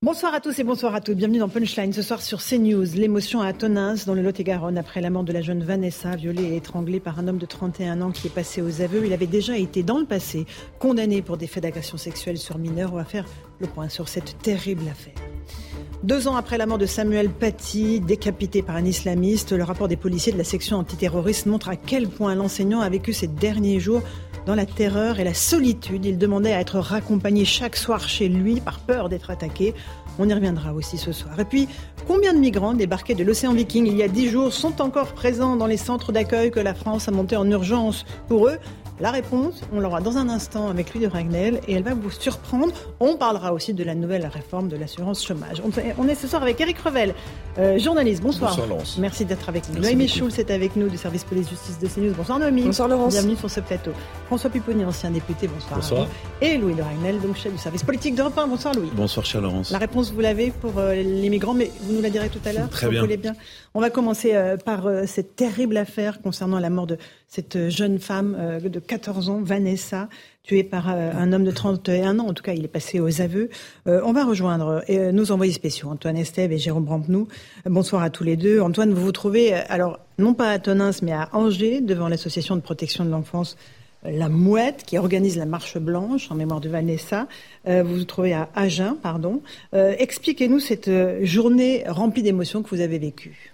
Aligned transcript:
Bonsoir 0.00 0.32
à 0.32 0.38
tous 0.38 0.56
et 0.60 0.62
bonsoir 0.62 0.94
à 0.94 1.00
toutes. 1.00 1.16
Bienvenue 1.16 1.40
dans 1.40 1.48
Punchline 1.48 1.92
ce 1.92 2.02
soir 2.02 2.22
sur 2.22 2.40
CNews. 2.40 2.84
L'émotion 2.94 3.40
à 3.40 3.52
Tonins 3.52 3.96
dans 4.06 4.14
le 4.14 4.22
Lot-et-Garonne 4.22 4.78
après 4.78 5.00
la 5.00 5.10
mort 5.10 5.24
de 5.24 5.32
la 5.32 5.40
jeune 5.42 5.64
Vanessa, 5.64 6.14
violée 6.14 6.44
et 6.44 6.56
étranglée 6.56 7.00
par 7.00 7.18
un 7.18 7.26
homme 7.26 7.38
de 7.38 7.46
31 7.46 8.00
ans 8.00 8.12
qui 8.12 8.28
est 8.28 8.30
passé 8.30 8.62
aux 8.62 8.80
aveux. 8.80 9.04
Il 9.04 9.12
avait 9.12 9.26
déjà 9.26 9.58
été 9.58 9.82
dans 9.82 9.98
le 9.98 10.04
passé 10.06 10.46
condamné 10.78 11.20
pour 11.20 11.36
des 11.36 11.48
faits 11.48 11.64
d'agression 11.64 11.96
sexuelle 11.96 12.38
sur 12.38 12.58
mineurs. 12.58 12.92
On 12.92 12.96
va 12.96 13.04
faire 13.04 13.24
le 13.58 13.66
point 13.66 13.88
sur 13.88 14.08
cette 14.08 14.38
terrible 14.38 14.84
affaire. 14.88 15.16
Deux 16.04 16.28
ans 16.28 16.36
après 16.36 16.58
la 16.58 16.66
mort 16.66 16.78
de 16.78 16.86
Samuel 16.86 17.28
Paty, 17.28 17.98
décapité 17.98 18.62
par 18.62 18.76
un 18.76 18.84
islamiste, 18.84 19.50
le 19.50 19.64
rapport 19.64 19.88
des 19.88 19.96
policiers 19.96 20.32
de 20.32 20.38
la 20.38 20.44
section 20.44 20.76
antiterroriste 20.76 21.46
montre 21.46 21.70
à 21.70 21.74
quel 21.74 22.06
point 22.06 22.36
l'enseignant 22.36 22.80
a 22.82 22.88
vécu 22.88 23.12
ces 23.12 23.26
derniers 23.26 23.80
jours 23.80 24.02
dans 24.48 24.54
la 24.54 24.64
terreur 24.64 25.20
et 25.20 25.24
la 25.24 25.34
solitude. 25.34 26.06
Il 26.06 26.16
demandait 26.16 26.54
à 26.54 26.60
être 26.60 26.78
raccompagné 26.78 27.44
chaque 27.44 27.76
soir 27.76 28.08
chez 28.08 28.30
lui 28.30 28.60
par 28.62 28.80
peur 28.80 29.10
d'être 29.10 29.28
attaqué. 29.28 29.74
On 30.18 30.26
y 30.26 30.32
reviendra 30.32 30.72
aussi 30.72 30.96
ce 30.96 31.12
soir. 31.12 31.38
Et 31.38 31.44
puis, 31.44 31.68
combien 32.06 32.32
de 32.32 32.38
migrants 32.38 32.72
débarqués 32.72 33.14
de 33.14 33.22
l'océan 33.22 33.52
Viking 33.52 33.86
il 33.86 33.98
y 33.98 34.02
a 34.02 34.08
dix 34.08 34.30
jours 34.30 34.54
sont 34.54 34.80
encore 34.80 35.12
présents 35.12 35.54
dans 35.54 35.66
les 35.66 35.76
centres 35.76 36.12
d'accueil 36.12 36.50
que 36.50 36.60
la 36.60 36.72
France 36.72 37.08
a 37.08 37.10
montés 37.10 37.36
en 37.36 37.48
urgence 37.50 38.06
pour 38.26 38.48
eux 38.48 38.58
la 39.00 39.10
réponse, 39.10 39.60
on 39.72 39.80
l'aura 39.80 40.00
dans 40.00 40.16
un 40.16 40.28
instant 40.28 40.68
avec 40.68 40.92
lui 40.92 41.00
de 41.00 41.06
Ragnel 41.06 41.60
et 41.68 41.74
elle 41.74 41.82
va 41.82 41.94
vous 41.94 42.10
surprendre. 42.10 42.72
On 42.98 43.16
parlera 43.16 43.52
aussi 43.52 43.72
de 43.72 43.84
la 43.84 43.94
nouvelle 43.94 44.26
réforme 44.26 44.68
de 44.68 44.76
l'assurance 44.76 45.24
chômage. 45.24 45.62
On 45.98 46.08
est 46.08 46.14
ce 46.14 46.26
soir 46.26 46.42
avec 46.42 46.60
Eric 46.60 46.78
Revel, 46.78 47.14
euh, 47.58 47.78
journaliste. 47.78 48.22
Bonsoir. 48.22 48.50
Bonsoir 48.50 48.66
Laurence. 48.66 48.98
Merci 48.98 49.24
d'être 49.24 49.48
avec 49.48 49.68
nous. 49.68 49.80
Noémie 49.80 50.08
Schulz 50.08 50.38
est 50.38 50.50
avec 50.50 50.74
nous 50.74 50.88
du 50.88 50.96
service 50.96 51.24
police-justice 51.24 51.78
de 51.78 51.86
CNews. 51.86 52.14
Bonsoir 52.14 52.38
Noémie. 52.38 52.62
Bonsoir 52.62 52.88
Laurence. 52.88 53.12
Bienvenue 53.12 53.36
sur 53.36 53.50
ce 53.50 53.60
plateau. 53.60 53.92
François 54.26 54.50
Pupponi, 54.50 54.84
ancien 54.84 55.10
député. 55.10 55.46
Bonsoir. 55.46 55.76
Bonsoir. 55.76 56.06
Et 56.40 56.58
Louis 56.58 56.74
de 56.74 56.82
Ragnel, 56.82 57.20
donc 57.20 57.36
chef 57.36 57.52
du 57.52 57.58
service 57.58 57.84
politique 57.84 58.14
d'Europe 58.14 58.36
1. 58.36 58.46
Bonsoir 58.48 58.74
Louis. 58.74 58.90
Bonsoir 58.94 59.24
chère 59.24 59.40
Laurence. 59.40 59.70
La 59.70 59.78
réponse, 59.78 60.12
vous 60.12 60.20
l'avez 60.20 60.50
pour 60.50 60.78
euh, 60.78 60.94
les 60.94 61.28
migrants, 61.28 61.54
mais 61.54 61.70
vous 61.82 61.94
nous 61.94 62.02
la 62.02 62.10
direz 62.10 62.28
tout 62.28 62.40
à 62.44 62.52
l'heure. 62.52 62.68
Très 62.68 62.86
vous 62.86 62.92
bien. 62.92 63.00
voulez 63.00 63.16
bien. 63.16 63.34
On 63.74 63.80
va 63.80 63.90
commencer 63.90 64.34
euh, 64.34 64.56
par 64.56 64.86
euh, 64.86 65.04
cette 65.06 65.36
terrible 65.36 65.76
affaire 65.76 66.20
concernant 66.20 66.58
la 66.58 66.70
mort 66.70 66.86
de 66.86 66.98
cette 67.28 67.68
jeune 67.68 67.98
femme 67.98 68.36
euh, 68.38 68.58
de 68.60 68.80
14 68.80 69.28
ans, 69.28 69.40
Vanessa, 69.42 70.08
tuée 70.42 70.64
par 70.64 70.88
euh, 70.88 71.12
un 71.14 71.32
homme 71.32 71.44
de 71.44 71.50
31 71.50 72.18
ans. 72.18 72.26
En 72.26 72.32
tout 72.32 72.42
cas, 72.42 72.54
il 72.54 72.64
est 72.64 72.68
passé 72.68 73.00
aux 73.00 73.20
aveux. 73.20 73.50
Euh, 73.86 74.00
on 74.04 74.12
va 74.12 74.24
rejoindre 74.24 74.82
euh, 74.88 75.12
nos 75.12 75.30
envoyés 75.30 75.52
spéciaux, 75.52 75.90
Antoine 75.90 76.16
Estève 76.16 76.52
et 76.52 76.58
Jérôme 76.58 76.84
Brampenou. 76.84 77.28
Euh, 77.66 77.70
bonsoir 77.70 78.02
à 78.02 78.08
tous 78.08 78.24
les 78.24 78.36
deux. 78.36 78.60
Antoine, 78.60 78.94
vous 78.94 79.04
vous 79.04 79.12
trouvez, 79.12 79.54
euh, 79.54 79.60
alors, 79.68 80.00
non 80.18 80.32
pas 80.32 80.50
à 80.50 80.58
Tonins, 80.58 80.90
mais 81.02 81.12
à 81.12 81.28
Angers, 81.32 81.82
devant 81.82 82.08
l'association 82.08 82.56
de 82.56 82.62
protection 82.62 83.04
de 83.04 83.10
l'enfance 83.10 83.56
euh, 84.06 84.10
la 84.10 84.28
Mouette, 84.28 84.84
qui 84.86 84.96
organise 84.96 85.36
la 85.36 85.46
marche 85.46 85.76
blanche 85.76 86.30
en 86.30 86.34
mémoire 86.34 86.60
de 86.60 86.68
Vanessa. 86.68 87.28
Euh, 87.66 87.82
vous 87.82 87.96
vous 87.96 88.04
trouvez 88.04 88.32
à 88.32 88.48
Agen, 88.54 88.96
pardon. 89.02 89.42
Euh, 89.74 89.94
Expliquez-nous 89.98 90.60
cette 90.60 90.88
euh, 90.88 91.24
journée 91.24 91.84
remplie 91.86 92.22
d'émotions 92.22 92.62
que 92.62 92.70
vous 92.70 92.80
avez 92.80 92.98
vécue. 92.98 93.52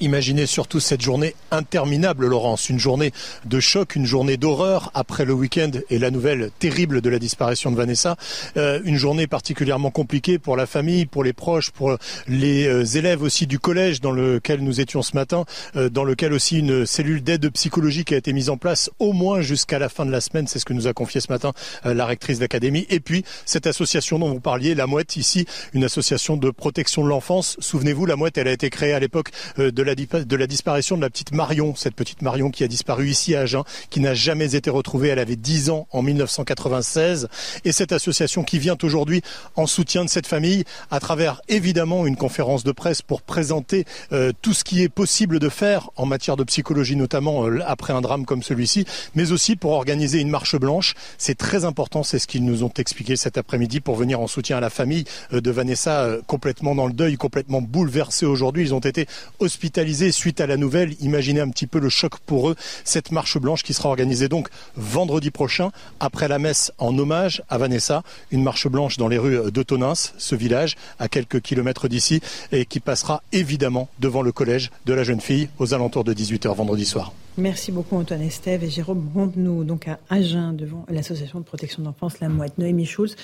Imaginez 0.00 0.46
surtout 0.46 0.80
cette 0.80 1.00
journée 1.00 1.34
interminable, 1.50 2.26
Laurence, 2.26 2.68
une 2.68 2.78
journée 2.78 3.12
de 3.44 3.60
choc, 3.60 3.96
une 3.96 4.06
journée 4.06 4.36
d'horreur 4.36 4.90
après 4.94 5.24
le 5.24 5.32
week-end 5.32 5.70
et 5.90 5.98
la 5.98 6.10
nouvelle 6.10 6.50
terrible 6.58 7.00
de 7.00 7.10
la 7.10 7.18
disparition 7.18 7.70
de 7.70 7.76
Vanessa, 7.76 8.16
Euh, 8.56 8.80
une 8.84 8.96
journée 8.96 9.26
particulièrement 9.26 9.90
compliquée 9.90 10.38
pour 10.38 10.56
la 10.56 10.66
famille, 10.66 11.06
pour 11.06 11.24
les 11.24 11.32
proches, 11.32 11.70
pour 11.70 11.96
les 12.28 12.66
euh, 12.66 12.84
élèves 12.84 13.22
aussi 13.22 13.46
du 13.46 13.58
collège 13.58 14.00
dans 14.00 14.12
lequel 14.12 14.60
nous 14.60 14.80
étions 14.80 15.02
ce 15.02 15.14
matin, 15.14 15.44
euh, 15.76 15.88
dans 15.88 16.04
lequel 16.04 16.32
aussi 16.32 16.58
une 16.58 16.86
cellule 16.86 17.22
d'aide 17.22 17.50
psychologique 17.50 18.12
a 18.12 18.16
été 18.16 18.32
mise 18.32 18.50
en 18.50 18.56
place 18.56 18.90
au 18.98 19.12
moins 19.12 19.40
jusqu'à 19.40 19.78
la 19.78 19.88
fin 19.88 20.06
de 20.06 20.10
la 20.10 20.20
semaine, 20.20 20.46
c'est 20.46 20.58
ce 20.58 20.64
que 20.64 20.72
nous 20.72 20.86
a 20.86 20.92
confié 20.92 21.20
ce 21.20 21.30
matin 21.30 21.52
la 21.84 22.06
rectrice 22.06 22.38
d'académie, 22.38 22.86
et 22.90 23.00
puis 23.00 23.24
cette 23.44 23.66
association 23.66 24.18
dont 24.18 24.28
vous 24.28 24.40
parliez, 24.40 24.74
la 24.74 24.86
Mouette 24.86 25.16
ici, 25.16 25.46
une 25.72 25.84
association 25.84 26.36
de 26.36 26.50
protection 26.50 27.04
de 27.04 27.08
l'enfance. 27.08 27.56
Souvenez-vous, 27.60 28.06
la 28.06 28.16
Mouette, 28.16 28.38
elle 28.38 28.48
a 28.48 28.52
été 28.52 28.70
créée 28.70 28.92
à 28.92 29.00
l'époque 29.00 29.30
de 29.56 29.82
la, 29.86 29.94
de 29.94 30.36
la 30.36 30.46
disparition 30.46 30.96
de 30.96 31.02
la 31.02 31.10
petite 31.10 31.32
Marion, 31.32 31.74
cette 31.74 31.94
petite 31.94 32.22
Marion 32.22 32.50
qui 32.50 32.64
a 32.64 32.68
disparu 32.68 33.08
ici 33.08 33.34
à 33.34 33.40
Agen, 33.40 33.62
qui 33.90 34.00
n'a 34.00 34.14
jamais 34.14 34.54
été 34.54 34.68
retrouvée. 34.68 35.08
Elle 35.08 35.18
avait 35.18 35.36
10 35.36 35.70
ans 35.70 35.86
en 35.92 36.02
1996. 36.02 37.28
Et 37.64 37.72
cette 37.72 37.92
association 37.92 38.44
qui 38.44 38.58
vient 38.58 38.76
aujourd'hui 38.82 39.22
en 39.54 39.66
soutien 39.66 40.04
de 40.04 40.10
cette 40.10 40.26
famille 40.26 40.64
à 40.90 41.00
travers 41.00 41.40
évidemment 41.48 42.06
une 42.06 42.16
conférence 42.16 42.64
de 42.64 42.72
presse 42.72 43.02
pour 43.02 43.22
présenter 43.22 43.84
euh, 44.12 44.32
tout 44.42 44.52
ce 44.52 44.64
qui 44.64 44.82
est 44.82 44.88
possible 44.88 45.38
de 45.38 45.48
faire 45.48 45.90
en 45.96 46.06
matière 46.06 46.36
de 46.36 46.44
psychologie, 46.44 46.96
notamment 46.96 47.46
euh, 47.46 47.60
après 47.66 47.92
un 47.92 48.00
drame 48.00 48.26
comme 48.26 48.42
celui-ci, 48.42 48.84
mais 49.14 49.32
aussi 49.32 49.56
pour 49.56 49.72
organiser 49.72 50.20
une 50.20 50.30
marche 50.30 50.56
blanche. 50.56 50.94
C'est 51.18 51.38
très 51.38 51.64
important, 51.64 52.02
c'est 52.02 52.18
ce 52.18 52.26
qu'ils 52.26 52.44
nous 52.44 52.64
ont 52.64 52.72
expliqué 52.76 53.16
cet 53.16 53.38
après-midi 53.38 53.80
pour 53.80 53.96
venir 53.96 54.20
en 54.20 54.26
soutien 54.26 54.58
à 54.58 54.60
la 54.60 54.70
famille 54.70 55.04
euh, 55.32 55.40
de 55.40 55.50
Vanessa, 55.50 56.08
complètement 56.26 56.74
dans 56.74 56.86
le 56.86 56.92
deuil, 56.92 57.16
complètement 57.16 57.62
bouleversée 57.62 58.26
aujourd'hui. 58.26 58.64
Ils 58.64 58.74
ont 58.74 58.80
été 58.80 59.06
hospitalisés 59.38 59.75
suite 60.12 60.40
à 60.40 60.46
la 60.46 60.56
nouvelle. 60.56 60.94
Imaginez 61.00 61.40
un 61.40 61.50
petit 61.50 61.66
peu 61.66 61.78
le 61.78 61.88
choc 61.88 62.18
pour 62.20 62.50
eux. 62.50 62.56
Cette 62.84 63.12
marche 63.12 63.38
blanche 63.38 63.62
qui 63.62 63.74
sera 63.74 63.88
organisée 63.88 64.28
donc 64.28 64.48
vendredi 64.76 65.30
prochain, 65.30 65.70
après 66.00 66.28
la 66.28 66.38
messe 66.38 66.72
en 66.78 66.96
hommage 66.98 67.42
à 67.48 67.58
Vanessa. 67.58 68.02
Une 68.30 68.42
marche 68.42 68.68
blanche 68.68 68.96
dans 68.96 69.08
les 69.08 69.18
rues 69.18 69.50
de 69.50 69.62
Tonins, 69.62 69.94
ce 69.94 70.34
village, 70.34 70.76
à 70.98 71.08
quelques 71.08 71.40
kilomètres 71.40 71.88
d'ici, 71.88 72.20
et 72.52 72.64
qui 72.64 72.80
passera 72.80 73.22
évidemment 73.32 73.88
devant 74.00 74.22
le 74.22 74.32
collège 74.32 74.70
de 74.86 74.94
la 74.94 75.04
jeune 75.04 75.20
fille 75.20 75.48
aux 75.58 75.74
alentours 75.74 76.04
de 76.04 76.14
18h 76.14 76.54
vendredi 76.54 76.86
soir. 76.86 77.12
Merci 77.38 77.70
beaucoup 77.70 77.96
Antoine 77.96 78.22
Estève 78.22 78.64
et 78.64 78.70
Jérôme 78.70 79.10
nous 79.36 79.62
donc 79.62 79.88
à 79.88 79.98
Agen 80.08 80.54
devant 80.54 80.86
l'association 80.88 81.38
de 81.38 81.44
protection 81.44 81.82
de 81.82 81.88
l'enfance 81.88 82.18
La 82.20 82.30
Mouette. 82.30 82.56
Noémie 82.56 82.86
Schulz, 82.86 83.14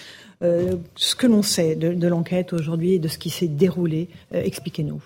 euh, 0.42 0.76
ce 0.96 1.14
que 1.14 1.26
l'on 1.26 1.42
sait 1.42 1.76
de, 1.76 1.94
de 1.94 2.08
l'enquête 2.08 2.52
aujourd'hui 2.52 2.94
et 2.94 2.98
de 2.98 3.08
ce 3.08 3.16
qui 3.16 3.30
s'est 3.30 3.48
déroulé, 3.48 4.10
euh, 4.34 4.42
expliquez-nous. 4.44 5.00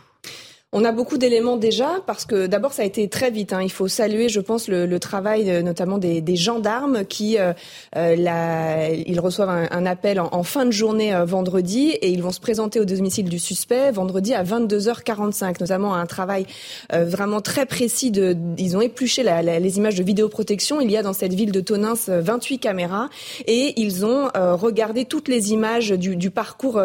On 0.72 0.84
a 0.84 0.91
beaucoup 0.91 1.16
d'éléments 1.16 1.56
déjà 1.56 2.03
parce 2.06 2.25
que 2.25 2.49
d'abord 2.49 2.72
ça 2.72 2.82
a 2.82 2.84
été 2.84 3.09
très 3.09 3.31
vite. 3.31 3.53
Hein. 3.53 3.62
Il 3.62 3.71
faut 3.71 3.87
saluer, 3.87 4.28
je 4.28 4.41
pense, 4.41 4.66
le, 4.66 4.99
travail 4.99 5.49
euh, 5.49 5.62
notamment 5.62 5.97
des, 5.97 6.37
gendarmes 6.37 7.04
qui 7.04 7.38
euh, 7.38 7.53
euh, 7.97 8.97
ils 9.06 9.21
reçoivent 9.21 9.69
un, 9.71 9.87
appel 9.87 10.19
en, 10.19 10.43
fin 10.43 10.66
de 10.66 10.72
journée 10.72 11.16
vendredi 11.25 11.91
et 11.91 12.10
ils 12.10 12.21
vont 12.21 12.32
se 12.32 12.41
présenter 12.41 12.81
au 12.81 12.84
domicile 12.84 13.28
du 13.28 13.38
suspect 13.38 13.93
vendredi 13.93 14.34
à 14.34 14.43
22h45. 14.43 15.60
Notamment 15.60 15.94
un 15.94 16.04
travail 16.04 16.47
vraiment 16.93 17.41
très 17.41 17.65
précis. 17.65 18.10
De, 18.10 18.37
ils 18.59 18.77
ont 18.77 18.81
épluché 18.81 19.22
les 19.22 19.77
images 19.78 19.94
de 19.94 20.03
vidéoprotection. 20.03 20.81
Il 20.81 20.91
y 20.91 20.97
a 20.97 21.03
dans 21.03 21.12
cette 21.12 21.33
ville 21.33 21.53
de 21.53 21.60
Tonins 21.60 21.94
euh, 22.09 22.21
28 22.21 22.59
caméras 22.59 23.09
et 23.47 23.81
ils 23.81 24.04
ont 24.04 24.28
regardé 24.34 25.04
toutes 25.04 25.28
les 25.28 25.53
images 25.53 25.91
du, 25.91 26.16
du 26.16 26.31
parcours 26.31 26.83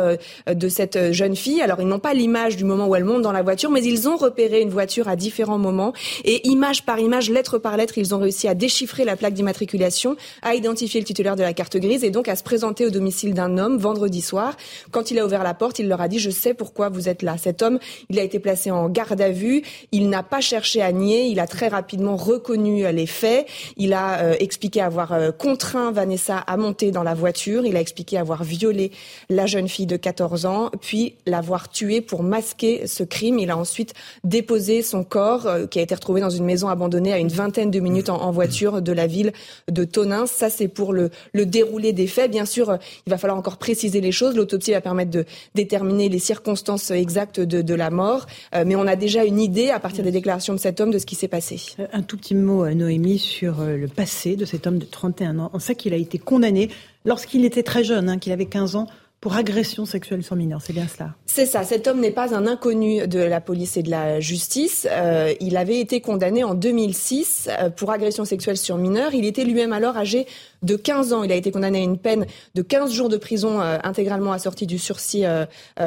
de 0.48 0.70
cette 0.70 1.12
jeune 1.12 1.36
fille. 1.36 1.62
Alors 1.62 1.82
ils 1.82 1.88
n'ont 1.88 2.00
pas 2.00 2.14
l'image 2.14 2.58
du 2.58 2.64
moment 2.64 2.88
où 2.88 2.96
elle 2.96 3.06
monte 3.06 3.24
dans 3.24 3.32
la 3.32 3.42
voiture, 3.42 3.71
mais 3.72 3.84
ils 3.84 4.08
ont 4.08 4.18
repéré 4.18 4.62
une 4.62 4.70
voiture 4.70 5.08
à 5.08 5.16
différents 5.16 5.58
moments 5.58 5.94
et 6.24 6.48
image 6.48 6.84
par 6.86 7.00
image, 7.00 7.30
lettre 7.30 7.58
par 7.58 7.78
lettre, 7.78 7.98
ils 7.98 8.14
ont 8.14 8.20
réussi 8.20 8.48
à 8.48 8.56
déchiffrer 8.56 9.06
la 9.06 9.16
plaque 9.16 9.34
d'immatriculation, 9.34 10.16
à 10.42 10.56
identifier 10.56 11.00
le 11.00 11.06
titulaire 11.06 11.36
de 11.36 11.44
la 11.44 11.54
carte 11.54 11.78
grise 11.78 12.04
et 12.04 12.10
donc 12.10 12.28
à 12.28 12.36
se 12.36 12.44
présenter 12.44 12.86
au 12.86 12.90
domicile 12.90 13.34
d'un 13.34 13.58
homme 13.58 13.78
vendredi 13.78 14.22
soir. 14.22 14.56
Quand 14.92 15.12
il 15.12 15.20
a 15.20 15.26
ouvert 15.26 15.44
la 15.44 15.54
porte, 15.54 15.80
il 15.80 15.88
leur 15.88 16.02
a 16.02 16.08
dit 16.08 16.20
je 16.20 16.30
sais 16.30 16.54
pourquoi 16.54 16.90
vous 16.90 17.10
êtes 17.10 17.22
là. 17.22 17.38
Cet 17.38 17.62
homme, 17.62 17.80
il 18.10 18.20
a 18.20 18.24
été 18.24 18.40
placé 18.40 18.72
en 18.72 18.90
garde 18.90 19.22
à 19.22 19.30
vue. 19.30 19.64
Il 19.92 20.10
n'a 20.10 20.24
pas 20.24 20.42
cherché 20.42 20.82
à 20.82 20.92
nier. 20.92 21.26
Il 21.26 21.40
a 21.40 21.48
très 21.48 21.68
rapidement 21.68 22.16
reconnu 22.16 22.86
euh, 22.86 22.92
les 22.92 23.06
faits. 23.06 23.48
Il 23.78 23.94
a 23.94 24.22
euh, 24.22 24.36
expliqué 24.40 24.82
avoir 24.82 25.14
euh, 25.14 25.32
contraint 25.32 25.92
Vanessa 25.92 26.38
à 26.38 26.58
monter 26.58 26.92
dans 26.92 27.04
la 27.04 27.14
voiture. 27.14 27.66
Il 27.66 27.76
a 27.76 27.82
expliqué 27.82 28.18
avoir 28.18 28.44
violé 28.44 28.92
la 29.30 29.46
jeune 29.46 29.68
fille 29.68 29.86
de 29.86 29.98
14 29.98 30.46
ans, 30.46 30.72
puis 30.82 31.16
l'avoir 31.26 31.70
tuée 31.70 32.02
pour 32.02 32.24
masquer 32.24 32.88
ce 32.88 33.04
crime. 33.04 33.40
Il 33.40 33.50
a 33.50 33.58
ensuite 33.62 33.94
déposé 34.24 34.82
son 34.82 35.04
corps, 35.04 35.48
qui 35.70 35.80
a 35.80 35.82
été 35.82 35.96
retrouvé 35.96 36.22
dans 36.22 36.30
une 36.30 36.44
maison 36.46 36.68
abandonnée 36.68 37.14
à 37.14 37.18
une 37.18 37.30
vingtaine 37.30 37.72
de 37.72 37.80
minutes 37.80 38.10
en, 38.10 38.32
voiture 38.32 38.82
de 38.82 38.92
la 38.92 39.08
ville 39.08 39.34
de 39.70 39.84
Tonins. 39.84 40.26
Ça, 40.26 40.50
c'est 40.50 40.68
pour 40.68 40.94
le, 40.94 41.10
le 41.34 41.46
déroulé 41.46 41.94
des 41.94 42.08
faits. 42.08 42.30
Bien 42.30 42.46
sûr, 42.46 42.78
il 43.06 43.10
va 43.10 43.18
falloir 43.18 43.38
encore 43.38 43.58
préciser 43.58 44.02
les 44.02 44.12
choses. 44.12 44.36
L'autopsie 44.36 44.72
va 44.72 44.82
permettre 44.82 45.12
de 45.12 45.26
déterminer 45.56 46.10
les 46.10 46.20
circonstances 46.20 46.92
exactes 46.92 47.40
de, 47.40 47.74
la 47.74 47.90
mort, 47.90 48.28
mais 48.54 48.76
on 48.76 48.86
a 48.86 48.96
déjà 48.96 49.24
une 49.24 49.40
idée 49.40 49.70
à 49.70 49.80
partir 49.80 50.04
des 50.04 50.12
déclarations 50.12 50.54
de 50.54 50.60
cet 50.60 50.82
homme 50.82 50.92
de 50.92 51.00
ce 51.00 51.06
qui 51.06 51.16
s'est 51.16 51.30
passé. 51.30 51.58
Un 51.94 52.02
tout 52.02 52.18
petit 52.18 52.36
mot, 52.36 52.68
Noémie, 52.70 53.20
sur 53.20 53.62
le 53.62 53.88
passé 53.88 54.36
de 54.36 54.46
cet 54.46 54.68
homme 54.68 54.78
de 54.78 54.86
31 54.86 55.40
ans. 55.40 55.52
On 55.54 55.60
sait 55.60 55.76
qu'il 55.76 55.94
a 55.94 55.98
été 55.98 56.18
condamné 56.18 56.70
lorsqu'il 57.06 57.46
était 57.46 57.64
très 57.64 57.84
jeune, 57.84 58.10
hein, 58.10 58.18
qu'il 58.18 58.32
avait 58.32 58.46
15 58.46 58.76
ans, 58.76 58.88
pour 59.22 59.36
agression 59.36 59.86
sexuelle 59.86 60.24
sur 60.24 60.36
mineur. 60.36 60.62
C'est 60.64 60.74
bien 60.74 60.88
cela. 60.88 61.14
C'est 61.28 61.46
ça. 61.46 61.64
Cet 61.64 61.88
homme 61.88 62.00
n'est 62.00 62.12
pas 62.12 62.36
un 62.36 62.48
inconnu 62.48 63.08
de 63.08 63.20
la 63.20 63.40
police 63.40 63.78
et 63.78 63.84
de 63.84 63.92
la 63.92 64.20
justice. 64.20 64.88
Euh, 64.90 65.34
il 65.40 65.58
avait 65.58 65.80
été 65.80 66.02
condamné 66.02 66.44
en 66.44 66.56
2006 66.56 67.48
euh, 67.48 67.70
pour 67.70 67.92
agression 67.92 68.26
sexuelle 68.26 68.58
sur 68.58 68.78
mineur. 68.78 69.14
Il 69.14 69.26
était 69.26 69.44
lui-même 69.44 69.74
alors 69.74 69.96
âgé 69.96 70.26
de 70.64 70.76
15 70.76 71.14
ans. 71.14 71.24
Il 71.24 71.32
a 71.32 71.36
été 71.36 71.52
condamné 71.52 71.80
à 71.80 71.84
une 71.84 72.00
peine 72.00 72.26
de 72.56 72.64
15 72.64 72.92
jours 72.92 73.10
de 73.10 73.18
prison 73.18 73.62
euh, 73.62 73.78
intégralement 73.84 74.32
assortie 74.32 74.66
du 74.66 74.80
sursis 74.80 75.24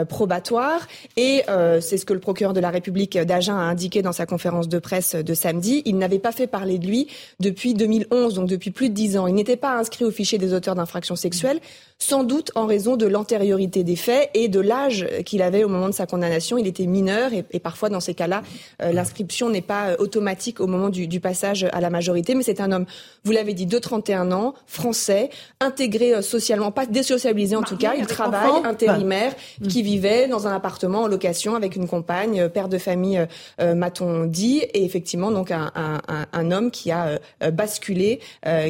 probatoire. 0.08 0.86
Et 1.16 1.42
c'est 1.80 1.98
ce 1.98 2.06
que 2.06 2.12
le 2.12 2.20
procureur 2.20 2.52
de 2.52 2.60
la 2.60 2.70
République 2.70 3.18
d'Agen 3.18 3.54
a 3.54 3.62
indiqué 3.62 4.02
dans 4.02 4.12
sa 4.12 4.26
conférence 4.26 4.68
de 4.68 4.78
presse 4.78 5.16
de 5.16 5.34
samedi. 5.34 5.82
Il 5.86 5.98
n'avait 5.98 6.18
pas 6.18 6.32
fait 6.32 6.46
parler 6.46 6.78
de 6.78 6.86
lui 6.86 7.08
depuis 7.40 7.74
2011, 7.74 8.34
donc 8.34 8.48
depuis 8.48 8.70
plus 8.70 8.90
de 8.90 8.94
10 8.94 9.18
ans. 9.18 9.26
Il 9.26 9.34
n'était 9.34 9.56
pas 9.56 9.76
inscrit 9.76 10.04
au 10.04 10.10
fichier 10.10 10.38
des 10.38 10.54
auteurs 10.54 10.74
d'infractions 10.76 11.16
sexuelles, 11.16 11.60
sans 11.98 12.24
doute 12.24 12.52
en 12.54 12.66
raison 12.66 12.96
de 12.96 13.06
l'antériorité 13.24 13.84
des 13.84 13.96
faits 13.96 14.30
et 14.34 14.48
de 14.48 14.60
l'âge 14.60 15.06
qu'il 15.24 15.40
avait 15.40 15.64
au 15.64 15.68
moment 15.68 15.88
de 15.88 15.94
sa 15.94 16.06
condamnation. 16.06 16.58
Il 16.58 16.66
était 16.66 16.86
mineur 16.86 17.32
et, 17.32 17.44
et 17.52 17.60
parfois, 17.60 17.88
dans 17.88 18.00
ces 18.00 18.14
cas-là, 18.14 18.42
l'inscription 18.80 19.48
n'est 19.48 19.62
pas 19.62 19.94
automatique 19.98 20.60
au 20.60 20.66
moment 20.66 20.90
du, 20.90 21.06
du 21.06 21.20
passage 21.20 21.66
à 21.72 21.80
la 21.80 21.90
majorité. 21.90 22.34
Mais 22.34 22.42
c'est 22.42 22.60
un 22.60 22.70
homme, 22.70 22.86
vous 23.24 23.32
l'avez 23.32 23.54
dit, 23.54 23.66
de 23.66 23.78
31 23.78 24.32
ans, 24.32 24.54
français, 24.66 25.30
intégré 25.60 26.14
euh, 26.14 26.22
socialement, 26.22 26.70
pas 26.70 26.86
désocialisé 26.86 27.56
en 27.56 27.62
tout 27.62 27.76
cas. 27.76 27.94
Il 27.96 28.06
travaille, 28.06 28.64
intérimaire, 28.64 29.32
bah. 29.58 29.68
qui 29.68 29.82
vivait 29.82 30.28
dans 30.28 30.46
un 30.46 30.54
appartement 30.54 31.02
en 31.02 31.08
location 31.08 31.54
avec 31.54 31.76
une 31.76 31.88
compagne, 31.88 32.40
euh, 32.40 32.48
père 32.48 32.68
de 32.68 32.78
famille, 32.78 33.26
euh, 33.60 33.74
m'a-t-on 33.74 34.24
dit, 34.24 34.58
et 34.58 34.84
effectivement 34.84 35.30
donc 35.30 35.50
un, 35.50 36.50
homme 36.50 36.70
qui 36.70 36.90
a 36.90 37.18
basculé, 37.52 38.20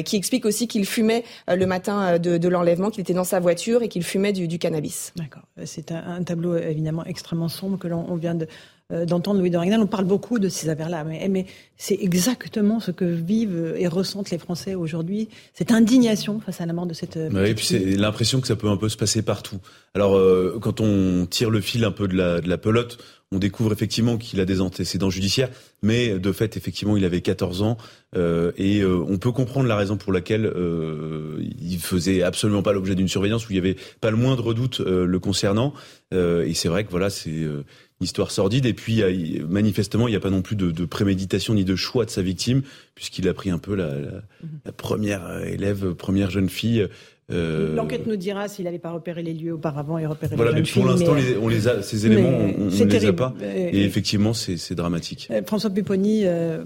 qui 0.05 0.15
explique 0.15 0.45
aussi 0.45 0.67
qu'il 0.67 0.85
fumait 0.85 1.23
le 1.47 1.65
matin 1.65 2.17
de, 2.17 2.47
l'enlèvement, 2.47 2.89
qu'il 2.89 3.01
était 3.01 3.13
dans 3.13 3.25
sa 3.25 3.39
voiture 3.39 3.83
et 3.83 3.89
qu'il 3.89 4.03
fumait 4.03 4.31
du, 4.31 4.44
cannabis. 4.59 5.13
D'accord. 5.15 5.43
C'est 5.65 5.91
un, 5.91 6.23
tableau 6.23 6.55
évidemment 6.57 7.05
extrêmement 7.05 7.49
sombre 7.49 7.77
que 7.77 7.87
l'on 7.87 8.15
vient 8.15 8.35
de 8.35 8.47
euh, 8.93 9.05
d'entendre 9.05 9.39
Louis 9.39 9.49
de 9.49 9.57
On 9.57 9.87
parle 9.87 10.05
beaucoup 10.05 10.37
de 10.37 10.47
ces 10.47 10.69
affaires-là, 10.69 11.03
mais, 11.03 11.27
mais 11.27 11.47
c'est 11.75 11.97
exactement 11.99 12.79
ce 12.79 12.91
que 12.91 13.03
vivent 13.03 13.73
et 13.75 13.87
ressentent 13.87 14.29
les 14.29 14.37
Français 14.37 14.75
aujourd'hui, 14.75 15.27
cette 15.55 15.71
indignation 15.71 16.39
face 16.39 16.61
à 16.61 16.67
la 16.67 16.73
mort 16.73 16.85
de 16.85 16.93
cette. 16.93 17.17
Oui, 17.33 17.49
et 17.49 17.55
puis 17.55 17.65
c'est 17.65 17.79
l'impression 17.79 18.41
que 18.41 18.47
ça 18.47 18.55
peut 18.55 18.69
un 18.69 18.77
peu 18.77 18.87
se 18.87 18.95
passer 18.95 19.23
partout. 19.23 19.57
Alors, 19.95 20.15
euh, 20.15 20.59
quand 20.61 20.81
on 20.81 21.25
tire 21.25 21.49
le 21.49 21.61
fil 21.61 21.83
un 21.83 21.91
peu 21.91 22.07
de 22.07 22.15
la, 22.15 22.41
de 22.41 22.47
la 22.47 22.59
pelote, 22.59 22.99
on 23.31 23.39
découvre 23.39 23.73
effectivement 23.73 24.17
qu'il 24.17 24.39
a 24.39 24.45
des 24.45 24.61
antécédents 24.61 25.09
judiciaires, 25.09 25.49
mais 25.81 26.19
de 26.19 26.31
fait, 26.31 26.57
effectivement, 26.57 26.95
il 26.95 27.05
avait 27.05 27.21
14 27.21 27.63
ans 27.63 27.77
euh, 28.15 28.51
et 28.55 28.81
euh, 28.81 29.03
on 29.07 29.17
peut 29.17 29.31
comprendre 29.31 29.67
la 29.67 29.75
raison 29.75 29.97
pour 29.97 30.13
laquelle 30.13 30.45
euh, 30.45 31.43
il 31.59 31.79
faisait 31.79 32.21
absolument 32.21 32.61
pas 32.61 32.71
l'objet 32.71 32.95
d'une 32.95 33.07
surveillance 33.07 33.47
où 33.47 33.51
il 33.51 33.55
y 33.55 33.59
avait 33.59 33.77
pas 33.99 34.11
le 34.11 34.17
moindre 34.17 34.53
doute 34.53 34.79
euh, 34.79 35.05
le 35.05 35.19
concernant. 35.19 35.73
et 36.11 36.53
c'est 36.53 36.69
vrai 36.69 36.85
que 36.85 36.91
voilà, 36.91 37.09
c'est 37.09 37.29
une 37.29 37.63
histoire 37.99 38.31
sordide. 38.31 38.65
Et 38.67 38.73
puis, 38.73 39.03
manifestement, 39.49 40.07
il 40.07 40.11
n'y 40.11 40.17
a 40.17 40.21
pas 40.21 40.29
non 40.29 40.41
plus 40.41 40.55
de, 40.55 40.71
de, 40.71 40.85
préméditation 40.85 41.55
ni 41.55 41.65
de 41.65 41.75
choix 41.75 42.05
de 42.05 42.09
sa 42.09 42.21
victime, 42.21 42.61
puisqu'il 42.93 43.27
a 43.27 43.33
pris 43.33 43.49
un 43.49 43.57
peu 43.57 43.75
la, 43.75 43.99
la, 43.99 44.21
la 44.65 44.71
première 44.71 45.41
élève, 45.43 45.93
première 45.93 46.29
jeune 46.29 46.47
fille 46.47 46.87
euh, 47.31 47.75
L'enquête 47.75 48.05
nous 48.05 48.17
dira 48.17 48.47
s'il 48.47 48.65
n'avait 48.65 48.79
pas 48.79 48.91
repéré 48.91 49.23
les 49.23 49.33
lieux 49.33 49.53
auparavant 49.53 49.97
et 49.97 50.05
repéré 50.05 50.35
voilà, 50.35 50.51
les 50.51 50.61
mais 50.61 50.67
pour 50.67 50.85
l'instant, 50.85 51.15
on 51.41 51.47
les 51.47 51.67
a, 51.67 51.81
ces 51.81 52.05
éléments, 52.05 52.29
on, 52.29 52.65
ne 52.65 52.85
les 52.85 53.05
a 53.05 53.13
pas. 53.13 53.33
Et, 53.41 53.83
effectivement, 53.83 54.33
c'est 54.33 54.75
dramatique. 54.75 55.27
Euh, 55.31 55.41
François 55.45 55.71
Pupponi, 55.71 56.21
euh, 56.25 56.63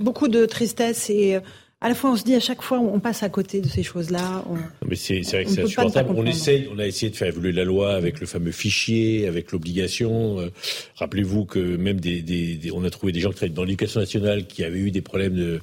beaucoup 0.00 0.28
de 0.28 0.44
tristesse 0.44 1.08
et 1.08 1.38
à 1.80 1.88
la 1.88 1.94
fois 1.94 2.10
on 2.10 2.16
se 2.16 2.24
dit 2.24 2.34
à 2.34 2.40
chaque 2.40 2.60
fois 2.60 2.78
on 2.78 3.00
passe 3.00 3.22
à 3.22 3.30
côté 3.30 3.62
de 3.62 3.68
ces 3.68 3.82
choses-là. 3.82 4.44
Mais 4.86 4.96
c'est 4.96 5.20
vrai 5.20 5.44
que 5.44 5.50
c'est 5.50 5.62
insupportable. 5.62 6.10
On 6.14 6.26
essaye, 6.26 6.68
on 6.74 6.78
a 6.78 6.86
essayé 6.86 7.10
de 7.10 7.16
faire 7.16 7.28
évoluer 7.28 7.52
la 7.52 7.64
loi 7.64 7.94
avec 7.94 8.20
le 8.20 8.26
fameux 8.26 8.52
fichier, 8.52 9.26
avec 9.26 9.52
l'obligation. 9.52 10.50
Rappelez-vous 10.96 11.46
que 11.46 11.58
même 11.58 12.00
des, 12.00 12.20
des, 12.20 12.70
on 12.74 12.84
a 12.84 12.90
trouvé 12.90 13.12
des 13.12 13.20
gens 13.20 13.30
qui 13.30 13.36
travaillent 13.36 13.54
dans 13.54 13.64
l'éducation 13.64 14.00
nationale 14.00 14.46
qui 14.46 14.62
avaient 14.62 14.80
eu 14.80 14.90
des 14.90 15.02
problèmes 15.02 15.34
de 15.34 15.60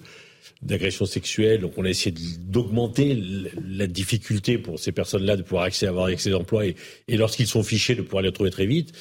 d'agression 0.62 1.06
sexuelle. 1.06 1.62
Donc 1.62 1.74
on 1.78 1.86
a 1.86 1.90
essayé 1.90 2.14
d'augmenter 2.40 3.22
la 3.68 3.88
difficulté 3.88 4.58
pour 4.58 4.80
ces 4.80 4.92
personnes-là 4.92 5.38
de 5.38 5.44
pouvoir 5.44 5.64
accéder, 5.64 5.90
avoir 5.90 6.06
accès 6.06 6.30
à 6.30 6.34
l'emploi 6.34 6.66
et, 6.66 6.76
et 7.08 7.18
lorsqu'ils 7.18 7.48
sont 7.48 7.64
fichés 7.64 7.96
de 7.96 8.02
pouvoir 8.02 8.22
les 8.24 8.30
retrouver 8.30 8.52
très 8.52 8.66
vite. 8.66 8.94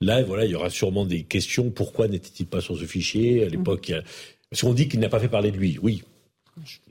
Là, 0.00 0.22
voilà, 0.22 0.44
il 0.44 0.50
y 0.50 0.54
aura 0.54 0.70
sûrement 0.70 1.06
des 1.06 1.22
questions. 1.22 1.70
Pourquoi 1.70 2.08
n'était-il 2.08 2.46
pas 2.46 2.60
sur 2.60 2.76
ce 2.76 2.84
fichier? 2.84 3.44
À 3.44 3.48
l'époque 3.48 3.92
Parce 4.50 4.62
qu'on 4.62 4.74
dit 4.74 4.88
qu'il 4.88 5.00
n'a 5.00 5.08
pas 5.08 5.20
fait 5.20 5.28
parler 5.28 5.50
de 5.50 5.56
lui. 5.56 5.78
Oui, 5.82 6.02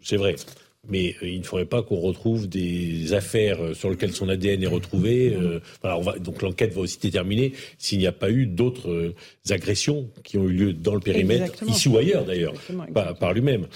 c'est 0.02 0.18
vrai. 0.18 0.36
Mais 0.90 1.16
euh, 1.22 1.30
il 1.30 1.40
ne 1.40 1.44
faudrait 1.44 1.66
pas 1.66 1.82
qu'on 1.82 2.00
retrouve 2.00 2.48
des 2.48 3.14
affaires 3.14 3.64
euh, 3.64 3.74
sur 3.74 3.90
lesquelles 3.90 4.14
son 4.14 4.28
ADN 4.28 4.64
est 4.64 4.68
retrouvé. 4.68 5.34
Euh, 5.34 5.62
voilà, 5.82 5.98
on 5.98 6.02
va, 6.02 6.20
donc 6.20 6.42
l'enquête 6.42 6.74
va 6.74 6.82
aussi 6.82 7.00
déterminer 7.00 7.54
s'il 7.78 8.00
n'y 8.00 8.08
a 8.08 8.12
pas 8.12 8.30
eu 8.30 8.46
d'autres 8.46 9.14
agressions 9.50 10.10
qui 10.24 10.38
ont 10.38 10.50
eu 10.50 10.54
lieu 10.54 10.74
dans 10.74 10.94
le 10.94 11.00
périmètre, 11.00 11.64
ici 11.68 11.88
ou 11.88 11.98
ailleurs 11.98 12.26
d'ailleurs, 12.26 12.54
par 13.20 13.34
lui-même. 13.34 13.68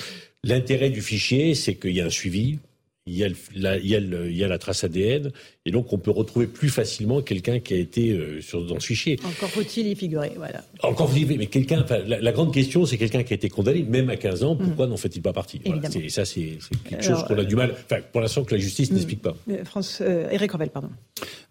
L'intérêt 0.44 0.90
du 0.90 1.02
fichier, 1.02 1.56
c'est 1.56 1.76
qu'il 1.76 1.92
y 1.92 2.02
a 2.02 2.06
un 2.06 2.10
suivi, 2.10 2.60
il 3.06 3.16
y, 3.16 3.24
a 3.24 3.30
la, 3.56 3.78
il, 3.78 3.88
y 3.88 3.96
a 3.96 4.00
il 4.00 4.36
y 4.36 4.44
a 4.44 4.48
la 4.50 4.58
trace 4.58 4.84
ADN, 4.84 5.32
et 5.68 5.72
donc 5.72 5.92
on 5.92 5.98
peut 5.98 6.12
retrouver 6.12 6.48
plus 6.48 6.70
facilement 6.70 7.22
quelqu'un 7.22 7.60
qui 7.60 7.74
a 7.74 7.78
été 7.78 8.12
euh, 8.12 8.42
sur, 8.42 8.66
dans 8.66 8.80
ce 8.80 8.88
fichier. 8.88 9.20
Encore 9.26 9.50
faut-il 9.50 9.88
y 9.88 9.96
figurer, 9.96 10.32
voilà. 10.38 10.64
Encore 10.82 11.10
faut-il, 11.10 11.38
mais 11.38 11.48
quelqu'un, 11.48 11.86
la, 12.08 12.32
grande 12.32 12.54
question, 12.54 12.86
c'est 12.86 12.98
quelqu'un 12.98 13.24
qui 13.24 13.34
a 13.34 13.36
été 13.36 13.50
condamné, 13.50 13.84
même 13.84 14.10
à 14.10 14.16
15 14.16 14.44
ans, 14.46 14.56
pourquoi 14.56 14.88
mm. 14.88 14.90
n'en 14.92 14.98
fait-il 14.98 15.22
pas 15.22 15.34
partie? 15.34 15.60
Voilà, 15.66 15.90
Et 16.02 16.08
ça, 16.08 16.24
c'est 16.24 16.58
quelque 16.88 17.04
chose 17.04 17.22
qu'on 17.28 17.38
a 17.38 17.44
du 17.44 17.58
mal, 17.58 17.76
enfin, 17.84 18.02
pour 18.14 18.22
l'instant, 18.22 18.46
que 18.46 18.56
la 18.56 18.62
justice 18.62 18.92
mm. 18.92 18.94
n'explique 18.94 19.22
pas. 19.22 19.36
Euh, 19.50 19.66
France, 19.66 20.00
euh, 20.00 20.30
Eric 20.32 20.54
Revel, 20.54 20.70
pardon. 20.70 20.90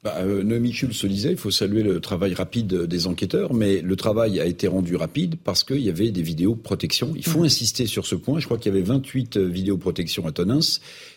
Bah, 0.02 0.14
euh, 0.20 0.42
Noémie 0.42 0.72
Schulz 0.72 0.96
se 0.96 1.06
disait, 1.06 1.32
il 1.32 1.36
faut 1.36 1.50
saluer 1.50 1.82
le 1.82 2.00
travail 2.00 2.32
rapide 2.32 2.84
des 2.84 3.06
enquêteurs, 3.06 3.52
mais 3.52 3.82
le 3.82 3.96
travail 3.96 4.40
a 4.40 4.46
été 4.46 4.66
rendu 4.66 4.96
rapide 4.96 5.34
parce 5.44 5.62
qu'il 5.62 5.80
y 5.80 5.90
avait 5.90 6.10
des 6.10 6.22
vidéos 6.22 6.54
protection. 6.54 7.12
Il 7.16 7.26
faut 7.26 7.40
mm. 7.40 7.46
insister 7.46 7.86
sur 7.86 8.06
ce 8.06 8.14
point. 8.14 8.40
Je 8.40 8.46
crois 8.46 8.56
qu'il 8.56 8.72
y 8.72 8.76
avait 8.76 8.86
28 8.86 9.36
vidéos 9.36 9.76
protection 9.76 10.26
à 10.26 10.32
Tonins. 10.32 10.60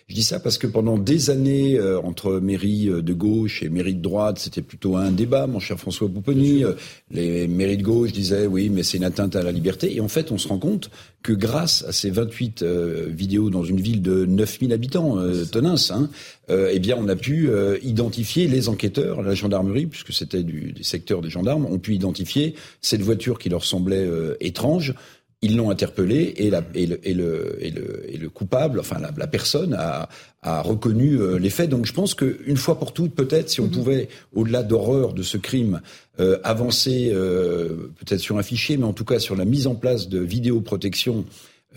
Je 0.10 0.16
dis 0.16 0.24
ça 0.24 0.40
parce 0.40 0.58
que 0.58 0.66
pendant 0.66 0.98
des 0.98 1.30
années, 1.30 1.78
euh, 1.78 2.02
entre 2.02 2.40
mairie 2.40 2.89
euh, 2.89 2.89
de 2.90 3.14
gauche 3.14 3.64
et 3.64 3.70
mairie 3.70 3.94
de 3.94 4.02
droite, 4.02 4.40
c'était 4.40 4.62
plutôt 4.62 4.96
un 4.96 5.12
débat, 5.12 5.48
mon 5.48 5.60
cher 5.60 5.80
François 5.80 6.10
Pouponi. 6.10 6.64
Euh, 6.64 6.74
les 7.12 7.48
mairies 7.48 7.78
de 7.78 7.84
gauche 7.84 8.12
disaient 8.12 8.48
oui, 8.48 8.70
mais 8.70 8.84
c'est 8.84 8.98
une 8.98 9.04
atteinte 9.04 9.36
à 9.36 9.44
la 9.44 9.52
liberté. 9.52 9.96
Et 9.96 10.02
en 10.02 10.08
fait, 10.08 10.32
on 10.32 10.38
se 10.38 10.48
rend 10.48 10.60
compte 10.60 10.90
que 11.24 11.34
grâce 11.34 11.84
à 11.88 11.92
ces 11.92 12.10
28 12.10 12.64
vidéos 13.10 13.50
dans 13.50 13.64
une 13.64 13.80
ville 13.80 14.02
de 14.02 14.26
9000 14.26 14.74
habitants, 14.74 15.20
euh, 15.20 15.44
hein, 15.92 16.10
eh 16.50 16.80
bien, 16.80 16.98
on 17.00 17.08
a 17.08 17.16
pu 17.16 17.50
identifier 17.84 18.48
les 18.48 18.70
enquêteurs, 18.70 19.22
la 19.22 19.36
gendarmerie, 19.36 19.86
puisque 19.86 20.14
c'était 20.14 20.44
du, 20.44 20.72
des 20.72 20.84
secteurs 20.84 21.22
des 21.22 21.30
gendarmes, 21.30 21.66
ont 21.66 21.80
pu 21.80 21.94
identifier 21.94 22.56
cette 22.82 23.02
voiture 23.02 23.38
qui 23.38 23.50
leur 23.50 23.64
semblait 23.64 24.08
étrange. 24.40 24.94
Ils 25.42 25.56
l'ont 25.56 25.70
interpellé 25.70 26.34
et, 26.36 26.50
la, 26.50 26.62
et, 26.74 26.86
le, 26.86 27.00
et, 27.08 27.14
le, 27.14 27.58
et, 27.60 27.72
le, 27.72 28.06
et, 28.14 28.18
le, 28.18 28.30
coupable, 28.30 28.80
enfin 28.80 29.00
la, 29.00 29.12
la 29.16 29.28
personne, 29.28 29.74
a, 29.74 30.10
a 30.42 30.62
reconnu 30.62 31.20
euh, 31.20 31.38
les 31.38 31.50
faits. 31.50 31.70
Donc 31.70 31.86
je 31.86 31.94
pense 31.94 32.14
qu'une 32.14 32.58
fois 32.58 32.80
pour 32.80 32.94
toutes, 32.94 33.14
peut-être, 33.14 33.50
si 33.50 33.62
on 33.62 33.66
mhm. 33.66 33.72
pouvait, 33.72 34.10
au-delà 34.34 34.64
d'horreur 34.64 35.14
de 35.14 35.24
ce 35.24 35.38
crime, 35.38 35.82
euh, 36.20 36.40
avancer 36.44 37.12
euh, 37.14 37.92
peut-être 38.00 38.22
sur 38.22 38.38
un 38.38 38.44
fichier, 38.44 38.78
mais 38.78 38.86
en 38.86 38.94
tout 38.94 39.06
cas 39.06 39.20
sur 39.20 39.36
la 39.36 39.46
mise 39.46 39.68
en 39.68 39.76
place 39.76 40.10
de 40.10 40.20
vidéoprotection 40.20 41.26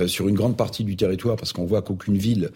euh, 0.00 0.06
sur 0.06 0.28
une 0.28 0.34
grande 0.34 0.56
partie 0.56 0.84
du 0.84 0.96
territoire, 0.96 1.36
parce 1.36 1.52
qu'on 1.52 1.66
voit 1.66 1.82
qu'aucune 1.82 2.16
ville 2.16 2.50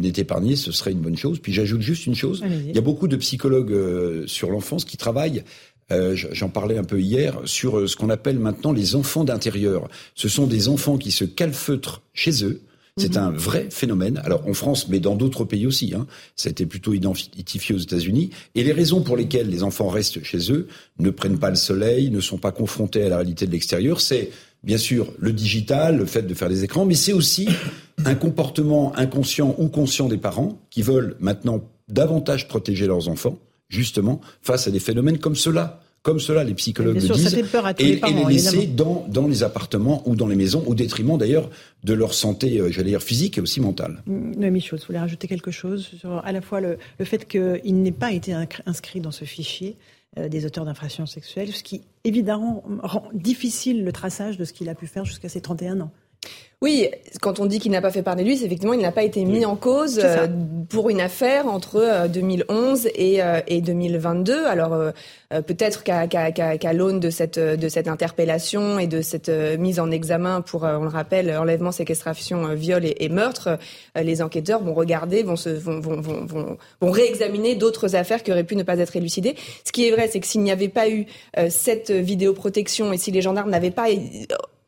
n'est 0.00 0.14
épargnée, 0.16 0.56
ce 0.56 0.72
serait 0.72 0.92
une 0.92 1.00
bonne 1.02 1.18
chose. 1.18 1.40
Puis 1.40 1.52
j'ajoute 1.52 1.82
juste 1.82 2.06
une 2.06 2.14
chose, 2.14 2.42
il 2.42 2.74
y 2.74 2.78
a 2.78 2.80
beaucoup 2.80 3.06
de 3.06 3.16
psychologues 3.16 4.24
sur 4.24 4.48
l'enfance 4.48 4.86
qui 4.86 4.96
travaillent 4.96 5.44
euh, 5.92 6.16
J'en 6.16 6.48
parlais 6.48 6.78
un 6.78 6.84
peu 6.84 7.00
hier 7.00 7.40
sur 7.44 7.78
euh, 7.78 7.86
ce 7.86 7.96
qu'on 7.96 8.08
appelle 8.08 8.38
maintenant 8.38 8.72
les 8.72 8.96
enfants 8.96 9.24
d'intérieur. 9.24 9.88
Ce 10.14 10.28
sont 10.28 10.46
des 10.46 10.68
enfants 10.68 10.96
qui 10.96 11.12
se 11.12 11.24
calfeutrent 11.24 12.02
chez 12.14 12.44
eux. 12.44 12.62
C'est 12.96 13.16
mhm. 13.16 13.22
un 13.22 13.30
vrai 13.30 13.66
phénomène. 13.70 14.20
Alors 14.24 14.46
en 14.46 14.54
France, 14.54 14.88
mais 14.88 15.00
dans 15.00 15.16
d'autres 15.16 15.44
pays 15.44 15.66
aussi. 15.66 15.94
Hein. 15.96 16.06
Ça 16.36 16.48
a 16.48 16.50
été 16.52 16.64
plutôt 16.64 16.94
identifié 16.94 17.74
aux 17.74 17.78
États-Unis. 17.78 18.30
Et 18.54 18.62
les 18.62 18.72
raisons 18.72 19.02
pour 19.02 19.16
lesquelles 19.16 19.50
les 19.50 19.64
enfants 19.64 19.88
restent 19.88 20.22
chez 20.22 20.52
eux, 20.52 20.68
ne 21.00 21.10
prennent 21.10 21.38
pas 21.38 21.50
le 21.50 21.56
soleil, 21.56 22.10
ne 22.10 22.20
sont 22.20 22.38
pas 22.38 22.52
confrontés 22.52 23.02
à 23.02 23.08
la 23.08 23.16
réalité 23.16 23.46
de 23.46 23.52
l'extérieur, 23.52 24.00
c'est 24.00 24.30
bien 24.62 24.78
sûr 24.78 25.12
le 25.18 25.32
digital, 25.32 25.96
le 25.96 26.06
fait 26.06 26.22
de 26.22 26.34
faire 26.34 26.48
des 26.48 26.62
écrans, 26.62 26.86
mais 26.86 26.94
c'est 26.94 27.12
aussi 27.12 27.48
un 28.04 28.14
comportement 28.14 28.96
inconscient 28.96 29.54
ou 29.58 29.68
conscient 29.68 30.08
des 30.08 30.16
parents 30.16 30.58
qui 30.70 30.82
veulent 30.82 31.16
maintenant 31.18 31.64
davantage 31.88 32.48
protéger 32.48 32.86
leurs 32.86 33.08
enfants 33.08 33.38
justement 33.68 34.20
face 34.40 34.68
à 34.68 34.70
des 34.70 34.78
phénomènes 34.78 35.18
comme 35.18 35.36
cela 35.36 35.83
comme 36.04 36.20
cela 36.20 36.44
les 36.44 36.52
psychologues 36.54 36.96
le 36.96 37.00
disent, 37.00 37.34
et, 37.78 37.98
les 37.98 38.24
laisser 38.28 38.66
dans, 38.66 39.06
dans 39.08 39.26
les 39.26 39.42
appartements 39.42 40.02
ou 40.06 40.14
dans 40.14 40.26
les 40.26 40.36
maisons, 40.36 40.62
au 40.66 40.74
détriment 40.74 41.16
d'ailleurs 41.16 41.48
de 41.82 41.94
leur 41.94 42.12
santé, 42.12 42.60
euh, 42.60 42.70
j'allais 42.70 42.90
dire, 42.90 43.02
physique 43.02 43.38
et 43.38 43.40
aussi 43.40 43.58
mentale. 43.60 44.02
Mm, 44.06 44.32
Noémie 44.36 44.60
Chose, 44.60 44.80
vous 44.80 44.88
voulez 44.88 44.98
rajouter 44.98 45.28
quelque 45.28 45.50
chose 45.50 45.88
sur 45.98 46.24
à 46.24 46.30
la 46.30 46.42
fois 46.42 46.60
le, 46.60 46.76
le 46.98 47.04
fait 47.06 47.26
qu'il 47.26 47.82
n'ait 47.82 47.90
pas 47.90 48.12
été 48.12 48.34
inscrit 48.66 49.00
dans 49.00 49.12
ce 49.12 49.24
fichier 49.24 49.76
euh, 50.18 50.28
des 50.28 50.44
auteurs 50.44 50.66
d'infractions 50.66 51.06
sexuelles, 51.06 51.52
ce 51.52 51.62
qui 51.62 51.80
évidemment 52.04 52.62
rend 52.82 53.08
difficile 53.14 53.82
le 53.82 53.90
traçage 53.90 54.36
de 54.36 54.44
ce 54.44 54.52
qu'il 54.52 54.68
a 54.68 54.74
pu 54.74 54.86
faire 54.86 55.06
jusqu'à 55.06 55.30
ses 55.30 55.40
31 55.40 55.80
ans. 55.80 55.90
Oui, 56.64 56.88
quand 57.20 57.40
on 57.40 57.44
dit 57.44 57.58
qu'il 57.58 57.72
n'a 57.72 57.82
pas 57.82 57.90
fait 57.90 58.02
parler 58.02 58.24
de 58.24 58.28
lui, 58.30 58.38
c'est 58.38 58.46
effectivement 58.46 58.72
il 58.72 58.80
n'a 58.80 58.90
pas 58.90 59.02
été 59.02 59.26
mis 59.26 59.44
en 59.44 59.54
cause 59.54 60.00
euh, 60.02 60.26
pour 60.70 60.88
une 60.88 61.02
affaire 61.02 61.46
entre 61.46 62.08
2011 62.08 62.88
euh, 62.98 63.40
et, 63.46 63.60
2022. 63.60 64.32
Euh, 64.32 64.48
Alors 64.48 64.92
peut-être 65.46 65.84
qu'à 65.84 66.72
l'aune 66.72 67.00
de 67.00 67.10
cette 67.10 67.38
de 67.38 67.68
cette 67.68 67.86
interpellation 67.86 68.78
et 68.78 68.86
de 68.86 69.02
cette 69.02 69.28
mise 69.28 69.78
en 69.78 69.90
examen 69.90 70.40
pour, 70.40 70.62
on 70.62 70.84
le 70.84 70.88
rappelle, 70.88 71.36
enlèvement, 71.36 71.70
séquestration, 71.70 72.54
viol 72.54 72.84
et, 72.86 73.08
meurtre, 73.10 73.58
les 74.00 74.22
enquêteurs 74.22 74.62
vont 74.62 74.72
regarder, 74.72 75.22
vont 75.22 75.36
se 75.36 75.50
vont 75.50 75.80
vont 75.80 76.00
vont, 76.00 76.56
vont 76.80 76.90
réexaminer 76.90 77.56
d'autres 77.56 77.94
affaires 77.94 78.22
qui 78.22 78.32
auraient 78.32 78.42
pu 78.42 78.56
ne 78.56 78.62
pas 78.62 78.78
être 78.78 78.96
élucidées. 78.96 79.34
Ce 79.66 79.72
qui 79.72 79.86
est 79.86 79.90
vrai, 79.90 80.08
c'est 80.08 80.20
que 80.20 80.26
s'il 80.26 80.40
n'y 80.40 80.52
avait 80.52 80.68
pas 80.68 80.88
eu 80.88 81.04
cette 81.50 81.90
vidéoprotection 81.90 82.90
et 82.94 82.96
si 82.96 83.10
les 83.10 83.20
gendarmes 83.20 83.50
n'avaient 83.50 83.70
pas 83.70 83.90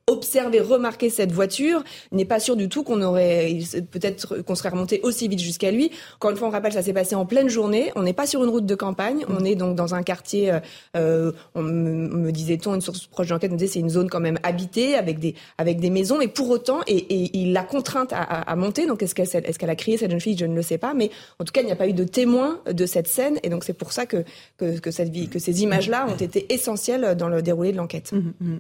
observer, 0.09 0.61
remarquer 0.61 1.11
cette 1.11 1.33
voiture, 1.33 1.83
n'est 2.13 2.25
pas 2.25 2.39
sûr 2.39 2.55
du 2.55 2.69
tout 2.69 2.85
qu'on 2.85 3.03
aurait, 3.03 3.59
peut-être 3.91 4.37
qu'on 4.43 4.55
serait 4.55 4.69
remonté 4.69 5.01
aussi 5.03 5.27
vite 5.27 5.41
jusqu'à 5.41 5.73
lui. 5.73 5.91
Encore 6.15 6.31
une 6.31 6.37
fois, 6.37 6.47
on 6.47 6.53
rappelle, 6.53 6.73
ça 6.73 6.83
s'est 6.83 6.93
passé 6.93 7.17
en 7.17 7.27
pleine 7.27 7.49
journée. 7.49 7.91
On 7.97 8.05
n'est 8.05 8.13
pas 8.13 8.29
sur 8.29 8.45
une 8.45 8.51
route 8.51 8.67
de 8.67 8.75
campagne. 8.77 9.25
On 9.29 9.45
est 9.45 9.57
donc 9.57 9.75
dans 9.75 9.97
un 9.97 10.05
quartier, 10.05 10.53
euh, 10.53 10.61
euh 10.97 11.33
on 11.57 11.63
me, 11.63 12.31
disait-on, 12.31 12.77
une 12.77 12.83
source 12.83 13.09
proche 13.09 13.27
d'enquête 13.27 13.51
me 13.51 13.57
disait 13.57 13.73
c'est 13.73 13.81
une 13.81 13.91
zone 13.91 14.09
quand 14.09 14.21
même 14.21 14.39
habitée 14.45 14.95
avec 14.95 15.19
des, 15.19 15.35
avec 15.59 15.81
des 15.81 15.91
maisons. 15.91 16.19
Mais 16.19 16.29
pour 16.29 16.51
autant, 16.51 16.83
et, 16.87 16.99
et 16.99 17.39
il 17.39 17.53
l'a 17.53 17.65
contrainte 17.65 18.13
à, 18.13 18.23
à, 18.23 18.55
monter. 18.55 18.87
Donc 18.87 19.03
est-ce 19.03 19.17
qu'elle, 19.17 19.71
a 19.71 19.75
crié 19.75 19.99
cette 19.99 20.13
jeune 20.13 20.21
fille? 20.21 20.39
Je 20.39 20.47
ne 20.47 20.55
le 20.55 20.63
sais 20.63 20.79
pas. 20.79 20.95
Mais 20.95 21.11
en 21.41 21.45
tout 21.45 21.53
cas, 21.53 21.63
il 21.63 21.67
n'y 21.67 21.73
a 21.73 21.77
pas 21.77 21.89
eu 21.89 21.95
de 21.95 22.05
témoin 22.05 22.61
de 22.71 22.87
cette 22.87 23.09
scène. 23.09 23.41
Et 23.43 23.49
donc 23.49 23.65
c'est 23.65 23.73
pour 23.73 23.91
ça 23.91 24.07
que, 24.07 24.23
que, 24.57 24.79
que 24.79 24.93
cette 24.93 25.09
vie, 25.09 25.29
que 25.29 25.41
ces 25.41 25.65
images-là 25.65 26.07
ont 26.09 26.17
été 26.17 26.55
essentielles 26.55 27.17
dans 27.17 27.29
le 27.29 27.43
déroulé 27.43 27.73
de 27.73 27.77
l'enquête. 27.77 28.13
Mmh, 28.13 28.19
mmh. 28.19 28.57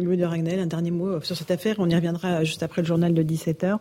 Louis 0.00 0.16
de 0.16 0.24
Ragnel, 0.24 0.58
un 0.58 0.66
dernier 0.66 0.87
mots 0.90 1.20
sur 1.20 1.36
cette 1.36 1.50
affaire. 1.50 1.76
On 1.78 1.88
y 1.88 1.94
reviendra 1.94 2.44
juste 2.44 2.62
après 2.62 2.82
le 2.82 2.86
journal 2.86 3.14
de 3.14 3.22
17h. 3.22 3.78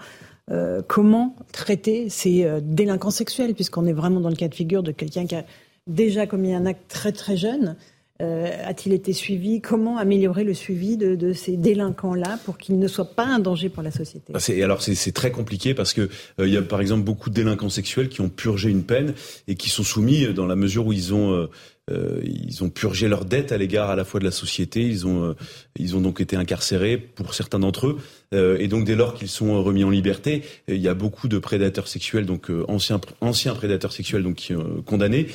Euh, 0.49 0.81
comment 0.85 1.35
traiter 1.51 2.09
ces 2.09 2.45
euh, 2.45 2.61
délinquants 2.63 3.11
sexuels, 3.11 3.53
puisqu'on 3.53 3.85
est 3.85 3.93
vraiment 3.93 4.21
dans 4.21 4.29
le 4.29 4.35
cas 4.35 4.47
de 4.47 4.55
figure 4.55 4.81
de 4.81 4.93
quelqu'un 4.93 5.25
qui 5.25 5.35
a 5.35 5.43
déjà 5.87 6.25
commis 6.25 6.53
un 6.53 6.65
acte 6.65 6.83
très 6.87 7.11
très 7.11 7.35
jeune. 7.35 7.75
Euh, 8.21 8.49
a-t-il 8.65 8.93
été 8.93 9.11
suivi? 9.11 9.59
Comment 9.59 9.97
améliorer 9.97 10.45
le 10.45 10.53
suivi 10.53 10.95
de, 10.95 11.33
ces 11.33 11.57
délinquants-là 11.57 12.39
pour 12.45 12.57
qu'ils 12.57 12.79
ne 12.79 12.87
soient 12.87 13.13
pas 13.13 13.25
un 13.25 13.39
danger 13.39 13.67
pour 13.67 13.83
la 13.83 13.91
société? 13.91 14.33
Ah, 14.33 14.63
Alors 14.63 14.81
c'est 14.81 15.11
très 15.11 15.31
compliqué 15.31 15.73
parce 15.73 15.93
que 15.93 16.09
il 16.39 16.47
y 16.47 16.57
a 16.57 16.61
par 16.63 16.81
exemple 16.81 17.03
beaucoup 17.03 17.29
de 17.29 17.35
délinquants 17.35 17.69
sexuels 17.69 18.09
qui 18.09 18.21
ont 18.21 18.29
purgé 18.29 18.69
une 18.69 18.83
peine 18.83 19.13
et 19.47 19.55
qui 19.55 19.69
sont 19.69 19.83
soumis 19.83 20.33
dans 20.33 20.47
la 20.47 20.55
mesure 20.55 20.87
où 20.87 20.93
ils 20.93 21.13
ont 21.13 21.47
euh, 21.89 22.19
ils 22.23 22.63
ont 22.63 22.69
purgé 22.69 23.07
leur 23.07 23.23
dette 23.23 23.51
à 23.51 23.57
l'égard 23.57 23.89
à 23.89 23.95
la 23.95 24.03
fois 24.03 24.19
de 24.19 24.25
la 24.25 24.31
société. 24.31 24.81
Ils 24.81 25.07
ont, 25.07 25.23
euh, 25.23 25.33
ils 25.77 25.95
ont 25.95 26.01
donc 26.01 26.19
été 26.19 26.35
incarcérés 26.35 26.97
pour 26.97 27.33
certains 27.33 27.59
d'entre 27.59 27.87
eux. 27.87 27.97
Euh, 28.33 28.57
et 28.59 28.67
donc 28.67 28.85
dès 28.85 28.95
lors 28.95 29.13
qu'ils 29.13 29.27
sont 29.27 29.61
remis 29.63 29.83
en 29.83 29.89
liberté, 29.89 30.43
il 30.67 30.77
y 30.77 30.87
a 30.87 30.93
beaucoup 30.93 31.27
de 31.27 31.37
prédateurs 31.37 31.87
sexuels, 31.87 32.25
donc 32.25 32.51
anciens, 32.67 32.99
anciens 33.21 33.53
prédateurs 33.53 33.91
sexuels, 33.91 34.23
donc 34.23 34.35
qui, 34.35 34.53
condamnés, 34.85 35.27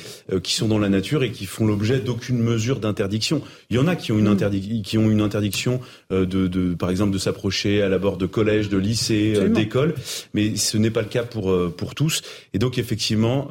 qui 0.43 0.53
sont 0.53 0.67
dans 0.67 0.79
la 0.79 0.89
nature 0.89 1.23
et 1.23 1.31
qui 1.31 1.45
font 1.45 1.65
l'objet 1.65 1.99
d'aucune 1.99 2.39
mesure 2.39 2.79
d'interdiction. 2.79 3.41
Il 3.69 3.77
y 3.77 3.79
en 3.79 3.87
a 3.87 3.95
qui 3.95 4.11
ont 4.11 4.19
une, 4.19 4.29
mmh. 4.29 4.81
qui 4.83 4.97
ont 4.97 5.09
une 5.09 5.21
interdiction 5.21 5.81
de, 6.11 6.25
de, 6.25 6.73
par 6.73 6.89
exemple, 6.89 7.11
de 7.11 7.17
s'approcher 7.17 7.81
à 7.81 7.89
la 7.89 7.97
bord 7.97 8.17
de 8.17 8.25
collèges, 8.25 8.69
de 8.69 8.77
lycées, 8.77 9.49
d'écoles, 9.49 9.95
mais 10.33 10.55
ce 10.55 10.77
n'est 10.77 10.91
pas 10.91 11.01
le 11.01 11.07
cas 11.07 11.23
pour 11.23 11.53
pour 11.75 11.95
tous. 11.95 12.21
Et 12.53 12.59
donc 12.59 12.77
effectivement, 12.77 13.49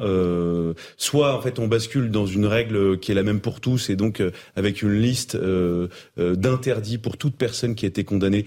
soit 0.97 1.37
en 1.37 1.41
fait 1.41 1.59
on 1.59 1.67
bascule 1.67 2.11
dans 2.11 2.25
une 2.25 2.45
règle 2.45 2.99
qui 2.99 3.11
est 3.11 3.15
la 3.15 3.23
même 3.23 3.39
pour 3.39 3.59
tous 3.59 3.89
et 3.89 3.95
donc 3.95 4.19
euh, 4.19 4.31
avec 4.55 4.81
une 4.81 4.93
liste 4.93 5.35
euh, 5.35 5.87
euh, 6.17 6.35
d'interdits 6.35 6.97
pour 6.97 7.17
toute 7.17 7.35
personne 7.35 7.75
qui 7.75 7.85
a 7.85 7.87
été 7.87 8.03
condamnée 8.03 8.45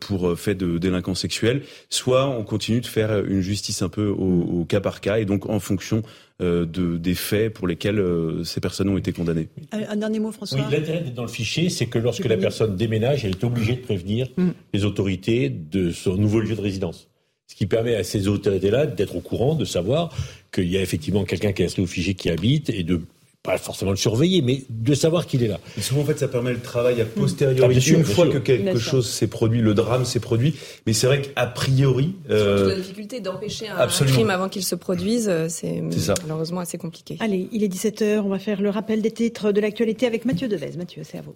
pour 0.00 0.21
fait 0.36 0.54
de 0.54 0.78
délinquance 0.78 1.20
sexuelle, 1.20 1.62
soit 1.90 2.28
on 2.28 2.44
continue 2.44 2.80
de 2.80 2.86
faire 2.86 3.24
une 3.24 3.40
justice 3.40 3.82
un 3.82 3.88
peu 3.88 4.06
au, 4.06 4.64
cas 4.64 4.80
par 4.80 5.00
cas 5.00 5.18
et 5.18 5.24
donc 5.24 5.48
en 5.48 5.60
fonction 5.60 6.02
de, 6.40 6.64
des 6.64 7.14
faits 7.14 7.52
pour 7.52 7.68
lesquels 7.68 8.02
ces 8.44 8.60
personnes 8.60 8.88
ont 8.88 8.96
été 8.96 9.12
condamnées. 9.12 9.48
Un 9.72 9.96
dernier 9.96 10.18
mot, 10.18 10.32
François. 10.32 10.58
Oui, 10.58 10.64
l'intérêt 10.70 11.00
d'être 11.00 11.14
dans 11.14 11.22
le 11.22 11.28
fichier, 11.28 11.68
c'est 11.68 11.86
que 11.86 11.98
lorsque 11.98 12.24
la 12.24 12.36
personne 12.36 12.76
déménage, 12.76 13.24
elle 13.24 13.32
est 13.32 13.44
obligée 13.44 13.74
de 13.74 13.80
prévenir 13.80 14.28
mm. 14.36 14.48
les 14.74 14.84
autorités 14.84 15.48
de 15.50 15.90
son 15.90 16.16
nouveau 16.16 16.40
lieu 16.40 16.54
de 16.54 16.60
résidence. 16.60 17.08
Ce 17.52 17.54
qui 17.54 17.66
permet 17.66 17.94
à 17.96 18.02
ces 18.02 18.28
autorités-là 18.28 18.86
d'être 18.86 19.14
au 19.14 19.20
courant, 19.20 19.54
de 19.54 19.66
savoir 19.66 20.14
qu'il 20.52 20.70
y 20.70 20.78
a 20.78 20.80
effectivement 20.80 21.24
quelqu'un 21.24 21.52
qui 21.52 21.62
est 21.62 21.66
inscrit 21.66 21.82
au 21.82 21.86
fichier 21.86 22.14
qui 22.14 22.30
habite 22.30 22.70
et 22.70 22.82
de 22.82 23.02
pas 23.42 23.58
forcément 23.58 23.90
le 23.90 23.96
surveiller, 23.96 24.40
mais 24.40 24.62
de 24.70 24.94
savoir 24.94 25.26
qu'il 25.26 25.42
est 25.42 25.48
là. 25.48 25.58
Et 25.76 25.80
souvent, 25.80 26.02
en 26.02 26.04
fait, 26.04 26.18
ça 26.18 26.28
permet 26.28 26.52
le 26.52 26.60
travail 26.60 27.00
à 27.00 27.04
posteriori. 27.04 27.76
Ah, 27.76 27.90
une 27.90 28.04
fois 28.04 28.28
que 28.28 28.38
quelque 28.38 28.78
chose 28.78 29.08
s'est 29.08 29.26
produit, 29.26 29.60
le 29.60 29.74
drame 29.74 30.04
s'est 30.04 30.20
produit. 30.20 30.54
Mais 30.86 30.92
c'est 30.92 31.08
vrai 31.08 31.22
qu'a 31.22 31.46
priori... 31.46 32.14
Euh... 32.30 32.68
la 32.68 32.76
difficulté 32.76 33.20
d'empêcher 33.20 33.68
un, 33.68 33.86
crime 33.86 34.30
avant 34.30 34.48
qu'il 34.48 34.64
se 34.64 34.74
produise, 34.76 35.28
euh, 35.28 35.46
c'est 35.48 35.82
malheureusement 36.22 36.60
assez 36.60 36.78
compliqué. 36.78 37.16
Allez, 37.20 37.48
il 37.52 37.64
est 37.64 37.68
17h, 37.68 38.20
on 38.20 38.28
va 38.28 38.38
faire 38.38 38.60
le 38.60 38.70
rappel 38.70 39.02
des 39.02 39.10
titres 39.10 39.50
de 39.50 39.60
l'actualité 39.60 40.06
avec 40.06 40.24
Mathieu 40.24 40.46
Devez. 40.46 40.76
Mathieu, 40.76 41.02
c'est 41.04 41.18
à 41.18 41.22
vous. 41.22 41.34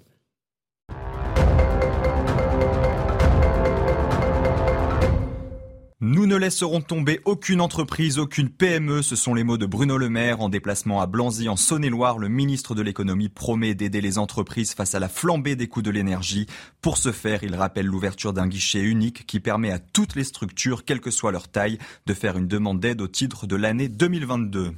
Nous 6.09 6.25
ne 6.27 6.37
laisserons 6.37 6.83
tomber 6.83 7.21
aucune 7.25 7.61
entreprise, 7.61 8.21
aucune 8.21 8.49
PME. 8.49 9.03
Ce 9.03 9.17
sont 9.17 9.35
les 9.35 9.43
mots 9.43 9.57
de 9.57 9.67
Bruno 9.67 9.99
Le 9.99 10.09
Maire 10.09 10.41
en 10.41 10.49
déplacement 10.49 11.01
à 11.01 11.07
Blanzy 11.09 11.49
en 11.49 11.57
Saône-et-Loire. 11.57 12.21
Le 12.21 12.29
ministre 12.29 12.77
de 12.77 12.83
l'économie 12.83 13.29
promet 13.29 13.75
d'aider 13.75 14.01
les 14.01 14.17
entreprises 14.17 14.73
face 14.73 14.95
à 14.95 15.01
la 15.01 15.09
flambée 15.09 15.57
des 15.57 15.67
coûts 15.67 15.83
de 15.83 15.91
l'énergie. 15.91 16.47
Pour 16.81 16.97
ce 16.97 17.11
faire, 17.11 17.43
il 17.43 17.57
rappelle 17.57 17.87
l'ouverture 17.87 18.33
d'un 18.33 18.47
guichet 18.47 18.83
unique 18.83 19.27
qui 19.27 19.41
permet 19.41 19.73
à 19.73 19.81
toutes 19.81 20.15
les 20.15 20.23
structures, 20.23 20.85
quelle 20.85 21.01
que 21.01 21.11
soit 21.11 21.33
leur 21.33 21.49
taille, 21.49 21.77
de 22.07 22.15
faire 22.15 22.39
une 22.39 22.47
demande 22.47 22.79
d'aide 22.79 23.01
au 23.01 23.09
titre 23.09 23.49
de 23.49 23.57
l'année 23.57 23.89
2022. 23.89 24.75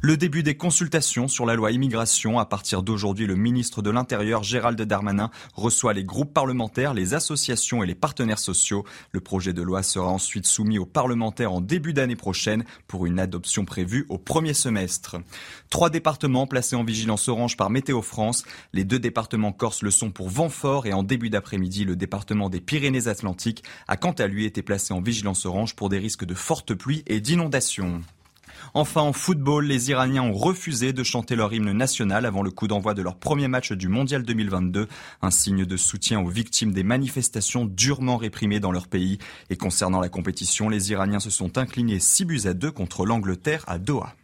Le 0.00 0.16
début 0.16 0.42
des 0.42 0.56
consultations 0.56 1.28
sur 1.28 1.44
la 1.44 1.56
loi 1.56 1.72
immigration. 1.72 2.38
À 2.38 2.46
partir 2.46 2.82
d'aujourd'hui, 2.82 3.26
le 3.26 3.36
ministre 3.36 3.82
de 3.82 3.90
l'Intérieur, 3.90 4.44
Gérald 4.44 4.80
Darmanin, 4.80 5.30
reçoit 5.54 5.92
les 5.92 6.04
groupes 6.04 6.32
parlementaires, 6.32 6.94
les 6.94 7.12
associations 7.12 7.82
et 7.82 7.86
les 7.86 7.94
partenaires 7.94 8.38
sociaux. 8.38 8.86
Le 9.12 9.20
projet 9.20 9.52
de 9.52 9.60
loi 9.60 9.82
sera 9.82 10.08
ensuite 10.08 10.46
soumis 10.46 10.69
soumis 10.70 10.78
aux 10.78 10.86
parlementaires 10.86 11.52
en 11.52 11.60
début 11.60 11.92
d'année 11.92 12.16
prochaine 12.16 12.64
pour 12.86 13.06
une 13.06 13.18
adoption 13.18 13.64
prévue 13.64 14.06
au 14.08 14.18
premier 14.18 14.54
semestre. 14.54 15.16
Trois 15.68 15.90
départements 15.90 16.46
placés 16.46 16.76
en 16.76 16.84
vigilance 16.84 17.28
orange 17.28 17.56
par 17.56 17.70
Météo 17.70 18.02
France. 18.02 18.44
Les 18.72 18.84
deux 18.84 19.00
départements 19.00 19.52
corses 19.52 19.82
le 19.82 19.90
sont 19.90 20.10
pour 20.10 20.28
vent 20.28 20.48
fort 20.48 20.86
et 20.86 20.92
en 20.92 21.02
début 21.02 21.30
d'après-midi, 21.30 21.84
le 21.84 21.96
département 21.96 22.48
des 22.48 22.60
Pyrénées-Atlantiques 22.60 23.64
a 23.88 23.96
quant 23.96 24.12
à 24.12 24.28
lui 24.28 24.44
été 24.44 24.62
placé 24.62 24.94
en 24.94 25.00
vigilance 25.00 25.44
orange 25.44 25.74
pour 25.74 25.88
des 25.88 25.98
risques 25.98 26.24
de 26.24 26.34
fortes 26.34 26.74
pluies 26.74 27.02
et 27.08 27.20
d'inondations. 27.20 28.00
Enfin, 28.74 29.00
en 29.00 29.12
football, 29.12 29.66
les 29.66 29.90
Iraniens 29.90 30.22
ont 30.22 30.32
refusé 30.32 30.92
de 30.92 31.02
chanter 31.02 31.34
leur 31.34 31.52
hymne 31.52 31.72
national 31.72 32.24
avant 32.26 32.42
le 32.42 32.50
coup 32.50 32.68
d'envoi 32.68 32.94
de 32.94 33.02
leur 33.02 33.16
premier 33.16 33.48
match 33.48 33.72
du 33.72 33.88
Mondial 33.88 34.22
2022, 34.22 34.86
un 35.22 35.30
signe 35.30 35.64
de 35.64 35.76
soutien 35.76 36.20
aux 36.20 36.28
victimes 36.28 36.72
des 36.72 36.84
manifestations 36.84 37.64
durement 37.64 38.16
réprimées 38.16 38.60
dans 38.60 38.72
leur 38.72 38.86
pays. 38.86 39.18
Et 39.50 39.56
concernant 39.56 40.00
la 40.00 40.08
compétition, 40.08 40.68
les 40.68 40.92
Iraniens 40.92 41.20
se 41.20 41.30
sont 41.30 41.58
inclinés 41.58 41.98
6 41.98 42.24
buts 42.24 42.40
à 42.44 42.54
2 42.54 42.70
contre 42.70 43.04
l'Angleterre 43.04 43.64
à 43.66 43.78
Doha. 43.78 44.14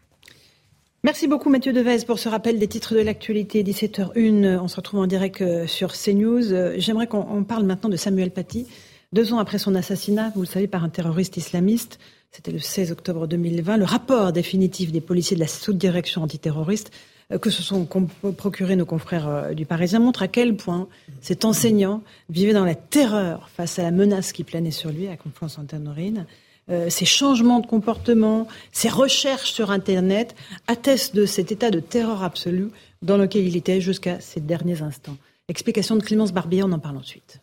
Merci 1.02 1.28
beaucoup 1.28 1.50
Mathieu 1.50 1.72
Devez 1.72 2.04
pour 2.04 2.18
ce 2.18 2.28
rappel 2.28 2.58
des 2.58 2.66
titres 2.66 2.94
de 2.94 3.00
l'actualité 3.00 3.62
17h01. 3.62 4.58
On 4.58 4.66
se 4.66 4.76
retrouve 4.76 5.00
en 5.00 5.06
direct 5.06 5.40
euh, 5.40 5.66
sur 5.66 5.92
CNews. 5.92 6.52
Euh, 6.52 6.74
j'aimerais 6.78 7.06
qu'on 7.06 7.44
parle 7.44 7.64
maintenant 7.64 7.88
de 7.88 7.96
Samuel 7.96 8.32
Paty. 8.32 8.66
Deux 9.12 9.32
ans 9.32 9.38
après 9.38 9.58
son 9.58 9.74
assassinat, 9.76 10.32
vous 10.34 10.40
le 10.40 10.46
savez, 10.46 10.66
par 10.66 10.82
un 10.82 10.88
terroriste 10.88 11.36
islamiste, 11.36 12.00
c'était 12.36 12.52
le 12.52 12.58
16 12.58 12.92
octobre 12.92 13.26
2020, 13.26 13.78
le 13.78 13.86
rapport 13.86 14.30
définitif 14.30 14.92
des 14.92 15.00
policiers 15.00 15.36
de 15.36 15.40
la 15.40 15.46
sous-direction 15.46 16.22
antiterroriste 16.22 16.92
euh, 17.32 17.38
que 17.38 17.48
se 17.48 17.62
sont 17.62 17.86
procurés 17.86 18.76
nos 18.76 18.84
confrères 18.84 19.26
euh, 19.26 19.54
du 19.54 19.64
Parisien 19.64 20.00
montre 20.00 20.22
à 20.22 20.28
quel 20.28 20.54
point 20.54 20.86
cet 21.22 21.46
enseignant 21.46 22.02
vivait 22.28 22.52
dans 22.52 22.66
la 22.66 22.74
terreur 22.74 23.48
face 23.48 23.78
à 23.78 23.84
la 23.84 23.90
menace 23.90 24.32
qui 24.32 24.44
planait 24.44 24.70
sur 24.70 24.90
lui 24.90 25.08
à 25.08 25.16
Conflans-Sainte-Honorine. 25.16 26.26
Euh, 26.68 26.90
ces 26.90 27.06
changements 27.06 27.60
de 27.60 27.66
comportement, 27.66 28.48
ces 28.70 28.90
recherches 28.90 29.52
sur 29.52 29.70
Internet 29.70 30.34
attestent 30.66 31.16
de 31.16 31.24
cet 31.24 31.52
état 31.52 31.70
de 31.70 31.80
terreur 31.80 32.22
absolue 32.22 32.68
dans 33.00 33.16
lequel 33.16 33.46
il 33.46 33.56
était 33.56 33.80
jusqu'à 33.80 34.20
ces 34.20 34.40
derniers 34.40 34.82
instants. 34.82 35.16
Explication 35.48 35.96
de 35.96 36.02
Clémence 36.02 36.34
Barbier, 36.34 36.64
on 36.64 36.72
en 36.72 36.78
parle 36.80 36.98
ensuite. 36.98 37.40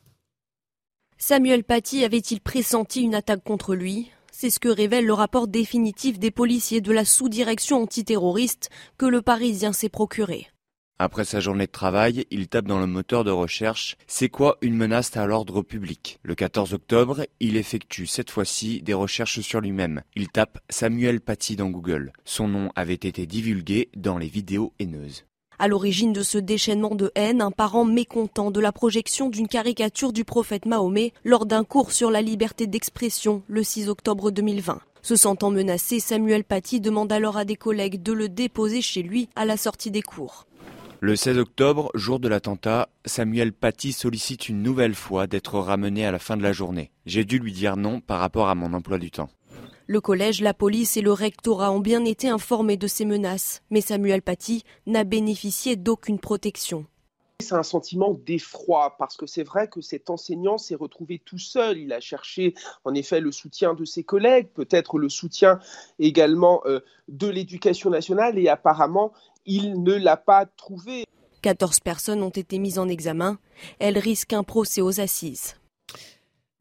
Samuel 1.17 1.63
Paty 1.63 2.03
avait-il 2.03 2.41
pressenti 2.41 3.01
une 3.01 3.15
attaque 3.15 3.43
contre 3.43 3.73
lui? 3.73 4.11
C'est 4.43 4.49
ce 4.49 4.59
que 4.59 4.67
révèle 4.67 5.05
le 5.05 5.13
rapport 5.13 5.47
définitif 5.47 6.19
des 6.19 6.29
policiers 6.29 6.81
de 6.81 6.91
la 6.91 7.05
sous-direction 7.05 7.81
antiterroriste 7.81 8.69
que 8.97 9.05
le 9.05 9.21
Parisien 9.21 9.71
s'est 9.71 9.87
procuré. 9.87 10.47
Après 10.99 11.23
sa 11.23 11.39
journée 11.39 11.67
de 11.67 11.71
travail, 11.71 12.25
il 12.29 12.49
tape 12.49 12.65
dans 12.65 12.81
le 12.81 12.85
moteur 12.85 13.23
de 13.23 13.31
recherche 13.31 13.95
C'est 14.05 14.27
quoi 14.27 14.57
une 14.59 14.75
menace 14.75 15.15
à 15.15 15.25
l'ordre 15.27 15.61
public? 15.61 16.19
Le 16.23 16.35
14 16.35 16.73
octobre, 16.73 17.25
il 17.39 17.55
effectue 17.55 18.05
cette 18.05 18.31
fois-ci 18.31 18.81
des 18.81 18.93
recherches 18.93 19.39
sur 19.39 19.61
lui-même. 19.61 20.01
Il 20.13 20.27
tape 20.27 20.59
Samuel 20.69 21.21
Paty 21.21 21.55
dans 21.55 21.69
Google. 21.69 22.11
Son 22.25 22.49
nom 22.49 22.69
avait 22.75 22.95
été 22.95 23.25
divulgué 23.25 23.91
dans 23.95 24.17
les 24.17 24.27
vidéos 24.27 24.73
haineuses. 24.77 25.23
À 25.59 25.67
l'origine 25.67 26.13
de 26.13 26.23
ce 26.23 26.37
déchaînement 26.37 26.95
de 26.95 27.11
haine, 27.15 27.41
un 27.41 27.51
parent 27.51 27.85
mécontent 27.85 28.51
de 28.51 28.59
la 28.59 28.71
projection 28.71 29.29
d'une 29.29 29.47
caricature 29.47 30.11
du 30.11 30.25
prophète 30.25 30.65
Mahomet 30.65 31.13
lors 31.23 31.45
d'un 31.45 31.63
cours 31.63 31.91
sur 31.91 32.09
la 32.09 32.21
liberté 32.21 32.67
d'expression 32.67 33.43
le 33.47 33.63
6 33.63 33.89
octobre 33.89 34.31
2020. 34.31 34.79
Se 35.01 35.15
sentant 35.15 35.51
menacé, 35.51 35.99
Samuel 35.99 36.43
Paty 36.43 36.79
demande 36.79 37.11
alors 37.11 37.37
à 37.37 37.45
des 37.45 37.57
collègues 37.57 38.01
de 38.01 38.13
le 38.13 38.29
déposer 38.29 38.81
chez 38.81 39.03
lui 39.03 39.29
à 39.35 39.45
la 39.45 39.57
sortie 39.57 39.91
des 39.91 40.01
cours. 40.01 40.47
Le 41.01 41.17
16 41.17 41.37
octobre, 41.37 41.91
jour 41.95 42.21
de 42.21 42.29
l'attentat, 42.29 42.87
Samuel 43.03 43.51
Paty 43.51 43.91
sollicite 43.91 44.47
une 44.47 44.63
nouvelle 44.63 44.95
fois 44.95 45.27
d'être 45.27 45.59
ramené 45.59 46.05
à 46.05 46.11
la 46.13 46.19
fin 46.19 46.37
de 46.37 46.43
la 46.43 46.53
journée. 46.53 46.91
J'ai 47.05 47.25
dû 47.25 47.39
lui 47.39 47.51
dire 47.51 47.75
non 47.75 47.99
par 47.99 48.21
rapport 48.21 48.47
à 48.47 48.55
mon 48.55 48.71
emploi 48.71 48.97
du 48.97 49.11
temps. 49.11 49.29
Le 49.85 49.99
collège, 49.99 50.39
la 50.39 50.53
police 50.53 50.95
et 50.95 51.01
le 51.01 51.11
rectorat 51.11 51.69
ont 51.71 51.81
bien 51.81 52.05
été 52.05 52.29
informés 52.29 52.77
de 52.77 52.87
ces 52.87 53.03
menaces, 53.03 53.61
mais 53.69 53.81
Samuel 53.81 54.21
Paty 54.21 54.63
n'a 54.85 55.03
bénéficié 55.03 55.75
d'aucune 55.75 56.19
protection. 56.19 56.85
C'est 57.41 57.55
un 57.55 57.63
sentiment 57.63 58.13
d'effroi 58.13 58.95
parce 58.97 59.17
que 59.17 59.25
c'est 59.25 59.43
vrai 59.43 59.67
que 59.67 59.81
cet 59.81 60.09
enseignant 60.09 60.57
s'est 60.57 60.75
retrouvé 60.75 61.19
tout 61.25 61.37
seul. 61.37 61.77
Il 61.77 61.91
a 61.91 61.99
cherché 61.99 62.53
en 62.85 62.93
effet 62.93 63.19
le 63.19 63.33
soutien 63.33 63.73
de 63.73 63.83
ses 63.83 64.05
collègues, 64.05 64.47
peut-être 64.53 64.97
le 64.97 65.09
soutien 65.09 65.59
également 65.99 66.61
euh, 66.65 66.79
de 67.09 67.27
l'éducation 67.27 67.89
nationale 67.89 68.39
et 68.39 68.47
apparemment 68.47 69.11
il 69.45 69.83
ne 69.83 69.93
l'a 69.95 70.15
pas 70.15 70.45
trouvé. 70.45 71.03
14 71.41 71.81
personnes 71.81 72.23
ont 72.23 72.29
été 72.29 72.57
mises 72.57 72.79
en 72.79 72.87
examen. 72.87 73.37
Elles 73.79 73.97
risquent 73.97 74.31
un 74.31 74.43
procès 74.43 74.79
aux 74.79 75.01
assises. 75.01 75.55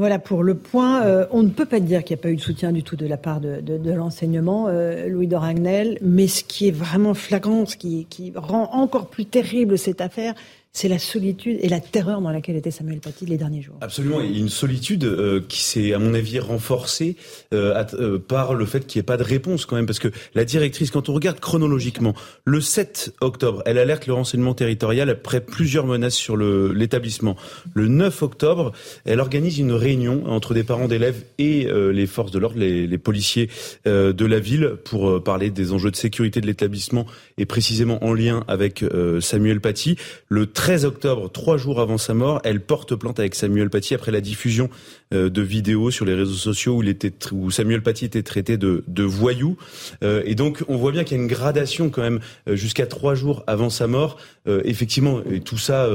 Voilà 0.03 0.19
pour 0.19 0.43
le 0.43 0.57
point. 0.57 1.05
Euh, 1.05 1.27
on 1.31 1.45
ne 1.45 1.49
peut 1.49 1.65
pas 1.65 1.79
dire 1.79 2.03
qu'il 2.03 2.17
n'y 2.17 2.21
a 2.21 2.23
pas 2.25 2.31
eu 2.31 2.35
de 2.35 2.41
soutien 2.41 2.73
du 2.73 2.83
tout 2.83 2.97
de 2.97 3.07
la 3.07 3.17
part 3.17 3.41
de, 3.41 3.93
l'enseignement, 3.93 4.67
euh, 4.67 5.07
Louis 5.07 5.29
Doragnel, 5.29 5.97
mais 6.03 6.27
ce 6.27 6.43
qui 6.43 6.67
est 6.67 6.73
vraiment 6.73 7.15
flagrant, 7.15 7.67
ce 7.67 7.77
qui, 7.77 8.07
qui 8.11 8.33
rend 8.35 8.69
encore 8.73 9.07
plus 9.07 9.27
terrible 9.27 9.79
cette 9.79 10.01
affaire, 10.01 10.35
c'est 10.75 10.89
la 10.89 10.99
solitude 10.99 11.59
et 11.61 11.69
la 11.69 11.81
terreur 11.81 12.23
dans 12.23 12.31
laquelle 12.31 12.57
était 12.57 12.71
Samuel 12.71 13.01
Paty 13.01 13.27
les 13.27 13.37
derniers 13.37 13.61
jours. 13.61 13.77
Absolument, 13.83 14.21
a 14.21 14.25
une 14.25 14.49
solitude 14.49 15.05
euh, 15.05 15.43
qui 15.47 15.63
s'est, 15.63 15.93
à 15.93 15.99
mon 15.99 16.15
avis, 16.15 16.39
renforcée 16.39 17.17
euh, 17.53 17.85
euh, 17.93 18.19
par 18.19 18.55
le 18.55 18.65
fait 18.65 18.87
qu'il 18.87 18.99
n'y 18.99 19.01
ait 19.01 19.05
pas 19.05 19.19
de 19.19 19.23
réponse 19.23 19.67
quand 19.67 19.77
même, 19.77 19.85
parce 19.85 19.99
que 19.99 20.09
la 20.35 20.47
directrice, 20.47 20.91
quand 20.91 21.11
on 21.11 21.13
regarde 21.13 21.41
chronologiquement, 21.41 22.15
le 22.47 22.63
7 22.63 23.13
octobre, 23.21 23.63
elle 23.67 23.77
alerte 23.77 24.07
le 24.07 24.15
renseignement 24.15 24.55
territorial 24.55 25.11
après 25.11 25.43
plusieurs 25.43 25.87
menaces 25.87 26.15
sur 26.15 26.39
l'établissement. 26.39 27.37
Le 27.75 27.89
9 27.89 28.23
octobre, 28.23 28.73
elle 29.05 29.21
organise 29.21 29.59
une 29.59 29.73
réunion 29.73 30.25
entre 30.27 30.55
des 30.55 30.65
parents 30.65 30.89
d'élèves 30.89 31.23
et 31.39 31.69
les 31.93 32.07
forces 32.07 32.31
de 32.31 32.39
l'ordre, 32.39 32.59
les, 32.59 32.87
les, 32.87 32.99
policiers 32.99 33.51
de 33.85 34.25
la 34.25 34.39
ville, 34.39 34.77
pour 34.85 35.23
parler 35.23 35.51
des 35.51 35.73
enjeux 35.73 35.91
de 35.91 35.97
sécurité 35.97 36.41
de 36.41 36.47
l'établissement 36.47 37.07
et 37.37 37.47
précisément 37.47 38.03
en 38.05 38.15
lien 38.15 38.45
avec 38.49 38.85
Samuel 39.21 39.61
Paty. 39.61 39.97
Le 40.29 40.47
13 40.47 40.62
octobre, 40.71 41.29
trois 41.29 41.57
jours 41.57 41.81
avant 41.81 41.99
sa 41.99 42.15
mort, 42.15 42.41
elle 42.45 42.61
porte 42.61 42.95
plainte 42.95 43.19
avec 43.19 43.35
Samuel 43.35 43.69
Paty 43.69 43.95
après 43.95 44.13
la 44.13 44.21
diffusion 44.21 44.71
de 45.13 45.43
vidéos 45.43 45.91
sur 45.91 46.05
les 46.05 46.15
réseaux 46.15 46.35
sociaux 46.35 46.77
où, 46.77 46.83
il 46.83 46.89
était, 46.89 47.13
où 47.33 47.51
Samuel 47.51 47.83
Paty 47.83 48.05
était 48.05 48.23
traité 48.23 48.57
de, 48.57 48.85
de 48.89 49.03
voyou. 49.03 49.57
Euh, 50.03 50.23
et 50.25 50.35
donc, 50.35 50.63
on 50.69 50.77
voit 50.77 50.93
bien 50.93 51.05
qu'il 51.05 51.17
y 51.17 51.21
a 51.21 51.23
une 51.23 51.29
gradation 51.29 51.91
quand 51.91 52.03
même 52.03 52.21
euh, 52.49 52.57
jusqu'à 52.57 52.87
trois 52.87 53.15
jours 53.15 53.45
avant 53.47 53.71
sa 53.71 53.87
mort. 53.87 54.19
effectivement, 54.65 55.21
et 55.31 55.41
tout 55.41 55.59
ça 55.59 55.89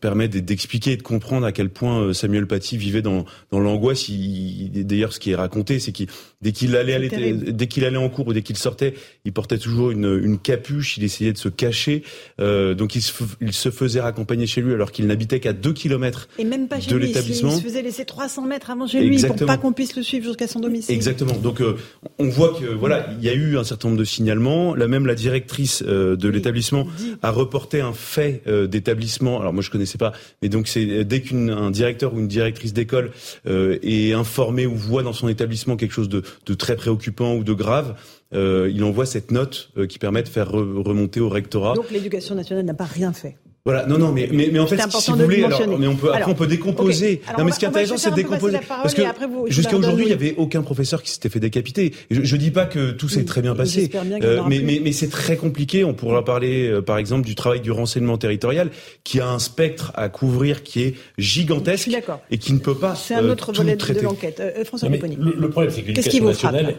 permet 0.00 0.28
d'expliquer 0.28 0.92
et 0.92 0.96
de 0.96 1.02
comprendre 1.02 1.44
à 1.44 1.50
quel 1.50 1.70
point 1.70 2.14
Samuel 2.14 2.46
Paty 2.46 2.76
vivait 2.76 3.02
dans, 3.02 3.24
dans 3.50 3.58
l'angoisse. 3.58 4.08
D'ailleurs, 4.10 5.12
ce 5.12 5.18
qui 5.18 5.32
est 5.32 5.34
raconté, 5.34 5.80
c'est 5.80 5.90
qu'il 5.90 6.06
dès 6.40 6.52
qu'il 6.52 6.76
allait, 6.76 6.94
aller, 6.94 7.08
dès 7.08 7.66
qu'il 7.66 7.84
allait 7.84 7.96
en 7.96 8.08
cours 8.08 8.28
ou 8.28 8.32
dès 8.32 8.42
qu'il 8.42 8.56
sortait, 8.56 8.94
il 9.24 9.32
portait 9.32 9.58
toujours 9.58 9.90
une, 9.90 10.20
une 10.22 10.38
capuche. 10.38 10.98
Il 10.98 11.04
essayait 11.04 11.32
de 11.32 11.38
se 11.38 11.48
cacher. 11.48 12.04
donc, 12.38 12.94
il 12.94 13.02
se, 13.02 13.12
il 13.40 13.52
se 13.52 13.70
faisait 13.70 14.00
raccompagner 14.00 14.46
chez 14.46 14.60
lui 14.60 14.72
alors 14.72 14.92
qu'il 14.92 15.08
n'habitait 15.08 15.40
qu'à 15.40 15.52
2 15.52 15.72
km 15.72 16.28
Et 16.38 16.44
même 16.44 16.68
pas 16.68 16.78
chez 16.78 16.90
de 16.90 16.96
l'établissement. 16.96 17.50
Il 17.56 17.58
se 17.58 17.62
faisait 17.62 17.82
laisser 17.82 18.01
300 18.04 18.46
mètres 18.46 18.70
avant 18.70 18.86
chez 18.86 19.02
lui 19.02 19.22
pour 19.22 19.36
pas 19.46 19.56
qu'on 19.56 19.72
puisse 19.72 19.96
le 19.96 20.02
suivre 20.02 20.26
jusqu'à 20.26 20.48
son 20.48 20.60
domicile. 20.60 20.94
Exactement. 20.94 21.34
Donc 21.34 21.60
euh, 21.60 21.76
on 22.18 22.28
voit 22.28 22.58
que 22.58 22.66
voilà, 22.66 23.08
il 23.18 23.24
y 23.24 23.28
a 23.28 23.34
eu 23.34 23.58
un 23.58 23.64
certain 23.64 23.88
nombre 23.88 24.00
de 24.00 24.04
signalements. 24.04 24.74
Là 24.74 24.88
même 24.88 25.06
la 25.06 25.14
directrice 25.14 25.82
euh, 25.86 26.16
de 26.16 26.28
l'établissement 26.28 26.86
a 27.22 27.30
reporté 27.30 27.80
un 27.80 27.92
fait 27.92 28.42
euh, 28.46 28.66
d'établissement. 28.66 29.40
Alors 29.40 29.52
moi 29.52 29.62
je 29.62 29.70
connaissais 29.70 29.98
pas, 29.98 30.12
mais 30.42 30.48
donc 30.48 30.68
c'est 30.68 31.04
dès 31.04 31.22
qu'un 31.22 31.70
directeur 31.70 32.14
ou 32.14 32.18
une 32.18 32.28
directrice 32.28 32.72
d'école 32.72 33.10
est 33.44 34.12
informé 34.12 34.66
ou 34.66 34.74
voit 34.74 35.02
dans 35.02 35.12
son 35.12 35.28
établissement 35.28 35.76
quelque 35.76 35.92
chose 35.92 36.08
de, 36.08 36.22
de 36.46 36.54
très 36.54 36.76
préoccupant 36.76 37.34
ou 37.34 37.44
de 37.44 37.52
grave, 37.52 37.94
il 38.32 38.84
envoie 38.84 39.06
cette 39.06 39.30
note 39.30 39.70
qui 39.88 39.98
permet 39.98 40.22
de 40.22 40.28
faire 40.28 40.50
remonter 40.50 41.20
au 41.20 41.28
rectorat. 41.28 41.74
Donc 41.74 41.90
l'éducation 41.90 42.34
nationale 42.34 42.64
n'a 42.64 42.74
pas 42.74 42.84
rien 42.84 43.12
fait. 43.12 43.36
Voilà, 43.64 43.86
non, 43.86 43.96
non, 43.96 44.10
mais, 44.10 44.28
mais, 44.32 44.48
mais 44.52 44.58
en 44.58 44.66
fait, 44.66 44.76
si 44.90 45.12
vous 45.12 45.18
voulez, 45.18 45.44
alors, 45.44 45.78
mais 45.78 45.86
on 45.86 45.94
peut, 45.94 46.12
après, 46.12 46.32
on 46.32 46.34
peut 46.34 46.48
décomposer. 46.48 47.22
non, 47.38 47.44
mais 47.44 47.52
ce 47.52 47.60
qui 47.60 47.64
est 47.64 47.68
intéressant, 47.68 47.96
c'est 47.96 48.10
de 48.10 48.16
décomposer. 48.16 48.58
Parce 48.66 48.92
que 48.92 49.02
jusqu'à 49.46 49.76
aujourd'hui, 49.76 50.04
il 50.04 50.08
n'y 50.08 50.12
avait 50.12 50.34
aucun 50.36 50.62
professeur 50.62 51.00
qui 51.00 51.10
s'était 51.12 51.28
fait 51.28 51.38
décapiter. 51.38 51.94
Je, 52.10 52.24
je 52.24 52.36
dis 52.36 52.50
pas 52.50 52.66
que 52.66 52.90
tout 52.90 53.08
s'est 53.08 53.24
très 53.24 53.40
bien 53.40 53.54
passé, 53.54 53.88
euh, 54.22 54.42
mais, 54.48 54.60
mais, 54.64 54.80
mais 54.82 54.90
c'est 54.90 55.08
très 55.08 55.36
compliqué. 55.36 55.84
On 55.84 55.94
pourra 55.94 56.24
parler, 56.24 56.68
euh, 56.68 56.82
par 56.82 56.98
exemple, 56.98 57.24
du 57.24 57.36
travail 57.36 57.60
du 57.60 57.70
renseignement 57.70 58.18
territorial, 58.18 58.70
qui 59.04 59.20
a 59.20 59.28
un 59.28 59.38
spectre 59.38 59.92
à 59.94 60.08
couvrir 60.08 60.64
qui 60.64 60.82
est 60.82 60.94
gigantesque 61.16 61.88
et 62.32 62.38
qui 62.38 62.54
ne 62.54 62.58
peut 62.58 62.74
pas. 62.74 62.96
C'est 62.96 63.14
un 63.14 63.28
autre 63.28 63.52
volet 63.52 63.76
de 63.76 64.00
l'enquête. 64.00 64.42
François 64.64 64.88
le, 64.88 65.34
le 65.38 65.50
problème, 65.50 65.72
c'est 65.72 65.82
que 65.82 65.88
l'éducation 65.88 66.24
nationale 66.24 66.74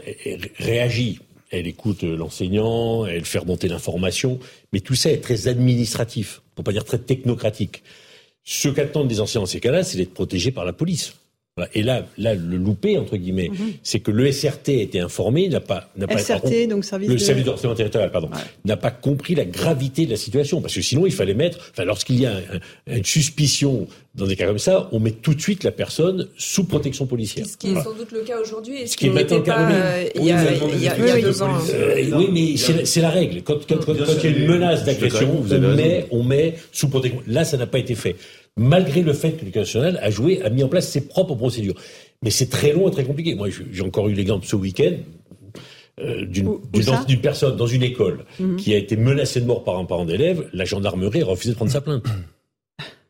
réagit 0.59 1.19
elle 1.53 1.67
écoute 1.67 2.03
l'enseignant, 2.03 3.05
elle 3.05 3.25
fait 3.25 3.37
remonter 3.37 3.67
l'information, 3.67 4.39
mais 4.73 4.79
tout 4.79 4.95
ça 4.95 5.11
est 5.11 5.21
très 5.21 5.47
administratif, 5.47 6.41
pour 6.55 6.63
pas 6.63 6.71
dire 6.71 6.83
très 6.83 6.97
technocratique. 6.97 7.83
Ce 8.43 8.67
qu'attendent 8.67 9.07
des 9.07 9.21
enseignants 9.21 9.43
dans 9.43 9.47
ces 9.47 9.59
cas-là, 9.59 9.83
c'est 9.83 9.97
d'être 9.97 10.13
protégés 10.13 10.51
par 10.51 10.65
la 10.65 10.73
police. 10.73 11.13
Et 11.75 11.83
là, 11.83 12.03
là, 12.17 12.33
le 12.33 12.57
loupé 12.57 12.97
entre 12.97 13.15
guillemets, 13.15 13.49
mhm. 13.49 13.73
c'est 13.83 13.99
que 13.99 14.09
le 14.09 14.31
SRT 14.31 14.69
a 14.69 14.81
été 14.81 14.99
informé, 14.99 15.49
n'a 15.49 15.59
pas, 15.59 15.87
n'a 15.95 16.07
pas, 16.07 16.17
SRT, 16.17 16.67
donc 16.67 16.83
service 16.83 17.09
le 17.09 17.19
service 17.19 17.45
de 17.45 17.51
renseignement 17.51 17.75
territorial, 17.75 18.11
pardon, 18.11 18.29
n'a 18.65 18.75
pas 18.75 18.89
compris 18.89 19.35
la 19.35 19.45
gravité 19.45 20.07
de 20.07 20.11
la 20.11 20.17
situation, 20.17 20.61
parce 20.61 20.73
que 20.73 20.81
sinon 20.81 21.05
il 21.05 21.11
fallait 21.11 21.35
mettre, 21.35 21.59
enfin, 21.69 21.83
lorsqu'il 21.83 22.19
y 22.19 22.25
a 22.25 22.33
une 22.87 23.05
suspicion 23.05 23.87
dans 24.15 24.27
des 24.27 24.35
cas 24.35 24.45
comme 24.45 24.59
ça, 24.59 24.89
on 24.91 24.99
met 24.99 25.11
tout 25.11 25.33
de 25.33 25.41
suite 25.41 25.63
la 25.63 25.71
personne 25.71 26.27
sous 26.37 26.65
protection 26.65 27.05
policière. 27.05 27.45
Ce 27.45 27.57
qui 27.57 27.71
est 27.71 27.81
sans 27.81 27.93
doute 27.93 28.11
le 28.11 28.21
cas 28.21 28.39
aujourd'hui, 28.39 28.87
ce 28.87 28.95
qui 28.95 29.09
n'était 29.09 29.41
pas 29.41 29.69
euh, 29.71 30.05
il 30.15 30.25
y 30.25 30.31
a, 30.31 31.21
deux 31.21 31.41
ans. 31.41 31.57
Euh, 31.71 32.11
oui, 32.15 32.29
mais 32.31 32.85
c'est 32.85 33.01
la 33.01 33.09
règle. 33.09 33.41
Quand, 33.41 33.65
quand, 33.67 33.83
quand, 33.83 33.93
il 34.23 34.29
y 34.29 34.33
a 34.33 34.37
une 34.37 34.47
menace 34.47 34.85
d'agression, 34.85 35.43
on 35.43 35.75
met, 35.75 36.07
on 36.11 36.23
met 36.23 36.55
sous 36.71 36.89
protection. 36.89 37.21
Là, 37.27 37.43
ça 37.43 37.57
n'a 37.57 37.65
pas 37.65 37.79
été 37.79 37.95
fait 37.95 38.15
malgré 38.57 39.01
le 39.01 39.13
fait 39.13 39.31
que 39.31 39.39
l'éducation 39.39 39.81
nationale 39.81 40.03
a 40.03 40.09
joué, 40.09 40.41
a 40.41 40.49
mis 40.49 40.63
en 40.63 40.67
place 40.67 40.89
ses 40.89 41.07
propres 41.07 41.35
procédures. 41.35 41.75
Mais 42.21 42.29
c'est 42.29 42.49
très 42.49 42.71
long 42.71 42.87
et 42.87 42.91
très 42.91 43.03
compliqué. 43.03 43.35
Moi, 43.35 43.49
j'ai 43.49 43.81
encore 43.81 44.07
eu 44.09 44.13
l'exemple 44.13 44.45
ce 44.45 44.55
week-end 44.55 44.93
euh, 45.99 46.25
d'une 46.25 47.21
personne 47.21 47.55
dans 47.55 47.67
une 47.67 47.83
école 47.83 48.25
mhm. 48.39 48.55
qui 48.55 48.73
a 48.73 48.77
été 48.77 48.95
menacée 48.95 49.41
de 49.41 49.45
mort 49.45 49.63
par 49.63 49.77
un 49.77 49.85
parent 49.85 50.05
d'élève. 50.05 50.49
La 50.53 50.65
gendarmerie 50.65 51.21
a 51.21 51.25
refusé 51.25 51.51
de 51.51 51.55
prendre 51.55 51.71
sa 51.71 51.81
plainte. 51.81 52.05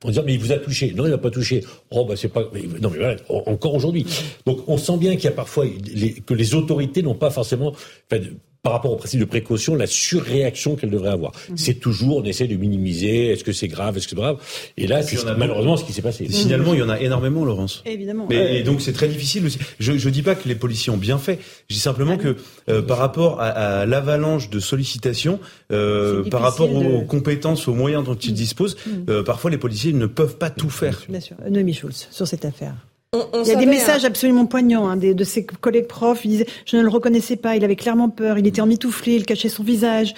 En 0.03 0.10
disant, 0.10 0.23
mais 0.25 0.34
il 0.34 0.39
vous 0.39 0.51
a 0.51 0.58
touché. 0.58 0.91
Non, 0.93 1.06
il 1.06 1.12
n'a 1.12 1.17
pas 1.17 1.29
touché. 1.29 1.63
Oh, 1.89 2.03
bah, 2.03 2.15
c'est 2.17 2.27
pas, 2.27 2.41
non, 2.82 2.89
mais 2.89 2.97
voilà, 2.97 3.15
encore 3.29 3.73
aujourd'hui. 3.73 4.06
Donc, 4.45 4.67
on 4.67 4.77
sent 4.77 4.97
bien 4.97 5.15
qu'il 5.15 5.25
y 5.25 5.27
a 5.27 5.32
parfois, 5.32 5.65
que 5.65 6.34
les 6.34 6.56
autorités 6.56 7.01
n'ont 7.01 7.15
pas 7.15 7.29
forcément, 7.29 7.69
enfin, 8.12 8.21
par 8.63 8.71
rapport 8.71 8.93
au 8.93 8.95
principe 8.95 9.19
de 9.19 9.26
précaution, 9.26 9.76
la 9.76 9.88
surréaction 9.88 10.78
qu'elle 10.78 10.89
devrait 10.89 11.12
avoir. 11.12 11.34
Mhm. 11.49 11.58
C'est 11.58 11.73
toujours, 11.73 12.17
on 12.17 12.23
essaie 12.23 12.47
de 12.47 12.56
minimiser, 12.56 13.28
est-ce 13.28 13.43
que 13.43 13.52
c'est 13.52 13.67
grave, 13.67 13.97
est-ce 13.97 14.06
que 14.06 14.12
c'est 14.12 14.15
grave 14.15 14.38
Et 14.78 14.88
là, 14.88 15.04
c'est 15.04 15.21
malheureusement 15.38 15.76
ce 15.76 15.84
qui 15.84 15.91
s'est 15.91 16.02
passé. 16.02 16.26
Finalement, 16.30 16.73
il 16.73 16.80
y 16.80 16.84
en 16.84 16.88
a 16.88 16.97
énormément, 17.02 17.43
Laurence. 17.43 17.84
Évidemment. 17.86 18.26
Mais, 18.30 18.60
Et 18.60 18.63
donc, 18.63 18.80
c'est 18.80 18.93
très 18.93 19.10
difficile 19.10 19.45
aussi. 19.45 19.60
Je 19.80 19.91
ne 19.91 20.10
dis 20.10 20.21
pas 20.21 20.36
que 20.36 20.47
les 20.47 20.56
policiers 20.56 20.93
ont 20.93 20.97
bien 20.97 21.17
fait. 21.17 21.39
Je 21.69 21.76
dis 21.76 21.82
simplement 21.82 22.13
ah 22.17 22.23
que 22.23 22.38
euh, 22.69 22.82
par 22.82 22.99
rapport 22.99 23.41
à, 23.41 23.86
l'avalanche 23.86 24.49
de 24.49 24.60
sollicitations, 24.60 25.41
euh, 25.73 26.23
par 26.30 26.39
rapport 26.39 26.73
aux 26.73 27.02
compétences, 27.02 27.67
aux 27.67 27.73
moyens 27.73 28.06
dont 28.06 28.15
ils 28.15 28.32
mm. 28.32 28.36
disposent, 28.36 28.78
mm. 28.86 29.10
euh, 29.10 29.23
parfois 29.23 29.52
les 29.52 29.58
policiers 29.58 29.91
ne 29.91 30.06
peuvent 30.06 30.38
pas 30.38 30.49
tout 30.49 30.69
faire. 30.69 31.04
Bien 31.10 31.19
sûr. 31.19 31.36
Noémie 31.49 31.73
Schulz, 31.73 32.08
sur 32.12 32.28
cette 32.28 32.45
affaire 32.45 32.76
il 33.13 33.47
y 33.47 33.52
a 33.52 33.56
des 33.56 33.65
messages 33.65 34.06
absolument 34.06 34.45
poignants 34.45 34.88
hein, 34.88 34.97
de, 34.97 35.23
ses 35.23 35.45
collègues 35.45 35.88
profs. 35.88 36.26
Ils 36.26 36.30
disaient 36.30 36.47
Je 36.65 36.78
ne 36.78 36.82
le 36.82 36.89
reconnaissais 36.89 37.36
pas, 37.36 37.56
il 37.56 37.63
avait 37.63 37.76
clairement 37.76 38.10
peur, 38.10 38.38
il 38.38 38.47
était 38.47 38.62
emmitouflé, 38.62 39.15
il 39.15 39.26
cachait 39.26 39.49
son 39.49 39.63
visage. 39.63 40.13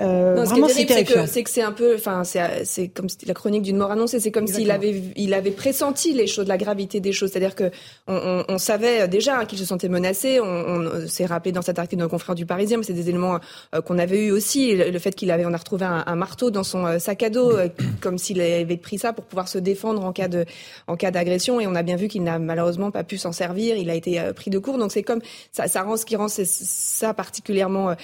Euh, 0.00 0.34
non, 0.34 0.44
vraiment, 0.44 0.68
c'est 0.68 0.86
terrible, 0.86 1.26
c'est 1.26 1.42
que 1.42 1.50
c'est 1.50 1.62
un 1.62 1.72
peu, 1.72 1.94
enfin, 1.94 2.22
c'est 2.24 2.88
comme 2.88 3.06
la 3.26 3.34
chronique 3.34 3.62
d'une 3.62 3.76
mort 3.76 3.90
annoncée. 3.90 4.20
C'est 4.20 4.30
comme 4.30 4.46
s'il 4.46 4.70
avait, 4.70 4.94
il 5.16 5.34
avait 5.34 5.50
pressenti 5.50 6.12
les 6.12 6.26
choses, 6.26 6.46
la 6.46 6.58
gravité 6.58 7.00
des 7.00 7.12
choses. 7.12 7.30
C'est-à-dire 7.30 7.54
que 7.54 7.70
on, 8.06 8.44
on, 8.48 8.58
savait 8.58 9.08
déjà 9.08 9.38
hein, 9.38 9.44
qu'il 9.44 9.58
se 9.58 9.64
sentait 9.64 9.88
menacé. 9.88 10.40
On, 10.40 10.46
on 10.46 11.06
s'est 11.08 11.26
rappelé 11.26 11.52
dans 11.52 11.62
cet 11.62 11.78
article 11.78 11.98
de 11.98 12.04
nos 12.04 12.08
confrères 12.08 12.34
du 12.34 12.46
Parisien, 12.46 12.78
mais 12.78 12.84
c'est 12.84 12.92
des 12.92 13.08
éléments 13.08 13.38
euh, 13.74 13.80
qu'on 13.80 13.98
avait 13.98 14.26
eu 14.26 14.30
aussi. 14.30 14.74
Le, 14.76 14.98
fait 14.98 15.14
qu'il 15.14 15.30
avait, 15.30 15.44
on 15.46 15.52
a 15.52 15.56
retrouvé 15.56 15.84
un, 15.84 16.04
un, 16.06 16.16
marteau 16.16 16.50
dans 16.50 16.64
son 16.64 16.86
euh, 16.86 16.98
sac 16.98 17.22
à 17.22 17.30
dos, 17.30 17.50
euh, 17.50 17.68
comme 18.00 18.18
s'il 18.18 18.40
avait 18.40 18.76
pris 18.76 18.98
ça 18.98 19.12
pour 19.12 19.24
pouvoir 19.24 19.48
se 19.48 19.58
défendre 19.58 20.04
en 20.04 20.12
cas 20.12 20.28
de, 20.28 20.44
en 20.86 20.96
cas 20.96 21.10
d'agression. 21.10 21.60
Et 21.60 21.66
on 21.66 21.74
a 21.74 21.82
bien 21.82 21.96
vu 21.96 22.08
qu'il 22.08 22.22
n'a 22.22 22.38
malheureusement 22.38 22.90
pas 22.90 23.04
pu 23.04 23.18
s'en 23.18 23.32
servir. 23.32 23.76
Il 23.76 23.90
a 23.90 23.94
été 23.94 24.20
pris 24.34 24.50
de 24.50 24.58
court. 24.58 24.78
Donc 24.78 24.92
c'est 24.92 25.02
comme 25.02 25.20
ça, 25.52 25.68
ça 25.68 25.82
rend 25.82 25.96
ce 25.96 26.04
qui 26.04 26.16
rend 26.16 26.28
ça 26.28 27.14
particulièrement 27.14 27.94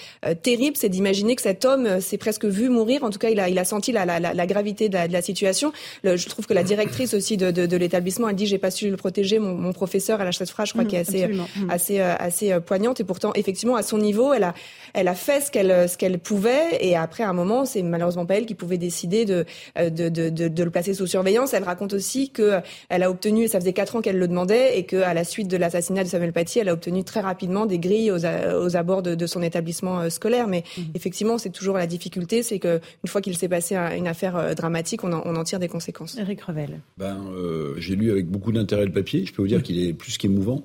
terrible, 0.43 0.77
c'est 0.77 0.89
d'imaginer 0.89 1.37
que 1.37 1.43
cet 1.43 1.65
homme 1.65 1.86
s'est 2.01 2.19
presque 2.19 2.45
vu 2.45 2.69
mourir. 2.69 3.05
En 3.05 3.11
tout 3.11 3.19
cas, 3.19 3.31
il 3.31 3.41
a, 3.41 3.49
il 3.49 3.59
a 3.59 3.65
senti 3.65 3.93
la, 3.93 4.05
la, 4.05 4.19
la 4.21 4.47
gravité 4.47 4.89
de 4.89 4.95
la, 4.95 5.09
de 5.09 5.13
la 5.13 5.23
situation. 5.23 5.73
Le, 6.03 6.17
je 6.17 6.29
trouve 6.29 6.47
que 6.47 6.55
la 6.55 6.63
directrice 6.63 7.15
aussi 7.15 7.37
de, 7.37 7.51
de, 7.51 7.67
de 7.67 7.77
l'établissement, 7.77 8.29
elle 8.29 8.37
dit 8.37 8.47
j'ai 8.47 8.59
pas 8.59 8.71
su 8.71 8.91
le 8.91 8.97
protéger, 8.97 9.39
mon, 9.39 9.55
mon 9.55 9.73
professeur. 9.73 10.21
Elle 10.21 10.29
a 10.29 10.33
cette 10.33 10.51
phrase, 10.51 10.69
je 10.69 10.73
crois, 10.73 10.85
mmh, 10.85 10.89
qui 10.89 10.97
est 10.97 11.01
assez, 11.01 11.27
mmh. 11.27 11.71
assez, 11.71 12.01
assez 12.01 12.61
poignante. 12.61 13.01
Et 13.01 13.05
pourtant, 13.05 13.33
effectivement, 13.35 13.77
à 13.77 13.83
son 13.83 13.99
niveau, 13.99 14.33
elle 14.33 14.45
a, 14.45 14.55
elle 14.95 15.09
a 15.09 15.15
fait 15.15 15.41
ce 15.41 15.51
qu'elle, 15.51 15.89
ce 15.89 15.97
qu'elle 15.97 16.19
pouvait. 16.19 16.79
Et 16.81 16.97
après, 16.97 17.25
à 17.25 17.29
un 17.29 17.33
moment, 17.33 17.65
c'est 17.65 17.83
malheureusement 17.83 18.27
pas 18.27 18.37
elle 18.37 18.47
qui 18.47 18.55
pouvait 18.55 18.79
décider 18.79 19.25
de, 19.25 19.45
de, 19.77 20.09
de, 20.09 20.29
de, 20.31 20.63
le 20.63 20.71
placer 20.71 20.95
sous 20.95 21.07
surveillance. 21.07 21.55
Elle 21.55 21.65
raconte 21.65 21.93
aussi 21.93 22.31
que 22.31 22.61
elle 22.89 23.03
a 23.03 23.11
obtenu, 23.11 23.45
et 23.45 23.49
ça 23.49 23.59
faisait 23.59 23.73
quatre 23.73 23.97
ans 23.97 24.01
qu'elle 24.01 24.19
le 24.19 24.29
demandait, 24.29 24.79
et 24.79 24.85
qu'à 24.87 25.15
la 25.15 25.25
suite 25.25 25.49
de 25.49 25.57
l'assassinat 25.57 26.05
de 26.05 26.09
Samuel 26.09 26.33
Paty, 26.33 26.61
elle 26.61 26.69
a 26.69 26.73
obtenu 26.73 27.03
très 27.03 27.21
rapidement 27.21 27.67
des 27.67 27.79
grilles 27.79 28.11
aux, 28.13 28.25
aux 28.25 28.77
abords 28.77 29.03
de, 29.03 29.15
de 29.15 29.27
son 29.27 29.43
établissement 29.43 30.01
euh, 30.01 30.11
scolaire. 30.11 30.47
Mais 30.47 30.63
mmh. 30.77 30.83
effectivement, 30.95 31.39
c'est 31.39 31.51
toujours 31.51 31.66
la 31.75 31.87
difficulté, 31.87 32.43
c'est 32.43 32.59
qu'une 32.59 32.81
fois 33.07 33.21
qu'il 33.21 33.37
s'est 33.37 33.49
passé 33.49 33.77
une 33.77 34.07
affaire 34.07 34.37
euh, 34.37 34.55
dramatique, 34.55 35.05
on 35.05 35.13
en, 35.13 35.23
on 35.25 35.37
en 35.37 35.45
tire 35.45 35.59
des 35.59 35.69
conséquences. 35.69 36.17
Eric 36.19 36.43
Revel. 36.43 36.81
Ben, 36.99 37.25
euh, 37.35 37.75
j'ai 37.79 37.97
lu 37.97 38.11
avec 38.11 38.27
beaucoup 38.27 38.53
d'intérêt 38.53 38.87
le 38.87 38.93
papier. 38.93 39.25
Je 39.27 39.33
peux 39.33 39.43
vous 39.43 39.49
dire 39.49 39.63
qu'il 39.63 39.79
est 39.83 39.93
plus 39.93 40.19
qu'émouvant. 40.19 40.65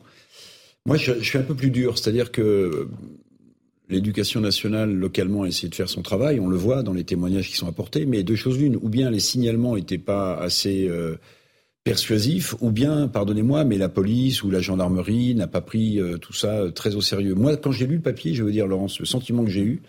Moi, 0.86 0.98
je, 0.98 1.14
je, 1.20 1.24
suis 1.24 1.38
un 1.38 1.44
peu 1.44 1.56
plus 1.56 1.70
dur, 1.70 1.98
c'est-à-dire 1.98 2.32
que 2.32 2.88
l'éducation 3.92 4.40
nationale 4.40 4.92
localement 4.92 5.44
a 5.44 5.48
essayé 5.48 5.70
de 5.70 5.76
faire 5.76 5.90
son 5.90 6.02
travail, 6.02 6.40
on 6.40 6.48
le 6.48 6.58
voit 6.58 6.82
dans 6.82 6.94
les 6.94 7.04
témoignages 7.04 7.50
qui 7.50 7.58
sont 7.58 7.68
apportés, 7.68 8.06
mais 8.06 8.24
deux 8.24 8.36
choses 8.36 8.58
l'une, 8.58 8.78
ou 8.78 8.90
bien 8.90 9.12
les 9.12 9.20
signalements 9.20 9.76
n'étaient 9.76 9.98
pas 9.98 10.36
assez 10.36 10.88
euh, 10.88 11.18
persuasifs, 11.84 12.56
ou 12.62 12.72
bien, 12.72 13.08
pardonnez-moi, 13.08 13.66
mais 13.66 13.78
la 13.78 13.90
police 13.90 14.44
ou 14.44 14.50
la 14.50 14.62
gendarmerie 14.62 15.36
n'a 15.36 15.48
pas 15.48 15.62
pris 15.62 16.00
euh, 16.00 16.18
tout 16.18 16.34
ça 16.34 16.72
très 16.74 16.96
au 16.96 17.02
sérieux. 17.02 17.36
Moi, 17.36 17.58
quand 17.58 17.72
j'ai 17.72 17.86
lu 17.86 17.96
le 17.96 18.02
papier, 18.02 18.34
je 18.34 18.44
veux 18.44 18.52
dire, 18.52 18.66
Laurence, 18.66 19.00
le 19.00 19.06
sentiment 19.06 19.44
que 19.44 19.52
j'ai 19.52 19.64
eu, 19.64 19.82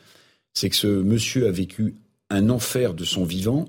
c'est 0.55 0.71
que 0.71 0.77
ce 0.77 0.87
monsieur 0.87 1.47
a 1.47 1.51
vécu 1.51 1.97
un 2.31 2.49
enfer 2.51 2.95
de 2.95 3.05
son 3.05 3.25
vivant, 3.25 3.69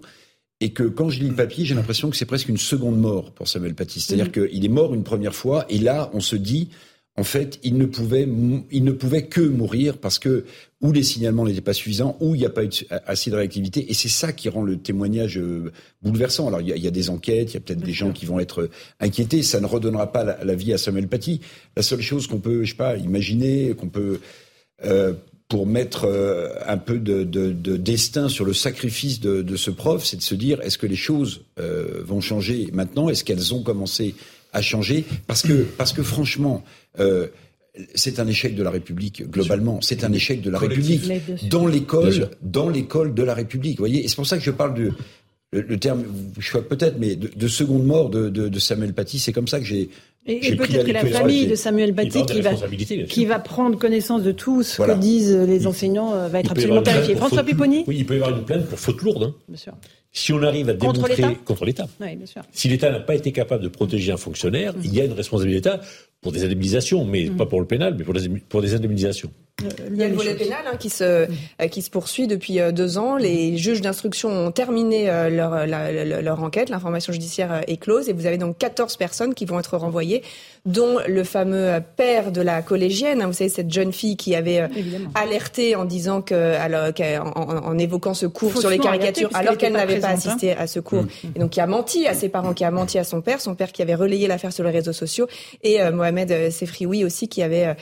et 0.60 0.72
que 0.72 0.84
quand 0.84 1.10
je 1.10 1.20
lis 1.20 1.30
le 1.30 1.36
papier, 1.36 1.66
j'ai 1.66 1.76
l'impression 1.76 2.10
que 2.10 2.16
c'est 2.16 2.26
presque 2.26 2.48
une 2.48 2.58
seconde 2.58 2.98
mort 2.98 3.34
pour 3.34 3.48
Samuel 3.50 3.76
Paty. 3.76 4.00
C'est-à-dire 4.00 4.28
mmh. 4.28 4.48
qu'il 4.50 4.66
est 4.66 4.70
mort 4.70 4.94
une 4.94 5.04
première 5.04 5.36
fois, 5.36 5.66
et 5.70 5.78
là, 5.78 6.10
on 6.14 6.22
se 6.22 6.36
dit 6.38 6.70
en 7.16 7.24
fait, 7.24 7.60
il 7.62 7.78
ne 7.78 7.86
pouvait, 7.86 8.28
il 8.72 8.84
ne 8.84 8.92
pouvait 8.92 9.28
que 9.28 9.42
mourir 9.42 10.00
parce 10.00 10.18
que 10.18 10.46
ou 10.82 10.92
les 10.92 11.04
signalements 11.04 11.46
n'étaient 11.46 11.62
pas 11.62 11.74
suffisants, 11.74 12.18
ou 12.20 12.34
il 12.34 12.40
n'y 12.40 12.46
a 12.46 12.50
pas 12.50 12.66
eu 12.66 12.70
assez 13.06 13.30
de 13.30 13.36
réactivité. 13.36 13.90
Et 13.90 13.94
c'est 13.94 14.10
ça 14.10 14.34
qui 14.34 14.50
rend 14.50 14.64
le 14.64 14.78
témoignage 14.78 15.38
euh, 15.38 15.72
bouleversant. 16.02 16.48
Alors, 16.48 16.60
il 16.60 16.76
y 16.76 16.88
a, 16.88 16.92
des 16.92 17.10
enquêtes, 17.10 17.52
il 17.52 17.54
y 17.54 17.58
a 17.58 17.60
peut-être 17.60 17.84
des 17.84 17.94
gens 17.94 18.12
qui 18.12 18.26
vont 18.26 18.40
être 18.40 18.70
inquiétés. 19.00 19.44
Ça 19.44 19.62
ne 19.62 19.68
redonnera 19.68 20.12
pas 20.12 20.24
la, 20.24 20.56
vie 20.56 20.74
à 20.74 20.78
Samuel 20.78 21.08
Paty. 21.08 21.40
La 21.78 21.84
seule 21.84 22.02
chose 22.02 22.26
qu'on 22.26 22.40
peut, 22.40 22.64
je 22.64 22.72
sais 22.72 22.78
pas, 22.78 22.98
imaginer, 22.98 23.76
qu'on 23.76 23.90
peut 23.90 24.20
euh, 24.84 25.14
pour 25.50 25.68
mettre 25.68 26.06
euh, 26.06 26.50
un 26.66 26.78
peu 26.78 26.98
de, 26.98 27.24
destin 27.78 28.30
sur 28.30 28.46
le 28.46 28.54
sacrifice 28.54 29.20
de, 29.20 29.56
ce 29.56 29.72
prof, 29.72 30.04
c'est 30.06 30.18
de 30.18 30.22
se 30.22 30.36
dire 30.36 30.62
est-ce 30.62 30.78
que 30.78 30.88
les 30.88 30.96
choses 30.96 31.42
vont 31.58 32.22
changer 32.22 32.70
maintenant? 32.74 33.10
Est-ce 33.10 33.24
qu'elles 33.24 33.54
ont 33.54 33.64
commencé 33.64 34.16
à 34.52 34.62
changer? 34.62 35.06
Parce 35.28 35.42
que 35.42 35.64
parce 35.78 35.94
que 35.94 36.04
franchement 36.04 36.64
euh, 37.00 37.28
c'est 37.96 38.20
un 38.20 38.28
échec 38.28 38.56
de 38.56 38.62
la 38.62 38.70
République 38.70 39.30
globalement. 39.30 39.80
C'est 39.82 40.04
un 40.04 40.14
échec 40.14 40.42
de 40.42 40.52
la 40.52 40.60
République. 40.60 41.50
Dans 41.50 41.66
l'école, 41.66 42.30
dans 42.42 42.70
l'école 42.70 43.16
de 43.16 43.24
la 43.24 43.34
République. 43.34 43.78
Vous 43.78 43.82
voyez, 43.82 44.06
et 44.06 44.08
c'est 44.08 44.16
pour 44.16 44.28
ça 44.28 44.38
que 44.38 44.44
je 44.44 44.52
parle 44.52 44.76
de 44.76 44.92
le, 45.62 45.80
terme, 45.80 46.04
je 46.40 46.52
vois 46.52 46.68
peut-être, 46.68 46.98
mais 47.00 47.16
de, 47.16 47.48
seconde 47.48 47.86
mort 47.86 48.10
de, 48.10 48.30
de 48.30 48.60
Samuel 48.60 48.94
Paty. 48.94 49.20
C'est 49.20 49.34
comme 49.34 49.48
ça 49.48 49.60
que 49.60 49.66
j'ai 49.66 49.90
et, 50.26 50.56
peut-être 50.56 50.86
que 50.86 50.92
la 50.92 51.06
famille 51.06 51.48
de 51.48 51.56
Samuel 51.56 51.94
Paty 51.94 52.26
qui 52.26 52.42
va, 52.42 52.54
qui 53.10 53.26
va 53.26 53.40
prendre 53.40 53.78
connaissance 53.78 54.24
de 54.24 54.32
tout 54.32 54.64
ce 54.64 54.82
que 54.82 54.98
disent 54.98 55.36
les 55.36 55.68
enseignants 55.68 56.14
euh, 56.14 56.28
va 56.30 56.40
être 56.40 56.52
absolument 56.52 56.82
terrifié. 56.82 57.16
François 57.16 57.44
Pipponi 57.44 57.84
Oui, 57.88 57.98
il 58.00 58.06
peut 58.06 58.14
y 58.14 58.18
avoir 58.24 58.38
une 58.38 58.46
plainte 58.46 58.66
pour 58.66 58.80
faute 58.80 59.02
lourde. 59.02 59.24
Hein. 59.24 59.36
Bien 59.50 59.58
sûr. 59.58 59.74
Si 60.14 60.32
on 60.32 60.42
arrive 60.44 60.70
à 60.70 60.74
démontrer 60.74 61.38
contre 61.44 61.66
l'État, 61.66 61.88
oui, 62.00 62.20
si 62.52 62.70
l'État 62.70 62.92
n'a 62.92 63.00
pas 63.00 63.16
été 63.16 63.32
capable 63.32 63.64
de 63.64 63.68
protéger 63.68 64.12
un 64.12 64.18
fonctionnaire, 64.18 64.74
il 64.84 64.94
y 64.94 65.02
a 65.02 65.06
une 65.06 65.14
responsabilité 65.14 65.70
d'État 65.70 65.82
pour 66.24 66.32
des 66.32 66.44
indemnisations, 66.44 67.06
mais 67.06 67.26
mm. 67.26 67.38
pas 67.38 67.46
pour 67.46 67.60
le 67.60 67.68
pénal, 67.68 67.96
mais 67.98 68.04
pour 68.04 68.16
des, 68.16 68.28
pour 68.30 68.62
des 68.62 68.74
indemnisations. 68.74 69.30
Euh, 69.62 69.70
il 69.92 69.98
y 69.98 70.04
a 70.04 70.08
le 70.08 70.16
volet 70.16 70.34
pénal 70.34 70.66
hein, 70.66 70.78
qui, 70.78 70.90
se, 70.90 71.04
euh, 71.04 71.28
qui 71.70 71.84
se 71.84 71.90
poursuit 71.90 72.26
depuis 72.26 72.60
euh, 72.60 72.72
deux 72.72 72.98
ans. 72.98 73.18
Les 73.18 73.56
juges 73.58 73.82
d'instruction 73.82 74.30
ont 74.30 74.52
terminé 74.52 75.06
leur, 75.30 75.68
leur 75.68 76.44
enquête. 76.44 76.70
L'information 76.70 77.14
judiciaire 77.14 77.62
est 77.68 77.78
close 77.78 78.10
et 78.10 78.14
vous 78.14 78.26
avez 78.26 78.38
donc 78.38 78.58
14 78.58 78.98
personnes 78.98 79.34
qui 79.34 79.46
vont 79.46 79.60
être 79.60 79.78
renvoyées, 79.78 80.24
dont 80.66 80.98
le 81.08 81.24
fameux 81.24 81.80
père 81.96 82.32
de 82.32 82.42
la 82.42 82.62
collégienne. 82.62 83.22
Hein, 83.22 83.28
vous 83.28 83.34
savez, 83.34 83.50
cette 83.50 83.72
jeune 83.72 83.94
fille 83.94 84.18
qui 84.18 84.36
avait 84.36 84.68
alerté 85.14 85.76
en 85.76 85.86
disant 85.86 86.22
que, 86.22 86.34
alors, 86.34 86.92
en, 87.36 87.78
évoquant 87.78 88.14
ce 88.14 88.26
cours 88.26 88.58
sur 88.58 88.70
les 88.70 88.80
caricatures, 88.80 89.30
alors 89.34 89.58
qu'elle 89.58 89.74
n'avait 89.74 90.00
pas, 90.00 90.08
assisté 90.08 90.54
à 90.54 90.68
ce 90.68 90.80
cours. 90.80 91.04
Mm. 91.04 91.28
Et 91.36 91.40
donc 91.40 91.52
qui 91.52 91.62
a 91.62 91.68
menti 91.68 92.08
à 92.08 92.14
ses 92.14 92.30
parents, 92.30 92.54
qui 92.54 92.64
a 92.64 92.72
menti 92.72 92.98
à 92.98 93.04
son 93.04 93.22
père, 93.22 93.40
son 93.40 93.56
père 93.56 93.72
qui 93.72 93.82
avait 93.82 93.96
relayé 93.96 94.28
l'affaire 94.28 94.54
sur 94.54 94.64
les 94.64 94.72
réseaux 94.72 94.94
sociaux, 94.94 95.28
et 95.62 95.80
Mohamed 95.92 96.13
Sefrioui 96.52 97.04
aussi 97.04 97.28
qui 97.28 97.42
avait, 97.42 97.76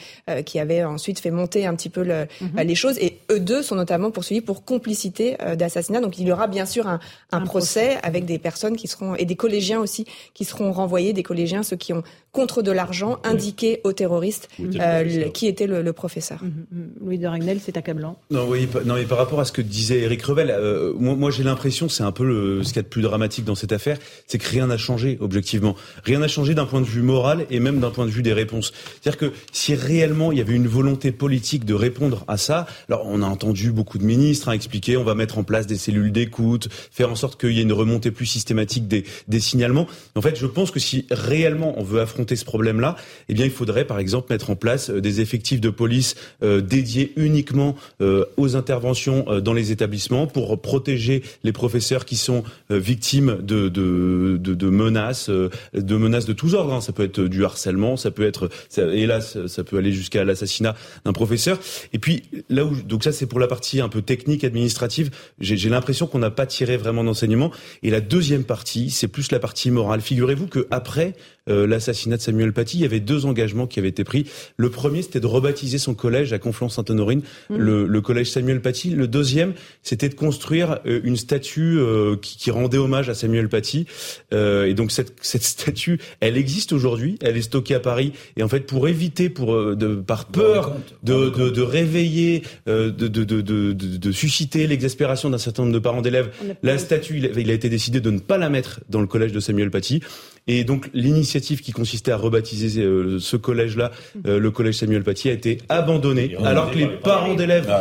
qui 0.46 0.60
avait 0.60 0.84
ensuite 0.84 1.20
fait 1.20 1.32
monter 1.32 1.66
un 1.66 1.76
petit 1.76 1.90
peu 1.90 2.04
le, 2.04 2.28
mhm. 2.42 2.62
les 2.64 2.76
choses. 2.76 2.98
Et 3.00 3.20
eux 3.30 3.40
deux 3.40 3.62
sont 3.64 3.76
notamment 3.76 4.12
poursuivis 4.12 4.42
pour 4.42 4.64
complicité 4.64 5.38
euh, 5.42 5.56
d'assassinat. 5.56 6.00
Donc 6.00 6.18
il 6.20 6.28
y 6.28 6.32
aura 6.32 6.48
bien 6.48 6.66
sûr 6.66 6.88
un, 6.88 7.00
un, 7.32 7.42
procès, 7.42 7.98
avec 8.04 8.26
des 8.26 8.40
personnes 8.40 8.76
qui 8.76 8.88
seront 8.88 9.16
et 9.16 9.26
des 9.26 9.36
collégiens 9.36 9.80
aussi 9.80 10.06
qui 10.34 10.46
seront 10.46 10.72
renvoyés, 10.72 11.14
des 11.14 11.24
collégiens 11.24 11.64
ceux 11.64 11.76
qui 11.76 11.94
ont 11.94 12.04
contre 12.32 12.62
de 12.62 12.72
l'argent 12.72 13.20
indiqué 13.24 13.82
aux 13.84 13.94
terroristes 13.94 14.48
euh, 14.60 15.30
qui 15.30 15.48
était 15.48 15.68
le, 15.68 15.92
professeur. 15.94 16.42
Mhm, 16.42 16.66
mhm. 16.72 16.90
Louis 17.04 17.18
de 17.18 17.28
Ragnel, 17.28 17.60
c'est 17.62 17.76
accablant. 17.76 18.18
Non, 18.30 18.48
oui, 18.48 18.68
non, 18.86 18.96
mais 18.96 19.04
par 19.04 19.18
rapport 19.18 19.40
à 19.42 19.46
ce 19.46 19.52
que 19.52 19.62
disait 19.62 20.00
Eric 20.00 20.24
Revel, 20.24 20.50
euh, 20.50 20.94
moi, 20.98 21.16
moi 21.16 21.32
j'ai 21.32 21.44
l'impression, 21.44 21.90
c'est 21.90 22.04
un 22.04 22.14
peu 22.14 22.24
le, 22.24 22.64
ce 22.64 22.70
qu'il 22.70 22.78
y 22.78 22.80
a 22.80 22.84
de 22.84 22.88
plus 22.88 23.02
dramatique 23.02 23.44
dans 23.44 23.56
cette 23.56 23.74
affaire, 23.74 23.98
c'est 24.28 24.38
que 24.38 24.48
rien 24.48 24.68
n'a 24.68 24.78
changé 24.78 25.18
objectivement. 25.20 25.76
Rien 26.06 26.20
n'a 26.20 26.30
changé 26.30 26.56
d'un 26.56 26.66
point 26.66 26.80
de 26.80 26.86
vue 26.86 27.02
moral 27.02 27.46
et 27.50 27.60
même 27.60 27.80
d'un 27.80 27.92
point 27.92 28.06
de 28.06 28.12
vue 28.12 28.22
des 28.22 28.34
réponses. 28.34 28.72
C'est-à-dire 29.02 29.18
que 29.20 29.36
si 29.52 29.76
réellement 29.76 30.32
il 30.32 30.38
y 30.38 30.42
avait 30.42 30.54
une 30.54 30.68
volonté 30.68 31.12
politique 31.12 31.66
de 31.66 31.74
répondre 31.74 32.24
à 32.28 32.38
ça. 32.38 32.66
Alors, 32.88 33.04
on 33.06 33.22
a 33.22 33.26
entendu 33.26 33.72
beaucoup 33.72 33.98
de 33.98 34.06
ministres 34.06 34.50
hein, 34.50 34.54
expliquer, 34.54 34.98
on 34.98 35.04
va 35.04 35.16
mettre 35.16 35.38
en 35.38 35.44
place 35.44 35.68
des 35.68 35.78
cellules 35.78 36.12
d'écoute, 36.12 36.70
faire 36.92 37.12
en 37.12 37.16
sorte 37.16 37.40
qu'il 37.40 37.52
y 37.52 37.60
ait 37.60 37.64
une 37.64 37.74
remontée 37.74 38.12
plus 38.12 38.26
systématique 38.26 38.88
des, 38.88 39.04
des 39.28 39.40
signalements. 39.40 39.88
En 40.16 40.22
fait, 40.22 40.38
je 40.38 40.46
pense 40.46 40.72
que 40.72 40.80
si 40.80 41.06
réellement 41.12 41.74
on 41.78 41.84
veut 41.84 42.00
affronter 42.00 42.21
ce 42.30 42.46
problème-là, 42.46 42.96
eh 43.30 43.34
bien, 43.34 43.46
il 43.46 43.52
faudrait, 43.52 43.86
par 43.86 44.00
exemple, 44.00 44.32
mettre 44.32 44.50
en 44.50 44.56
place 44.56 44.90
euh, 44.90 45.02
des 45.02 45.22
effectifs 45.22 45.62
de 45.62 45.70
police 45.70 46.16
euh, 46.44 46.62
dédiés 46.62 47.14
uniquement 47.16 47.76
euh, 48.02 48.26
aux 48.38 48.56
interventions 48.56 49.26
dans 49.42 49.54
les 49.54 49.72
établissements 49.72 50.28
pour 50.28 50.62
protéger 50.62 51.24
les 51.44 51.52
professeurs 51.52 52.06
qui 52.06 52.16
sont 52.16 52.44
victimes 52.70 53.38
de, 53.42 53.70
de, 53.70 54.38
de, 54.40 54.54
de, 54.54 54.70
menaces, 54.70 55.30
de 55.30 55.96
menaces 55.96 56.26
de 56.26 56.34
tous 56.34 56.54
ordres. 56.54 56.74
Hein. 56.74 56.82
Ça 56.82 56.94
peut 56.94 57.04
être 57.04 57.22
du 57.22 57.44
harcèlement, 57.46 57.98
ça 57.98 58.12
peut 58.12 58.26
être, 58.26 58.50
ça, 58.70 58.84
hélas, 58.84 59.46
ça 59.48 59.64
peut 59.64 59.78
aller 59.78 59.92
jusqu'à 59.92 60.24
l'assassinat 60.24 60.76
d'un 61.06 61.14
professeur. 61.14 61.60
Et 61.94 62.00
puis 62.00 62.24
là 62.50 62.66
où 62.66 62.76
donc 62.82 63.04
ça 63.04 63.12
c'est 63.12 63.26
pour 63.26 63.40
la 63.40 63.48
partie 63.48 63.82
un 63.82 63.90
peu 63.90 64.02
technique 64.02 64.44
administrative, 64.44 65.12
j'ai 65.40 65.70
l'impression 65.70 66.08
qu'on 66.08 66.20
n'a 66.20 66.32
pas 66.32 66.46
tiré 66.46 66.78
vraiment 66.78 67.04
d'enseignement. 67.04 67.52
Et 67.84 67.90
la 67.90 68.02
deuxième 68.02 68.44
partie, 68.44 68.90
c'est 68.90 69.08
plus 69.08 69.32
la 69.32 69.40
partie 69.40 69.72
morale. 69.72 70.02
Figurez-vous 70.02 70.48
que 70.48 70.68
après 70.72 71.16
euh, 71.52 71.68
l'assassinat 71.68 72.18
de 72.18 72.22
Samuel 72.22 72.54
Paty, 72.54 72.78
il 72.78 72.82
y 72.82 72.86
avait 72.86 73.00
deux 73.00 73.26
engagements 73.26 73.68
qui 73.68 73.80
avaient 73.80 73.90
été 73.90 74.04
pris. 74.04 74.26
Le 74.58 74.70
premier, 74.70 75.02
c'était 75.02 75.20
de 75.20 75.28
rebaptiser 75.28 75.78
son 75.78 75.94
collège 75.94 76.34
à 76.34 76.40
Conflans-Sainte-Honorine, 76.40 77.22
mmh. 77.50 77.56
le, 77.58 78.02
collège 78.02 78.32
Samuel 78.32 78.62
Paty. 78.62 78.92
Le 78.92 79.08
deuxième, 79.08 79.54
c'était 79.84 80.10
de 80.10 80.16
construire 80.16 80.80
euh, 80.86 81.02
une 81.04 81.18
statue 81.18 81.78
euh, 81.78 82.16
qui, 82.16 82.38
qui, 82.38 82.52
rendait 82.52 82.78
hommage 82.78 83.10
à 83.10 83.14
Samuel 83.14 83.50
Paty. 83.50 83.86
et 84.32 84.74
donc 84.74 84.92
cette, 84.92 85.14
cette 85.22 85.44
statue, 85.44 86.00
elle 86.20 86.38
existe 86.38 86.74
aujourd'hui, 86.74 87.18
elle 87.22 87.38
est 87.38 87.42
stockée 87.42 87.76
à 87.76 87.80
Paris. 87.80 88.14
Et 88.38 88.44
en 88.44 88.48
fait, 88.48 88.62
pour 88.62 88.88
éviter, 88.88 89.30
pour 89.30 89.56
de, 89.76 89.96
par 89.96 90.26
peur 90.26 90.76
de, 91.04 91.30
de, 91.30 91.50
de, 91.50 91.62
réveiller, 91.62 92.44
de, 92.66 92.90
de, 92.90 93.24
de, 93.24 93.42
de, 93.74 94.12
susciter 94.12 94.68
l'exaspération 94.68 95.30
d'un 95.30 95.38
certain 95.38 95.64
nombre 95.64 95.74
de 95.74 95.80
parents 95.80 96.02
d'élèves, 96.02 96.32
la 96.64 96.78
statue, 96.78 97.18
il 97.18 97.26
a, 97.26 97.40
il 97.40 97.50
a 97.50 97.54
été 97.54 97.70
décidé 97.70 98.02
de 98.02 98.12
ne 98.12 98.20
pas 98.20 98.38
la 98.38 98.50
mettre 98.50 98.82
dans 98.90 99.02
le 99.02 99.08
collège 99.08 99.32
de 99.32 99.40
Samuel 99.40 99.72
Paty. 99.72 100.02
Et 100.48 100.64
donc 100.64 100.90
l'initiative 100.94 101.62
qui 101.62 101.72
consistait 101.72 102.12
à 102.12 102.18
rebaptiser 102.18 102.82
euh, 102.82 103.20
ce 103.20 103.38
collège-là, 103.38 103.92
euh, 104.26 104.40
le 104.40 104.52
collège 104.52 104.76
Samuel 104.76 105.04
Paty, 105.04 105.30
a 105.30 105.34
été 105.34 105.60
abandonnée, 105.70 106.36
alors 106.44 106.72
que 106.72 106.78
les 106.78 106.88
parents 106.88 107.36
d'élèves. 107.36 107.72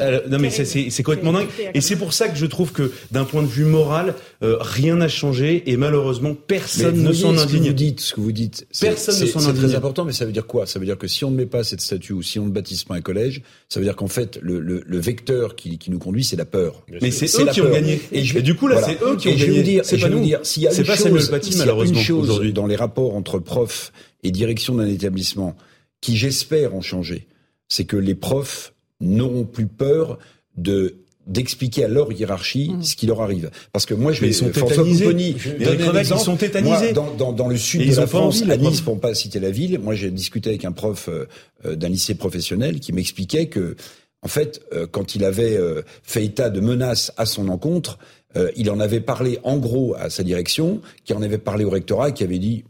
Euh, 0.00 0.20
non 0.28 0.38
mais 0.38 0.50
c'est 0.50 1.02
complètement 1.02 1.32
dingue. 1.32 1.48
Et 1.74 1.80
c'est 1.80 1.96
pour 1.96 2.12
ça 2.12 2.28
que 2.28 2.36
je 2.36 2.46
trouve 2.46 2.72
que 2.72 2.92
d'un 3.12 3.24
point 3.24 3.42
de 3.42 3.48
vue 3.48 3.64
moral, 3.64 4.14
rien 4.42 4.96
n'a 4.96 5.08
changé 5.08 5.70
et 5.70 5.76
malheureusement 5.76 6.34
personne 6.34 7.02
ne 7.02 7.12
s'en 7.12 7.36
indigne. 7.38 7.58
Ce 7.58 7.64
que 7.64 7.68
vous 7.68 7.72
dites, 7.72 8.00
ce 8.00 8.14
que 8.14 8.20
vous 8.20 8.32
dites, 8.32 8.66
personne 8.80 9.20
ne 9.20 9.26
s'en 9.26 9.40
indigne. 9.40 9.54
C'est 9.54 9.68
très 9.68 9.76
important, 9.76 10.04
mais 10.04 10.12
ça 10.12 10.24
veut 10.24 10.32
dire 10.32 10.46
quoi? 10.46 10.66
Ça 10.66 10.78
veut 10.78 10.86
dire 10.86 10.98
que 10.98 11.06
si 11.06 11.24
on 11.24 11.30
ne 11.30 11.36
met 11.36 11.46
pas 11.46 11.62
cette 11.62 11.80
statue 11.80 12.12
ou 12.12 12.22
si 12.22 12.38
on 12.38 12.46
ne 12.46 12.50
baptise 12.50 12.84
pas 12.84 12.94
un 12.94 13.00
collège, 13.00 13.42
ça 13.68 13.80
veut 13.80 13.84
dire 13.84 13.96
qu'en 13.96 14.08
fait 14.08 14.38
le, 14.40 14.60
le, 14.60 14.82
le, 14.86 14.98
vecteur 14.98 15.54
qui, 15.54 15.78
qui 15.78 15.90
nous 15.90 15.98
conduit, 15.98 16.24
c'est 16.24 16.36
la 16.36 16.46
peur. 16.46 16.84
Mais 17.02 17.10
c'est 17.10 17.26
eux 17.40 17.46
qui 17.52 17.60
ont 17.60 17.70
gagné. 17.70 18.00
Et, 18.12 18.22
du 18.22 18.54
coup 18.54 18.66
là, 18.66 18.80
c'est 18.82 19.02
eux 19.02 19.16
qui 19.16 19.28
ont 19.28 19.34
gagné. 19.34 19.80
C'est 19.84 19.98
pas 19.98 20.08
nous. 20.08 20.24
S'il 20.42 20.62
y 20.62 20.66
a 20.66 20.84
pas 20.84 20.96
Samuel 20.96 21.28
Paty 21.28 21.56
malheureusement 21.58 22.00
aujourd'hui 22.18 22.52
dans 22.52 22.66
les 22.66 22.76
rapports 22.76 23.14
entre 23.14 23.38
profs 23.38 23.92
et 24.22 24.30
direction 24.30 24.74
d'un 24.74 24.88
établissement 24.88 25.56
qui, 26.00 26.16
j'espère, 26.16 26.74
ont 26.74 26.80
changé, 26.80 27.26
c'est 27.68 27.84
que 27.84 27.96
les 27.96 28.14
profs 28.14 28.72
n'auront 29.00 29.44
plus 29.44 29.66
peur 29.66 30.18
de 30.56 30.96
d'expliquer 31.28 31.84
à 31.84 31.88
leur 31.88 32.10
hiérarchie 32.10 32.70
mmh. 32.70 32.82
ce 32.82 32.96
qui 32.96 33.06
leur 33.06 33.22
arrive. 33.22 33.50
Parce 33.72 33.86
que 33.86 33.94
moi, 33.94 34.12
je 34.12 34.20
vais... 34.20 34.28
ils 34.28 34.34
sont 34.34 34.48
tétanisés. 34.48 35.06
ils 35.06 36.06
sont 36.18 36.36
tétanisés. 36.36 36.92
dans, 36.92 37.14
dans, 37.14 37.32
dans, 37.32 37.48
le 37.48 37.56
sud 37.56 37.88
de 37.88 37.94
la 37.94 38.06
France, 38.06 38.42
à 38.48 38.56
Nice, 38.56 38.80
pour 38.80 38.96
ne 38.96 39.00
pas 39.00 39.14
citer 39.14 39.38
la 39.38 39.50
ville, 39.50 39.78
moi, 39.78 39.94
j'ai 39.94 40.10
discuté 40.10 40.50
avec 40.50 40.64
un 40.64 40.72
prof 40.72 41.08
euh, 41.08 41.26
euh, 41.64 41.76
d'un 41.76 41.88
lycée 41.88 42.14
professionnel 42.14 42.80
qui 42.80 42.92
m'expliquait 42.92 43.46
que, 43.46 43.76
en 44.22 44.28
fait, 44.28 44.62
euh, 44.72 44.86
quand 44.90 45.14
il 45.14 45.24
avait 45.24 45.58
fait 46.02 46.24
état 46.24 46.50
de 46.50 46.60
menaces 46.60 47.12
à 47.16 47.26
son 47.26 47.48
encontre, 47.48 47.98
euh, 48.36 48.50
il 48.56 48.70
en 48.70 48.78
avait 48.80 49.00
parlé 49.00 49.38
en 49.42 49.56
gros 49.56 49.94
à 49.98 50.10
sa 50.10 50.22
direction, 50.22 50.80
qui 51.04 51.14
en 51.14 51.22
avait 51.22 51.38
parlé 51.38 51.64
au 51.64 51.70
rectorat, 51.70 52.12
qui 52.12 52.24
avait 52.24 52.38
dit 52.38 52.64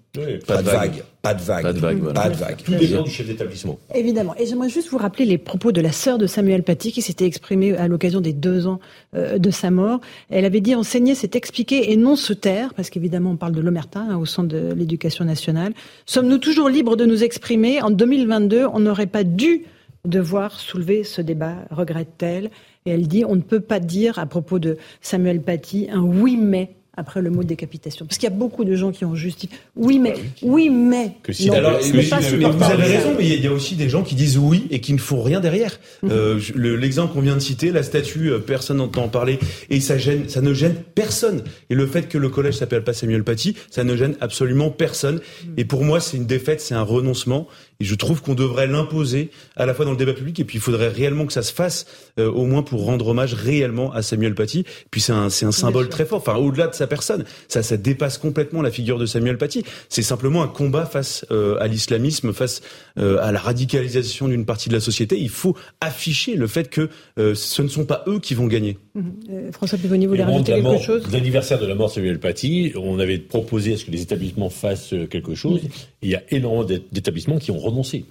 pas, 0.47 0.63
de 0.63 0.69
vague, 0.69 1.03
pas 1.23 1.35
de 1.35 1.43
vague, 1.43 1.63
pas 1.63 1.73
de 1.73 1.79
vague, 1.79 2.13
pas 2.13 2.29
de 2.29 2.37
vague. 2.37 2.57
Tout 2.65 2.75
dépend 2.75 3.03
du 3.03 3.11
chef 3.11 3.27
d'établissement. 3.27 3.79
Évidemment. 3.95 4.35
Et 4.39 4.47
j'aimerais 4.47 4.69
juste 4.69 4.91
vous 4.91 4.99
rappeler 4.99 5.25
les 5.25 5.39
propos 5.39 5.73
de 5.73 5.81
la 5.81 5.93
sœur 5.93 6.19
de 6.19 6.27
Samuel 6.27 6.63
Paty, 6.63 6.93
qui 6.93 7.03
s'était 7.03 7.27
exprimée 7.27 7.77
à 7.77 7.89
l'occasion 7.89 8.21
des 8.21 8.33
deux 8.33 8.67
ans 8.67 8.81
euh, 9.15 9.39
de 9.39 9.51
sa 9.51 9.71
mort. 9.71 10.01
Elle 10.31 10.45
avait 10.45 10.61
dit 10.61 10.75
enseigner, 10.75 11.15
c'est 11.15 11.37
expliquer 11.37 11.93
et 11.93 11.97
non 11.97 12.17
se 12.17 12.33
taire, 12.33 12.75
parce 12.75 12.91
qu'évidemment 12.91 13.31
on 13.31 13.37
parle 13.37 13.53
de 13.53 13.61
l'omerta 13.61 14.01
hein, 14.01 14.17
au 14.17 14.27
centre 14.27 14.49
de 14.49 14.73
l'éducation 14.75 15.25
nationale. 15.25 15.73
Sommes-nous 16.07 16.39
toujours 16.39 16.69
libres 16.69 16.97
de 16.97 17.05
nous 17.05 17.25
exprimer? 17.25 17.83
En 17.83 17.91
2022, 17.91 18.67
on 18.73 18.81
n'aurait 18.81 19.07
pas 19.07 19.25
dû 19.25 19.65
devoir 20.05 20.59
soulever 20.59 21.05
ce 21.05 21.21
débat, 21.21 21.57
regrette-t-elle? 21.71 22.51
Et 22.87 22.91
elle 22.91 23.07
dit, 23.07 23.25
on 23.25 23.37
ne 23.37 23.43
peut 23.43 23.61
pas 23.61 23.81
dire 23.81 24.19
à 24.19 24.27
propos 24.27 24.59
de 24.59 24.79
Samuel 25.01 25.43
Paty 25.43 25.89
un 25.93 26.01
oui 26.01 26.37
mais 26.37 26.75
après 26.99 27.23
le 27.23 27.31
mot 27.31 27.45
décapitation. 27.45 28.05
Parce 28.07 28.19
qu'il 28.19 28.29
y 28.29 28.33
a 28.33 28.37
beaucoup 28.37 28.65
de 28.65 28.75
gens 28.75 28.91
qui 28.91 29.05
ont 29.05 29.15
justifié. 29.15 29.57
Oui, 29.77 30.01
mais, 30.01 30.15
oui, 30.43 30.69
mais. 30.69 31.13
Que 31.23 31.33
si, 31.33 31.49
alors, 31.49 31.79
vous 31.81 32.65
avez 32.65 32.97
raison, 32.97 33.15
mais 33.17 33.27
il 33.27 33.41
y 33.41 33.47
a 33.47 33.53
aussi 33.53 33.77
des 33.77 33.89
gens 33.89 34.03
qui 34.03 34.17
disent 34.17 34.37
oui 34.37 34.67
et 34.71 34.81
qui 34.81 34.93
ne 34.93 34.99
font 34.99 35.23
rien 35.23 35.39
derrière. 35.39 35.79
Mhm. 36.03 36.11
Euh, 36.13 36.41
l'exemple 36.57 37.15
qu'on 37.15 37.21
vient 37.21 37.37
de 37.37 37.41
citer, 37.41 37.71
la 37.71 37.85
statue, 37.85 38.33
euh, 38.33 38.39
personne 38.41 38.79
n'entend 38.79 39.09
parler 39.09 39.39
et 39.71 39.81
ça 39.81 39.97
gêne, 39.97 40.29
ça 40.29 40.41
ne 40.41 40.53
gêne 40.53 40.75
personne. 40.95 41.45
Et 41.71 41.77
le 41.77 41.87
fait 41.87 42.09
que 42.09 42.19
le 42.19 42.29
collège 42.29 42.55
s'appelle 42.55 42.83
pas 42.83 42.93
Samuel 42.93 43.23
Paty, 43.23 43.55
ça 43.71 43.85
ne 43.85 43.95
gêne 43.95 44.17
absolument 44.21 44.71
personne. 44.71 45.21
Mhm. 45.45 45.55
Et 45.57 45.65
pour 45.65 45.85
moi, 45.85 46.01
c'est 46.01 46.17
une 46.17 46.27
défaite, 46.27 46.61
c'est 46.61 46.75
un 46.75 46.83
renoncement. 46.83 47.47
Et 47.81 47.85
je 47.85 47.95
trouve 47.95 48.23
qu'on 48.23 48.35
devrait 48.35 48.67
l'imposer 48.67 49.31
à 49.55 49.65
la 49.65 49.73
fois 49.73 49.85
dans 49.85 49.93
le 49.93 49.97
débat 49.97 50.13
public 50.13 50.41
et 50.41 50.45
puis 50.45 50.59
il 50.59 50.61
faudrait 50.61 50.89
réellement 50.89 51.27
que 51.27 51.33
ça 51.33 51.43
se 51.43 51.53
fasse 51.53 51.87
euh, 52.19 52.29
au 52.29 52.45
moins 52.45 52.65
pour 52.65 52.85
rendre 52.85 53.07
hommage 53.07 53.35
réellement 53.35 53.93
à 53.93 54.03
Samuel 54.03 54.35
Paty. 54.35 54.65
Puis 54.91 55.01
c'est 55.01 55.13
un, 55.13 55.31
c'est 55.31 55.47
un 55.47 55.53
symbole 55.53 55.89
très 55.89 56.05
fort. 56.05 56.19
Enfin, 56.19 56.35
au-delà 56.35 56.67
de 56.67 56.75
sa 56.75 56.89
personne, 56.89 57.25
ça, 57.47 57.63
ça 57.63 57.77
dépasse 57.77 58.19
complètement 58.19 58.63
la 58.63 58.73
figure 58.73 58.99
de 58.99 59.07
Samuel 59.07 59.39
Paty. 59.39 59.63
C'est 59.89 60.03
simplement 60.03 60.43
un 60.43 60.49
combat 60.49 60.87
face 60.87 61.25
euh, 61.31 61.57
à 61.61 61.69
l'islamisme, 61.69 62.33
face 62.33 62.63
euh, 62.99 63.19
à 63.23 63.31
la 63.31 63.39
radicalisation 63.39 64.27
d'une 64.27 64.45
partie 64.45 64.69
de 64.69 64.75
la 64.75 64.81
société. 64.81 65.17
Il 65.17 65.29
faut 65.29 65.57
afficher 65.81 66.35
le 66.35 66.49
fait 66.49 66.71
que 66.71 66.91
ce 67.17 67.63
ne 67.63 67.69
sont 67.69 67.85
pas 67.85 68.03
eux 68.09 68.19
qui 68.19 68.35
vont 68.35 68.49
gagner. 68.49 68.77
Mmh. 68.97 69.53
François 69.53 69.79
Pivoni, 69.79 70.07
vous 70.07 70.13
voulez 70.13 70.25
rajouter 70.25 70.55
quelque 70.55 70.83
chose? 70.83 71.05
L'anniversaire 71.13 71.61
de 71.61 71.67
la 71.67 71.77
mort 71.77 71.91
de 71.91 71.95
Samuel 71.95 72.19
Paty, 72.19 72.73
on 72.75 72.99
avait 72.99 73.19
proposé 73.19 73.75
à 73.75 73.77
ce 73.77 73.85
que 73.85 73.93
les 73.93 74.03
établissements 74.03 74.51
fassent 74.51 74.95
quelque 75.11 75.37
chose. 75.37 75.61
Il 76.03 76.11
y 76.11 76.17
a 76.17 76.23
énormément 76.31 76.65
d'établissements 76.65 77.39
qui 77.39 77.53
ont 77.53 77.68
renoncé. 77.69 78.07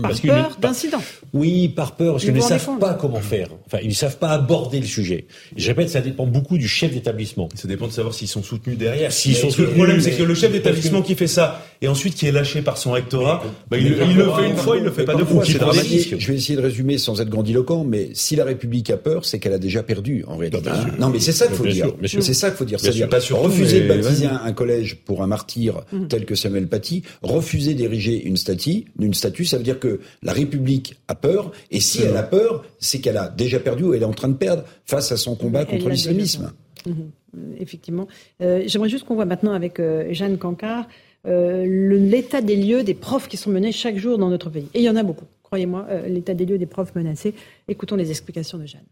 Par 0.00 0.08
parce 0.08 0.22
peur 0.22 0.56
d'incident. 0.58 1.02
Oui, 1.34 1.68
par 1.68 1.96
peur, 1.96 2.14
parce 2.14 2.24
qu'ils 2.24 2.32
ne 2.32 2.40
savent 2.40 2.78
pas 2.78 2.94
comment 2.94 3.20
faire. 3.20 3.48
Enfin, 3.66 3.76
ils 3.82 3.90
ne 3.90 3.94
savent 3.94 4.16
pas 4.16 4.30
aborder 4.30 4.80
le 4.80 4.86
sujet. 4.86 5.26
Je 5.54 5.66
répète, 5.66 5.90
ça 5.90 6.00
dépend 6.00 6.26
beaucoup 6.26 6.56
du 6.56 6.66
chef 6.66 6.94
d'établissement. 6.94 7.50
Ça 7.54 7.68
dépend 7.68 7.88
de 7.88 7.92
savoir 7.92 8.14
s'ils 8.14 8.28
sont 8.28 8.42
soutenus 8.42 8.78
derrière. 8.78 9.12
S'ils 9.12 9.36
sont 9.36 9.50
soutenus, 9.50 9.68
le 9.68 9.74
problème, 9.74 10.00
c'est 10.00 10.12
que 10.12 10.22
le 10.22 10.34
chef 10.34 10.50
d'établissement 10.50 11.02
qui 11.02 11.14
fait 11.14 11.26
ça, 11.26 11.66
et 11.82 11.88
ensuite 11.88 12.14
qui 12.14 12.26
est 12.26 12.32
lâché 12.32 12.62
par 12.62 12.78
son 12.78 12.92
rectorat, 12.92 13.44
bah, 13.70 13.76
il, 13.76 13.90
le 13.90 13.96
fait 13.96 14.48
une 14.48 14.56
fois, 14.56 14.78
il 14.78 14.84
le 14.84 14.90
fait 14.90 15.04
pas 15.04 15.14
deux 15.14 15.26
fois. 15.26 15.44
C'est 15.44 15.58
dramatique. 15.58 16.14
Je 16.18 16.26
vais 16.26 16.36
essayer 16.36 16.56
de 16.56 16.62
résumer 16.62 16.96
sans 16.96 17.20
être 17.20 17.28
grandiloquent, 17.28 17.84
mais 17.84 18.08
si 18.14 18.34
la 18.34 18.44
République 18.44 18.88
a 18.88 18.96
peur, 18.96 19.26
c'est 19.26 19.38
qu'elle 19.40 19.52
a 19.52 19.58
déjà 19.58 19.82
perdu, 19.82 20.24
en 20.26 20.38
réalité. 20.38 20.70
Non, 20.98 21.10
mais 21.10 21.20
c'est 21.20 21.32
ça 21.32 21.48
qu'il 21.48 21.56
faut 21.56 21.66
dire. 21.66 21.92
C'est 22.06 22.32
ça 22.32 22.48
qu'il 22.48 22.56
faut 22.56 22.64
dire. 22.64 22.80
C'est-à-dire 22.80 23.10
refuser 23.38 23.82
de 23.82 23.88
baptiser 23.88 24.26
un 24.26 24.52
collège 24.54 24.96
pour 25.04 25.22
un 25.22 25.26
martyr 25.26 25.82
mmh. 25.92 26.06
tel 26.06 26.24
que 26.24 26.34
Samuel 26.34 26.66
Paty, 26.66 27.02
refuser 27.20 27.74
d'ériger 27.74 28.22
une 28.24 28.38
statue, 28.38 28.84
une 28.98 29.12
statue, 29.12 29.44
ça 29.44 29.58
veut 29.58 29.62
dire 29.62 29.80
que 29.82 30.00
la 30.22 30.32
République 30.32 30.96
a 31.08 31.16
peur, 31.16 31.50
et 31.70 31.80
si 31.80 32.02
elle 32.02 32.16
a 32.16 32.22
peur, 32.22 32.64
c'est 32.78 33.00
qu'elle 33.00 33.16
a 33.16 33.28
déjà 33.28 33.58
perdu 33.58 33.82
ou 33.84 33.94
elle 33.94 34.02
est 34.02 34.12
en 34.14 34.18
train 34.20 34.28
de 34.28 34.40
perdre 34.46 34.62
face 34.84 35.10
à 35.10 35.16
son 35.16 35.34
combat 35.34 35.64
contre 35.64 35.88
l'islamisme. 35.88 36.52
Mhm. 36.86 37.10
Euh, 37.36 37.54
effectivement. 37.58 38.06
Euh, 38.40 38.62
j'aimerais 38.66 38.88
juste 38.88 39.04
qu'on 39.04 39.14
voit 39.14 39.24
maintenant 39.24 39.52
avec 39.52 39.80
euh, 39.80 40.12
Jeanne 40.12 40.38
Cancard 40.38 40.86
l'état 41.24 42.40
des 42.40 42.56
lieux 42.56 42.82
des 42.82 42.94
profs 42.94 43.28
qui 43.28 43.36
sont 43.36 43.50
menés 43.50 43.70
chaque 43.70 43.96
jour 43.96 44.18
dans 44.18 44.28
notre 44.28 44.50
pays. 44.50 44.66
Et 44.74 44.80
il 44.80 44.84
y 44.84 44.90
en 44.90 44.96
a 44.96 45.04
beaucoup, 45.04 45.26
croyez-moi, 45.44 45.86
l'état 46.08 46.34
des 46.34 46.44
lieux 46.44 46.58
des 46.58 46.66
profs 46.66 46.96
menacés. 46.96 47.32
Écoutons 47.68 47.94
les 47.94 48.10
explications 48.10 48.58
de 48.58 48.66
Jeanne. 48.66 48.88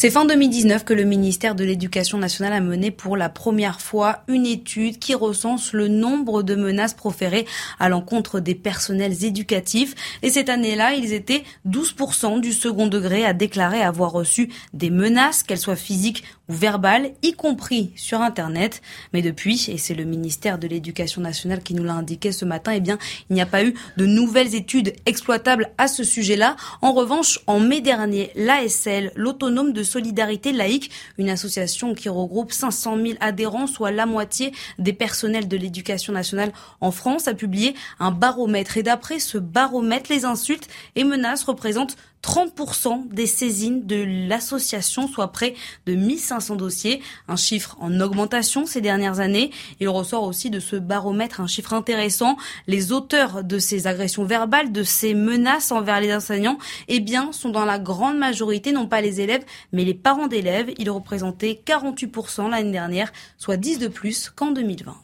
C'est 0.00 0.10
fin 0.10 0.24
2019 0.24 0.84
que 0.84 0.94
le 0.94 1.02
ministère 1.02 1.56
de 1.56 1.64
l'Éducation 1.64 2.18
nationale 2.18 2.52
a 2.52 2.60
mené 2.60 2.92
pour 2.92 3.16
la 3.16 3.28
première 3.28 3.80
fois 3.80 4.20
une 4.28 4.46
étude 4.46 5.00
qui 5.00 5.12
recense 5.12 5.72
le 5.72 5.88
nombre 5.88 6.44
de 6.44 6.54
menaces 6.54 6.94
proférées 6.94 7.46
à 7.80 7.88
l'encontre 7.88 8.38
des 8.38 8.54
personnels 8.54 9.24
éducatifs. 9.24 9.96
Et 10.22 10.30
cette 10.30 10.50
année-là, 10.50 10.94
ils 10.94 11.12
étaient 11.12 11.42
12% 11.68 12.40
du 12.40 12.52
second 12.52 12.86
degré 12.86 13.24
à 13.24 13.32
déclarer 13.32 13.82
avoir 13.82 14.12
reçu 14.12 14.52
des 14.72 14.90
menaces, 14.90 15.42
qu'elles 15.42 15.58
soient 15.58 15.74
physiques 15.74 16.22
ou 16.48 16.52
verbales, 16.52 17.12
y 17.22 17.32
compris 17.32 17.92
sur 17.96 18.20
Internet. 18.20 18.82
Mais 19.12 19.22
depuis, 19.22 19.66
et 19.68 19.78
c'est 19.78 19.94
le 19.94 20.04
ministère 20.04 20.58
de 20.58 20.66
l'Éducation 20.66 21.20
nationale 21.20 21.62
qui 21.62 21.74
nous 21.74 21.84
l'a 21.84 21.94
indiqué 21.94 22.32
ce 22.32 22.44
matin, 22.44 22.72
eh 22.72 22.80
bien, 22.80 22.98
il 23.30 23.34
n'y 23.34 23.40
a 23.40 23.46
pas 23.46 23.64
eu 23.64 23.74
de 23.96 24.06
nouvelles 24.06 24.54
études 24.54 24.94
exploitables 25.06 25.70
à 25.78 25.88
ce 25.88 26.04
sujet-là. 26.04 26.56
En 26.82 26.92
revanche, 26.92 27.40
en 27.46 27.60
mai 27.60 27.80
dernier, 27.80 28.30
l'ASL, 28.34 29.12
l'autonome 29.14 29.72
de 29.72 29.82
solidarité 29.82 30.52
laïque, 30.52 30.90
une 31.18 31.30
association 31.30 31.94
qui 31.94 32.08
regroupe 32.08 32.52
500 32.52 32.96
000 32.96 33.18
adhérents, 33.20 33.66
soit 33.66 33.90
la 33.90 34.06
moitié 34.06 34.52
des 34.78 34.92
personnels 34.92 35.48
de 35.48 35.56
l'éducation 35.56 36.12
nationale 36.12 36.52
en 36.80 36.90
France, 36.90 37.28
a 37.28 37.34
publié 37.34 37.74
un 38.00 38.10
baromètre. 38.10 38.76
Et 38.76 38.82
d'après 38.82 39.18
ce 39.18 39.38
baromètre, 39.38 40.10
les 40.10 40.24
insultes 40.24 40.68
et 40.96 41.04
menaces 41.04 41.44
représentent 41.44 41.96
30% 42.22 43.08
des 43.08 43.26
saisines 43.26 43.86
de 43.86 44.04
l'association, 44.28 45.08
soit 45.08 45.28
près 45.28 45.54
de 45.86 45.94
1500 45.94 46.56
dossiers, 46.56 47.00
un 47.28 47.36
chiffre 47.36 47.76
en 47.80 48.00
augmentation 48.00 48.66
ces 48.66 48.80
dernières 48.80 49.20
années. 49.20 49.50
Il 49.80 49.88
ressort 49.88 50.24
aussi 50.24 50.50
de 50.50 50.60
ce 50.60 50.76
baromètre 50.76 51.40
un 51.40 51.46
chiffre 51.46 51.72
intéressant. 51.72 52.36
Les 52.66 52.92
auteurs 52.92 53.44
de 53.44 53.58
ces 53.58 53.86
agressions 53.86 54.24
verbales, 54.24 54.72
de 54.72 54.82
ces 54.82 55.14
menaces 55.14 55.72
envers 55.72 56.00
les 56.00 56.14
enseignants, 56.14 56.58
eh 56.88 57.00
bien, 57.00 57.32
sont 57.32 57.50
dans 57.50 57.64
la 57.64 57.78
grande 57.78 58.18
majorité, 58.18 58.72
non 58.72 58.86
pas 58.86 59.00
les 59.00 59.20
élèves, 59.20 59.44
mais 59.72 59.84
les 59.84 59.94
parents 59.94 60.26
d'élèves. 60.26 60.72
Ils 60.78 60.90
représentaient 60.90 61.60
48% 61.64 62.50
l'année 62.50 62.72
dernière, 62.72 63.12
soit 63.36 63.56
10 63.56 63.78
de 63.78 63.88
plus 63.88 64.30
qu'en 64.30 64.50
2020. 64.50 64.96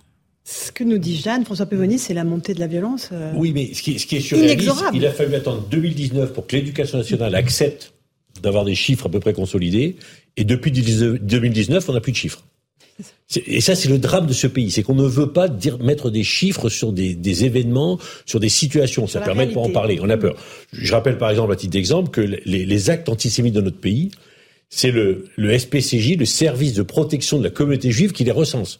Ce 0.44 0.70
que 0.70 0.84
nous 0.84 0.98
dit 0.98 1.16
Jeanne, 1.16 1.44
François 1.44 1.64
Pévoni, 1.64 1.98
c'est 1.98 2.12
la 2.12 2.24
montée 2.24 2.52
de 2.52 2.60
la 2.60 2.66
violence. 2.66 3.08
Euh, 3.12 3.32
oui, 3.34 3.52
mais 3.54 3.72
ce 3.72 3.82
qui, 3.82 3.98
ce 3.98 4.06
qui 4.06 4.16
est 4.16 4.20
surréaliste, 4.20 4.74
il 4.92 5.06
a 5.06 5.10
fallu 5.10 5.34
attendre 5.34 5.66
2019 5.70 6.34
pour 6.34 6.46
que 6.46 6.54
l'éducation 6.54 6.98
nationale 6.98 7.34
accepte 7.34 7.94
d'avoir 8.42 8.66
des 8.66 8.74
chiffres 8.74 9.06
à 9.06 9.08
peu 9.08 9.20
près 9.20 9.32
consolidés. 9.32 9.96
Et 10.36 10.44
depuis 10.44 10.70
2019, 10.70 11.88
on 11.88 11.92
n'a 11.94 12.00
plus 12.00 12.12
de 12.12 12.16
chiffres. 12.16 12.44
Et 13.46 13.62
ça, 13.62 13.74
c'est 13.74 13.88
le 13.88 13.98
drame 13.98 14.26
de 14.26 14.34
ce 14.34 14.46
pays, 14.46 14.70
c'est 14.70 14.82
qu'on 14.82 14.94
ne 14.94 15.06
veut 15.06 15.32
pas 15.32 15.48
dire, 15.48 15.78
mettre 15.78 16.10
des 16.10 16.22
chiffres 16.22 16.68
sur 16.68 16.92
des, 16.92 17.14
des 17.14 17.44
événements, 17.44 17.98
sur 18.26 18.38
des 18.38 18.50
situations. 18.50 19.06
Ça 19.06 19.20
permet 19.20 19.46
de 19.46 19.54
pas 19.54 19.60
en 19.60 19.70
parler. 19.70 19.98
On 20.02 20.10
a 20.10 20.16
peur. 20.18 20.36
Je 20.72 20.92
rappelle 20.92 21.16
par 21.16 21.30
exemple, 21.30 21.52
à 21.52 21.56
titre 21.56 21.72
d'exemple, 21.72 22.10
que 22.10 22.20
les, 22.20 22.66
les, 22.66 22.90
actes 22.90 23.08
antisémites 23.08 23.54
de 23.54 23.62
notre 23.62 23.80
pays, 23.80 24.10
c'est 24.68 24.90
le, 24.90 25.24
le 25.36 25.58
SPCJ, 25.58 26.16
le 26.18 26.26
service 26.26 26.74
de 26.74 26.82
protection 26.82 27.38
de 27.38 27.44
la 27.44 27.50
communauté 27.50 27.90
juive, 27.90 28.12
qui 28.12 28.24
les 28.24 28.30
recense. 28.30 28.78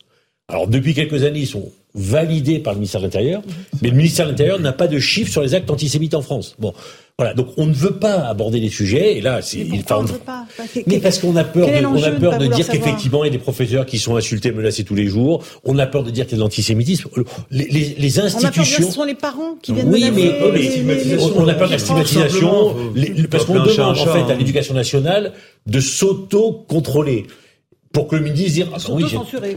Alors 0.48 0.66
depuis 0.68 0.92
quelques 0.92 1.24
années, 1.24 1.40
ils 1.40 1.46
sont 1.46 1.72
validés 1.94 2.58
par 2.58 2.74
le 2.74 2.80
ministère 2.80 3.00
de 3.00 3.06
l'Intérieur, 3.06 3.42
mais 3.80 3.88
le 3.88 3.96
ministère 3.96 4.26
de 4.26 4.32
l'Intérieur 4.32 4.58
n'a 4.58 4.72
pas 4.72 4.88
de 4.88 4.98
chiffres 4.98 5.30
sur 5.30 5.42
les 5.42 5.54
actes 5.54 5.70
antisémites 5.70 6.14
en 6.14 6.22
France. 6.22 6.56
Bon, 6.58 6.74
Voilà, 7.18 7.32
donc 7.32 7.48
on 7.56 7.66
ne 7.66 7.72
veut 7.72 7.94
pas 7.94 8.26
aborder 8.26 8.58
les 8.58 8.68
sujets, 8.68 9.16
et 9.16 9.20
là, 9.20 9.40
c'est. 9.40 9.64
On 9.90 10.02
ne 10.02 10.08
veut 10.08 10.18
pas 10.18 10.44
Mais 10.86 10.98
parce 10.98 11.18
qu'on 11.20 11.34
a 11.36 11.44
peur, 11.44 11.68
de, 11.68 11.86
on 11.86 12.02
a 12.02 12.10
peur 12.10 12.36
de, 12.36 12.46
dire 12.46 12.68
qu'effectivement, 12.68 13.24
il 13.24 13.28
y 13.28 13.30
a 13.30 13.32
des 13.32 13.38
professeurs 13.38 13.86
qui 13.86 13.98
sont 13.98 14.16
insultés, 14.16 14.50
menacés 14.50 14.84
tous 14.84 14.96
les 14.96 15.06
jours. 15.06 15.42
On 15.64 15.78
a 15.78 15.86
peur 15.86 16.02
de 16.02 16.10
dire 16.10 16.26
qu'il 16.26 16.32
y 16.32 16.34
a 16.34 16.38
de 16.38 16.42
l'antisémitisme. 16.42 17.08
Les, 17.50 17.66
les, 17.66 17.94
les 17.96 18.20
institutions. 18.20 18.42
On 18.42 18.48
a 18.48 18.50
peur 18.50 18.64
de 18.64 18.68
dire 18.68 18.86
ce 18.88 18.92
sont 18.92 19.04
les 19.04 19.14
parents 19.14 19.54
qui 19.62 19.72
viennent 19.72 19.88
Oui, 19.88 20.10
mais, 20.12 20.32
mais 20.84 21.22
on 21.22 21.48
a 21.48 21.54
peur 21.54 21.68
de 21.68 21.72
la 21.72 21.78
stigmatisation, 21.78 22.76
parce 23.30 23.44
qu'on 23.46 23.54
demande 23.54 23.98
en 23.98 24.06
fait 24.06 24.30
à 24.30 24.34
l'éducation 24.34 24.74
nationale 24.74 25.32
de 25.66 25.80
s'auto-contrôler 25.80 27.26
pour 27.94 28.08
que 28.08 28.16
le 28.16 28.22
ministre 28.22 28.44
dise 28.44 28.64
ah, 28.72 28.76
oui, 28.90 29.04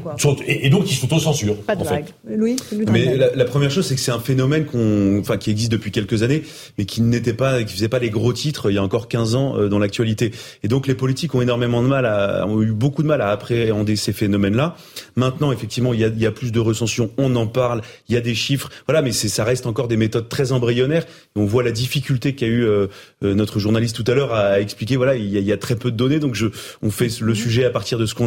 quoi. 0.03 0.35
Et, 0.45 0.69
donc 0.69 0.89
ils 0.89 0.95
s'auto-censurent. 0.95 1.57
Pas 1.63 1.75
de 1.75 1.83
vague. 1.83 2.05
Louis, 2.29 2.55
Mais 2.91 3.17
la, 3.17 3.45
première 3.45 3.71
chose, 3.71 3.87
c'est 3.87 3.95
que 3.95 4.01
c'est 4.01 4.11
un 4.11 4.19
phénomène 4.19 4.65
qu'on, 4.65 5.19
enfin, 5.19 5.37
qui 5.37 5.49
existe 5.49 5.71
depuis 5.71 5.89
quelques 5.89 6.21
années, 6.21 6.43
mais 6.77 6.85
qui 6.85 7.01
n'était 7.01 7.33
pas, 7.33 7.63
qui 7.63 7.73
faisait 7.73 7.89
pas 7.89 7.97
les 7.97 8.11
gros 8.11 8.33
titres 8.33 8.69
il 8.69 8.75
y 8.75 8.77
a 8.77 8.83
encore 8.83 9.07
15 9.07 9.33
ans 9.33 9.57
euh, 9.57 9.69
dans 9.69 9.79
l'actualité. 9.79 10.31
Et 10.61 10.67
donc 10.67 10.85
les 10.85 10.93
politiques 10.93 11.33
ont 11.33 11.41
énormément 11.41 11.81
de 11.81 11.87
mal 11.87 12.05
à, 12.05 12.45
ont 12.47 12.61
eu 12.61 12.71
beaucoup 12.73 13.01
de 13.01 13.07
mal 13.07 13.21
à 13.21 13.31
appréhender 13.31 13.95
ces 13.95 14.13
phénomènes-là. 14.13 14.75
Maintenant, 15.15 15.51
effectivement, 15.51 15.95
il 15.95 15.99
y 15.99 16.05
a, 16.05 16.07
il 16.07 16.19
y 16.19 16.27
a 16.27 16.31
plus 16.31 16.51
de 16.51 16.59
recensions, 16.59 17.09
on 17.17 17.35
en 17.35 17.47
parle, 17.47 17.81
il 18.07 18.13
y 18.13 18.17
a 18.19 18.21
des 18.21 18.35
chiffres, 18.35 18.69
voilà, 18.85 19.01
mais 19.01 19.13
c'est, 19.13 19.29
ça 19.29 19.45
reste 19.45 19.65
encore 19.65 19.87
des 19.87 19.97
méthodes 19.97 20.29
très 20.29 20.51
embryonnaires. 20.51 21.05
Et 21.35 21.39
on 21.39 21.45
voit 21.45 21.63
la 21.63 21.71
difficulté 21.71 22.35
qu'a 22.35 22.45
eu 22.45 22.63
euh, 22.63 22.85
euh, 23.23 23.33
notre 23.33 23.57
journaliste 23.57 23.95
tout 23.95 24.09
à 24.11 24.13
l'heure 24.13 24.35
à 24.35 24.59
expliquer. 24.59 24.95
Voilà, 24.95 25.15
il 25.15 25.27
y, 25.27 25.37
a, 25.37 25.39
il 25.39 25.47
y 25.47 25.51
a 25.51 25.57
très 25.57 25.75
peu 25.75 25.89
de 25.89 25.97
données, 25.97 26.19
donc 26.19 26.35
je, 26.35 26.45
on 26.83 26.91
fait 26.91 27.19
le 27.19 27.33
sujet 27.33 27.65
à 27.65 27.71
partir 27.71 27.97
de 27.97 28.05
ce 28.05 28.13
qu'on 28.13 28.26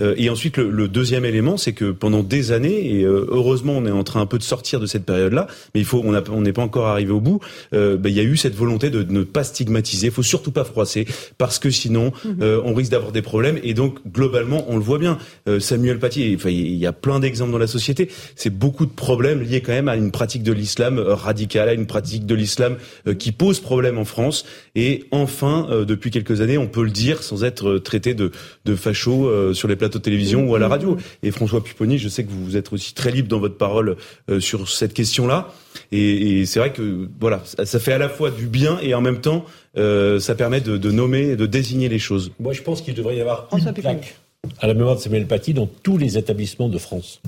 euh, 0.00 0.14
et 0.16 0.30
ensuite, 0.30 0.58
le, 0.58 0.88
deuxième 0.88 1.24
élément, 1.24 1.56
c'est 1.56 1.72
que 1.72 1.90
pendant 1.90 2.22
des 2.22 2.52
années, 2.52 2.98
et 2.98 3.04
euh, 3.04 3.26
heureusement, 3.28 3.74
on 3.76 3.86
est 3.86 3.90
en 3.90 4.04
train 4.04 4.20
un 4.20 4.26
peu 4.26 4.38
de 4.38 4.42
sortir 4.42 4.80
de 4.80 4.86
cette 4.86 5.04
période-là, 5.04 5.46
mais 5.74 5.80
il 5.80 5.86
faut, 5.86 6.02
on 6.04 6.40
n'est 6.40 6.52
pas 6.52 6.62
encore 6.62 6.86
arrivé 6.86 7.12
au 7.12 7.20
bout. 7.20 7.40
Euh, 7.72 7.96
ben, 7.96 8.10
il 8.10 8.16
y 8.16 8.20
a 8.20 8.22
eu 8.22 8.36
cette 8.36 8.54
volonté 8.54 8.90
de 8.90 9.02
ne 9.02 9.22
pas 9.22 9.44
stigmatiser. 9.44 10.08
Il 10.08 10.12
faut 10.12 10.22
surtout 10.22 10.52
pas 10.52 10.64
froisser, 10.64 11.06
parce 11.38 11.58
que 11.58 11.70
sinon, 11.70 12.12
mhm. 12.24 12.62
on 12.64 12.74
risque 12.74 12.90
d'avoir 12.90 13.12
des 13.12 13.22
problèmes. 13.22 13.58
Et 13.62 13.74
donc, 13.74 13.98
globalement, 14.10 14.64
on 14.68 14.76
le 14.76 14.82
voit 14.82 14.98
bien. 14.98 15.18
Samuel 15.58 15.98
Paty, 15.98 16.34
enfin, 16.36 16.50
il 16.50 16.76
y 16.76 16.86
a 16.86 16.92
plein 16.92 17.20
d'exemples 17.20 17.52
dans 17.52 17.58
la 17.58 17.66
société. 17.66 18.08
C'est 18.36 18.50
beaucoup 18.50 18.86
de 18.86 18.92
problèmes 18.92 19.40
liés 19.40 19.60
quand 19.60 19.72
même 19.72 19.88
à 19.88 19.96
une 19.96 20.10
pratique 20.10 20.42
de 20.42 20.52
l'islam 20.52 20.98
radicale, 20.98 21.68
à 21.68 21.74
une 21.74 21.86
pratique 21.86 22.26
de 22.26 22.34
l'islam 22.34 22.76
qui 23.18 23.32
pose 23.32 23.60
problème 23.60 23.98
en 23.98 24.04
France. 24.04 24.44
Et 24.74 25.04
enfin, 25.10 25.68
depuis 25.86 26.10
quelques 26.10 26.40
années, 26.40 26.58
on 26.58 26.66
peut 26.66 26.84
le 26.84 26.90
dire 26.90 27.22
sans 27.22 27.44
être 27.44 27.78
traité 27.78 28.14
de, 28.14 28.30
de 28.64 28.74
facho 28.74 29.28
sur 29.52 29.68
les 29.68 29.76
plateaux 29.76 29.98
de 29.98 30.04
télévision 30.04 30.48
ou 30.48 30.54
à 30.54 30.58
la 30.58 30.68
radio. 30.68 30.96
Et 31.22 31.30
François 31.30 31.62
Pupponi, 31.62 31.98
je 31.98 32.08
sais 32.08 32.24
que 32.24 32.30
vous 32.30 32.56
êtes 32.56 32.72
aussi 32.72 32.94
très 32.94 33.10
libre 33.10 33.28
dans 33.28 33.38
votre 33.38 33.56
parole 33.56 33.96
euh, 34.30 34.40
sur 34.40 34.68
cette 34.68 34.94
question-là. 34.94 35.52
Et, 35.92 36.46
c'est 36.46 36.58
vrai 36.58 36.72
que 36.72 37.08
voilà, 37.20 37.42
ça 37.44 37.78
fait 37.78 37.92
à 37.92 37.98
la 37.98 38.08
fois 38.08 38.30
du 38.30 38.46
bien 38.46 38.78
et 38.80 38.94
en 38.94 39.00
même 39.00 39.20
temps, 39.20 39.44
euh, 39.76 40.18
ça 40.20 40.34
permet 40.34 40.60
de, 40.60 40.90
nommer 40.90 41.30
et 41.30 41.36
de 41.36 41.46
désigner 41.46 41.88
les 41.88 41.98
choses. 41.98 42.32
Moi, 42.38 42.52
je 42.52 42.62
pense 42.62 42.82
qu'il 42.82 42.94
devrait 42.94 43.16
y 43.16 43.20
avoir 43.20 43.48
une 43.52 43.72
plaque 43.72 44.16
à 44.60 44.66
la 44.66 44.74
mémoire 44.74 44.96
de 44.96 45.00
Samuel 45.00 45.26
Paty 45.26 45.54
dans 45.54 45.66
tous 45.66 45.96
les 45.96 46.18
établissements 46.18 46.68
de 46.68 46.78
France. 46.78 47.20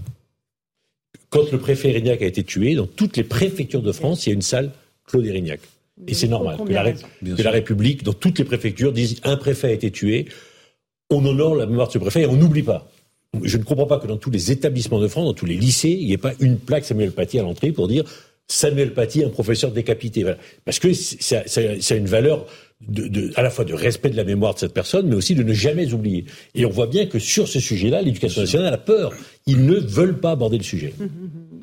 Quand 1.30 1.50
le 1.50 1.58
préfet 1.58 1.90
Erignac 1.90 2.22
a 2.22 2.26
été 2.26 2.44
tué, 2.44 2.74
dans 2.74 2.86
toutes 2.86 3.16
les 3.16 3.24
préfectures 3.24 3.82
de 3.82 3.92
France, 3.92 4.26
il 4.26 4.30
y 4.30 4.32
a 4.32 4.34
une 4.34 4.42
salle 4.42 4.70
Claude 5.06 5.26
Erignac. 5.26 5.60
Et 6.06 6.14
c'est 6.14 6.28
normal 6.28 6.58
que 6.58 6.72
la, 6.72 6.92
que 6.92 7.42
la, 7.42 7.50
République, 7.50 8.04
dans 8.04 8.12
toutes 8.12 8.38
les 8.38 8.44
préfectures, 8.44 8.92
dise 8.92 9.20
un 9.24 9.36
préfet 9.36 9.68
a 9.68 9.72
été 9.72 9.90
tué, 9.90 10.26
on 11.10 11.24
honore 11.24 11.54
la 11.54 11.66
mémoire 11.66 11.88
de 11.88 11.92
ce 11.92 11.98
préfet 11.98 12.22
et 12.22 12.26
on 12.26 12.36
n'oublie 12.36 12.62
pas. 12.62 12.88
Je 13.42 13.58
ne 13.58 13.64
comprends 13.64 13.86
pas 13.86 13.98
que 13.98 14.06
dans 14.06 14.16
tous 14.16 14.30
les 14.30 14.50
établissements 14.50 15.00
de 15.00 15.08
France, 15.08 15.26
dans 15.26 15.34
tous 15.34 15.46
les 15.46 15.56
lycées, 15.56 15.90
il 15.90 16.06
n'y 16.06 16.12
ait 16.12 16.18
pas 16.18 16.32
une 16.40 16.58
plaque 16.58 16.84
Samuel 16.84 17.12
Paty 17.12 17.38
à 17.38 17.42
l'entrée 17.42 17.72
pour 17.72 17.88
dire 17.88 18.04
Samuel 18.48 18.94
Paty, 18.94 19.24
un 19.24 19.28
professeur 19.28 19.72
décapité. 19.72 20.24
Parce 20.64 20.78
que 20.78 20.92
ça, 20.92 21.42
a 21.42 21.94
une 21.94 22.06
valeur 22.06 22.46
de, 22.86 23.32
à 23.34 23.42
la 23.42 23.50
fois 23.50 23.64
de 23.64 23.74
respect 23.74 24.10
de 24.10 24.16
la 24.16 24.24
mémoire 24.24 24.54
de 24.54 24.60
cette 24.60 24.72
personne, 24.72 25.08
mais 25.08 25.16
aussi 25.16 25.34
de 25.34 25.42
ne 25.42 25.52
jamais 25.52 25.92
oublier. 25.92 26.26
Et 26.54 26.64
on 26.64 26.70
voit 26.70 26.86
bien 26.86 27.06
que 27.06 27.18
sur 27.18 27.48
ce 27.48 27.58
sujet-là, 27.58 28.02
l'éducation 28.02 28.42
nationale 28.42 28.72
a 28.72 28.78
peur. 28.78 29.12
Ils 29.46 29.64
ne 29.64 29.74
veulent 29.74 30.18
pas 30.18 30.32
aborder 30.32 30.58
le 30.58 30.64
sujet. 30.64 30.94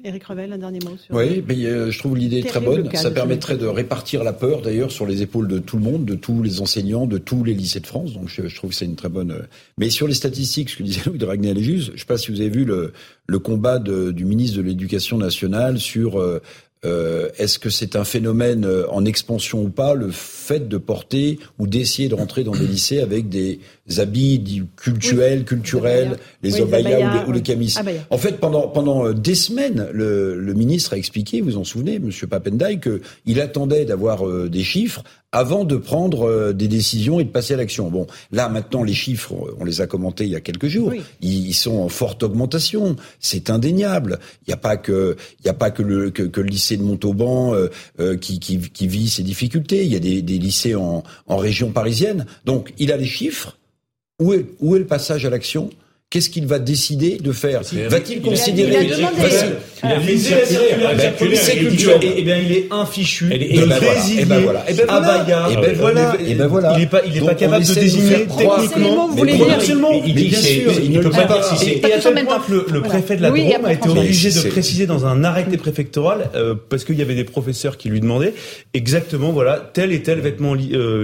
Éric 0.03 0.25
Revel, 0.25 0.51
un 0.51 0.57
dernier 0.57 0.79
mot 0.79 0.97
sur. 0.97 1.15
Oui, 1.15 1.43
mais 1.47 1.65
euh, 1.65 1.89
je 1.89 1.99
trouve 1.99 2.17
l'idée 2.17 2.43
très 2.43 2.59
bonne. 2.59 2.89
Ça 2.93 3.11
permettrait 3.11 3.57
de 3.57 3.65
répartir 3.65 4.23
la 4.23 4.33
peur, 4.33 4.61
d'ailleurs, 4.61 4.91
sur 4.91 5.05
les 5.05 5.21
épaules 5.21 5.47
de 5.47 5.59
tout 5.59 5.77
le 5.77 5.83
monde, 5.83 6.03
de 6.05 6.15
tous 6.15 6.43
les 6.43 6.61
enseignants, 6.61 7.07
de 7.07 7.17
tous 7.17 7.43
les 7.43 7.53
lycées 7.53 7.79
de 7.79 7.87
France. 7.87 8.13
Donc, 8.13 8.27
je, 8.27 8.53
trouve 8.53 8.71
que 8.71 8.75
c'est 8.75 8.85
une 8.85 8.97
très 8.97 9.09
bonne. 9.09 9.31
Euh, 9.31 9.41
mais 9.77 9.89
sur 9.89 10.07
les 10.07 10.13
statistiques, 10.13 10.69
ce 10.69 10.77
que 10.77 10.83
disait 10.83 11.01
Louis 11.05 11.17
de 11.17 11.25
Ragnel 11.25 11.57
et 11.57 11.63
juste, 11.63 11.87
je 11.87 11.91
ne 11.93 11.97
sais 11.97 12.05
pas 12.05 12.17
si 12.17 12.31
vous 12.31 12.41
avez 12.41 12.49
vu 12.49 12.65
le, 12.65 12.91
le 13.27 13.39
combat 13.39 13.79
du 13.79 14.25
ministre 14.25 14.57
de 14.57 14.63
l'Éducation 14.63 15.17
nationale 15.17 15.79
sur 15.79 16.19
euh, 16.19 16.41
euh, 16.85 17.29
est-ce 17.37 17.59
que 17.59 17.69
c'est 17.69 17.95
un 17.95 18.03
phénomène 18.03 18.65
euh, 18.65 18.85
en 18.89 19.05
expansion 19.05 19.63
ou 19.63 19.69
pas, 19.69 19.93
le 19.93 20.11
fait 20.11 20.67
de 20.67 20.77
porter 20.77 21.39
ou 21.57 21.67
d'essayer 21.67 22.09
de 22.09 22.15
rentrer 22.15 22.43
dans 22.43 22.51
des 22.51 22.67
lycées 22.67 22.99
avec 22.99 23.29
des 23.29 23.59
habits 23.97 24.63
culturels, 24.75 25.45
culturels, 25.45 26.17
les 26.41 26.59
obayas 26.59 27.25
ou, 27.27 27.31
les, 27.31 27.41
camis. 27.41 27.75
En 28.09 28.17
fait, 28.17 28.39
pendant 28.39 28.67
pendant 28.67 29.05
euh, 29.05 29.13
des 29.13 29.35
semaines, 29.35 29.87
le, 29.93 30.37
le, 30.37 30.53
ministre 30.53 30.93
a 30.93 30.97
expliqué, 30.97 31.41
vous 31.41 31.51
vous 31.51 31.57
en 31.57 31.63
souvenez, 31.63 31.99
Monsieur 31.99 32.27
Papendai, 32.27 32.79
qu'il 32.79 33.39
attendait 33.39 33.85
d'avoir 33.85 34.27
des 34.49 34.63
chiffres 34.63 35.03
avant 35.33 35.65
de 35.65 35.75
prendre 35.75 36.29
euh, 36.29 36.53
des 36.53 36.69
décisions 36.69 37.19
et 37.19 37.25
de 37.25 37.29
passer 37.29 37.55
à 37.55 37.57
l'action. 37.57 37.89
Bon, 37.89 38.07
là 38.31 38.47
maintenant 38.47 38.83
les 38.83 38.93
chiffres, 38.93 39.33
on 39.59 39.65
les 39.65 39.81
a 39.81 39.87
commentés 39.87 40.23
il 40.23 40.29
y 40.29 40.35
a 40.35 40.39
quelques 40.39 40.67
jours, 40.67 40.93
ils, 41.21 41.53
sont 41.53 41.79
en 41.79 41.89
forte 41.89 42.23
augmentation, 42.23 42.95
c'est 43.19 43.49
indéniable. 43.49 44.19
Il 44.47 44.51
n'y 44.51 44.53
a 44.53 44.57
pas 44.57 44.77
que 44.77 45.17
il 45.41 45.45
y 45.45 45.49
a 45.49 45.53
pas 45.53 45.71
que 45.71 45.81
le 45.81 46.11
que, 46.11 46.23
que 46.23 46.39
le 46.39 46.47
lycée 46.47 46.77
de 46.77 46.83
Montauban 46.83 47.53
euh, 47.53 47.67
euh, 47.99 48.15
qui, 48.15 48.39
qui, 48.39 48.59
qui, 48.59 48.87
vit 48.87 49.09
ces 49.09 49.23
difficultés. 49.23 49.83
Il 49.83 49.91
y 49.91 49.95
a 49.95 49.99
des, 49.99 50.21
des 50.21 50.37
lycées 50.37 50.75
en, 50.75 51.03
en 51.27 51.37
région 51.37 51.71
parisienne. 51.71 52.25
Donc 52.45 52.73
il 52.77 52.91
a 52.91 52.97
les 52.97 53.05
chiffres. 53.05 53.57
Où 54.19 54.33
est, 54.33 54.45
où 54.59 54.75
est 54.75 54.79
le 54.79 54.85
passage 54.85 55.25
à 55.25 55.29
l'action? 55.31 55.71
Qu'est-ce 56.13 56.29
qu'il 56.29 56.45
va 56.45 56.59
décider 56.59 57.17
de 57.17 57.31
faire 57.31 57.61
Va-t-il 57.89 58.21
considérer 58.21 58.87
circulaire. 58.87 59.53
Eh 62.03 62.21
bien, 62.21 62.37
il 62.37 62.51
est 62.51 62.67
infichu 62.69 63.29
de 63.29 63.35
désigner 63.35 64.21
Abaya. 64.87 65.47
Et 65.49 65.55
ben 65.55 65.73
voilà. 65.73 66.15
Et 66.23 66.35
ben 66.35 66.45
voilà. 66.45 66.73
Il 66.75 66.81
n'est 66.81 66.85
pas, 66.85 67.01
il 67.03 67.17
est 67.17 67.25
pas 67.25 67.33
capable 67.33 67.65
de 67.65 67.73
désigner 67.73 68.27
techniquement. 68.27 69.09
Mais 69.15 69.51
absolument. 69.51 69.89
Mais 70.05 70.13
bien 70.13 70.37
sûr, 70.37 70.71
il 70.83 70.91
ne 70.91 71.01
peut 71.01 71.09
pas 71.09 71.25
préciser. 71.25 71.79
Et 71.79 71.93
à 71.93 71.97
tel 71.97 72.25
point 72.25 72.39
que 72.47 72.71
le 72.71 72.81
préfet 72.83 73.17
de 73.17 73.23
la 73.23 73.31
Drôme 73.31 73.65
a 73.65 73.73
été 73.73 73.89
obligé 73.89 74.29
de 74.29 74.49
préciser 74.49 74.85
dans 74.85 75.07
un 75.07 75.23
arrêté 75.23 75.57
préfectoral, 75.57 76.29
parce 76.69 76.83
qu'il 76.83 76.99
y 76.99 77.01
avait 77.01 77.15
des 77.15 77.23
professeurs 77.23 77.75
qui 77.75 77.89
lui 77.89 78.01
demandaient 78.01 78.35
exactement, 78.75 79.31
voilà, 79.31 79.71
tel 79.73 79.91
et 79.91 80.03
tel 80.03 80.19
vêtement, 80.19 80.53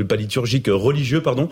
pas 0.08 0.18
liturgique, 0.18 0.68
religieux, 0.70 1.24
pardon, 1.24 1.50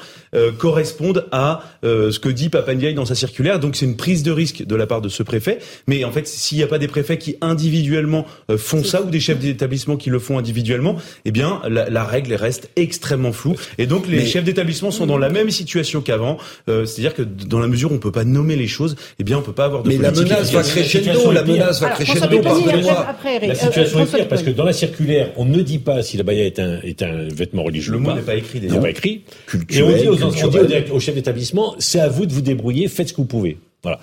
correspondent 0.59 1.25
à 1.31 1.63
ce 1.81 2.19
que 2.19 2.29
dit 2.29 2.49
Papandiaï 2.49 2.93
dans 2.93 3.05
sa 3.05 3.15
circulaire 3.15 3.46
donc 3.57 3.75
c'est 3.75 3.85
une 3.85 3.95
prise 3.95 4.23
de 4.23 4.31
risque 4.31 4.65
de 4.65 4.75
la 4.75 4.85
part 4.85 5.01
de 5.01 5.09
ce 5.09 5.23
préfet. 5.23 5.59
Mais 5.87 6.03
en 6.03 6.11
fait, 6.11 6.27
s'il 6.27 6.57
n'y 6.57 6.63
a 6.63 6.67
pas 6.67 6.79
des 6.79 6.87
préfets 6.87 7.17
qui 7.17 7.37
individuellement 7.41 8.25
euh, 8.49 8.57
font 8.57 8.83
ça 8.83 9.01
ou 9.01 9.09
des 9.09 9.19
chefs 9.19 9.39
d'établissement 9.39 9.95
qui 9.95 10.09
le 10.09 10.19
font 10.19 10.37
individuellement, 10.37 10.97
eh 11.25 11.31
bien 11.31 11.61
la, 11.69 12.03
règle 12.03 12.33
reste 12.33 12.69
extrêmement 12.75 13.31
floue. 13.31 13.55
Et 13.77 13.85
donc 13.85 14.07
les 14.07 14.25
chefs 14.25 14.43
d'établissement 14.43 14.91
sont 14.91 15.05
dans 15.05 15.17
la 15.17 15.29
même 15.29 15.49
situation 15.51 16.01
qu'avant. 16.01 16.37
Euh, 16.69 16.85
c'est-à-dire 16.85 17.13
que 17.13 17.21
dans 17.21 17.59
la 17.59 17.67
mesure 17.67 17.91
où 17.91 17.95
on 17.95 17.99
peut 17.99 18.11
pas 18.11 18.25
nommer 18.25 18.55
les 18.55 18.67
choses, 18.67 18.95
eh 19.19 19.23
bien 19.23 19.37
on 19.37 19.41
peut 19.41 19.53
pas 19.53 19.65
avoir 19.65 19.83
de 19.83 19.89
Mais 19.89 19.97
la 19.97 20.11
menace 20.11 20.51
va 20.51 20.63
crescendo. 20.63 21.31
La 21.31 21.43
menace 21.43 21.81
va 21.81 21.89
crescendo. 21.89 22.41
La 23.41 23.55
situation 23.55 23.99
est 24.01 24.05
pire 24.05 24.27
parce 24.27 24.43
que 24.43 24.49
dans 24.49 24.65
la 24.65 24.73
circulaire, 24.73 25.31
on 25.37 25.45
ne 25.45 25.61
dit 25.61 25.79
pas 25.79 26.01
si 26.01 26.17
la 26.17 26.23
baya 26.23 26.45
est 26.45 26.59
un, 26.59 26.79
est 26.81 27.01
un 27.01 27.27
vêtement 27.33 27.63
religieux. 27.63 27.93
Le 27.93 27.99
mot 27.99 28.13
n'est 28.13 28.21
pas 28.21 28.35
écrit. 28.35 28.61
n'est 28.61 28.79
pas 28.79 28.89
écrit. 28.89 29.23
Et 29.69 29.81
on 29.81 29.91
dit 29.95 30.07
aux, 30.07 30.93
aux, 30.93 30.99
chefs 30.99 31.15
d'établissement, 31.15 31.75
c'est 31.79 31.99
à 31.99 32.09
vous 32.09 32.25
de 32.25 32.33
vous 32.33 32.41
débrouiller, 32.41 32.87
faites 32.87 33.09
ce 33.09 33.13
que 33.13 33.17
vous 33.17 33.25
pouvez. 33.25 33.36
Voilà. 33.83 33.99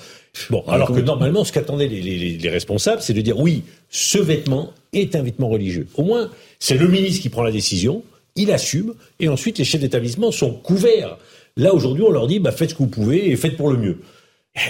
Bon, 0.51 0.65
alors 0.67 0.93
que 0.93 1.01
normalement, 1.01 1.45
ce 1.45 1.53
qu'attendaient 1.53 1.89
les, 1.89 2.49
responsables, 2.49 3.03
c'est 3.03 3.13
de 3.13 3.21
dire 3.21 3.39
oui, 3.39 3.63
ce 3.91 4.19
vêtement 4.19 4.73
est 4.93 5.15
un 5.15 5.23
vêtement 5.23 5.49
religieux. 5.49 5.87
Au 5.97 6.03
moins, 6.03 6.31
c'est 6.59 6.77
le 6.77 6.89
ministre 6.89 7.23
qui 7.23 7.29
prend 7.29 7.43
la 7.43 7.53
décision, 7.53 8.03
il 8.37 8.51
assume, 8.51 8.95
et 9.21 9.29
ensuite 9.29 9.59
les 9.59 9.65
chefs 9.65 9.81
d'établissement 9.81 10.33
sont 10.33 10.53
couverts. 10.53 11.19
Là, 11.57 11.73
aujourd'hui, 11.75 12.05
on 12.07 12.11
leur 12.11 12.27
dit 12.27 12.41
bah, 12.41 12.53
faites 12.53 12.71
ce 12.71 12.75
que 12.75 12.83
vous 12.83 12.89
pouvez 12.89 13.31
et 13.31 13.37
faites 13.37 13.57
pour 13.57 13.71
le 13.71 13.77
mieux. 13.77 13.99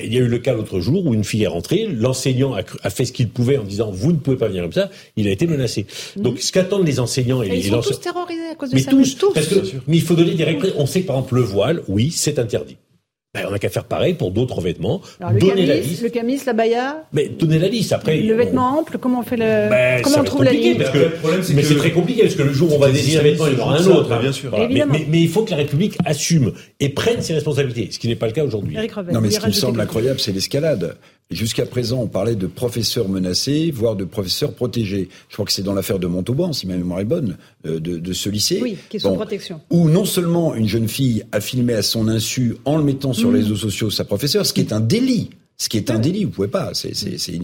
Il 0.03 0.15
y 0.15 0.17
a 0.17 0.21
eu 0.21 0.29
le 0.29 0.39
cas 0.39 0.55
l'autre 0.55 0.81
jour 0.81 1.05
où 1.05 1.13
une 1.13 1.25
fille 1.25 1.43
est 1.43 1.49
rentrée, 1.49 1.87
l'enseignant 1.87 2.55
a, 2.55 2.91
fait 2.91 3.05
ce 3.05 3.13
qu'il 3.13 3.29
pouvait 3.29 3.59
en 3.59 3.65
disant 3.65 3.91
vous 3.91 4.13
ne 4.13 4.17
pouvez 4.17 4.39
pas 4.39 4.49
venir 4.49 4.63
comme 4.63 4.73
ça, 4.73 4.89
il 5.17 5.29
a 5.29 5.31
été 5.31 5.47
menacé. 5.47 5.85
Mhm. 6.17 6.23
Donc 6.23 6.39
ce 6.39 6.53
qu'attendent 6.53 6.87
les 6.87 7.01
enseignants 7.01 7.43
et, 7.43 7.49
et 7.49 7.51
les 7.51 7.67
ils 7.67 7.71
sont 7.71 7.83
tous 7.83 8.01
terrorisés 8.01 8.49
à 8.51 8.55
cause 8.55 8.71
de 8.71 8.77
mais 8.77 8.81
ça. 8.81 8.91
Tous, 8.91 9.19
tous. 9.19 9.35
mais 9.87 9.99
il 9.99 10.03
faut 10.03 10.15
donner 10.15 10.33
des 10.35 10.45
règles. 10.45 10.73
On 10.79 10.87
sait 10.87 11.03
que 11.03 11.07
par 11.07 11.17
exemple 11.17 11.35
le 11.35 11.43
voile, 11.43 11.83
oui, 11.89 12.11
c'est 12.11 12.39
interdit. 12.39 12.79
Ben, 13.35 13.47
on 13.49 13.51
n'a 13.51 13.59
qu'à 13.59 13.69
faire 13.69 13.85
pareil 13.85 14.15
pour 14.15 14.31
d'autres 14.31 14.61
vêtements. 14.61 15.01
Alors, 15.21 15.33
donner 15.33 15.67
la 15.67 15.77
liste. 15.77 16.03
Le 16.03 16.09
camis, 16.09 16.41
la 16.47 16.53
baya. 16.53 17.05
Mais 17.13 17.29
donner 17.29 17.59
la 17.59 17.67
liste 17.67 17.93
après. 17.93 18.21
Le 18.21 18.35
vêtement 18.35 18.79
ample, 18.79 18.99
comment 18.99 19.21
on 19.21 19.23
fait 19.25 19.37
le. 19.37 19.69
Ben, 19.69 20.03
comment 20.03 20.19
on 20.21 20.25
trouve 20.25 20.45
la 20.45 20.53
liste 20.53 20.79
parce 20.79 20.91
que, 20.91 20.99
le 20.99 21.11
problème, 21.11 21.43
Mais 21.55 21.63
c'est 21.65 21.77
très 21.77 21.91
compliqué 21.91 22.23
parce 22.23 22.37
que 22.37 22.43
le 22.43 22.53
jour 22.53 22.73
où 22.73 22.77
on 22.77 22.79
va 22.79 22.91
désigner 22.91 23.19
un 23.19 23.23
vêtement, 23.23 23.47
il 23.49 23.59
y 23.59 23.61
en 23.61 23.65
aura 23.65 23.79
un 23.79 23.87
autre. 23.87 24.13
Hein. 24.13 24.21
Bien 24.21 24.33
sûr. 24.33 24.57
Mais, 24.57 24.85
mais, 25.09 25.21
il 25.21 25.29
faut 25.29 25.43
que 25.43 25.51
la 25.51 25.57
République 25.57 25.97
assume 26.05 26.53
et 26.79 26.91
prenne 26.91 27.23
ses 27.23 27.35
responsabilités, 27.35 27.89
ce 27.91 27.99
qui 27.99 28.07
n'est 28.07 28.15
pas 28.15 28.27
le 28.27 28.33
cas 28.33 28.45
aujourd'hui. 28.45 28.77
Non, 29.13 29.21
mais 29.21 29.31
ce 29.31 29.41
qui 29.41 29.47
me 29.47 29.53
semble 29.53 29.81
incroyable, 29.81 30.21
c'est 30.21 30.33
l'escalade. 30.33 30.97
Jusqu'à 31.31 31.65
présent, 31.65 32.01
on 32.01 32.07
parlait 32.07 32.37
de 32.37 32.47
professeurs 32.47 33.09
menacés, 33.09 33.71
voire 33.71 33.97
de 33.97 34.05
professeurs 34.05 34.53
protégés. 34.53 35.09
Je 35.29 35.35
crois 35.35 35.47
que 35.47 35.53
c'est 35.53 35.63
dans 35.63 35.73
l'affaire 35.73 35.99
de 35.99 36.07
Montauban, 36.07 36.53
si 36.53 36.67
ma 36.67 36.77
mémoire 36.77 37.01
est 37.01 37.07
bonne, 37.07 37.39
euh, 37.67 37.81
de, 37.81 38.13
ce 38.13 38.29
lycée. 38.29 38.61
Oui, 38.63 38.77
qui 38.91 38.99
est 38.99 39.01
sous 39.01 39.15
protection. 39.15 39.61
Où 39.71 39.89
non 39.89 40.05
seulement 40.05 40.55
une 40.55 40.69
jeune 40.69 40.87
fille 40.87 41.25
a 41.33 41.41
filmé 41.41 41.73
à 41.75 41.83
son 41.83 42.09
insu, 42.09 42.57
en 42.67 42.77
le 42.77 42.85
mettant 42.85 43.15
sur 43.15 43.33
les 43.33 43.41
mmh. 43.41 43.43
réseaux 43.43 43.57
sociaux, 43.57 43.91
sa 43.91 44.05
professeure, 44.05 44.45
ce 44.45 44.53
qui 44.53 44.61
est 44.61 44.73
un 44.73 44.81
délit. 44.81 45.31
Ce 45.57 45.69
qui 45.69 45.77
est 45.77 45.91
un 45.91 46.01
délit, 46.01 46.25
vous 46.25 46.33
pouvez 46.33 46.49
pas. 46.49 46.75
C'est, 46.75 46.95
c'est, 46.95 47.17
c'est... 47.17 47.39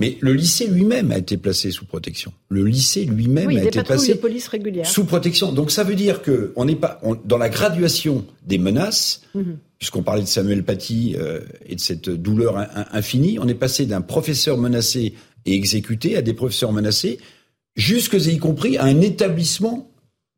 Mais 0.00 0.18
le 0.20 0.32
lycée 0.32 0.66
lui-même 0.66 1.12
a 1.12 1.18
été 1.18 1.36
placé 1.36 1.70
sous 1.70 1.84
protection. 1.84 2.32
Le 2.48 2.64
lycée 2.64 3.04
lui-même 3.04 3.50
a 3.50 3.62
été 3.62 3.82
placé 3.82 4.16
police 4.16 4.50
sous 4.84 5.04
protection. 5.04 5.52
Donc 5.52 5.70
ça 5.70 5.84
veut 5.84 5.94
dire 5.94 6.22
que 6.22 6.52
on 6.56 6.64
n'est 6.64 6.74
pas 6.74 7.00
dans 7.24 7.38
la 7.38 7.48
graduation 7.48 8.26
des 8.44 8.58
menaces, 8.58 9.22
mhm. 9.34 9.58
puisqu'on 9.78 10.02
parlait 10.02 10.22
de 10.22 10.28
Samuel 10.28 10.64
Paty 10.64 11.14
euh, 11.16 11.40
et 11.66 11.76
de 11.76 11.80
cette 11.80 12.10
douleur 12.10 12.56
infinie, 12.92 13.38
on 13.38 13.46
est 13.46 13.54
passé 13.54 13.86
d'un 13.86 14.00
professeur 14.00 14.58
menacé 14.58 15.14
et 15.46 15.54
exécuté 15.54 16.16
à 16.16 16.22
des 16.22 16.34
professeurs 16.34 16.72
menacés, 16.72 17.18
jusque 17.76 18.14
y 18.14 18.38
compris 18.38 18.78
à 18.78 18.84
un 18.84 19.00
établissement 19.00 19.93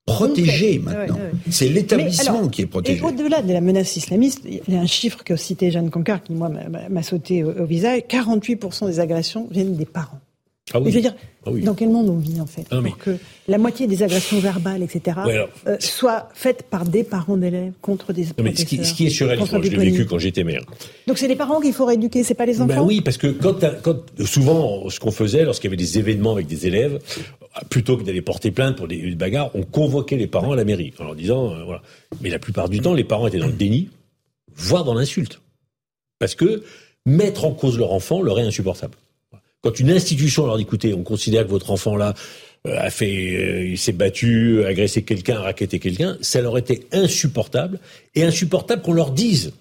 protégé 0.06 0.78
maintenant. 0.78 1.18
C'est 1.50 1.68
l'établissement 1.68 2.48
qui 2.48 2.62
est 2.62 2.66
protégé. 2.66 3.00
Et 3.00 3.02
au-delà 3.02 3.42
de 3.42 3.52
la 3.52 3.60
menace 3.60 3.96
islamiste, 3.96 4.42
il 4.44 4.72
y 4.72 4.76
a 4.76 4.80
un 4.80 4.86
chiffre 4.86 5.24
que 5.24 5.36
cité 5.36 5.70
Jeanne 5.70 5.90
Concar 5.90 6.22
qui, 6.22 6.32
moi, 6.32 6.50
m'a 6.88 7.02
sauté 7.02 7.42
au, 7.44 7.66
visage. 7.66 8.02
48% 8.08 8.86
des 8.86 9.00
agressions 9.00 9.48
viennent 9.50 9.76
des 9.76 9.84
parents. 9.84 10.20
Ah 10.74 10.80
oui. 10.80 10.90
Je 10.90 10.96
veux 10.96 11.02
dire, 11.02 11.14
ah 11.46 11.50
dans 11.62 11.74
quel 11.74 11.90
monde 11.90 12.08
on 12.08 12.18
vit 12.18 12.40
en 12.40 12.46
fait 12.46 12.64
ah 12.72 12.80
Pour 12.82 12.98
que 12.98 13.16
la 13.46 13.56
moitié 13.56 13.86
des 13.86 14.02
agressions 14.02 14.40
verbales, 14.40 14.82
etc., 14.82 15.16
euh, 15.68 15.76
soient 15.78 16.28
faites 16.34 16.64
par 16.64 16.84
des 16.84 17.04
parents 17.04 17.36
d'élèves 17.36 17.72
contre 17.80 18.12
des 18.12 18.24
non, 18.24 18.30
mais 18.42 18.56
ce 18.56 18.64
qui, 18.64 18.84
ce 18.84 18.92
qui, 18.92 19.06
est 19.06 19.10
surréaliste, 19.10 19.52
je 19.62 19.70
l'ai 19.70 19.90
vécu 19.90 20.06
quand 20.06 20.18
j'étais 20.18 20.42
maire. 20.42 20.64
Donc 21.06 21.18
c'est 21.18 21.28
les 21.28 21.36
parents 21.36 21.60
qu'il 21.60 21.72
faut 21.72 21.84
rééduquer, 21.84 22.24
c'est 22.24 22.34
pas 22.34 22.46
les 22.46 22.54
ben 22.54 22.62
enfants 22.62 22.74
ben 22.74 22.82
Oui, 22.82 23.00
parce 23.00 23.16
que 23.16 23.28
quand, 23.28 23.60
quand 23.80 23.98
souvent, 24.24 24.90
ce 24.90 24.98
qu'on 24.98 25.12
faisait 25.12 25.44
lorsqu'il 25.44 25.68
y 25.68 25.70
avait 25.70 25.76
des 25.76 25.98
événements 25.98 26.32
avec 26.32 26.48
des 26.48 26.66
élèves, 26.66 26.98
plutôt 27.70 27.96
que 27.96 28.02
d'aller 28.02 28.22
porter 28.22 28.50
plainte 28.50 28.76
pour 28.76 28.88
des, 28.88 29.14
bagarres, 29.14 29.50
on 29.54 29.62
convoquait 29.62 30.16
les 30.16 30.26
parents 30.26 30.52
à 30.52 30.56
la 30.56 30.64
mairie 30.64 30.92
en 30.98 31.04
leur 31.04 31.14
disant, 31.14 31.52
euh, 31.52 31.64
voilà. 31.64 31.82
Mais 32.20 32.30
la 32.30 32.38
plupart 32.38 32.68
du 32.68 32.80
temps, 32.80 32.94
les 32.94 33.04
parents 33.04 33.26
étaient 33.26 33.38
dans 33.38 33.46
le 33.46 33.52
déni, 33.52 33.88
voire 34.54 34.84
dans 34.84 34.94
l'insulte. 34.94 35.40
Parce 36.18 36.34
que 36.34 36.62
mettre 37.04 37.44
en 37.44 37.52
cause 37.52 37.78
leur 37.78 37.92
enfant 37.92 38.22
leur 38.22 38.38
est 38.38 38.42
insupportable. 38.42 38.94
Quand 39.62 39.78
une 39.80 39.90
institution 39.90 40.46
leur 40.46 40.56
dit, 40.56 40.62
écoutez, 40.62 40.94
on 40.94 41.02
considère 41.02 41.44
que 41.44 41.50
votre 41.50 41.70
enfant 41.70 41.96
là 41.96 42.14
euh, 42.66 42.78
a 42.78 42.90
fait, 42.90 43.36
euh, 43.36 43.66
il 43.66 43.78
s'est 43.78 43.92
battu, 43.92 44.64
agressé 44.64 45.02
quelqu'un, 45.02 45.40
raquetté 45.40 45.78
quelqu'un, 45.78 46.16
ça 46.20 46.40
leur 46.40 46.58
était 46.58 46.86
insupportable 46.92 47.80
et 48.14 48.24
insupportable 48.24 48.82
qu'on 48.82 48.92
leur 48.92 49.10
dise. 49.10 49.52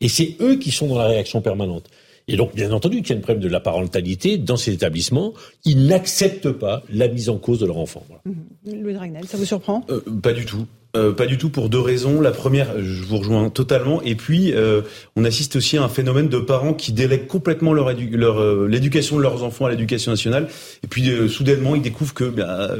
Et 0.00 0.08
c'est 0.08 0.36
eux 0.40 0.56
qui 0.56 0.70
sont 0.70 0.86
dans 0.86 0.98
la 0.98 1.06
réaction 1.06 1.42
permanente. 1.42 1.90
Et 2.28 2.36
donc, 2.36 2.54
bien 2.54 2.72
entendu, 2.72 3.02
qu'il 3.02 3.10
y 3.10 3.12
a 3.14 3.18
un 3.18 3.22
problème 3.22 3.42
de 3.42 3.48
la 3.48 3.60
parentalité 3.60 4.38
dans 4.38 4.56
ces 4.56 4.72
établissements. 4.72 5.34
Ils 5.64 5.86
n'acceptent 5.86 6.52
pas 6.52 6.82
la 6.92 7.08
mise 7.08 7.28
en 7.28 7.36
cause 7.36 7.58
de 7.58 7.66
leur 7.66 7.78
enfant. 7.78 8.04
Mmh. 8.24 8.82
Louis 8.82 8.94
Dragnel, 8.94 9.26
ça 9.26 9.36
vous 9.36 9.44
surprend? 9.44 9.84
Euh, 9.90 10.00
Pas 10.22 10.32
du 10.32 10.44
tout. 10.46 10.66
Euh, 10.94 11.12
pas 11.12 11.24
du 11.24 11.38
tout 11.38 11.48
pour 11.48 11.70
deux 11.70 11.80
raisons. 11.80 12.20
La 12.20 12.32
première, 12.32 12.78
je 12.78 13.02
vous 13.02 13.16
rejoins 13.16 13.48
totalement. 13.48 14.02
Et 14.02 14.14
puis, 14.14 14.52
euh, 14.52 14.82
on 15.16 15.24
assiste 15.24 15.56
aussi 15.56 15.78
à 15.78 15.82
un 15.82 15.88
phénomène 15.88 16.28
de 16.28 16.38
parents 16.38 16.74
qui 16.74 16.92
délèguent 16.92 17.26
complètement 17.26 17.72
leur, 17.72 17.90
leur 17.94 18.42
euh, 18.42 18.68
l'éducation 18.68 19.16
de 19.16 19.22
leurs 19.22 19.42
enfants 19.42 19.64
à 19.64 19.70
l'éducation 19.70 20.10
nationale. 20.10 20.48
Et 20.84 20.88
puis, 20.88 21.10
soudainement, 21.30 21.74
ils 21.74 21.80
découvrent 21.80 22.12
que 22.12 22.24
bah, 22.24 22.70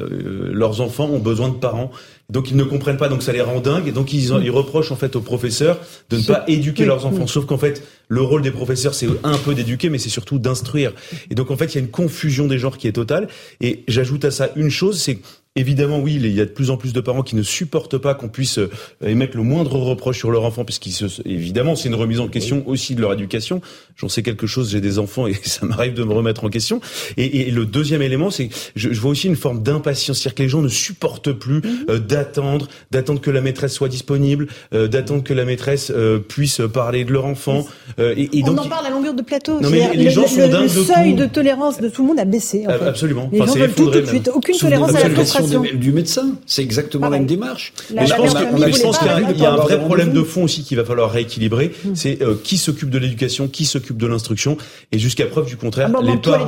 leurs 0.53 0.83
enfants 0.83 1.07
ont 1.07 1.21
besoin 1.21 1.49
de 1.49 1.55
parents. 1.55 1.91
Donc, 2.31 2.51
ils 2.51 2.57
ne 2.57 2.65
comprennent 2.65 2.97
pas. 2.97 3.09
Donc, 3.09 3.23
ça 3.23 3.33
les 3.33 3.41
rend 3.41 3.61
dingues. 3.61 3.89
Et 3.89 3.93
donc, 3.93 4.13
ils, 4.13 4.33
ils 4.43 4.51
reprochent 4.51 4.93
en 4.93 4.97
fait 4.97 5.17
aux 5.17 5.21
professeurs 5.21 5.79
de 6.11 6.17
ne 6.19 6.23
pas 6.23 6.45
éduquer 6.49 6.85
leurs 6.85 7.05
enfants. 7.07 7.27
Sauf 7.27 7.47
qu'en 7.47 7.59
fait, 7.59 7.83
le 8.09 8.23
rôle 8.23 8.43
des 8.43 8.51
professeurs, 8.51 8.95
c'est 8.95 9.09
un 9.25 9.39
peu 9.39 9.55
d'éduquer, 9.55 9.91
mais 9.91 9.99
c'est 9.99 10.09
surtout 10.09 10.39
d'instruire. 10.39 10.93
Et 11.31 11.35
donc, 11.35 11.51
en 11.51 11.57
fait, 11.57 11.67
il 11.67 11.75
y 11.75 11.79
a 11.79 11.81
une 11.81 11.91
confusion 11.91 12.47
des 12.47 12.59
genres 12.59 12.79
qui 12.79 12.89
est 12.89 12.93
totale. 12.93 13.29
Et 13.61 13.85
j'ajoute 13.89 14.25
à 14.25 14.31
ça 14.31 14.51
une 14.57 14.71
chose, 14.71 15.01
c'est 15.01 15.19
Évidemment, 15.55 15.99
oui, 15.99 16.15
il 16.15 16.27
y 16.33 16.41
a 16.41 16.47
de 16.47 16.51
plus 16.51 16.71
en 16.71 16.79
plus 16.79 16.95
de 16.95 17.01
parents 17.03 17.23
qui 17.23 17.37
ne 17.37 17.43
supportent 17.43 17.99
pas 17.99 18.15
qu'on 18.15 18.31
puisse 18.31 18.57
euh, 18.57 18.71
émettre 19.05 19.37
le 19.37 19.43
moindre 19.43 19.77
reproche 19.77 20.17
sur 20.17 20.31
leur 20.31 20.45
enfant, 20.45 20.65
puisqu'ils 20.65 20.93
se, 20.93 21.05
évidemment, 21.27 21.77
c'est 21.77 21.91
une 21.91 21.95
remise 21.95 22.21
en 22.21 22.29
question 22.29 22.67
aussi 22.67 22.95
de 22.95 23.03
leur 23.03 23.13
éducation. 23.13 23.61
J'en 23.97 24.09
sais 24.09 24.23
quelque 24.23 24.47
chose, 24.47 24.71
j'ai 24.71 24.81
des 24.81 24.99
enfants 24.99 25.27
et 25.27 25.35
ça 25.43 25.67
m'arrive 25.67 25.95
de 25.95 26.05
me 26.05 26.13
remettre 26.13 26.45
en 26.45 26.49
question. 26.49 26.81
Et, 27.17 27.49
et 27.49 27.51
le 27.51 27.67
deuxième 27.67 28.03
élément, 28.03 28.31
c'est 28.31 28.49
je, 28.77 28.93
je, 28.93 29.01
vois 29.01 29.13
aussi 29.13 29.27
une 29.27 29.37
forme 29.37 29.63
d'impatience, 29.63 30.19
c'est-à-dire 30.19 30.35
que 30.35 30.43
les 30.43 30.49
gens 30.49 30.63
ne 30.63 30.69
supportent 30.69 31.33
plus 31.33 31.57
mhm. 31.57 31.87
euh, 31.89 31.99
d'attendre, 31.99 32.69
d'attendre 32.91 33.21
que 33.21 33.31
la 33.31 33.41
maîtresse 33.41 33.73
soit 33.73 33.89
disponible, 33.89 34.49
euh, 34.75 34.89
d'attendre 34.89 35.23
que 35.23 35.35
la 35.35 35.45
maîtresse 35.45 35.93
puisse 36.29 36.61
parler 36.73 37.05
de 37.05 37.13
leur 37.13 37.27
enfant. 37.27 37.67
et, 37.99 38.39
et 38.39 38.43
donc, 38.43 38.59
On 38.59 38.65
en 38.65 38.69
parle 38.69 38.87
à 38.87 38.91
longueur 38.91 39.15
de 39.15 39.23
plateau. 39.23 39.61
Non, 39.61 39.71
mais 39.71 39.95
les, 39.95 40.11
gens 40.11 40.27
sont 40.27 40.41
le, 40.41 40.63
le 40.63 40.69
seuil 40.69 41.15
de, 41.15 41.27
tolérance 41.27 41.81
de 41.81 41.89
tout 41.89 42.03
le 42.03 42.09
monde 42.09 42.21
a 42.21 42.25
baissé. 42.25 42.65
En 42.67 42.79
fait. 42.79 42.87
Absolument. 42.87 43.29
Les 43.33 43.39
gens 43.39 43.55
veulent 43.55 43.73
tout, 43.73 43.91
tout 43.91 44.01
de 44.01 44.07
suite. 44.07 44.31
Aucune 44.33 44.57
tolérance 44.57 44.95
à 44.95 45.09
la 45.09 45.11
frustration 45.11 45.63
du 45.75 45.93
médecin. 45.93 46.37
C'est 46.47 46.63
exactement 46.63 47.09
la 47.09 47.19
même 47.19 47.27
démarche. 47.27 47.73
Mais 47.95 48.07
je 48.07 48.15
pense 48.15 48.99
qu'il 48.99 49.43
y 49.43 49.47
a 49.47 49.53
un 49.53 49.57
vrai 49.57 49.81
problème 49.81 50.13
de 50.13 50.23
fond 50.23 50.45
aussi 50.45 50.63
qu'il 50.63 50.77
va 50.77 50.85
falloir 50.85 51.11
rééquilibrer. 51.11 51.73
Hmm. 51.85 51.95
C'est 51.95 52.23
euh, 52.23 52.35
qui 52.43 52.59
s'occupe 52.59 52.91
de 52.91 52.99
l'éducation, 52.99 53.49
qui 53.49 53.65
s'occupe 53.65 53.82
de 53.91 54.07
l'instruction. 54.07 54.57
Et 54.93 54.99
jusqu'à 54.99 55.27
preuve 55.27 55.47
du 55.47 55.57
contraire, 55.57 55.89
les, 56.03 56.17
parents, 56.17 56.47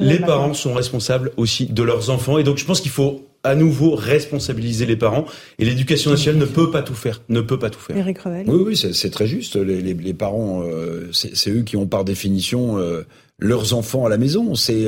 les 0.00 0.18
parents 0.18 0.54
sont 0.54 0.74
responsables 0.74 1.32
aussi 1.36 1.66
de 1.66 1.82
leurs 1.82 2.10
enfants. 2.10 2.38
Et 2.38 2.44
donc 2.44 2.58
je 2.58 2.64
pense 2.64 2.80
qu'il 2.80 2.90
faut 2.90 3.26
à 3.44 3.54
nouveau 3.54 3.94
responsabiliser 3.94 4.86
les 4.86 4.96
parents 4.96 5.24
et 5.58 5.64
l'éducation 5.64 6.12
nationale 6.12 6.40
ne 6.40 6.46
peut 6.46 6.70
pas 6.70 6.82
tout 6.82 6.94
faire, 6.94 7.22
ne 7.28 7.40
peut 7.40 7.58
pas 7.58 7.70
tout 7.70 7.80
faire. 7.80 7.96
Eric 7.96 8.18
Revel. 8.20 8.44
Oui, 8.48 8.62
oui, 8.66 8.76
c'est 8.76 9.10
très 9.10 9.26
juste. 9.26 9.56
Les, 9.56 9.80
les, 9.80 9.94
les 9.94 10.14
parents, 10.14 10.62
euh, 10.64 11.08
c'est 11.12 11.50
eux 11.50 11.62
qui 11.62 11.76
ont 11.76 11.86
par 11.86 12.04
définition 12.04 12.78
euh, 12.78 13.02
leurs 13.38 13.74
enfants 13.74 14.06
à 14.06 14.08
la 14.08 14.18
maison. 14.18 14.54
C'est 14.54 14.86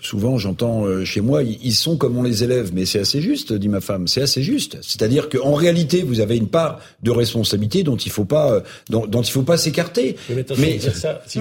souvent 0.00 0.38
j'entends 0.38 0.84
euh, 0.84 1.04
chez 1.04 1.20
moi, 1.20 1.42
ils 1.42 1.74
sont 1.74 1.96
comme 1.96 2.16
on 2.16 2.22
les 2.22 2.44
élève, 2.44 2.70
mais 2.74 2.86
c'est 2.86 3.00
assez 3.00 3.20
juste, 3.20 3.52
dit 3.52 3.68
ma 3.68 3.80
femme, 3.80 4.08
c'est 4.08 4.22
assez 4.22 4.42
juste. 4.42 4.78
C'est-à-dire 4.82 5.28
qu'en 5.28 5.54
réalité, 5.54 6.02
vous 6.02 6.20
avez 6.20 6.36
une 6.36 6.48
part 6.48 6.80
de 7.02 7.10
responsabilité 7.10 7.82
dont 7.82 7.96
il 7.96 8.10
faut 8.10 8.24
pas, 8.24 8.52
euh, 8.52 8.60
dont, 8.90 9.06
dont 9.06 9.22
il 9.22 9.30
faut 9.30 9.42
pas 9.42 9.56
s'écarter. 9.56 10.16
Mais, 10.58 10.74
dire 10.74 10.96
ça, 10.96 11.22
si 11.26 11.40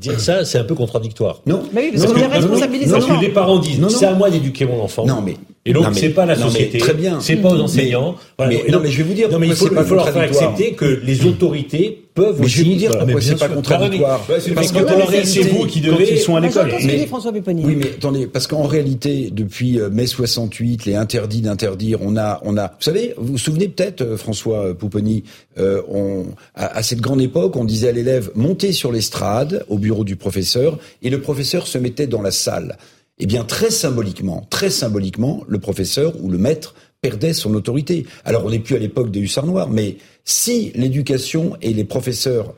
dire 0.00 0.20
ça, 0.20 0.44
c'est 0.44 0.58
un 0.58 0.64
peu 0.64 0.74
contradictoire. 0.74 1.42
Non, 1.46 1.62
mais 1.72 1.90
oui, 1.92 1.98
parce 1.98 2.12
qu'on 2.12 2.18
est 2.18 2.26
responsabilisé. 2.26 2.92
Parce 2.92 3.06
que 3.06 3.20
les 3.20 3.30
parents 3.30 3.58
disent, 3.58 3.80
c'est 3.88 4.06
à 4.06 4.14
moi 4.14 4.30
d'éduquer 4.30 4.66
mon 4.66 4.82
enfant. 4.82 5.06
Non, 5.06 5.22
mais 5.22 5.36
et 5.66 5.72
donc 5.72 5.86
c'est 5.92 6.10
pas 6.10 6.26
la 6.26 6.36
société, 6.36 6.78
très 6.78 6.94
bien. 6.94 7.20
c'est 7.20 7.36
pas 7.36 7.50
aux 7.50 7.60
enseignants. 7.60 8.16
Mais, 8.38 8.64
non, 8.70 8.80
mais 8.80 8.90
je 8.90 8.98
vais 8.98 9.04
vous 9.04 9.14
dire, 9.14 9.28
non, 9.30 9.38
mais 9.38 9.48
il 9.48 9.54
faut, 9.54 9.68
il 9.70 9.84
faut 9.84 9.94
leur 9.94 10.08
faire 10.08 10.22
accepter 10.22 10.72
que 10.72 11.00
les 11.04 11.24
autorités 11.26 12.06
peuvent 12.14 12.36
mais 12.38 12.46
aussi. 12.46 12.54
Je 12.56 12.64
vais 12.64 12.70
vous 12.70 12.76
dire 12.76 12.90
pourquoi 12.98 13.20
c'est 13.20 13.38
pas 13.38 13.48
contradictoire. 13.48 14.20
Parce 14.26 14.72
que 14.72 15.24
c'est 15.24 15.42
vous 15.42 15.66
qui 15.66 15.80
devez. 15.80 16.12
Ils 16.12 16.18
sont 16.18 16.36
à 16.36 16.40
l'école. 16.40 16.72
Mais 16.84 17.06
François. 17.06 17.32
Oui, 17.36 17.76
mais 17.76 17.90
attendez, 17.90 18.26
parce 18.26 18.46
qu'en 18.46 18.62
réalité, 18.62 19.30
depuis 19.30 19.78
euh, 19.78 19.90
mai 19.90 20.06
68, 20.06 20.86
les 20.86 20.94
interdits 20.94 21.40
d'interdire, 21.40 21.98
on 22.02 22.16
a, 22.16 22.40
on 22.44 22.56
a. 22.56 22.68
Vous 22.68 22.82
savez, 22.82 23.14
vous 23.18 23.32
vous 23.32 23.38
souvenez 23.38 23.68
peut-être, 23.68 24.02
euh, 24.02 24.16
François 24.16 24.74
Pupponi, 24.74 25.24
euh, 25.58 25.82
on, 25.88 26.26
à, 26.54 26.78
à 26.78 26.82
cette 26.82 27.00
grande 27.00 27.20
époque, 27.20 27.56
on 27.56 27.64
disait 27.64 27.88
à 27.88 27.92
l'élève 27.92 28.30
montez 28.34 28.72
sur 28.72 28.92
l'estrade 28.92 29.64
au 29.68 29.78
bureau 29.78 30.04
du 30.04 30.16
professeur, 30.16 30.78
et 31.02 31.10
le 31.10 31.20
professeur 31.20 31.66
se 31.66 31.78
mettait 31.78 32.06
dans 32.06 32.22
la 32.22 32.30
salle. 32.30 32.76
Eh 33.18 33.26
bien, 33.26 33.44
très 33.44 33.70
symboliquement, 33.70 34.46
très 34.50 34.70
symboliquement, 34.70 35.42
le 35.48 35.58
professeur 35.58 36.12
ou 36.22 36.30
le 36.30 36.38
maître 36.38 36.74
perdait 37.00 37.32
son 37.32 37.54
autorité. 37.54 38.06
Alors, 38.24 38.44
on 38.44 38.50
n'est 38.50 38.58
plus 38.58 38.76
à 38.76 38.78
l'époque 38.78 39.10
des 39.10 39.20
hussards 39.20 39.46
noirs, 39.46 39.70
mais 39.70 39.96
si 40.24 40.72
l'éducation 40.74 41.56
et 41.62 41.72
les 41.72 41.84
professeurs 41.84 42.54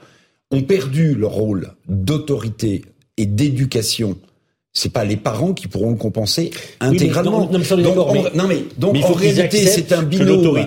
ont 0.51 0.63
perdu 0.63 1.15
leur 1.15 1.33
rôle 1.33 1.73
d'autorité 1.89 2.83
et 3.17 3.27
d'éducation, 3.27 4.17
c'est 4.73 4.93
pas 4.93 5.05
les 5.05 5.17
parents 5.17 5.55
qui 5.55 5.69
pourront 5.69 5.91
le 5.91 5.97
compenser 5.97 6.51
intégralement. 6.81 7.49
non, 7.51 8.13
mais, 8.13 8.23
non, 8.35 8.49
mais, 8.49 8.65
donc 8.79 8.97
en 9.05 9.13
réalité, 9.13 9.67
c'est 9.67 9.93
un 9.93 10.03
binôme. 10.03 10.67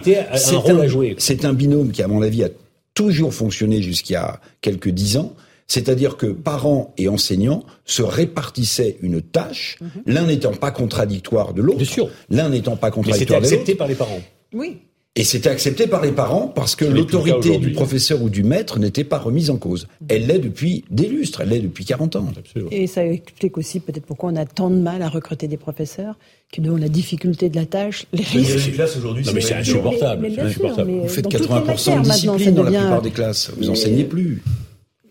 C'est 1.17 1.45
un 1.45 1.53
binôme 1.53 1.91
qui, 1.91 2.01
à 2.03 2.07
mon 2.07 2.21
avis, 2.21 2.43
a 2.43 2.49
toujours 2.93 3.33
fonctionné 3.33 3.81
jusqu'à 3.81 4.39
quelques 4.61 4.89
dix 4.89 5.17
ans. 5.17 5.33
C'est-à-dire 5.71 6.17
que 6.17 6.25
parents 6.25 6.93
et 6.97 7.07
enseignants 7.07 7.63
se 7.85 8.01
répartissaient 8.01 8.97
une 9.01 9.21
tâche, 9.21 9.77
mhm. 9.79 9.89
l'un 10.05 10.25
n'étant 10.25 10.51
pas 10.51 10.69
contradictoire 10.69 11.53
de 11.53 11.61
l'autre. 11.61 11.81
L'un 12.29 12.49
n'étant 12.49 12.75
pas 12.75 12.91
contradictoire 12.91 13.39
de 13.39 13.45
l'autre. 13.45 13.49
C'était 13.49 13.61
accepté 13.61 13.75
par 13.75 13.87
les 13.87 13.95
parents. 13.95 14.19
Oui. 14.53 14.79
Et 15.15 15.23
c'était 15.23 15.47
accepté 15.47 15.87
par 15.87 16.01
les 16.01 16.11
parents 16.11 16.49
parce 16.49 16.75
que 16.75 16.83
l'autorité 16.83 17.57
du 17.57 17.71
professeur 17.71 18.21
ou 18.21 18.29
du 18.29 18.43
maître 18.43 18.79
n'était 18.79 19.05
pas 19.05 19.17
remise 19.17 19.49
en 19.49 19.55
cause. 19.55 19.87
Elle 20.09 20.27
l'est 20.27 20.39
depuis 20.39 20.83
des 20.89 21.07
lustres, 21.07 21.39
elle 21.39 21.49
l'est 21.49 21.59
depuis 21.59 21.85
40 21.85 22.17
ans. 22.17 22.27
Et 22.69 22.85
ça 22.87 23.05
explique 23.05 23.57
aussi 23.57 23.79
peut-être 23.79 24.05
pourquoi 24.05 24.31
on 24.31 24.35
a 24.35 24.45
tant 24.45 24.69
de 24.69 24.75
mal 24.75 25.01
à 25.01 25.07
recruter 25.07 25.47
des 25.47 25.57
professeurs, 25.57 26.17
qui 26.51 26.59
ont 26.61 26.75
la 26.75 26.89
difficulté 26.89 27.47
de 27.47 27.55
la 27.55 27.65
tâche, 27.65 28.07
les 28.11 28.23
risques. 28.23 28.73
classes 28.73 28.97
aujourd'hui, 28.97 29.23
c'est 29.25 29.53
insupportable. 29.53 30.27
Vous 30.27 31.07
faites 31.07 31.29
80% 31.29 31.97
de 31.97 32.03
discipline 32.03 32.55
dans 32.55 32.63
la 32.63 32.71
plupart 32.71 33.01
des 33.01 33.11
classes. 33.11 33.51
Vous 33.57 33.69
enseignez 33.69 34.03
plus. 34.03 34.41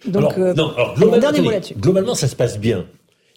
Donc, 0.07 0.33
alors, 0.33 0.39
euh, 0.39 0.55
non, 0.55 0.73
alors, 0.75 0.95
globalement, 0.95 1.61
globalement, 1.79 2.15
ça 2.15 2.29
se 2.29 2.37
passe 2.37 2.59
bien. 2.59 2.87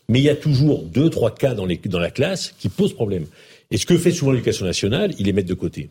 Mais 0.09 0.20
il 0.20 0.24
y 0.24 0.30
a 0.30 0.36
toujours 0.36 0.84
deux, 0.84 1.09
trois 1.09 1.32
cas 1.32 1.53
dans, 1.53 1.66
les, 1.66 1.78
dans 1.78 1.99
la 1.99 2.11
classe 2.11 2.53
qui 2.59 2.70
posent 2.70 2.93
problème. 2.93 3.26
Et 3.72 3.78
ce 3.78 3.86
que 3.86 3.97
fait 3.97 4.11
souvent 4.11 4.32
l'éducation 4.32 4.66
nationale, 4.66 5.14
il 5.18 5.26
les 5.26 5.34
met 5.34 5.43
de 5.43 5.53
côté. 5.53 5.89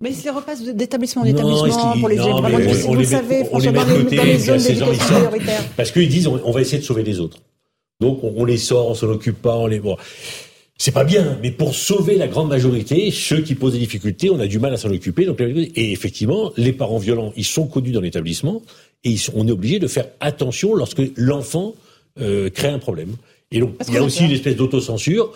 Mais 0.00 0.12
c'est 0.12 0.24
les 0.24 0.30
repas 0.30 0.56
d'établissement 0.56 1.22
d'établissement 1.22 1.98
pour 1.98 2.08
les 2.08 2.16
non, 2.16 2.40
vraiment 2.40 2.58
vous 2.58 2.94
le 2.96 3.04
savez, 3.04 3.44
François, 3.44 3.70
dans, 3.70 3.84
les, 3.84 4.16
dans 4.16 4.24
les 4.24 4.38
zones 4.38 4.58
d'éducation 4.58 5.14
prioritaire. 5.14 5.62
Parce 5.76 5.92
qu'ils 5.92 6.08
disent 6.08 6.26
on, 6.26 6.50
va 6.50 6.60
essayer 6.60 6.78
de 6.78 6.82
sauver 6.82 7.04
les 7.04 7.20
autres. 7.20 7.38
Donc 8.00 8.18
on, 8.24 8.44
les 8.44 8.56
sort, 8.56 8.88
on 8.90 8.94
s'en 8.94 9.08
occupe 9.08 9.40
pas, 9.40 9.56
on 9.56 9.68
les 9.68 9.78
bon. 9.78 9.96
C'est 10.76 10.92
pas 10.92 11.04
bien, 11.04 11.38
mais 11.40 11.52
pour 11.52 11.74
sauver 11.74 12.16
la 12.16 12.26
grande 12.26 12.48
majorité, 12.48 13.10
ceux 13.12 13.40
qui 13.40 13.54
posent 13.54 13.74
des 13.74 13.78
difficultés, 13.78 14.28
on 14.30 14.40
a 14.40 14.46
du 14.46 14.58
mal 14.58 14.74
à 14.74 14.76
s'en 14.76 14.90
occuper. 14.90 15.24
Donc, 15.24 15.40
et 15.40 15.92
effectivement, 15.92 16.52
les 16.56 16.72
parents 16.72 16.98
violents, 16.98 17.32
ils 17.36 17.44
sont 17.44 17.66
connus 17.66 17.92
dans 17.92 18.00
l'établissement 18.00 18.60
et 19.04 19.10
ils 19.10 19.18
sont, 19.18 19.32
on 19.36 19.46
est 19.46 19.52
obligé 19.52 19.78
de 19.78 19.86
faire 19.86 20.06
attention 20.20 20.74
lorsque 20.74 21.02
l'enfant 21.16 21.74
euh, 22.20 22.50
crée 22.50 22.68
un 22.68 22.80
problème. 22.80 23.16
Et 23.52 23.60
donc, 23.60 23.76
il 23.86 23.94
y 23.94 23.98
a 23.98 24.02
aussi 24.02 24.24
une 24.24 24.32
espèce 24.32 24.56
d'autocensure. 24.56 25.32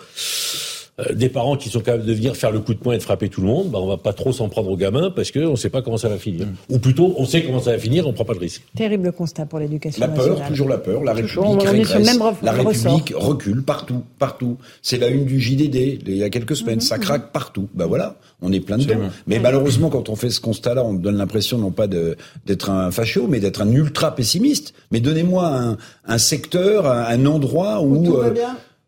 Euh, 0.99 1.13
des 1.13 1.29
parents 1.29 1.55
qui 1.55 1.69
sont 1.69 1.79
capables 1.79 2.05
de 2.05 2.13
venir 2.13 2.35
faire 2.35 2.51
le 2.51 2.59
coup 2.59 2.73
de 2.73 2.79
poing 2.79 2.93
et 2.93 2.97
de 2.97 3.03
frapper 3.03 3.29
tout 3.29 3.41
le 3.41 3.47
monde, 3.47 3.69
bah 3.69 3.79
on 3.81 3.87
va 3.87 3.97
pas 3.97 4.13
trop 4.13 4.31
s'en 4.31 4.49
prendre 4.49 4.69
aux 4.69 4.77
gamins 4.77 5.11
parce 5.11 5.31
qu'on 5.31 5.51
ne 5.51 5.55
sait 5.55 5.69
pas 5.69 5.81
comment 5.81 5.97
ça 5.97 6.09
va 6.09 6.17
finir. 6.17 6.45
Mm. 6.45 6.75
Ou 6.75 6.79
plutôt, 6.79 7.13
on 7.17 7.25
sait 7.25 7.43
comment 7.43 7.61
ça 7.61 7.71
va 7.71 7.77
finir, 7.77 8.07
on 8.07 8.13
prend 8.13 8.25
pas 8.25 8.33
de 8.33 8.39
risque. 8.39 8.63
Terrible 8.75 9.11
constat 9.11 9.45
pour 9.45 9.59
l'éducation 9.59 10.01
La 10.01 10.07
peur, 10.07 10.41
toujours 10.47 10.69
la 10.69 10.77
peur. 10.77 11.03
La 11.03 11.13
République 11.13 11.61
régresse. 11.61 12.19
la 12.41 12.51
République 12.51 13.13
recule 13.15 13.63
partout, 13.63 14.03
partout. 14.17 14.57
C'est 14.81 14.97
la 14.97 15.07
une 15.07 15.25
du 15.25 15.39
JDD 15.39 16.01
il 16.07 16.17
y 16.17 16.23
a 16.23 16.29
quelques 16.29 16.55
semaines. 16.55 16.81
Ça 16.81 16.97
mm-hmm. 16.97 17.01
craque 17.01 17.31
partout. 17.31 17.69
Ben 17.73 17.85
voilà, 17.85 18.17
on 18.41 18.51
est 18.51 18.59
plein 18.59 18.77
de 18.77 18.83
dedans. 18.83 19.09
Mais 19.27 19.39
malheureusement, 19.39 19.89
quand 19.89 20.09
on 20.09 20.15
fait 20.15 20.29
ce 20.29 20.41
constat-là, 20.41 20.83
on 20.83 20.93
donne 20.93 21.17
l'impression 21.17 21.57
non 21.57 21.71
pas 21.71 21.87
d'être 21.87 22.69
un 22.69 22.91
facho, 22.91 23.27
mais 23.27 23.39
d'être 23.39 23.61
un 23.61 23.71
ultra 23.71 24.15
pessimiste. 24.15 24.73
Mais 24.91 24.99
donnez-moi 24.99 25.47
un, 25.47 25.77
un 26.05 26.17
secteur, 26.17 26.87
un, 26.87 27.25
endroit 27.25 27.81
où, 27.81 28.07
où 28.07 28.23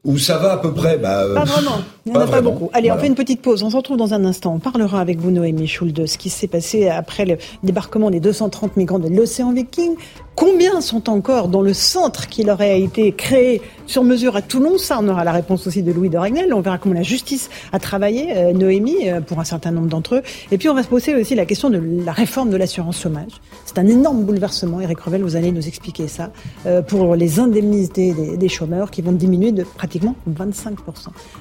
où 0.03 0.17
ça 0.17 0.37
va 0.37 0.53
à 0.53 0.57
peu 0.57 0.73
près 0.73 0.97
bah, 0.97 1.25
Pas 1.33 1.45
vraiment. 1.45 1.79
Il 2.07 2.13
n'y 2.13 2.17
en 2.17 2.21
a 2.21 2.27
pas 2.27 2.41
beaucoup. 2.41 2.71
Allez, 2.73 2.91
on 2.91 2.97
fait 2.97 3.05
une 3.05 3.15
petite 3.15 3.43
pause. 3.43 3.61
On 3.61 3.69
se 3.69 3.77
retrouve 3.77 3.97
dans 3.97 4.15
un 4.15 4.25
instant. 4.25 4.55
On 4.55 4.59
parlera 4.59 5.01
avec 5.01 5.19
vous, 5.19 5.29
Noémie 5.29 5.67
Schulde, 5.67 5.93
de 5.93 6.05
ce 6.07 6.17
qui 6.17 6.31
s'est 6.31 6.47
passé 6.47 6.89
après 6.89 7.25
le 7.25 7.37
débarquement 7.61 8.09
des 8.09 8.19
230 8.19 8.75
migrants 8.75 8.97
de 8.97 9.07
l'océan 9.07 9.53
Viking. 9.53 9.95
Combien 10.35 10.81
sont 10.81 11.09
encore 11.09 11.47
dans 11.47 11.61
le 11.61 11.73
centre 11.73 12.27
qui 12.27 12.43
leur 12.43 12.61
a 12.61 12.67
été 12.69 13.11
créé 13.11 13.61
sur 13.85 14.03
mesure 14.03 14.35
à 14.35 14.41
Toulon? 14.41 14.79
Ça, 14.79 14.97
on 14.99 15.07
aura 15.09 15.23
la 15.23 15.31
réponse 15.31 15.67
aussi 15.67 15.83
de 15.83 15.91
Louis 15.91 16.09
de 16.09 16.17
Ragnel. 16.17 16.51
On 16.55 16.61
verra 16.61 16.79
comment 16.79 16.95
la 16.95 17.03
justice 17.03 17.51
a 17.71 17.77
travaillé, 17.77 18.35
euh, 18.35 18.53
Noémie, 18.53 19.07
euh, 19.07 19.21
pour 19.21 19.39
un 19.39 19.43
certain 19.43 19.69
nombre 19.69 19.87
d'entre 19.87 20.15
eux. 20.15 20.21
Et 20.51 20.57
puis, 20.57 20.69
on 20.69 20.73
va 20.73 20.81
se 20.81 20.87
poser 20.87 21.13
aussi 21.13 21.35
la 21.35 21.45
question 21.45 21.69
de 21.69 21.79
la 22.03 22.13
réforme 22.13 22.49
de 22.49 22.57
l'assurance 22.57 22.99
chômage. 22.99 23.33
C'est 23.65 23.77
un 23.77 23.85
énorme 23.87 24.23
bouleversement. 24.23 24.81
Eric 24.81 25.01
Revel, 25.01 25.21
vous 25.21 25.35
allez 25.35 25.51
nous 25.51 25.67
expliquer 25.67 26.07
ça. 26.07 26.31
Euh, 26.65 26.81
pour 26.81 27.15
les 27.15 27.39
indemnités 27.39 28.13
des, 28.13 28.37
des, 28.37 28.49
chômeurs 28.49 28.89
qui 28.89 29.03
vont 29.03 29.11
diminuer 29.11 29.51
de 29.51 29.63
pratiquement 29.63 30.15
25%. 30.29 30.75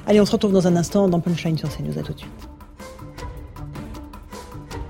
Allez, 0.06 0.20
on 0.20 0.26
se 0.26 0.32
retrouve 0.32 0.49
dans 0.52 0.66
un 0.66 0.76
instant 0.76 1.08
dans 1.08 1.20
Punchline 1.20 1.58
sur 1.58 1.68
CNews. 1.74 1.98
À 1.98 2.02
tout 2.02 2.12
de 2.12 2.18
suite. 2.18 2.48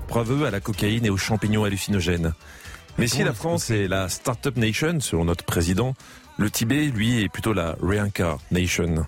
Preuve 0.07 0.43
à 0.43 0.51
la 0.51 0.59
cocaïne 0.59 1.05
et 1.05 1.09
aux 1.09 1.17
champignons 1.17 1.63
hallucinogènes. 1.63 2.33
Mais 2.97 3.07
si 3.07 3.23
la 3.23 3.33
France 3.33 3.69
est 3.69 3.87
la 3.87 4.09
Startup 4.09 4.55
Nation, 4.57 4.99
selon 4.99 5.25
notre 5.25 5.45
président, 5.45 5.95
le 6.37 6.49
Tibet, 6.49 6.87
lui, 6.87 7.23
est 7.23 7.29
plutôt 7.29 7.53
la 7.53 7.75
Nation. 8.51 9.07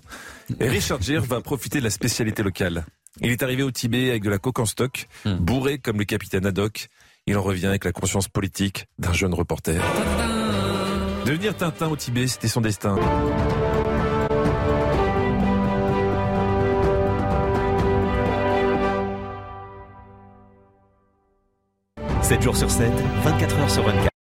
Et 0.60 0.70
Richard 0.70 1.01
Gere 1.01 1.24
va 1.24 1.41
profiter 1.41 1.80
de 1.80 1.84
la 1.84 1.89
spécialité 1.89 2.43
locale. 2.43 2.86
Il 3.22 3.32
est 3.32 3.43
arrivé 3.43 3.64
au 3.64 3.72
Tibet 3.72 4.10
avec 4.10 4.24
de 4.24 4.30
la 4.30 4.39
coke 4.39 4.60
en 4.60 4.66
stock, 4.66 5.08
hmm. 5.26 5.36
bourré 5.36 5.78
comme 5.78 5.97
le 5.97 6.06
capitaine 6.06 6.45
Haddock. 6.45 6.88
Il 7.28 7.38
en 7.38 7.41
revient 7.41 7.68
avec 7.68 7.86
la 7.86 7.91
conscience 7.91 8.28
politique 8.28 8.88
d'un 8.97 9.14
jeune 9.14 9.34
reporter. 9.34 9.82
Devenir 11.26 11.56
Tintin 11.56 11.88
au 11.88 11.95
Tibet, 11.95 12.28
c'était 12.28 12.47
son 12.47 12.62
destin. 12.62 12.97
7 22.24 22.41
jours 22.41 22.55
sur 22.55 22.71
7, 22.71 22.89
24 23.26 23.59
heures 23.59 23.69
sur 23.69 23.84
24. 23.84 24.12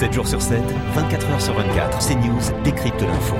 7 0.00 0.14
jours 0.14 0.26
sur 0.26 0.40
7, 0.40 0.62
24 0.94 1.30
heures 1.30 1.40
sur 1.42 1.52
24, 1.52 1.98
CNews 1.98 2.62
décrypte 2.64 3.02
l'info. 3.02 3.36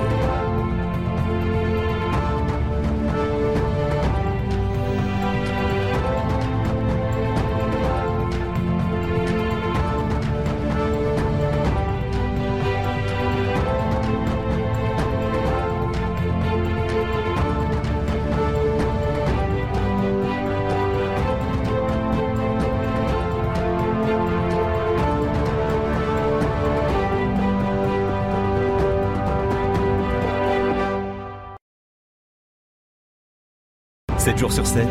Sur 34.51 34.67
7, 34.67 34.85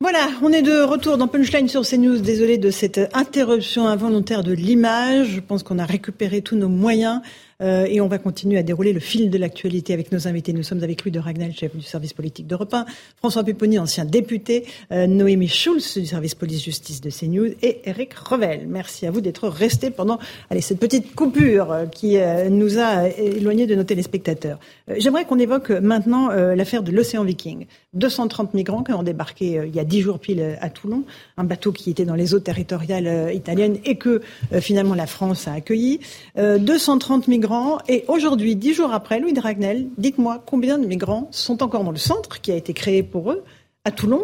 'Voilà, 0.00 0.28
on 0.42 0.52
est 0.52 0.62
de 0.62 0.80
retour 0.80 1.18
dans 1.18 1.26
Punchline 1.26 1.66
sur 1.66 1.82
CNews. 1.82 2.18
Désolé 2.18 2.56
de 2.56 2.70
cette 2.70 3.00
interruption 3.14 3.88
involontaire 3.88 4.44
de 4.44 4.52
l'image. 4.52 5.26
Je 5.34 5.40
pense 5.40 5.64
qu'on 5.64 5.80
a 5.80 5.84
récupéré 5.84 6.40
tous 6.40 6.54
nos 6.54 6.68
moyens. 6.68 7.20
Euh, 7.60 7.86
et 7.86 8.00
on 8.00 8.06
va 8.06 8.18
continuer 8.18 8.56
à 8.56 8.62
dérouler 8.62 8.92
le 8.92 9.00
fil 9.00 9.30
de 9.30 9.38
l'actualité 9.38 9.92
avec 9.92 10.12
nos 10.12 10.28
invités. 10.28 10.52
Nous 10.52 10.62
sommes 10.62 10.84
avec 10.84 11.02
Louis 11.02 11.10
de 11.10 11.18
Ragnel, 11.18 11.52
chef 11.52 11.74
du 11.74 11.82
service 11.82 12.12
politique 12.12 12.46
d'Europe 12.46 12.72
1, 12.72 12.86
François 13.16 13.42
Pupponi, 13.42 13.80
ancien 13.80 14.04
député, 14.04 14.64
euh, 14.92 15.08
Noémie 15.08 15.48
Schulz 15.48 15.98
du 15.98 16.06
service 16.06 16.36
police-justice 16.36 17.00
de 17.00 17.10
CNews 17.10 17.54
et 17.62 17.80
Eric 17.84 18.14
Revel. 18.14 18.66
Merci 18.68 19.06
à 19.06 19.10
vous 19.10 19.20
d'être 19.20 19.48
restés 19.48 19.90
pendant 19.90 20.20
allez, 20.50 20.60
cette 20.60 20.78
petite 20.78 21.16
coupure 21.16 21.72
euh, 21.72 21.86
qui 21.86 22.16
nous 22.50 22.78
a 22.78 23.08
éloignés 23.08 23.66
de 23.66 23.74
nos 23.74 23.84
téléspectateurs. 23.84 24.58
J'aimerais 24.96 25.24
qu'on 25.24 25.38
évoque 25.38 25.70
maintenant 25.70 26.28
l'affaire 26.28 26.82
de 26.82 26.90
l'Océan 26.90 27.24
Viking. 27.24 27.66
230 27.94 28.54
migrants 28.54 28.82
qui 28.82 28.92
ont 28.92 29.02
débarqué 29.02 29.62
il 29.66 29.74
y 29.74 29.80
a 29.80 29.84
10 29.88 30.00
jours 30.00 30.18
pile 30.18 30.58
à 30.60 30.70
Toulon, 30.70 31.04
un 31.36 31.44
bateau 31.44 31.72
qui 31.72 31.90
était 31.90 32.04
dans 32.04 32.14
les 32.14 32.34
eaux 32.34 32.40
territoriales 32.40 33.34
italiennes 33.34 33.78
et 33.84 33.96
que 33.96 34.20
finalement 34.60 34.94
la 34.94 35.06
France 35.06 35.48
a 35.48 35.52
accueilli. 35.52 36.00
230 36.36 37.28
migrants 37.28 37.78
et 37.88 38.04
aujourd'hui, 38.08 38.56
dix 38.56 38.74
jours 38.74 38.92
après, 38.92 39.20
Louis 39.20 39.32
Dragnel, 39.32 39.86
dites-moi 39.96 40.42
combien 40.44 40.78
de 40.78 40.86
migrants 40.86 41.28
sont 41.30 41.62
encore 41.62 41.84
dans 41.84 41.90
le 41.90 41.98
centre 41.98 42.40
qui 42.40 42.52
a 42.52 42.56
été 42.56 42.72
créé 42.72 43.02
pour 43.02 43.32
eux 43.32 43.44
à 43.84 43.90
Toulon 43.90 44.22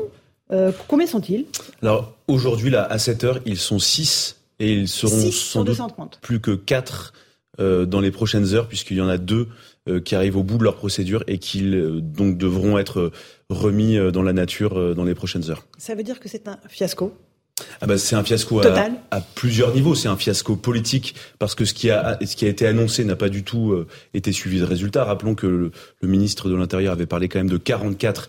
euh, 0.52 0.72
Combien 0.88 1.06
sont-ils? 1.06 1.46
Alors 1.82 2.12
aujourd'hui, 2.28 2.70
là, 2.70 2.84
à 2.84 2.98
7 2.98 3.24
heures, 3.24 3.38
ils 3.46 3.58
sont 3.58 3.78
6 3.78 4.36
et 4.60 4.72
ils 4.72 4.88
seront 4.88 5.30
sans 5.30 5.64
doute 5.64 5.80
plus 6.20 6.40
que 6.40 6.52
4 6.52 7.12
euh, 7.14 7.18
dans 7.58 8.00
les 8.00 8.10
prochaines 8.10 8.54
heures, 8.54 8.68
puisqu'il 8.68 8.96
y 8.96 9.00
en 9.00 9.08
a 9.08 9.18
deux 9.18 9.48
euh, 9.88 10.00
qui 10.00 10.14
arrivent 10.14 10.36
au 10.36 10.42
bout 10.42 10.58
de 10.58 10.64
leur 10.64 10.76
procédure 10.76 11.24
et 11.26 11.38
qui 11.38 11.62
donc 12.00 12.38
devront 12.38 12.78
être 12.78 13.12
remis 13.48 13.98
dans 14.12 14.22
la 14.22 14.32
nature 14.32 14.94
dans 14.94 15.04
les 15.04 15.14
prochaines 15.14 15.50
heures. 15.50 15.66
Ça 15.78 15.94
veut 15.94 16.02
dire 16.02 16.20
que 16.20 16.28
c'est 16.28 16.48
un 16.48 16.58
fiasco? 16.68 17.12
Ah 17.80 17.86
bah, 17.86 17.98
c'est 17.98 18.16
un 18.16 18.24
fiasco 18.24 18.60
à, 18.60 18.88
à, 19.10 19.20
plusieurs 19.20 19.74
niveaux. 19.74 19.94
C'est 19.94 20.08
un 20.08 20.16
fiasco 20.16 20.56
politique 20.56 21.14
parce 21.38 21.54
que 21.54 21.64
ce 21.64 21.72
qui 21.72 21.90
a, 21.90 22.18
ce 22.24 22.34
qui 22.34 22.46
a 22.46 22.48
été 22.48 22.66
annoncé 22.66 23.04
n'a 23.04 23.14
pas 23.14 23.28
du 23.28 23.44
tout 23.44 23.72
euh, 23.72 23.86
été 24.12 24.32
suivi 24.32 24.58
de 24.58 24.64
résultats. 24.64 25.04
Rappelons 25.04 25.34
que 25.34 25.46
le, 25.46 25.72
ministre 26.02 26.48
de 26.48 26.56
l'Intérieur 26.56 26.92
avait 26.92 27.06
parlé 27.06 27.28
quand 27.28 27.38
même 27.38 27.50
de 27.50 27.56
44 27.56 28.28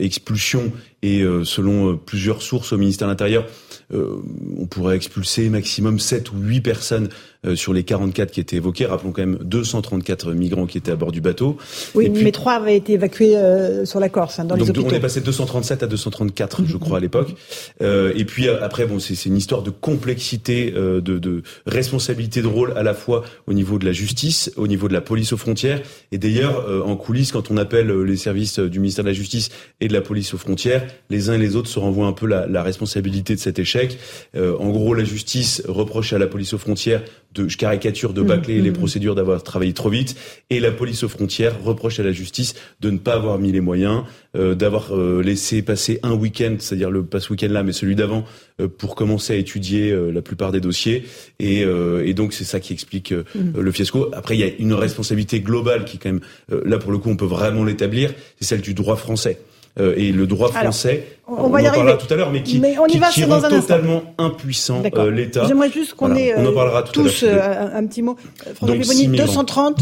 expulsion 0.00 0.72
et 1.02 1.24
selon 1.44 1.96
plusieurs 1.96 2.42
sources 2.42 2.72
au 2.72 2.78
ministère 2.78 3.06
de 3.06 3.12
l'Intérieur, 3.12 3.46
on 3.92 4.66
pourrait 4.66 4.96
expulser 4.96 5.48
maximum 5.48 5.98
7 5.98 6.32
ou 6.32 6.38
8 6.38 6.60
personnes 6.60 7.08
euh, 7.46 7.54
sur 7.54 7.72
les 7.72 7.84
44 7.84 8.32
qui 8.32 8.40
étaient 8.40 8.56
évoqués. 8.56 8.84
Rappelons 8.84 9.12
quand 9.12 9.22
même 9.22 9.38
234 9.42 10.32
migrants 10.32 10.66
qui 10.66 10.76
étaient 10.76 10.90
à 10.90 10.96
bord 10.96 11.12
du 11.12 11.20
bateau. 11.20 11.56
Oui, 11.94 12.08
mais 12.08 12.32
trois 12.32 12.54
avaient 12.54 12.76
été 12.76 12.94
évacués 12.94 13.36
euh, 13.36 13.84
sur 13.84 14.00
la 14.00 14.08
Corse, 14.08 14.40
hein, 14.40 14.44
dans 14.44 14.56
les 14.56 14.62
hôpitaux. 14.68 14.88
On 14.90 14.90
est 14.90 14.98
passé 14.98 15.20
de 15.20 15.24
237 15.26 15.84
à 15.84 15.86
234, 15.86 16.64
je 16.66 16.76
crois, 16.76 16.96
à 16.96 17.00
l'époque. 17.00 17.36
Euh, 17.80 18.12
et 18.16 18.24
puis 18.24 18.48
après, 18.48 18.86
bon, 18.86 18.98
c'est 18.98 19.24
une 19.26 19.36
histoire 19.36 19.62
de 19.62 19.70
complexité, 19.70 20.72
de, 20.72 21.00
de 21.00 21.42
responsabilité 21.66 22.42
de 22.42 22.48
rôle 22.48 22.72
à 22.76 22.82
la 22.82 22.92
fois 22.92 23.22
au 23.46 23.52
niveau 23.52 23.78
de 23.78 23.84
la 23.84 23.92
justice, 23.92 24.50
au 24.56 24.66
niveau 24.66 24.88
de 24.88 24.92
la 24.92 25.00
police 25.00 25.32
aux 25.32 25.36
frontières. 25.36 25.80
Et 26.10 26.18
d'ailleurs, 26.18 26.66
en 26.84 26.96
coulisses, 26.96 27.30
quand 27.30 27.52
on 27.52 27.56
appelle 27.56 27.92
les 28.02 28.16
services 28.16 28.58
du 28.58 28.80
ministère 28.80 29.04
de 29.04 29.10
la 29.10 29.14
Justice 29.14 29.50
et 29.80 29.88
de 29.88 29.92
la 29.92 30.00
police 30.00 30.34
aux 30.34 30.38
frontières, 30.38 30.86
les 31.10 31.30
uns 31.30 31.34
et 31.34 31.38
les 31.38 31.56
autres 31.56 31.68
se 31.68 31.78
renvoient 31.78 32.06
un 32.06 32.12
peu 32.12 32.26
la, 32.26 32.46
la 32.46 32.62
responsabilité 32.62 33.34
de 33.34 33.40
cet 33.40 33.58
échec. 33.58 33.98
en 34.34 34.70
gros, 34.70 34.94
la 34.94 35.04
justice 35.04 35.62
reproche 35.66 36.12
à 36.12 36.18
la 36.18 36.26
police 36.26 36.54
aux 36.54 36.58
frontières 36.58 37.02
de, 37.34 37.48
je 37.48 37.56
caricature, 37.56 38.12
de 38.12 38.22
bâcler 38.22 38.60
mm, 38.60 38.64
les 38.64 38.70
mm. 38.70 38.74
procédures, 38.74 39.14
d'avoir 39.14 39.42
travaillé 39.42 39.72
trop 39.72 39.90
vite. 39.90 40.16
Et 40.50 40.60
la 40.60 40.70
police 40.70 41.02
aux 41.02 41.08
frontières 41.08 41.62
reproche 41.62 42.00
à 42.00 42.02
la 42.02 42.12
justice 42.12 42.54
de 42.80 42.90
ne 42.90 42.98
pas 42.98 43.14
avoir 43.14 43.38
mis 43.38 43.52
les 43.52 43.60
moyens, 43.60 44.04
euh, 44.36 44.54
d'avoir 44.54 44.96
euh, 44.96 45.22
laissé 45.22 45.62
passer 45.62 46.00
un 46.02 46.12
week-end, 46.12 46.56
c'est-à-dire 46.58 46.90
le 46.90 47.04
pas 47.04 47.20
ce 47.20 47.32
week-end 47.32 47.48
là, 47.50 47.62
mais 47.62 47.72
celui 47.72 47.96
d'avant, 47.96 48.24
euh, 48.60 48.68
pour 48.68 48.94
commencer 48.94 49.34
à 49.34 49.36
étudier 49.36 49.94
la 50.12 50.22
plupart 50.22 50.52
des 50.52 50.60
dossiers. 50.60 51.04
Et, 51.38 51.60
et 51.60 52.14
donc 52.14 52.32
c'est 52.32 52.44
ça 52.44 52.60
qui 52.60 52.72
explique 52.72 53.12
mm. 53.12 53.60
le 53.60 53.72
fiasco. 53.72 54.10
Après, 54.12 54.36
il 54.36 54.40
y 54.40 54.44
a 54.44 54.50
une 54.58 54.72
responsabilité 54.72 55.40
globale 55.40 55.84
qui 55.84 55.98
quand 55.98 56.10
même, 56.10 56.20
là 56.64 56.78
pour 56.78 56.92
le 56.92 56.98
coup, 56.98 57.10
on 57.10 57.16
peut 57.16 57.26
vraiment 57.26 57.64
l'établir, 57.64 58.12
c'est 58.40 58.46
celle 58.46 58.60
du 58.60 58.74
droit 58.74 58.96
français. 58.96 59.38
Euh, 59.80 59.94
et 59.96 60.10
le 60.12 60.26
droit 60.26 60.50
français. 60.50 61.06
on, 61.26 61.48
va 61.48 61.62
y 61.62 61.68
en 61.68 61.72
arriver. 61.72 61.96
tout 61.98 62.12
à 62.12 62.16
l'heure, 62.16 62.32
mais 62.32 62.42
qui, 62.42 62.60
on 62.80 62.86
y 62.86 62.98
va, 62.98 63.10
qui 63.10 63.24
rend 63.24 63.40
totalement 63.40 64.02
impuissant 64.18 64.82
euh, 64.82 65.10
l'État. 65.10 65.44
J'aimerais 65.46 65.70
juste 65.70 65.94
qu'on 65.94 66.14
ait 66.16 66.34
on 66.36 66.46
en 66.46 66.52
parlera 66.52 66.82
tout 66.82 67.02
tous 67.02 67.22
à 67.24 67.76
un 67.76 67.86
petit 67.86 68.02
mot. 68.02 68.16
François 68.54 68.76
Pivoni, 68.76 69.08
230, 69.08 69.80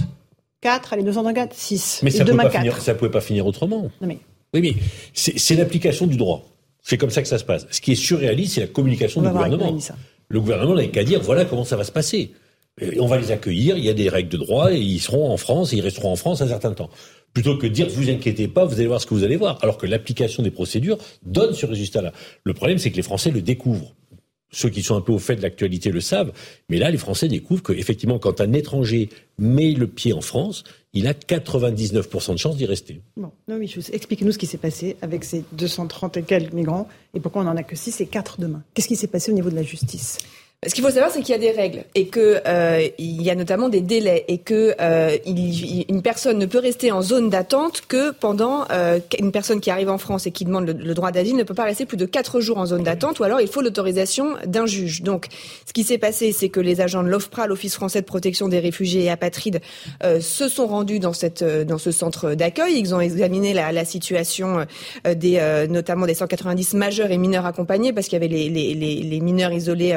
4, 0.61 0.93
allez, 0.93 1.03
234, 1.03 1.55
6. 1.55 2.01
Mais 2.03 2.11
ça 2.11 2.25
ne 2.25 2.93
pouvait 2.93 3.11
pas 3.11 3.21
finir 3.21 3.47
autrement. 3.47 3.91
mais... 4.01 4.19
Oui, 4.55 4.61
mais 4.63 4.75
c'est 5.13 5.55
l'application 5.57 6.07
du 6.07 6.17
droit. 6.17 6.45
C'est 6.83 6.99
comme 6.99 7.11
ça 7.11 7.21
que 7.21 7.29
ça 7.29 7.39
se 7.39 7.45
passe. 7.45 7.67
Ce 7.71 7.81
qui 7.81 7.93
est 7.93 7.97
surréaliste, 7.97 8.55
c'est 8.55 8.61
la 8.61 8.67
communication 8.69 9.21
du 9.23 9.29
gouvernement. 9.29 9.77
Le 10.29 10.41
gouvernement 10.41 10.75
n'a 10.75 10.87
qu'à 10.87 11.05
dire 11.05 11.21
voilà 11.21 11.45
comment 11.45 11.65
ça 11.65 11.77
va 11.77 11.85
se 11.85 11.93
passer. 11.93 12.33
on 12.99 13.07
va 13.07 13.19
les 13.19 13.33
accueillir, 13.33 13.77
il 13.77 13.85
y 13.85 13.89
a 13.89 13.95
des 13.95 14.09
règles 14.09 14.29
de 14.29 14.37
droit, 14.37 14.73
et 14.73 14.79
ils 14.79 15.01
seront 15.01 15.31
en 15.31 15.37
France, 15.37 15.73
et 15.73 15.77
ils 15.77 15.83
resteront 15.83 16.13
en 16.13 16.17
France 16.17 16.43
un 16.43 16.49
certain 16.49 16.73
temps 16.73 16.91
plutôt 17.37 17.59
que 17.59 17.67
de 17.67 17.73
dire 17.73 17.87
vous 17.91 18.09
inquiétez 18.09 18.49
pas, 18.49 18.65
vous 18.65 18.77
allez 18.77 18.87
voir 18.87 18.99
ce 18.99 19.05
que 19.05 19.13
vous 19.13 19.23
allez 19.23 19.37
voir, 19.37 19.59
alors 19.61 19.77
que 19.77 19.87
l'application 19.87 20.43
des 20.43 20.51
procédures 20.51 20.97
donne 21.23 21.53
ce 21.53 21.67
résultat-là. 21.67 22.15
Le 22.45 22.55
problème, 22.55 22.79
c'est 22.79 22.91
que 22.91 22.97
les 22.97 23.03
Français 23.03 23.31
le 23.31 23.43
découvrent. 23.43 23.95
Ceux 24.51 24.71
qui 24.71 24.83
sont 24.83 24.97
un 24.97 25.03
peu 25.03 25.13
au 25.13 25.19
fait 25.19 25.37
de 25.37 25.43
l'actualité 25.43 25.91
le 25.91 26.01
savent, 26.01 26.33
mais 26.71 26.79
là, 26.79 26.91
les 26.91 26.97
Français 26.97 27.29
découvrent 27.29 27.63
qu'effectivement, 27.63 28.19
quand 28.19 28.41
un 28.41 28.55
étranger 28.55 29.11
met 29.39 29.73
le 29.73 29.87
pied 29.87 30.15
en 30.15 30.23
France, 30.23 30.65
il 30.95 31.07
a 31.07 31.13
99% 31.13 32.33
de 32.33 32.39
chances 32.39 32.57
d'y 32.57 32.65
rester. 32.65 33.03
Bon, 33.19 33.31
non, 33.49 33.61
expliquez-nous 33.61 34.33
ce 34.33 34.39
qui 34.39 34.47
s'est 34.47 34.57
passé 34.57 34.97
avec 35.03 35.23
ces 35.23 35.45
230 35.53 36.17
et 36.17 36.23
quelques 36.23 36.55
migrants 36.55 36.89
et 37.13 37.21
pourquoi 37.21 37.43
on 37.43 37.45
n'en 37.45 37.57
a 37.57 37.65
que 37.65 37.77
6 37.77 38.01
et 38.01 38.07
4 38.07 38.41
demain. 38.41 38.63
Qu'est-ce 38.73 38.89
qui 38.89 38.97
s'est 38.97 39.09
passé 39.09 39.31
au 39.31 39.35
niveau 39.35 39.51
de 39.51 39.57
la 39.57 39.63
justice? 39.63 40.17
Ce 40.67 40.75
qu'il 40.75 40.83
faut 40.83 40.91
savoir, 40.91 41.11
c'est 41.11 41.21
qu'il 41.21 41.33
y 41.33 41.35
a 41.35 41.39
des 41.39 41.51
règles 41.51 41.85
et 41.95 42.07
que 42.07 42.41
euh, 42.47 42.89
y 42.99 43.31
a 43.31 43.35
notamment 43.35 43.69
des 43.69 43.81
délais 43.81 44.25
et 44.29 44.39
que 44.39 44.75
euh, 44.81 45.17
il, 45.25 45.85
une 45.89 46.03
personne 46.03 46.39
ne 46.39 46.47
peut 46.47 46.59
rester 46.59 46.91
en 46.93 47.03
zone 47.03 47.31
d'attente 47.31 47.83
que 47.87 48.11
pendant 48.11 48.65
euh, 48.71 48.99
une 49.19 49.33
personne 49.33 49.61
qui 49.61 49.71
arrive 49.71 49.91
en 49.91 49.99
France 49.99 50.27
et 50.27 50.31
qui 50.31 50.45
demande 50.45 50.67
le, 50.67 50.95
droit 50.95 51.13
d'asile 51.13 51.37
ne 51.37 51.43
peut 51.43 51.55
pas 51.55 51.65
rester 51.65 51.87
plus 51.87 51.97
de 51.97 52.07
quatre 52.07 52.41
jours 52.41 52.59
en 52.59 52.67
zone 52.67 52.83
d'attente 52.83 53.21
ou 53.21 53.25
alors 53.25 53.41
il 53.41 53.49
faut 53.49 53.61
l'autorisation 53.61 54.35
d'un 54.47 54.67
juge. 54.67 55.03
Donc, 55.03 55.27
ce 55.67 55.73
qui 55.73 55.85
s'est 55.85 55.99
passé, 55.99 56.33
c'est 56.33 56.49
que 56.49 56.61
les 56.61 56.81
agents 56.81 57.03
de 57.03 57.09
l'OFPRA, 57.09 57.47
l'Office 57.47 57.75
français 57.75 58.01
de 58.01 58.07
protection 58.07 58.49
des 58.49 58.59
réfugiés 58.59 59.05
et 59.05 59.11
apatrides, 59.11 59.61
se 60.21 60.49
sont 60.49 60.67
rendus 60.67 60.99
dans 60.99 61.13
cette 61.13 61.45
dans 61.45 61.79
ce 61.79 61.91
centre 61.91 62.35
d'accueil. 62.35 62.79
Ils 62.79 62.95
ont 62.95 63.01
examiné 63.01 63.55
la, 63.55 63.73
la 63.73 63.85
situation 63.85 64.67
des 65.05 65.67
notamment 65.69 66.07
des 66.07 66.15
190 66.15 66.75
majeurs 66.75 67.11
et 67.11 67.19
mineurs 67.19 67.47
accompagnés 67.47 67.93
parce 67.93 68.09
qu'il 68.09 68.15
y 68.15 68.25
avait 68.25 68.29
les, 68.29 68.49
les, 68.49 68.75
les 68.75 69.21
mineurs 69.21 69.53
isolés 69.53 69.95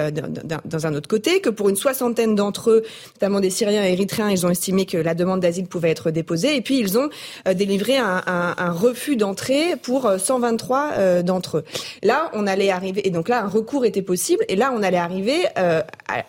dans 0.65 0.87
un 0.87 0.95
autre 0.95 1.07
côté, 1.07 1.41
que 1.41 1.49
pour 1.49 1.69
une 1.69 1.75
soixantaine 1.75 2.35
d'entre 2.35 2.71
eux, 2.71 2.83
notamment 3.15 3.39
des 3.39 3.49
Syriens 3.49 3.83
et 3.83 3.93
Érythréens, 3.93 4.29
ils 4.29 4.45
ont 4.45 4.49
estimé 4.49 4.85
que 4.85 4.97
la 4.97 5.13
demande 5.13 5.39
d'asile 5.39 5.67
pouvait 5.67 5.89
être 5.89 6.11
déposée, 6.11 6.55
et 6.55 6.61
puis 6.61 6.79
ils 6.79 6.97
ont 6.97 7.09
euh, 7.47 7.53
délivré 7.53 7.97
un, 7.97 8.23
un, 8.25 8.55
un 8.57 8.71
refus 8.71 9.15
d'entrée 9.15 9.75
pour 9.81 10.11
123 10.17 10.77
euh, 10.79 10.99
euh, 10.99 11.23
d'entre 11.23 11.57
eux. 11.57 11.63
Là, 12.03 12.29
on 12.33 12.47
allait 12.47 12.71
arriver, 12.71 13.05
et 13.07 13.11
donc 13.11 13.29
là, 13.29 13.43
un 13.43 13.47
recours 13.47 13.85
était 13.85 14.01
possible, 14.01 14.43
et 14.47 14.55
là, 14.55 14.71
on 14.75 14.83
allait 14.83 14.97
arriver 14.97 15.45
à, 15.55 15.85
à, 16.07 16.21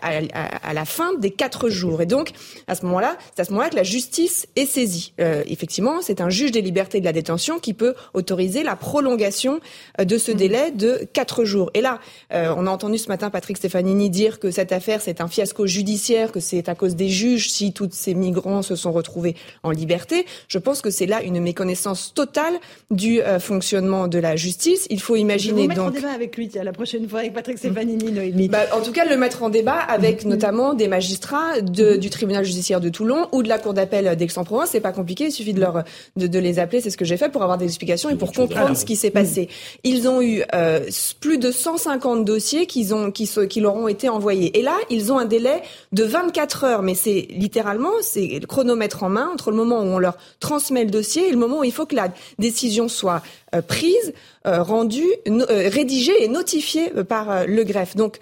à, 0.63 0.73
la 0.73 0.85
fin 0.85 1.13
des 1.15 1.31
quatre 1.31 1.69
jours. 1.69 2.01
Et 2.01 2.05
donc, 2.05 2.31
à 2.67 2.75
ce 2.75 2.85
moment-là, 2.85 3.17
c'est 3.35 3.41
à 3.41 3.45
ce 3.45 3.51
moment-là 3.51 3.69
que 3.69 3.75
la 3.75 3.83
justice 3.83 4.47
est 4.55 4.65
saisie. 4.65 5.13
effectivement, 5.17 6.01
c'est 6.01 6.21
un 6.21 6.29
juge 6.29 6.51
des 6.51 6.61
libertés 6.61 6.99
de 6.99 7.05
la 7.05 7.13
détention 7.13 7.59
qui 7.59 7.73
peut 7.73 7.95
autoriser 8.13 8.63
la 8.63 8.75
prolongation 8.75 9.59
de 9.99 10.17
ce 10.17 10.31
mmh. 10.31 10.35
délai 10.35 10.71
de 10.71 11.07
quatre 11.13 11.43
jours. 11.43 11.71
Et 11.73 11.81
là, 11.81 11.99
on 12.31 12.67
a 12.67 12.69
entendu 12.69 12.97
ce 12.97 13.07
matin 13.07 13.29
Patrick 13.29 13.57
Stefanini 13.57 14.09
dire 14.11 14.39
que 14.39 14.51
cette 14.51 14.71
affaire 14.71 15.01
c'est 15.01 15.21
un 15.21 15.27
fiasco 15.27 15.65
judiciaire, 15.65 16.31
que 16.31 16.39
c'est 16.39 16.69
à 16.69 16.75
cause 16.75 16.95
des 16.95 17.09
juges 17.09 17.49
si 17.49 17.73
tous 17.73 17.89
ces 17.91 18.13
migrants 18.13 18.61
se 18.61 18.75
sont 18.75 18.91
retrouvés 18.91 19.35
en 19.63 19.71
liberté. 19.71 20.25
Je 20.47 20.59
pense 20.59 20.81
que 20.81 20.89
c'est 20.89 21.05
là 21.05 21.23
une 21.23 21.39
méconnaissance 21.39 22.13
totale 22.13 22.53
du 22.91 23.21
euh, 23.21 23.39
fonctionnement 23.39 24.07
de 24.07 24.19
la 24.19 24.35
justice. 24.35 24.87
Il 24.89 25.01
faut 25.01 25.15
imaginer 25.15 25.63
Je 25.63 25.69
vais 25.69 25.75
donc. 25.75 25.87
en 25.87 25.91
débat 25.91 26.11
avec 26.11 26.37
lui 26.37 26.49
la 26.63 26.73
prochaine 26.73 27.07
fois 27.07 27.19
avec 27.19 27.33
Patrick 27.33 27.57
Stefanini, 27.57 28.11
Noémie. 28.11 28.49
Bah, 28.49 28.65
en 28.73 28.81
tout 28.81 28.91
cas, 28.91 29.05
le 29.05 29.17
mettre 29.17 29.43
en 29.43 29.49
débat 29.49 29.77
avec 29.77 30.23
mm-hmm. 30.23 30.29
notamment 30.29 30.73
des 30.73 30.87
magistrats 30.87 31.61
de, 31.61 31.95
du 31.95 32.09
tribunal 32.09 32.43
judiciaire 32.43 32.81
de 32.81 32.89
Toulon 32.89 33.27
ou 33.31 33.43
de 33.43 33.49
la 33.49 33.57
cour 33.57 33.73
d'appel 33.73 34.15
d'Aix-en-Provence. 34.15 34.69
C'est 34.71 34.81
pas 34.81 34.91
compliqué, 34.91 35.25
il 35.25 35.31
suffit 35.31 35.53
de 35.53 35.59
leur 35.59 35.83
de, 36.15 36.27
de 36.27 36.39
les 36.39 36.59
appeler. 36.59 36.81
C'est 36.81 36.89
ce 36.89 36.97
que 36.97 37.05
j'ai 37.05 37.17
fait 37.17 37.29
pour 37.29 37.43
avoir 37.43 37.57
des 37.57 37.65
explications 37.65 38.09
et 38.09 38.15
pour 38.15 38.31
comprendre 38.33 38.75
ce 38.75 38.85
qui 38.85 38.95
s'est 38.95 39.11
passé. 39.11 39.49
Ils 39.83 40.07
ont 40.07 40.21
eu 40.21 40.43
euh, 40.53 40.81
plus 41.19 41.37
de 41.37 41.51
150 41.51 42.25
dossiers 42.25 42.65
qu'ils 42.65 42.93
ont 42.93 43.11
qui, 43.11 43.29
qui 43.49 43.59
leur 43.59 43.75
ont 43.75 43.87
été 43.87 44.00
envoyés. 44.09 44.57
Et 44.59 44.61
là, 44.61 44.75
ils 44.89 45.11
ont 45.11 45.17
un 45.17 45.25
délai 45.25 45.61
de 45.91 46.03
24 46.03 46.63
heures, 46.63 46.81
mais 46.81 46.95
c'est 46.95 47.27
littéralement, 47.29 47.91
c'est 48.01 48.39
le 48.39 48.47
chronomètre 48.47 49.03
en 49.03 49.09
main 49.09 49.29
entre 49.33 49.51
le 49.51 49.57
moment 49.57 49.79
où 49.79 49.85
on 49.85 49.99
leur 49.99 50.17
transmet 50.39 50.83
le 50.83 50.91
dossier 50.91 51.27
et 51.27 51.31
le 51.31 51.37
moment 51.37 51.59
où 51.59 51.63
il 51.63 51.71
faut 51.73 51.85
que 51.85 51.95
la 51.95 52.09
décision 52.39 52.87
soit 52.87 53.21
euh, 53.53 53.61
prise, 53.61 54.13
euh, 54.47 54.63
rendue, 54.63 55.09
euh, 55.27 55.69
rédigée 55.69 56.23
et 56.23 56.29
notifiée 56.29 56.89
par 57.07 57.45
le 57.45 57.63
greffe. 57.65 57.97
Donc, 57.97 58.19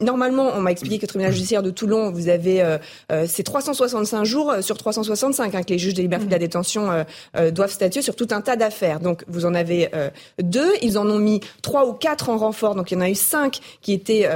normalement, 0.00 0.52
on 0.54 0.60
m'a 0.60 0.70
expliqué 0.70 0.98
que 0.98 1.02
le 1.02 1.08
tribunal 1.08 1.32
judiciaire 1.32 1.62
de 1.62 1.70
Toulon, 1.70 2.10
vous 2.12 2.28
avez 2.28 2.64
c'est 3.26 3.42
365 3.42 4.24
jours 4.24 4.54
sur 4.60 4.76
365 4.76 5.54
hein, 5.54 5.62
que 5.62 5.70
les 5.70 5.78
juges 5.78 5.94
des 5.94 6.02
libertés 6.02 6.26
de 6.26 6.30
la 6.30 6.38
détention 6.38 7.04
doivent 7.52 7.72
statuer 7.72 8.02
sur 8.02 8.16
tout 8.16 8.28
un 8.30 8.40
tas 8.40 8.56
d'affaires. 8.56 9.00
Donc, 9.00 9.24
vous 9.26 9.44
en 9.44 9.54
avez 9.54 9.90
deux. 10.42 10.72
Ils 10.82 10.98
en 10.98 11.08
ont 11.08 11.18
mis 11.18 11.40
trois 11.62 11.86
ou 11.86 11.92
quatre 11.92 12.28
en 12.28 12.38
renfort. 12.38 12.74
Donc, 12.74 12.90
il 12.90 12.94
y 12.94 12.96
en 12.96 13.00
a 13.00 13.10
eu 13.10 13.14
cinq 13.14 13.60
qui 13.82 13.92
étaient 13.92 14.28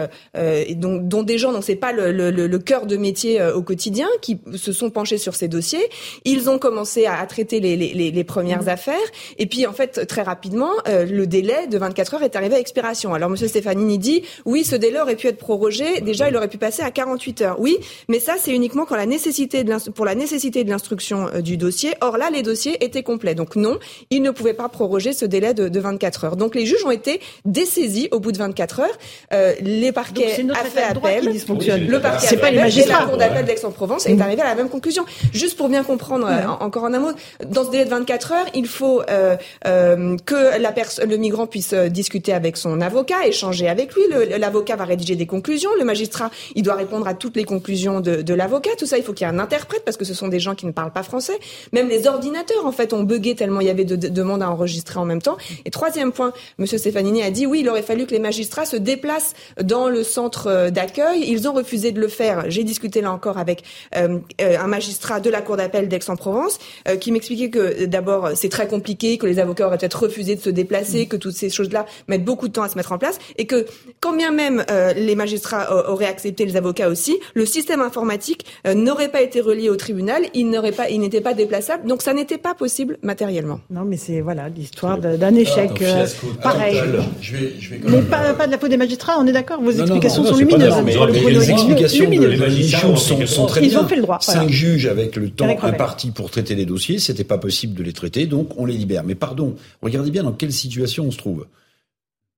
dont, 0.77 0.97
dont, 0.97 1.23
des 1.23 1.39
gens 1.39 1.53
dont 1.53 1.63
c'est 1.63 1.77
pas 1.77 1.93
le, 1.93 2.13
le, 2.13 2.31
le, 2.31 2.59
cœur 2.59 2.87
de 2.87 2.97
métier 2.97 3.43
au 3.43 3.63
quotidien 3.63 4.09
qui 4.21 4.39
se 4.57 4.73
sont 4.73 4.91
penchés 4.91 5.19
sur 5.19 5.35
ces 5.35 5.49
dossiers. 5.49 5.89
Ils 6.25 6.51
ont 6.51 6.59
commencé 6.59 7.07
à, 7.07 7.25
traiter 7.27 7.61
les, 7.61 7.77
les, 7.77 8.11
les 8.11 8.25
premières 8.25 8.65
mmh. 8.65 8.69
affaires. 8.69 8.95
Et 9.39 9.47
puis, 9.47 9.67
en 9.67 9.73
fait, 9.73 10.07
très 10.07 10.23
rapidement, 10.23 10.71
euh, 10.89 11.05
le 11.05 11.27
délai 11.27 11.67
de 11.67 11.79
24 11.79 12.15
heures 12.15 12.23
est 12.23 12.37
arrivé 12.37 12.57
à 12.57 12.59
expiration. 12.59 13.15
Alors, 13.15 13.31
Monsieur 13.31 13.49
Stefanini 13.49 13.99
dit, 13.99 14.23
oui, 14.45 14.65
ce 14.65 14.77
délai 14.77 15.01
aurait 15.01 15.17
pu 15.17 15.27
être 15.27 15.39
prorogé. 15.39 16.01
Déjà, 16.01 16.29
il 16.29 16.37
aurait 16.37 16.49
pu 16.49 16.59
passer 16.59 16.83
à 16.83 16.91
48 16.91 17.43
heures. 17.43 17.61
Oui, 17.61 17.79
mais 18.09 18.21
ça, 18.21 18.35
c'est 18.39 18.53
uniquement 18.53 18.85
quand 18.85 18.97
la 18.97 19.07
nécessité 19.07 19.65
de 19.65 19.69
pour 19.91 20.05
la 20.05 20.15
nécessité 20.15 20.65
de 20.65 20.71
l'instruction 20.71 21.29
euh, 21.29 21.41
du 21.41 21.57
dossier. 21.57 21.95
Or 22.01 22.19
là, 22.19 22.31
les 22.31 22.43
dossiers 22.43 22.83
étaient 22.85 23.03
complets. 23.03 23.35
Donc 23.35 23.57
non, 23.57 23.79
il 24.11 24.23
ne 24.23 24.31
pouvait 24.31 24.55
pas 24.55 24.69
proroger 24.69 25.13
ce 25.13 25.25
délai 25.25 25.55
de, 25.55 25.69
de 25.69 25.81
24 25.81 26.25
heures. 26.25 26.37
Donc 26.37 26.55
les 26.55 26.67
juges 26.67 26.85
ont 26.85 26.91
été 26.91 27.21
dessaisis 27.45 28.09
au 28.11 28.21
bout 28.21 28.33
de 28.33 28.39
24 28.39 28.81
heures. 28.81 28.99
Euh, 29.33 29.55
les 29.61 29.93
parquets 29.93 30.37
a 30.53 30.65
fait 30.65 30.83
appel. 30.83 31.25
Le 31.25 32.01
parquet 32.01 32.27
c'est 32.27 32.37
pas 32.37 32.51
les 32.51 32.59
magistrats. 32.59 33.01
la 33.01 33.07
cour 33.07 33.17
d'appel 33.17 33.45
d'Aix-en-Provence 33.45 34.07
est 34.07 34.21
arrivé 34.21 34.43
à 34.43 34.47
la 34.47 34.55
même 34.55 34.69
conclusion. 34.69 35.05
Juste 35.33 35.57
pour 35.57 35.69
bien 35.69 35.83
comprendre, 35.85 36.27
euh, 36.29 36.47
encore 36.61 36.85
en 36.85 36.95
un 36.95 36.99
mot, 36.99 37.13
dans 37.47 37.65
ce 37.65 37.71
délai 37.71 37.85
de 37.85 37.91
24 37.91 38.33
heures, 38.33 38.47
il 38.55 38.67
faut 38.67 39.03
euh, 39.11 39.37
euh, 39.67 40.17
que 40.25 40.59
la 40.59 40.73
le 41.07 41.17
migrant 41.17 41.47
puisse 41.47 41.73
euh, 41.73 41.89
discuter 41.89 42.33
avec 42.33 42.57
son 42.57 42.81
avocat, 42.81 43.27
échanger 43.27 43.69
avec 43.69 43.95
lui. 43.95 44.03
L'avocat 44.39 44.77
va 44.77 44.85
rédiger 44.85 45.17
des 45.17 45.27
conclusions. 45.27 45.71
Le 45.79 45.85
magistrat, 45.85 46.31
il 46.55 46.63
doit 46.63 46.75
répondre 46.75 47.07
à 47.09 47.15
toutes 47.15 47.37
les 47.37 47.45
conclusions 47.45 48.01
de, 48.01 48.23
de 48.23 48.35
l'avocat. 48.35 48.71
Tout 48.79 48.87
ça, 48.87 48.99
il 48.99 49.05
faut 49.05 49.13
qu'il 49.13 49.27
y 49.27 49.31
ait 49.31 49.33
un 49.33 49.39
interprète 49.39 49.85
parce 49.85 49.97
que 49.97 50.05
ce 50.05 50.15
sont 50.15 50.29
des 50.29 50.41
gens 50.41 50.55
qui 50.55 50.67
ne 50.67 50.73
parlent 50.73 50.93
pas 50.93 51.03
français. 51.03 51.39
Même 51.73 51.89
les 51.89 52.07
ordinateurs, 52.07 52.65
en 52.67 52.73
fait, 52.73 52.93
ont 52.93 53.03
bugué 53.03 53.35
tellement 53.35 53.61
il 53.61 53.67
y 53.67 53.71
avait 53.71 53.85
de, 53.85 53.97
demandes 53.97 54.43
à 54.43 54.51
enregistrer 54.51 54.99
en 54.99 55.05
même 55.05 55.23
temps. 55.23 55.37
Et 55.65 55.71
troisième 55.71 56.13
point, 56.13 56.33
Monsieur 56.59 56.79
Stefanini 56.79 57.23
a 57.23 57.31
dit 57.31 57.47
oui, 57.47 57.61
il 57.61 57.69
aurait 57.69 57.83
fallu 57.83 58.07
que 58.07 58.13
les 58.13 58.21
magistrats 58.21 58.67
se 58.67 58.77
déplacent 58.77 59.35
dans 59.63 59.89
le 59.89 60.03
centre 60.03 60.38
centre 60.39 60.71
d'accueil. 60.71 61.25
Ils 61.27 61.49
ont 61.49 61.53
refusé 61.53 61.93
de 61.93 62.01
le 62.01 62.09
faire. 62.09 62.45
J'ai 62.49 62.65
discuté 62.65 63.01
là 63.01 63.13
encore 63.13 63.39
avec 63.39 63.63
un 63.97 64.67
magistrat 64.67 65.21
de 65.21 65.31
la 65.31 65.41
cour 65.41 65.57
d'appel 65.57 65.89
d'Aix-en-Provence 65.89 66.59
qui 67.01 67.13
m'expliquait 67.13 67.51
que 67.51 67.85
d'abord 67.87 68.31
c'est 68.35 68.49
très 68.49 68.67
compliqué, 68.69 69.19
que 69.19 69.27
les 69.27 69.39
avocats 69.39 69.67
auraient 69.67 69.79
peut-être 69.79 70.03
refusé 70.03 70.37
de 70.37 70.41
se 70.41 70.51
déplacer, 70.51 71.07
que 71.07 71.17
toutes 71.17 71.35
ces 71.35 71.51
choses-là 71.51 71.87
mettent 72.09 72.25
beaucoup 72.25 72.49
de 72.49 72.53
temps 72.53 72.63
à 72.63 72.69
se 72.69 72.77
mettre 72.77 72.93
en 72.93 72.99
place 72.99 73.19
et 73.37 73.47
que 73.47 73.67
quand 74.01 74.15
bien 74.15 74.33
même 74.33 74.65
les 74.97 75.15
magistrats 75.15 75.91
auraient 75.91 76.07
accepté, 76.07 76.45
les 76.45 76.57
avocats 76.57 76.89
aussi, 76.89 77.19
le 77.35 77.47
système 77.47 77.81
informatique 77.81 78.47
n'aurait 78.67 79.09
pas 79.09 79.23
été 79.23 79.41
relié 79.41 79.71
au 79.71 79.77
tribunal, 79.77 80.23
il 80.35 80.51
n'aurait 80.51 80.73
pas, 80.73 80.89
il 80.91 81.01
n'était 81.01 81.21
pas 81.21 81.35
déplaçable, 81.35 81.87
donc 81.87 82.03
ça 82.03 82.15
n'était 82.15 82.39
pas 82.39 82.55
possible 82.55 82.99
matériellement. 83.03 83.61
Non, 83.71 83.85
mais 83.85 83.97
c'est 83.97 84.21
voilà 84.21 84.49
l'histoire 84.49 84.99
d'un 84.99 85.35
échec. 85.35 85.83
Euh, 85.83 86.07
pareil. 86.43 86.81
Je 87.21 87.37
vais, 87.37 87.53
je 87.59 87.71
vais 87.71 87.81
mais 87.85 88.03
pas, 88.03 88.35
pas, 88.35 88.47
de 88.47 88.53
la 88.53 88.59
faute 88.59 88.71
des 88.71 88.77
magistrats, 88.77 89.17
on 89.19 89.27
est 89.27 89.33
d'accord. 89.33 89.61
Vos 89.61 89.71
explications 89.71 90.25
les 90.33 91.51
explications 91.51 92.11
de 92.11 92.97
sont, 92.97 93.27
sont 93.27 93.47
très 93.47 93.65
Ils 93.65 93.79
ont 93.79 93.87
fait 93.87 93.97
le 93.97 94.03
droit. 94.03 94.19
Cinq 94.21 94.51
juges 94.51 94.87
avec 94.87 95.17
le 95.17 95.31
temps 95.31 95.57
imparti 95.63 96.11
pour 96.11 96.31
traiter 96.31 96.55
les 96.55 96.67
dossiers, 96.67 96.99
c'était 96.99 97.25
pas 97.25 97.39
possible 97.39 97.75
de 97.75 97.83
les 97.83 97.93
traiter, 97.93 98.27
donc 98.27 98.51
on 98.57 98.67
les 98.67 98.77
libère. 98.77 99.05
Mais 99.05 99.15
pardon, 99.15 99.55
regardez 99.83 100.11
bien 100.11 100.23
dans 100.23 100.33
quelle 100.33 100.53
situation 100.53 101.05
on 101.05 101.11
se 101.11 101.19
trouve. 101.19 101.47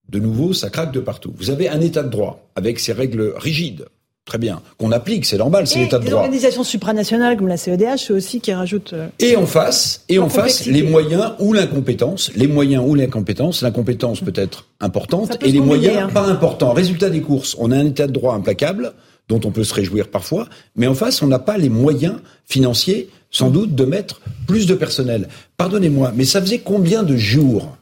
De 0.08 0.18
nouveau, 0.18 0.52
ça 0.52 0.70
craque 0.70 0.92
de 0.92 1.00
partout. 1.00 1.32
Vous 1.36 1.50
avez 1.50 1.68
un 1.68 1.80
état 1.80 2.02
de 2.02 2.08
droit 2.08 2.50
avec 2.56 2.80
ses 2.80 2.92
règles 2.92 3.32
rigides 3.36 3.86
Très 4.30 4.38
bien. 4.38 4.62
Qu'on 4.78 4.92
applique, 4.92 5.26
c'est 5.26 5.38
normal, 5.38 5.66
c'est 5.66 5.80
l'état 5.80 5.98
de 5.98 6.04
droit. 6.04 6.20
organisations 6.20 6.62
supranationales 6.62 7.36
comme 7.36 7.48
la 7.48 7.56
CEDH, 7.56 7.96
c'est 7.96 8.12
aussi 8.12 8.40
qui 8.40 8.52
rajoutent. 8.52 8.92
Euh, 8.92 9.08
et 9.18 9.34
en 9.34 9.44
face, 9.44 10.04
et 10.08 10.20
en 10.20 10.28
face, 10.28 10.66
les 10.66 10.84
moyens 10.84 11.32
ou 11.40 11.52
l'incompétence. 11.52 12.30
Les 12.36 12.46
moyens 12.46 12.84
ou 12.86 12.94
l'incompétence. 12.94 13.60
L'incompétence 13.60 14.20
peut 14.20 14.32
être 14.36 14.68
importante 14.78 15.36
et 15.44 15.50
les 15.50 15.58
moyens 15.58 16.04
hein. 16.04 16.10
pas 16.14 16.28
importants. 16.28 16.72
Résultat 16.72 17.10
des 17.10 17.22
courses, 17.22 17.56
on 17.58 17.72
a 17.72 17.76
un 17.76 17.86
état 17.86 18.06
de 18.06 18.12
droit 18.12 18.32
implacable 18.32 18.92
dont 19.28 19.40
on 19.44 19.50
peut 19.50 19.64
se 19.64 19.74
réjouir 19.74 20.06
parfois, 20.06 20.46
mais 20.76 20.86
en 20.86 20.94
face, 20.94 21.22
on 21.22 21.26
n'a 21.26 21.40
pas 21.40 21.58
les 21.58 21.68
moyens 21.68 22.20
financiers, 22.46 23.08
sans 23.32 23.50
doute, 23.50 23.74
de 23.74 23.84
mettre 23.84 24.20
plus 24.46 24.66
de 24.66 24.76
personnel. 24.76 25.26
Pardonnez-moi, 25.56 26.12
mais 26.14 26.24
ça 26.24 26.40
faisait 26.40 26.60
combien 26.60 27.02
de 27.02 27.16
jours 27.16 27.76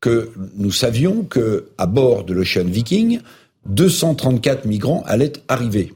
que 0.00 0.30
nous 0.56 0.72
savions 0.72 1.24
que 1.24 1.66
à 1.76 1.84
bord 1.84 2.24
de 2.24 2.32
l'Ocean 2.32 2.64
Viking, 2.64 3.20
234 3.66 4.66
migrants 4.66 5.02
allaient 5.06 5.32
arriver. 5.48 5.94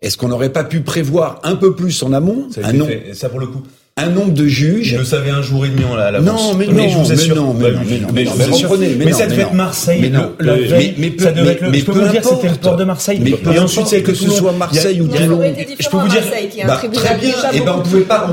Est-ce 0.00 0.16
qu'on 0.16 0.28
n'aurait 0.28 0.52
pas 0.52 0.64
pu 0.64 0.80
prévoir 0.80 1.40
un 1.44 1.56
peu 1.56 1.76
plus 1.76 2.02
en 2.02 2.12
amont? 2.12 2.48
Un 2.62 2.72
nom 2.72 2.88
Ça 3.14 3.28
pour 3.28 3.40
le 3.40 3.46
coup 3.46 3.62
un 3.98 4.08
nombre 4.08 4.32
de 4.32 4.46
juges. 4.46 4.88
Je 4.88 4.96
le 4.96 5.04
savais 5.04 5.30
un 5.30 5.42
jour 5.42 5.66
et 5.66 5.68
demi 5.68 5.84
en 5.84 5.94
l'avance. 5.96 6.24
Non, 6.24 6.54
mais, 6.54 6.66
non, 6.66 6.88
je 6.88 6.96
vous 6.96 7.12
assure. 7.12 7.34
Mais 7.34 7.40
non, 7.40 7.54
mais 7.54 7.70
non, 7.72 7.80
mais 7.86 7.98
non, 7.98 8.08
mais, 8.14 8.88
mais, 8.88 9.04
mais 9.04 9.12
ça 9.12 9.26
devait 9.26 9.42
être 9.42 9.52
Marseille. 9.52 9.98
Mais 10.00 10.08
non, 10.08 10.32
le, 10.38 10.52
mais, 10.70 10.94
mais, 10.96 11.12
ça 11.18 11.30
devait 11.32 11.52
être 11.52 11.60
le, 11.62 11.74
je 11.74 11.84
peux 11.84 11.92
vous 11.92 12.08
dire 12.08 12.24
c'était 12.24 12.48
le 12.48 12.54
port 12.54 12.76
de 12.76 12.84
Marseille. 12.84 13.20
Mais 13.22 13.52
et 13.54 13.58
ensuite 13.58 13.86
c'est 13.86 14.02
que 14.02 14.14
ce 14.14 14.30
soit 14.30 14.52
Marseille 14.52 15.00
ou 15.00 15.08
Toulon. 15.08 15.40
Je 15.78 15.88
peux 15.88 15.96
vous 15.98 16.08
dire. 16.08 16.22
Bah, 16.66 16.80
très 16.92 17.18
bien. 17.18 17.34
Et 17.52 17.60
ben 17.60 17.74
on 17.78 17.82
pouvait 17.82 18.00
pas. 18.02 18.30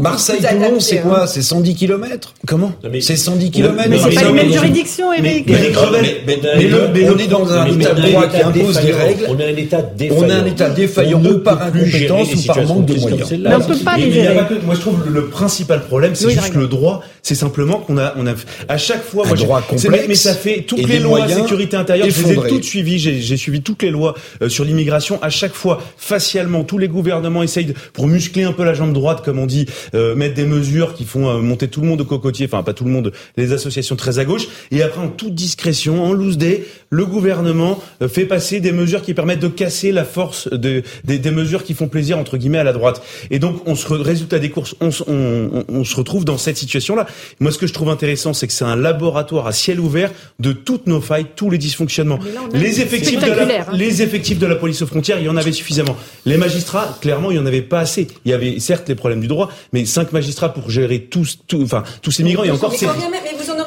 Marseille 0.00 0.40
Toulon 0.40 0.78
c'est 0.78 0.98
quoi? 0.98 1.26
C'est 1.26 1.42
110 1.42 1.74
km. 1.74 2.34
Comment? 2.46 2.72
C'est 3.00 3.16
110 3.16 3.50
km. 3.50 3.88
Mais 3.88 3.98
c'est 3.98 4.14
pas 4.14 4.24
les 4.24 4.32
mêmes 4.32 4.52
juridictions, 4.52 5.12
Eric. 5.12 5.48
Mais 5.48 7.08
on 7.08 7.18
est 7.18 7.26
dans 7.26 7.52
un 7.52 7.66
état 7.66 7.94
de 7.94 8.02
droit 8.02 8.28
qui 8.28 8.42
impose 8.42 8.80
des 8.80 8.92
règles. 8.92 9.26
On 9.28 9.40
a 9.40 9.44
un 9.44 9.56
état 9.56 9.82
défaillant. 9.82 10.24
On 10.24 10.30
a 10.30 10.34
un 10.34 10.46
état 10.46 10.70
défaillant 10.70 11.24
ou 11.24 11.38
par 11.38 11.62
incompétence 11.62 12.28
ou 12.34 12.46
par 12.46 12.62
manque 12.64 12.86
de 12.86 12.94
moyens. 12.94 13.32
Mais 13.32 13.54
on 13.56 13.60
peut 13.60 13.76
pas 13.84 13.96
les 13.96 14.12
gérer. 14.12 14.36
Moi 14.64 14.74
je 14.76 14.80
trouve 14.80 14.99
le 15.08 15.26
principal 15.26 15.84
problème, 15.84 16.14
c'est 16.14 16.30
juste 16.30 16.54
le 16.54 16.66
droit. 16.66 17.02
C'est 17.22 17.34
simplement 17.34 17.78
qu'on 17.78 17.98
a, 17.98 18.14
on 18.16 18.26
a, 18.26 18.34
à 18.68 18.78
chaque 18.78 19.04
fois, 19.04 19.26
un 19.26 19.34
droit 19.34 19.62
complexe. 19.62 20.06
Mais 20.08 20.14
ça 20.14 20.34
fait 20.34 20.62
toutes 20.62 20.88
les 20.88 20.98
lois 20.98 21.28
sécurité 21.28 21.76
intérieure. 21.76 22.08
Je 22.10 22.22
les 22.22 22.32
ai 22.32 22.48
toutes 22.48 22.64
suivies. 22.64 22.98
J'ai 22.98 23.36
suivi 23.36 23.62
toutes 23.62 23.82
les 23.82 23.90
lois 23.90 24.14
euh, 24.42 24.48
sur 24.48 24.64
l'immigration. 24.64 25.22
À 25.22 25.30
chaque 25.30 25.54
fois, 25.54 25.82
facialement, 25.96 26.64
tous 26.64 26.78
les 26.78 26.88
gouvernements 26.88 27.42
essayent 27.42 27.66
de, 27.66 27.74
pour 27.92 28.06
muscler 28.06 28.44
un 28.44 28.52
peu 28.52 28.64
la 28.64 28.74
jambe 28.74 28.92
droite, 28.92 29.22
comme 29.24 29.38
on 29.38 29.46
dit, 29.46 29.66
euh, 29.94 30.14
mettre 30.14 30.34
des 30.34 30.44
mesures 30.44 30.94
qui 30.94 31.04
font 31.04 31.28
euh, 31.28 31.40
monter 31.40 31.68
tout 31.68 31.80
le 31.80 31.86
monde 31.86 32.00
au 32.00 32.04
cocotier. 32.04 32.46
Enfin, 32.46 32.62
pas 32.62 32.74
tout 32.74 32.84
le 32.84 32.90
monde, 32.90 33.12
les 33.36 33.52
associations 33.52 33.96
très 33.96 34.18
à 34.18 34.24
gauche. 34.24 34.48
Et 34.70 34.82
après, 34.82 35.00
en 35.00 35.08
toute 35.08 35.34
discrétion, 35.34 36.04
en 36.04 36.12
loose 36.12 36.38
day, 36.38 36.64
le 36.90 37.06
gouvernement 37.06 37.80
fait 38.08 38.24
passer 38.24 38.60
des 38.60 38.72
mesures 38.72 39.02
qui 39.02 39.14
permettent 39.14 39.40
de 39.40 39.48
casser 39.48 39.92
la 39.92 40.04
force 40.04 40.48
de, 40.50 40.82
des, 41.04 41.18
des 41.18 41.30
mesures 41.30 41.62
qui 41.62 41.74
font 41.74 41.86
plaisir 41.88 42.18
entre 42.18 42.36
guillemets 42.36 42.58
à 42.58 42.64
la 42.64 42.72
droite. 42.72 43.00
Et 43.30 43.38
donc, 43.38 43.62
on 43.66 43.76
se 43.76 43.92
résultat 43.92 44.40
des 44.40 44.50
courses, 44.50 44.74
on, 44.80 44.90
on, 45.06 45.64
on 45.68 45.84
se 45.84 45.96
retrouve 45.96 46.24
dans 46.24 46.38
cette 46.38 46.56
situation-là. 46.56 47.06
Moi, 47.38 47.52
ce 47.52 47.58
que 47.58 47.66
je 47.68 47.72
trouve 47.72 47.90
intéressant, 47.90 48.32
c'est 48.32 48.46
que 48.48 48.52
c'est 48.52 48.64
un 48.64 48.76
laboratoire 48.76 49.46
à 49.46 49.52
ciel 49.52 49.78
ouvert 49.78 50.10
de 50.40 50.52
toutes 50.52 50.88
nos 50.88 51.00
failles, 51.00 51.26
tous 51.36 51.48
les 51.48 51.58
dysfonctionnements. 51.58 52.18
Les 52.52 52.80
effectifs, 52.80 53.20
de 53.20 53.26
la, 53.26 53.42
hein. 53.42 53.66
les 53.72 54.02
effectifs 54.02 54.38
de 54.38 54.46
la 54.46 54.56
police 54.56 54.82
aux 54.82 54.86
frontières, 54.86 55.18
il 55.20 55.26
y 55.26 55.28
en 55.28 55.36
avait 55.36 55.52
suffisamment. 55.52 55.96
Les 56.26 56.36
magistrats, 56.36 56.98
clairement, 57.00 57.30
il 57.30 57.36
y 57.36 57.40
en 57.40 57.46
avait 57.46 57.62
pas 57.62 57.80
assez. 57.80 58.08
Il 58.24 58.30
y 58.32 58.34
avait 58.34 58.58
certes 58.58 58.88
les 58.88 58.96
problèmes 58.96 59.20
du 59.20 59.28
droit, 59.28 59.50
mais 59.72 59.84
cinq 59.84 60.12
magistrats 60.12 60.52
pour 60.52 60.70
gérer 60.70 61.00
tous, 61.00 61.38
enfin, 61.54 61.84
tous 62.02 62.10
ces 62.10 62.24
migrants. 62.24 62.44
Et 62.44 62.50
encore, 62.50 62.74
c'est. 62.74 62.86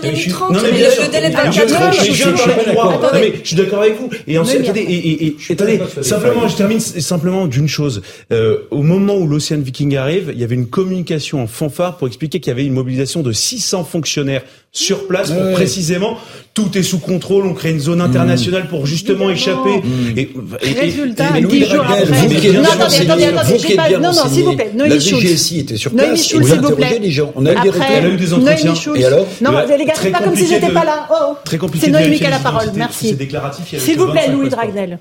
Mais 0.03 0.11
vous 0.11 0.11
en 0.11 0.11
auriez 0.11 0.25
eu 0.25 0.29
30, 0.29 0.51
mais 0.51 0.71
le 0.71 1.11
délai 1.11 1.29
de 1.29 1.35
24 1.35 1.81
heures. 1.81 1.93
Je 1.93 3.47
suis 3.47 3.55
d'accord 3.55 3.81
avec 3.81 3.99
vous. 3.99 4.09
Et 4.27 4.37
ensuite, 4.37 4.61
attendez, 4.61 4.81
et, 4.81 5.51
attendez, 5.51 5.81
simplement, 6.01 6.47
je 6.47 6.55
termine 6.55 6.79
simplement 6.79 7.47
d'une 7.47 7.67
chose. 7.67 8.01
Euh, 8.31 8.59
au 8.71 8.83
moment 8.83 9.15
où 9.15 9.27
l'Océan 9.27 9.59
Viking 9.59 9.95
arrive, 9.95 10.31
il 10.33 10.39
y 10.39 10.43
avait 10.43 10.55
une 10.55 10.67
communication 10.67 11.41
en 11.41 11.47
fanfare 11.47 11.97
pour 11.97 12.07
expliquer 12.07 12.39
qu'il 12.39 12.51
y 12.51 12.53
avait 12.53 12.65
une 12.65 12.73
mobilisation 12.73 13.21
de 13.21 13.31
600 13.31 13.83
fonctionnaires 13.83 14.43
sur 14.71 15.07
place 15.07 15.31
pour 15.31 15.51
précisément 15.51 16.17
tout 16.53 16.77
est 16.77 16.83
sous 16.83 16.99
contrôle, 16.99 17.47
on 17.47 17.53
crée 17.53 17.71
une 17.71 17.79
zone 17.79 17.99
internationale 17.99 18.67
pour 18.67 18.85
justement 18.85 19.29
échapper. 19.31 19.77
Mmh. 19.77 20.17
Et, 20.17 20.29
et, 20.61 20.79
Résultat, 20.79 21.37
et, 21.37 21.41
10 21.41 21.65
jours 21.65 21.83
après. 21.83 22.05
non, 22.05 22.63
attendez, 22.63 22.95
attendez, 22.97 23.23
attendez, 23.25 23.75
pas, 23.75 23.89
non, 23.89 24.13
non, 24.13 24.29
s'il 24.31 24.43
vous 24.43 24.55
plaît, 24.55 24.71
Noémie 24.75 25.01
Schultz. 25.01 25.23
La 25.23 25.29
VGSI 25.29 25.59
était 25.59 25.77
sur 25.77 25.91
place, 25.91 26.27
Schultz, 26.27 26.47
vous 26.47 26.53
interrogez 26.53 26.99
les 26.99 27.11
gens. 27.11 27.31
On 27.35 27.45
a 27.45 27.53
eu 27.53 27.61
des 27.61 27.69
retours. 27.69 27.85
Elle 27.91 28.05
a 28.05 28.09
eu 28.09 28.17
des 28.17 28.33
entretiens. 28.33 28.73
Et 28.95 29.05
alors 29.05 29.25
Non, 29.41 29.51
les 29.77 29.85
gars, 29.85 29.92
c'est 29.95 30.11
pas 30.11 30.21
comme 30.21 30.35
si 30.35 30.47
j'étais 30.47 30.71
pas 30.71 30.83
là. 30.83 31.07
Oh, 31.11 31.35
Très 31.43 31.57
compliqué. 31.57 31.85
C'est 31.85 31.91
Noémie 31.91 32.17
qui 32.17 32.25
a 32.25 32.29
la 32.29 32.39
parole, 32.39 32.71
merci. 32.75 33.09
C'est 33.09 33.15
déclaratif. 33.15 33.77
S'il 33.77 33.97
vous 33.97 34.11
plaît, 34.11 34.29
Louis 34.29 34.49
Dragnel. 34.49 34.99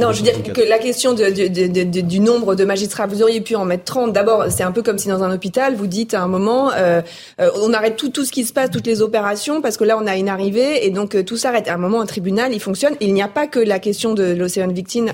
Non, 0.00 0.12
je 0.12 0.18
veux 0.18 0.24
dire 0.24 0.52
que 0.52 0.60
la 0.60 0.78
question 0.78 1.14
de, 1.14 1.24
de, 1.24 1.84
de, 1.84 2.00
du 2.00 2.20
nombre 2.20 2.54
de 2.54 2.64
magistrats, 2.64 3.06
vous 3.06 3.22
auriez 3.22 3.40
pu 3.40 3.54
en 3.56 3.64
mettre 3.64 3.84
30. 3.84 4.12
D'abord, 4.12 4.46
c'est 4.48 4.62
un 4.62 4.72
peu 4.72 4.82
comme 4.82 4.98
si 4.98 5.08
dans 5.08 5.22
un 5.22 5.34
hôpital, 5.34 5.74
vous 5.74 5.86
dites 5.86 6.14
à 6.14 6.22
un 6.22 6.28
moment, 6.28 6.70
euh, 6.72 7.02
euh, 7.40 7.50
on 7.60 7.72
arrête 7.72 7.96
tout, 7.96 8.08
tout 8.08 8.24
ce 8.24 8.32
qui 8.32 8.44
se 8.44 8.52
passe, 8.52 8.70
toutes 8.70 8.86
les 8.86 9.02
opérations, 9.02 9.60
parce 9.60 9.76
que 9.76 9.84
là, 9.84 9.98
on 10.00 10.06
a 10.06 10.16
une 10.16 10.28
arrivée, 10.28 10.86
et 10.86 10.90
donc 10.90 11.14
euh, 11.14 11.22
tout 11.22 11.36
s'arrête. 11.36 11.68
À 11.68 11.74
un 11.74 11.78
moment, 11.78 12.00
un 12.00 12.06
tribunal, 12.06 12.52
il 12.52 12.60
fonctionne. 12.60 12.94
Il 13.00 13.12
n'y 13.14 13.22
a 13.22 13.28
pas 13.28 13.46
que 13.46 13.60
la 13.60 13.78
question 13.78 14.14
de 14.14 14.24
l'Océan 14.24 14.68
Viking 14.68 15.10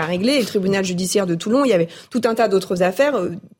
à 0.00 0.04
régler, 0.04 0.34
et 0.34 0.40
le 0.40 0.46
tribunal 0.46 0.84
judiciaire 0.84 1.26
de 1.26 1.34
Toulon, 1.34 1.64
il 1.64 1.70
y 1.70 1.74
avait 1.74 1.88
tout 2.10 2.20
un 2.24 2.34
tas 2.34 2.48
d'autres 2.48 2.82
affaires, 2.82 3.14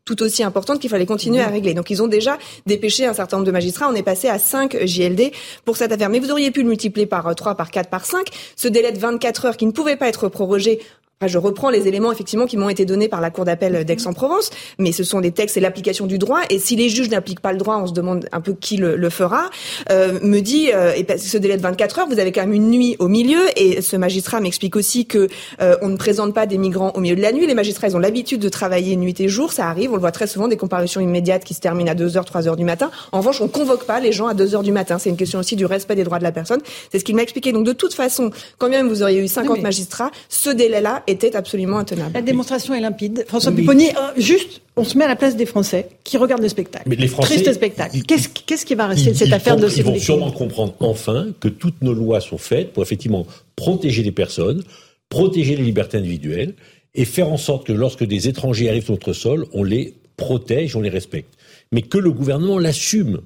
tout 0.04 0.22
aussi 0.22 0.42
importantes, 0.42 0.80
qu'il 0.80 0.90
fallait 0.90 1.06
continuer 1.06 1.40
à 1.40 1.48
régler. 1.48 1.74
Donc, 1.74 1.90
ils 1.90 2.02
ont 2.02 2.08
déjà 2.08 2.38
dépêché 2.66 3.06
un 3.06 3.14
certain 3.14 3.36
nombre 3.36 3.46
de 3.46 3.52
magistrats. 3.52 3.88
On 3.88 3.94
est 3.94 4.02
passé 4.02 4.28
à 4.28 4.38
5 4.38 4.76
JLD 4.86 5.32
pour 5.64 5.76
cette 5.76 5.92
affaire. 5.92 6.08
Mais 6.08 6.18
vous 6.18 6.30
auriez 6.30 6.50
pu 6.50 6.62
le 6.62 6.68
multiplier 6.68 7.06
par 7.06 7.34
3, 7.34 7.54
par 7.54 7.70
4, 7.70 7.88
par 7.88 8.04
5. 8.04 8.26
Ce 8.56 8.68
délai 8.68 8.92
de 8.92 8.98
24 8.98 9.46
heures 9.46 9.56
qui 9.56 9.66
ne 9.66 9.72
pouvait 9.72 9.96
pas 9.96 10.08
être 10.08 10.28
prorogé 10.28 10.80
je 11.28 11.38
reprends 11.38 11.70
les 11.70 11.88
éléments 11.88 12.12
effectivement 12.12 12.46
qui 12.46 12.56
m'ont 12.56 12.68
été 12.68 12.84
donnés 12.84 13.08
par 13.08 13.20
la 13.20 13.30
Cour 13.30 13.44
d'appel 13.44 13.84
d'Aix-en-Provence, 13.84 14.50
mais 14.78 14.92
ce 14.92 15.04
sont 15.04 15.20
des 15.20 15.32
textes 15.32 15.56
et 15.56 15.60
l'application 15.60 16.06
du 16.06 16.18
droit. 16.18 16.40
Et 16.50 16.58
si 16.58 16.76
les 16.76 16.88
juges 16.88 17.10
n'appliquent 17.10 17.40
pas 17.40 17.52
le 17.52 17.58
droit, 17.58 17.78
on 17.78 17.86
se 17.86 17.92
demande 17.92 18.28
un 18.32 18.40
peu 18.40 18.54
qui 18.54 18.76
le, 18.76 19.10
fera. 19.10 19.50
Euh, 19.90 20.18
me 20.22 20.40
dit, 20.40 20.70
euh, 20.72 20.92
et 20.94 21.18
ce 21.18 21.36
délai 21.36 21.56
de 21.56 21.62
24 21.62 21.98
heures, 22.00 22.08
vous 22.08 22.18
avez 22.18 22.32
quand 22.32 22.42
même 22.42 22.52
une 22.52 22.70
nuit 22.70 22.96
au 22.98 23.08
milieu. 23.08 23.40
Et 23.56 23.82
ce 23.82 23.96
magistrat 23.96 24.40
m'explique 24.40 24.76
aussi 24.76 25.06
que 25.06 25.28
euh, 25.60 25.76
on 25.82 25.88
ne 25.88 25.96
présente 25.96 26.34
pas 26.34 26.46
des 26.46 26.58
migrants 26.58 26.92
au 26.94 27.00
milieu 27.00 27.16
de 27.16 27.20
la 27.20 27.32
nuit. 27.32 27.46
Les 27.46 27.54
magistrats, 27.54 27.88
ils 27.88 27.96
ont 27.96 28.00
l'habitude 28.00 28.40
de 28.40 28.48
travailler 28.48 28.96
nuit 28.96 29.18
et 29.20 29.28
jour. 29.28 29.52
Ça 29.52 29.68
arrive, 29.68 29.90
on 29.90 29.94
le 29.94 30.00
voit 30.00 30.12
très 30.12 30.26
souvent, 30.26 30.48
des 30.48 30.56
comparutions 30.56 31.00
immédiates 31.00 31.44
qui 31.44 31.54
se 31.54 31.60
terminent 31.60 31.90
à 31.90 31.94
2 31.94 32.16
heures, 32.16 32.24
3 32.24 32.48
heures 32.48 32.56
du 32.56 32.64
matin. 32.64 32.90
En 33.12 33.18
revanche, 33.18 33.40
on 33.40 33.48
convoque 33.48 33.84
pas 33.84 34.00
les 34.00 34.12
gens 34.12 34.26
à 34.26 34.34
2 34.34 34.54
heures 34.54 34.62
du 34.62 34.72
matin. 34.72 34.98
C'est 34.98 35.10
une 35.10 35.16
question 35.16 35.38
aussi 35.38 35.56
du 35.56 35.66
respect 35.66 35.94
des 35.94 36.04
droits 36.04 36.18
de 36.18 36.24
la 36.24 36.32
personne. 36.32 36.60
C'est 36.90 36.98
ce 36.98 37.04
qu'il 37.04 37.16
m'a 37.16 37.22
expliqué. 37.22 37.52
Donc 37.52 37.64
de 37.64 37.72
toute 37.72 37.94
façon, 37.94 38.30
quand 38.58 38.68
même 38.68 38.88
vous 38.88 39.02
auriez 39.02 39.20
eu 39.20 39.28
50 39.28 39.62
magistrats, 39.62 40.10
ce 40.28 40.50
délai-là 40.50 41.02
était 41.12 41.36
absolument 41.36 41.82
la 42.12 42.22
démonstration 42.22 42.74
est 42.74 42.80
limpide. 42.80 43.24
François 43.28 43.52
Pupponi, 43.52 43.88
euh, 43.88 43.92
juste, 44.16 44.62
on 44.76 44.84
se 44.84 44.96
met 44.96 45.04
à 45.04 45.08
la 45.08 45.16
place 45.16 45.36
des 45.36 45.46
Français 45.46 45.88
qui 46.04 46.16
regardent 46.16 46.42
le 46.42 46.48
spectacle. 46.48 46.84
Mais 46.88 46.96
les 46.96 47.08
Français, 47.08 47.34
Triste 47.34 47.52
spectacle. 47.52 47.98
Qu'est-ce 48.02 48.66
qui 48.66 48.74
va 48.74 48.86
rester 48.86 49.12
de 49.12 49.16
cette 49.16 49.32
affaire 49.32 49.56
de 49.56 49.68
Ils 49.68 49.84
vont 49.84 49.98
sûrement 49.98 50.30
comprendre 50.30 50.74
enfin 50.80 51.28
que 51.40 51.48
toutes 51.48 51.82
nos 51.82 51.94
lois 51.94 52.20
sont 52.20 52.38
faites 52.38 52.72
pour 52.72 52.82
effectivement 52.82 53.26
protéger 53.56 54.02
les 54.02 54.12
personnes, 54.12 54.62
protéger 55.08 55.56
les 55.56 55.64
libertés 55.64 55.98
individuelles 55.98 56.54
et 56.94 57.04
faire 57.04 57.30
en 57.30 57.36
sorte 57.36 57.66
que 57.66 57.72
lorsque 57.72 58.04
des 58.04 58.28
étrangers 58.28 58.68
arrivent 58.68 58.84
sur 58.84 58.94
notre 58.94 59.12
sol, 59.12 59.46
on 59.52 59.62
les 59.62 59.94
protège, 60.16 60.76
on 60.76 60.80
les 60.80 60.90
respecte. 60.90 61.34
Mais 61.70 61.82
que 61.82 61.98
le 61.98 62.10
gouvernement 62.12 62.58
l'assume 62.58 63.20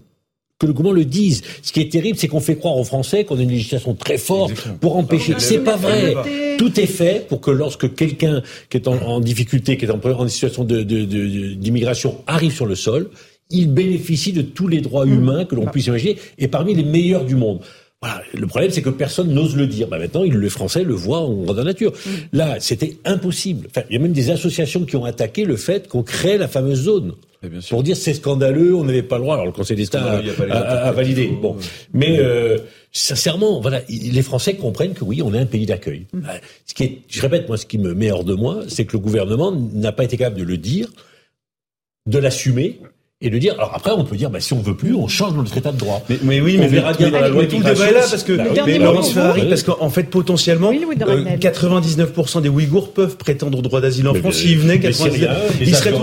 que 0.58 0.66
le 0.66 0.72
gouvernement 0.72 0.98
le 0.98 1.04
dise. 1.04 1.42
Ce 1.62 1.72
qui 1.72 1.80
est 1.80 1.92
terrible, 1.92 2.18
c'est 2.18 2.28
qu'on 2.28 2.40
fait 2.40 2.56
croire 2.56 2.76
aux 2.76 2.84
Français 2.84 3.24
qu'on 3.24 3.38
a 3.38 3.42
une 3.42 3.50
législation 3.50 3.94
très 3.94 4.18
forte 4.18 4.54
pour 4.80 4.96
empêcher. 4.96 5.34
C'est 5.38 5.58
pas 5.58 5.76
vrai. 5.76 6.14
Tout 6.58 6.80
est 6.80 6.86
fait 6.86 7.26
pour 7.28 7.40
que 7.40 7.50
lorsque 7.50 7.94
quelqu'un 7.94 8.42
qui 8.70 8.78
est 8.78 8.88
en, 8.88 9.20
difficulté, 9.20 9.76
qui 9.76 9.84
est 9.84 9.90
en, 9.90 10.00
en 10.02 10.28
situation 10.28 10.64
d'immigration, 10.64 12.10
de, 12.10 12.32
arrive 12.32 12.52
sur 12.52 12.66
le 12.66 12.74
sol, 12.74 13.10
il 13.50 13.72
bénéficie 13.72 14.32
de 14.32 14.42
tous 14.42 14.66
les 14.66 14.80
droits 14.80 15.06
humains 15.06 15.44
que 15.44 15.54
l'on 15.54 15.66
puisse 15.66 15.86
imaginer 15.86 16.16
et 16.38 16.48
parmi 16.48 16.74
les 16.74 16.84
meilleurs 16.84 17.24
du 17.24 17.36
monde. 17.36 17.60
Voilà. 18.02 18.22
Le 18.34 18.46
problème, 18.46 18.70
c'est 18.70 18.82
que 18.82 18.90
personne 18.90 19.32
n'ose 19.32 19.56
le 19.56 19.66
dire. 19.66 19.88
Bah, 19.88 19.98
maintenant, 19.98 20.22
les 20.22 20.50
Français 20.50 20.84
le 20.84 20.94
voient 20.94 21.20
en 21.20 21.32
grandeur 21.44 21.64
nature. 21.64 21.92
Mm. 21.92 22.10
Là, 22.32 22.56
c'était 22.60 22.98
impossible. 23.04 23.68
Enfin, 23.70 23.86
il 23.88 23.94
y 23.94 23.96
a 23.96 24.02
même 24.02 24.12
des 24.12 24.30
associations 24.30 24.84
qui 24.84 24.96
ont 24.96 25.04
attaqué 25.04 25.44
le 25.44 25.56
fait 25.56 25.88
qu'on 25.88 26.02
crée 26.02 26.36
la 26.36 26.48
fameuse 26.48 26.82
zone. 26.82 27.14
Pour 27.70 27.82
dire 27.82 27.96
c'est 27.96 28.14
scandaleux, 28.14 28.74
on 28.74 28.84
n'avait 28.84 29.02
pas 29.02 29.16
le 29.16 29.22
droit. 29.22 29.34
Alors 29.34 29.46
le 29.46 29.52
Conseil 29.52 29.76
d'État 29.76 30.02
a, 30.02 30.92
validé. 30.92 31.28
Bon, 31.28 31.56
mais 31.92 32.18
euh, 32.18 32.58
sincèrement, 32.92 33.60
voilà, 33.60 33.82
les 33.88 34.22
Français 34.22 34.54
comprennent 34.54 34.94
que 34.94 35.04
oui, 35.04 35.22
on 35.22 35.34
est 35.34 35.38
un 35.38 35.46
pays 35.46 35.66
d'accueil. 35.66 36.06
Mm. 36.12 36.20
Ce 36.66 36.74
qui 36.74 36.84
est, 36.84 36.98
je 37.08 37.20
répète, 37.20 37.48
moi, 37.48 37.56
ce 37.56 37.66
qui 37.66 37.78
me 37.78 37.94
met 37.94 38.10
hors 38.10 38.24
de 38.24 38.34
moi, 38.34 38.62
c'est 38.68 38.84
que 38.84 38.92
le 38.92 39.00
gouvernement 39.00 39.52
n'a 39.52 39.92
pas 39.92 40.04
été 40.04 40.16
capable 40.16 40.38
de 40.38 40.44
le 40.44 40.56
dire, 40.56 40.88
de 42.06 42.18
l'assumer 42.18 42.80
et 43.22 43.30
de 43.30 43.38
dire. 43.38 43.54
Alors 43.54 43.72
après, 43.74 43.92
on 43.92 44.04
peut 44.04 44.16
dire, 44.16 44.28
bah, 44.28 44.40
si 44.40 44.52
on 44.52 44.60
veut 44.60 44.76
plus, 44.76 44.94
on 44.94 45.08
change 45.08 45.34
notre 45.34 45.56
état 45.56 45.72
de 45.72 45.78
droit. 45.78 46.02
Mais, 46.10 46.18
mais 46.22 46.40
oui, 46.42 46.58
mais, 46.58 46.66
on 46.66 46.68
verra 46.68 46.92
bien 46.92 47.10
dans 47.10 47.20
la 47.20 47.30
loi 47.30 47.46
tout 47.46 47.56
le 47.56 47.64
débat 47.64 47.88
est 47.88 47.92
là 47.92 48.00
parce 48.00 48.22
que 48.22 48.34
bah 48.34 48.44
mais 48.66 48.78
Laurence 48.78 49.12
Ferrari, 49.12 49.46
parce 49.48 49.62
qu'en 49.62 49.88
fait, 49.88 50.04
potentiellement, 50.04 50.70
99% 50.70 52.36
euh, 52.36 52.40
des 52.42 52.48
Ouïghours 52.50 52.92
peuvent 52.92 53.16
prétendre 53.16 53.58
au 53.58 53.62
droit 53.62 53.80
d'asile 53.80 54.06
en 54.08 54.14
France 54.14 54.34
s'ils 54.34 54.58
venaient 54.58 54.80
99. 54.80 55.56
Ils 55.60 55.74
seraient. 55.74 55.94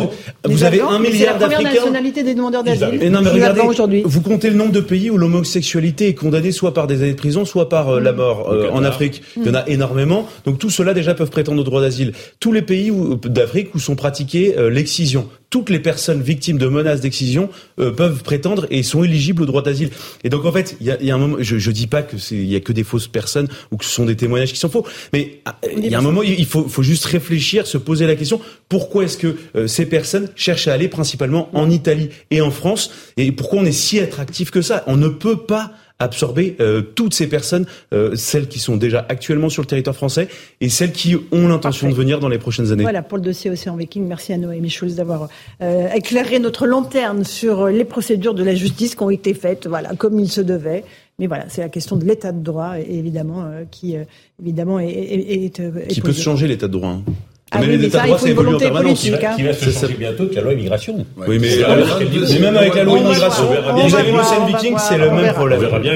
Vous 0.45 0.63
avez 0.63 0.81
un 0.81 0.97
milliard 0.97 1.37
d'Africains. 1.37 1.63
la 1.63 1.75
nationalité 1.75 2.23
des 2.23 2.33
demandeurs 2.33 2.63
d'asile. 2.63 2.97
Mais 2.99 3.11
non, 3.11 3.21
mais 3.21 3.29
regardez, 3.29 4.03
vous 4.03 4.21
comptez 4.21 4.49
le 4.49 4.55
nombre 4.55 4.71
de 4.71 4.81
pays 4.81 5.11
où 5.11 5.17
l'homosexualité 5.17 6.07
est 6.07 6.15
condamnée 6.15 6.51
soit 6.51 6.73
par 6.73 6.87
des 6.87 7.03
années 7.03 7.11
de 7.11 7.17
prison, 7.17 7.45
soit 7.45 7.69
par 7.69 7.89
euh, 7.89 7.99
la 7.99 8.13
mort 8.13 8.51
euh, 8.51 8.71
en 8.71 8.83
Afrique. 8.83 9.21
Il 9.37 9.45
y 9.45 9.49
en 9.49 9.53
a 9.53 9.67
énormément. 9.67 10.27
Donc 10.45 10.57
tout 10.57 10.71
cela 10.71 10.95
déjà 10.95 11.13
peuvent 11.13 11.29
prétendre 11.29 11.61
au 11.61 11.63
droit 11.63 11.81
d'asile. 11.81 12.13
Tous 12.39 12.51
les 12.51 12.63
pays 12.63 12.91
d'Afrique 13.25 13.75
où 13.75 13.79
sont 13.79 13.95
pratiquées 13.95 14.55
l'excision 14.71 15.27
toutes 15.53 15.69
les 15.69 15.77
personnes 15.77 16.23
victimes 16.23 16.57
de 16.57 16.65
menaces 16.65 17.01
d'excision 17.01 17.47
euh, 17.79 17.91
peuvent 17.91 18.23
prétendre 18.23 18.65
et 18.71 18.81
sont 18.81 19.03
éligibles 19.03 19.43
au 19.43 19.45
droit 19.45 19.61
d'asile. 19.61 19.91
Et 20.23 20.29
donc 20.29 20.45
en 20.45 20.51
fait, 20.51 20.75
il 20.81 20.87
y 20.87 20.89
a, 20.89 20.99
y 20.99 21.11
a, 21.11 21.13
un 21.13 21.19
moment, 21.19 21.37
je, 21.41 21.59
je 21.59 21.69
dis 21.69 21.85
pas 21.85 22.01
que 22.01 22.17
c'est, 22.17 22.33
il 22.33 22.51
y 22.51 22.55
a 22.55 22.59
que 22.59 22.73
des 22.73 22.83
fausses 22.83 23.07
personnes 23.07 23.47
ou 23.71 23.77
que 23.77 23.85
ce 23.85 23.91
sont 23.91 24.05
des 24.05 24.15
témoignages 24.15 24.51
qui 24.51 24.57
sont 24.57 24.69
faux, 24.69 24.83
mais 25.13 25.41
ah, 25.45 25.55
il 25.77 25.85
y 25.85 25.93
a 25.93 25.99
un 25.99 26.01
moment, 26.01 26.23
il 26.23 26.47
faut, 26.47 26.67
faut 26.67 26.81
juste 26.81 27.05
réfléchir, 27.05 27.67
se 27.67 27.77
poser 27.77 28.07
la 28.07 28.15
question 28.15 28.41
pourquoi 28.67 29.03
est-ce 29.03 29.19
que 29.19 29.35
euh, 29.55 29.67
ces 29.67 29.85
personnes 29.85 30.27
cherchent 30.35 30.67
à 30.67 30.73
aller 30.73 30.87
principalement 30.87 31.55
en 31.55 31.69
Italie 31.69 32.09
et 32.31 32.41
en 32.41 32.49
France 32.49 32.89
et 33.15 33.31
pourquoi 33.31 33.59
on 33.59 33.65
est 33.65 33.71
si 33.71 33.99
attractif 33.99 34.49
que 34.49 34.63
ça? 34.63 34.83
On 34.87 34.97
ne 34.97 35.07
peut 35.07 35.37
pas 35.37 35.71
absorber 36.03 36.55
euh, 36.59 36.81
toutes 36.81 37.13
ces 37.13 37.27
personnes, 37.27 37.65
euh, 37.93 38.15
celles 38.15 38.47
qui 38.47 38.59
sont 38.59 38.77
déjà 38.77 39.05
actuellement 39.09 39.49
sur 39.49 39.61
le 39.61 39.67
territoire 39.67 39.95
français 39.95 40.27
et 40.61 40.69
celles 40.69 40.91
qui 40.91 41.15
ont 41.31 41.47
l'intention 41.47 41.89
de 41.89 41.93
venir 41.93 42.19
dans 42.19 42.29
les 42.29 42.37
prochaines 42.37 42.71
années. 42.71 42.83
Voilà 42.83 43.01
pour 43.01 43.17
le 43.17 43.23
dossier 43.23 43.49
Océan 43.49 43.75
Viking. 43.75 44.07
Merci 44.07 44.33
à 44.33 44.37
Noémie 44.37 44.69
Schulz 44.69 44.95
d'avoir 44.95 45.29
euh, 45.61 45.89
éclairé 45.93 46.39
notre 46.39 46.67
lanterne 46.67 47.23
sur 47.23 47.67
les 47.67 47.85
procédures 47.85 48.33
de 48.33 48.43
la 48.43 48.55
justice 48.55 48.95
qui 48.95 49.03
ont 49.03 49.09
été 49.09 49.33
faites, 49.33 49.67
voilà, 49.67 49.95
comme 49.95 50.19
il 50.19 50.29
se 50.29 50.41
devait. 50.41 50.83
Mais 51.19 51.27
voilà, 51.27 51.45
c'est 51.47 51.61
la 51.61 51.69
question 51.69 51.95
de 51.95 52.05
l'état 52.05 52.31
de 52.31 52.43
droit, 52.43 52.73
évidemment, 52.79 53.45
qui 53.69 53.95
évidemment 54.41 54.79
est, 54.79 54.89
est, 54.89 55.59
est, 55.59 55.87
qui 55.87 56.01
peut 56.01 56.11
changer 56.11 56.47
l'état 56.47 56.67
de 56.67 56.71
droit. 56.71 56.89
Hein. 56.89 57.03
Ah 57.53 57.59
mais 57.59 57.77
oui, 57.77 57.89
ça, 57.89 58.07
il 58.07 58.17
faut 58.17 58.25
une 58.25 58.33
volonté 58.33 58.69
politique. 58.69 59.13
Qui 59.13 59.21
va, 59.21 59.35
qui 59.35 59.43
va 59.43 59.53
se 59.53 59.69
changer 59.69 59.93
bientôt 59.93 60.27
que 60.27 60.35
la 60.35 60.41
loi 60.41 60.53
immigration. 60.53 61.05
Oui, 61.27 61.37
mais, 61.39 62.39
même 62.39 62.57
avec 62.57 62.75
la 62.75 62.83
loi 62.83 62.97
immigration, 62.97 63.43
vous 63.45 63.95
avez 63.95 64.11
l'Océan 64.11 64.45
Viking, 64.47 64.75
c'est 64.77 64.97
le 64.97 65.11
même 65.11 65.33
problème. 65.33 65.59
On 65.59 65.61
verra 65.61 65.79
bien 65.79 65.93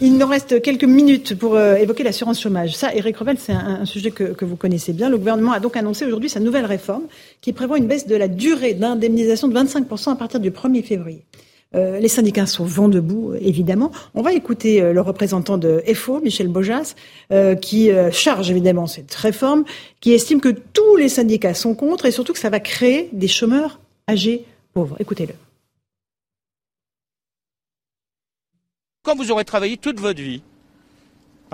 il 0.00 0.18
nous 0.18 0.26
reste 0.26 0.62
quelques 0.62 0.84
minutes 0.84 1.34
pour 1.36 1.56
euh, 1.56 1.76
évoquer 1.76 2.04
l'assurance 2.04 2.40
chômage. 2.40 2.76
Ça, 2.76 2.94
Eric 2.94 3.16
Revel, 3.16 3.36
c'est 3.38 3.52
un, 3.52 3.84
sujet 3.84 4.10
que, 4.10 4.24
que 4.24 4.44
vous 4.44 4.56
connaissez 4.56 4.92
bien. 4.92 5.10
Le 5.10 5.18
gouvernement 5.18 5.52
a 5.52 5.60
donc 5.60 5.76
annoncé 5.76 6.04
aujourd'hui 6.06 6.28
sa 6.28 6.40
nouvelle 6.40 6.66
réforme 6.66 7.04
qui 7.40 7.52
prévoit 7.52 7.78
une 7.78 7.86
baisse 7.86 8.06
de 8.06 8.16
la 8.16 8.28
durée 8.28 8.74
d'indemnisation 8.74 9.48
de 9.48 9.58
25% 9.58 10.12
à 10.12 10.16
partir 10.16 10.40
du 10.40 10.50
1er 10.50 10.82
février. 10.82 11.22
Euh, 11.74 11.98
les 11.98 12.08
syndicats 12.08 12.46
sont 12.46 12.64
vent 12.64 12.88
debout, 12.88 13.34
évidemment. 13.40 13.90
On 14.14 14.22
va 14.22 14.32
écouter 14.32 14.80
euh, 14.80 14.92
le 14.92 15.00
représentant 15.00 15.58
de 15.58 15.82
FO, 15.94 16.20
Michel 16.20 16.48
Bojas, 16.48 16.94
euh, 17.32 17.54
qui 17.54 17.90
charge 18.12 18.50
évidemment 18.50 18.86
cette 18.86 19.14
réforme, 19.14 19.64
qui 20.00 20.12
estime 20.12 20.40
que 20.40 20.48
tous 20.48 20.96
les 20.96 21.08
syndicats 21.08 21.54
sont 21.54 21.74
contre 21.74 22.06
et 22.06 22.10
surtout 22.10 22.32
que 22.32 22.38
ça 22.38 22.50
va 22.50 22.60
créer 22.60 23.08
des 23.12 23.28
chômeurs 23.28 23.80
âgés 24.08 24.44
pauvres. 24.72 24.96
Écoutez-le. 25.00 25.34
Quand 29.02 29.16
vous 29.16 29.30
aurez 29.30 29.44
travaillé 29.44 29.76
toute 29.76 30.00
votre 30.00 30.20
vie, 30.22 30.42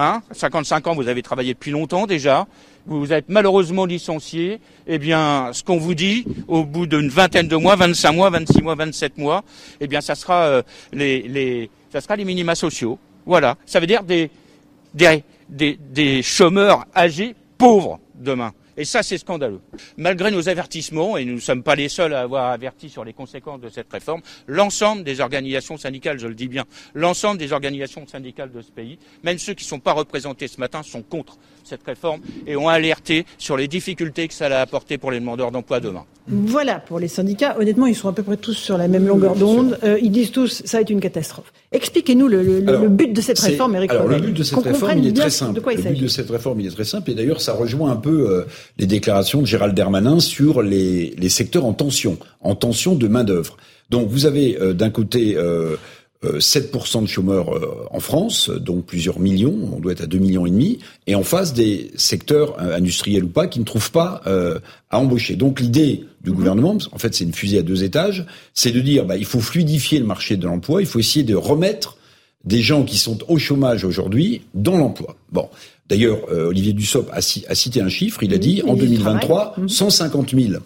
hein, 0.00 0.22
55 0.32 0.86
ans, 0.86 0.94
vous 0.94 1.08
avez 1.08 1.22
travaillé 1.22 1.54
depuis 1.54 1.70
longtemps 1.70 2.06
déjà, 2.06 2.46
vous 2.86 3.12
êtes 3.12 3.26
malheureusement 3.28 3.84
licencié, 3.84 4.60
eh 4.86 4.98
bien, 4.98 5.50
ce 5.52 5.62
qu'on 5.62 5.76
vous 5.76 5.94
dit, 5.94 6.24
au 6.48 6.64
bout 6.64 6.86
d'une 6.86 7.08
vingtaine 7.08 7.46
de 7.46 7.56
mois, 7.56 7.76
25 7.76 8.12
mois, 8.12 8.30
26 8.30 8.62
mois, 8.62 8.74
27 8.74 9.18
mois, 9.18 9.44
eh 9.80 9.86
bien, 9.86 10.00
ça 10.00 10.14
sera 10.14 10.44
euh, 10.44 10.62
les, 10.92 11.22
les, 11.22 11.70
ça 11.92 12.00
sera 12.00 12.16
les 12.16 12.24
minima 12.24 12.54
sociaux. 12.54 12.98
Voilà. 13.26 13.56
Ça 13.66 13.80
veut 13.80 13.86
dire 13.86 14.02
des, 14.02 14.30
des, 14.94 15.22
des, 15.48 15.78
des 15.92 16.22
chômeurs 16.22 16.86
âgés 16.96 17.34
pauvres 17.58 18.00
demain. 18.14 18.52
Et 18.80 18.86
ça, 18.86 19.02
c'est 19.02 19.18
scandaleux. 19.18 19.60
Malgré 19.98 20.30
nos 20.30 20.48
avertissements, 20.48 21.18
et 21.18 21.26
nous 21.26 21.34
ne 21.34 21.40
sommes 21.40 21.62
pas 21.62 21.74
les 21.74 21.90
seuls 21.90 22.14
à 22.14 22.22
avoir 22.22 22.50
averti 22.50 22.88
sur 22.88 23.04
les 23.04 23.12
conséquences 23.12 23.60
de 23.60 23.68
cette 23.68 23.92
réforme, 23.92 24.22
l'ensemble 24.46 25.04
des 25.04 25.20
organisations 25.20 25.76
syndicales, 25.76 26.18
je 26.18 26.26
le 26.26 26.34
dis 26.34 26.48
bien, 26.48 26.64
l'ensemble 26.94 27.36
des 27.36 27.52
organisations 27.52 28.06
syndicales 28.06 28.50
de 28.50 28.62
ce 28.62 28.70
pays, 28.70 28.98
même 29.22 29.36
ceux 29.36 29.52
qui 29.52 29.66
ne 29.66 29.68
sont 29.68 29.80
pas 29.80 29.92
représentés 29.92 30.48
ce 30.48 30.58
matin, 30.58 30.82
sont 30.82 31.02
contre 31.02 31.36
cette 31.70 31.84
réforme 31.84 32.20
et 32.46 32.56
ont 32.56 32.68
alerté 32.68 33.24
sur 33.38 33.56
les 33.56 33.68
difficultés 33.68 34.26
que 34.26 34.34
ça 34.34 34.46
allait 34.46 34.56
apporter 34.56 34.98
pour 34.98 35.10
les 35.10 35.20
demandeurs 35.20 35.52
d'emploi 35.52 35.78
demain. 35.80 36.04
Voilà, 36.26 36.78
pour 36.78 36.98
les 36.98 37.08
syndicats, 37.08 37.56
honnêtement, 37.58 37.86
ils 37.86 37.94
sont 37.94 38.08
à 38.08 38.12
peu 38.12 38.22
près 38.22 38.36
tous 38.36 38.54
sur 38.54 38.76
la 38.76 38.88
même 38.88 39.06
longueur 39.06 39.36
d'onde. 39.36 39.78
Euh, 39.82 39.98
ils 40.02 40.10
disent 40.10 40.32
tous, 40.32 40.62
ça 40.64 40.78
va 40.78 40.82
être 40.82 40.90
une 40.90 41.00
catastrophe. 41.00 41.52
Expliquez-nous 41.72 42.28
le, 42.28 42.88
but 42.88 43.12
de 43.12 43.20
cette 43.20 43.38
réforme, 43.38 43.76
Eric 43.76 43.90
Alors, 43.90 44.08
le 44.08 44.18
but 44.18 44.32
de 44.32 44.42
cette 44.42 44.62
réforme, 44.62 44.98
il 44.98 45.08
est 45.08 45.12
très 45.12 45.30
simple. 45.30 45.60
le 45.64 45.90
but 45.90 46.02
de 46.02 46.08
cette 46.08 46.30
réforme, 46.30 46.60
il 46.60 46.66
est 46.66 46.70
très 46.70 46.84
simple. 46.84 47.10
Et 47.10 47.14
d'ailleurs, 47.14 47.40
ça 47.40 47.52
rejoint 47.52 47.90
un 47.90 47.96
peu 47.96 48.30
euh, 48.30 48.44
les 48.78 48.86
déclarations 48.86 49.40
de 49.40 49.46
Gérald 49.46 49.74
Darmanin 49.74 50.20
sur 50.20 50.62
les, 50.62 51.14
les 51.16 51.28
secteurs 51.28 51.64
en 51.64 51.72
tension, 51.72 52.18
en 52.40 52.54
tension 52.54 52.94
de 52.94 53.08
main-d'œuvre. 53.08 53.56
Donc, 53.90 54.08
vous 54.08 54.26
avez 54.26 54.56
euh, 54.60 54.72
d'un 54.72 54.90
côté 54.90 55.36
7% 56.22 56.98
euh, 56.98 57.00
de 57.02 57.06
chômeurs 57.06 57.56
euh, 57.56 57.86
en 57.90 58.00
France, 58.00 58.50
donc 58.50 58.84
plusieurs 58.84 59.18
millions, 59.18 59.56
on 59.74 59.80
doit 59.80 59.92
être 59.92 60.02
à 60.02 60.06
2 60.06 60.18
millions 60.18 60.44
et 60.44 60.50
demi, 60.50 60.78
et 61.06 61.14
en 61.14 61.22
face 61.22 61.54
des 61.54 61.90
secteurs 61.96 62.60
euh, 62.60 62.76
industriels 62.76 63.24
ou 63.24 63.28
pas 63.28 63.46
qui 63.46 63.58
ne 63.58 63.64
trouvent 63.64 63.90
pas 63.90 64.22
à 64.90 64.98
embaucher. 64.98 65.36
Donc 65.36 65.60
l'idée 65.60 66.04
du 66.22 66.32
gouvernement, 66.32 66.76
en 66.92 66.98
fait 66.98 67.14
c'est 67.14 67.24
une 67.24 67.32
fusée 67.32 67.58
à 67.58 67.62
deux 67.62 67.84
étages, 67.84 68.26
c'est 68.52 68.70
de 68.70 68.80
dire 68.80 69.06
bah, 69.06 69.16
il 69.16 69.24
faut 69.24 69.40
fluidifier 69.40 69.98
le 69.98 70.06
marché 70.06 70.36
de 70.36 70.46
l'emploi, 70.46 70.82
il 70.82 70.86
faut 70.86 70.98
essayer 70.98 71.24
de 71.24 71.34
remettre 71.34 71.96
des 72.44 72.60
gens 72.60 72.84
qui 72.84 72.98
sont 72.98 73.18
au 73.28 73.38
chômage 73.38 73.84
aujourd'hui 73.84 74.42
dans 74.54 74.76
l'emploi. 74.76 75.16
Bon, 75.32 75.48
d'ailleurs 75.88 76.18
Olivier 76.30 76.72
Dussopt 76.72 77.08
a, 77.12 77.20
cité 77.20 77.80
un 77.80 77.88
chiffre, 77.88 78.22
il 78.22 78.34
a 78.34 78.38
dit 78.38 78.62
en 78.66 78.74
2023 78.74 79.56
150 79.66 80.34
000 80.34 80.60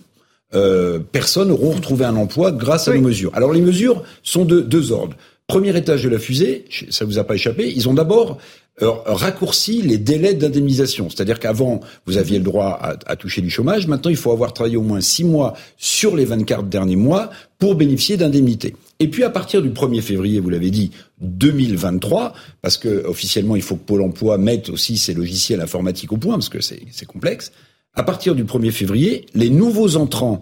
euh, 0.54 1.00
personnes 1.00 1.50
auront 1.50 1.72
retrouvé 1.72 2.04
un 2.04 2.14
emploi 2.14 2.52
grâce 2.52 2.86
à 2.86 2.94
nos 2.94 3.00
mesures. 3.00 3.32
Alors 3.34 3.52
les 3.52 3.60
mesures 3.60 4.04
sont 4.22 4.44
de 4.44 4.60
deux 4.60 4.92
ordres. 4.92 5.16
Premier 5.46 5.76
étage 5.76 6.02
de 6.02 6.08
la 6.08 6.18
fusée, 6.18 6.64
ça 6.88 7.04
vous 7.04 7.18
a 7.18 7.24
pas 7.24 7.34
échappé, 7.34 7.70
ils 7.70 7.86
ont 7.88 7.92
d'abord 7.92 8.38
euh, 8.82 8.90
raccourci 9.04 9.82
les 9.82 9.98
délais 9.98 10.32
d'indemnisation. 10.32 11.10
C'est-à-dire 11.10 11.38
qu'avant, 11.38 11.80
vous 12.06 12.16
aviez 12.16 12.38
le 12.38 12.44
droit 12.44 12.78
à, 12.80 13.14
toucher 13.14 13.42
du 13.42 13.50
chômage. 13.50 13.86
Maintenant, 13.86 14.10
il 14.10 14.16
faut 14.16 14.32
avoir 14.32 14.54
travaillé 14.54 14.76
au 14.76 14.82
moins 14.82 15.02
six 15.02 15.22
mois 15.22 15.52
sur 15.76 16.16
les 16.16 16.24
24 16.24 16.64
derniers 16.64 16.96
mois 16.96 17.28
pour 17.58 17.74
bénéficier 17.74 18.16
d'indemnités. 18.16 18.74
Et 19.00 19.08
puis, 19.08 19.22
à 19.22 19.28
partir 19.28 19.60
du 19.60 19.68
1er 19.68 20.00
février, 20.00 20.40
vous 20.40 20.48
l'avez 20.48 20.70
dit, 20.70 20.92
2023, 21.20 22.32
parce 22.62 22.78
que 22.78 23.04
officiellement, 23.04 23.54
il 23.54 23.62
faut 23.62 23.76
que 23.76 23.84
Pôle 23.84 24.02
emploi 24.02 24.38
mette 24.38 24.70
aussi 24.70 24.96
ses 24.96 25.12
logiciels 25.12 25.60
informatiques 25.60 26.12
au 26.12 26.16
point, 26.16 26.34
parce 26.34 26.48
que 26.48 26.62
c'est 26.62 27.06
complexe. 27.06 27.52
À 27.92 28.02
partir 28.02 28.34
du 28.34 28.44
1er 28.44 28.70
février, 28.70 29.26
les 29.34 29.50
nouveaux 29.50 29.96
entrants 29.96 30.40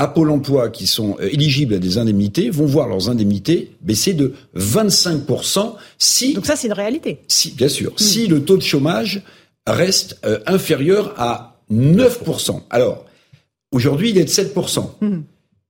à 0.00 0.08
Pôle 0.08 0.30
emploi 0.30 0.70
qui 0.70 0.86
sont 0.86 1.18
euh, 1.20 1.28
éligibles 1.30 1.74
à 1.74 1.78
des 1.78 1.98
indemnités 1.98 2.48
vont 2.48 2.64
voir 2.64 2.88
leurs 2.88 3.10
indemnités 3.10 3.72
baisser 3.82 4.14
de 4.14 4.32
25% 4.56 5.74
si... 5.98 6.32
Donc 6.32 6.46
ça, 6.46 6.56
c'est 6.56 6.68
une 6.68 6.72
réalité. 6.72 7.18
Si, 7.28 7.52
bien 7.52 7.68
sûr. 7.68 7.92
Hmm. 7.92 7.98
Si 7.98 8.26
le 8.26 8.42
taux 8.42 8.56
de 8.56 8.62
chômage 8.62 9.22
reste 9.66 10.18
euh, 10.24 10.38
inférieur 10.46 11.12
à 11.18 11.60
9%. 11.70 12.62
Alors, 12.70 13.04
aujourd'hui, 13.72 14.10
il 14.10 14.16
est 14.16 14.24
de 14.24 14.30
7%. 14.30 14.86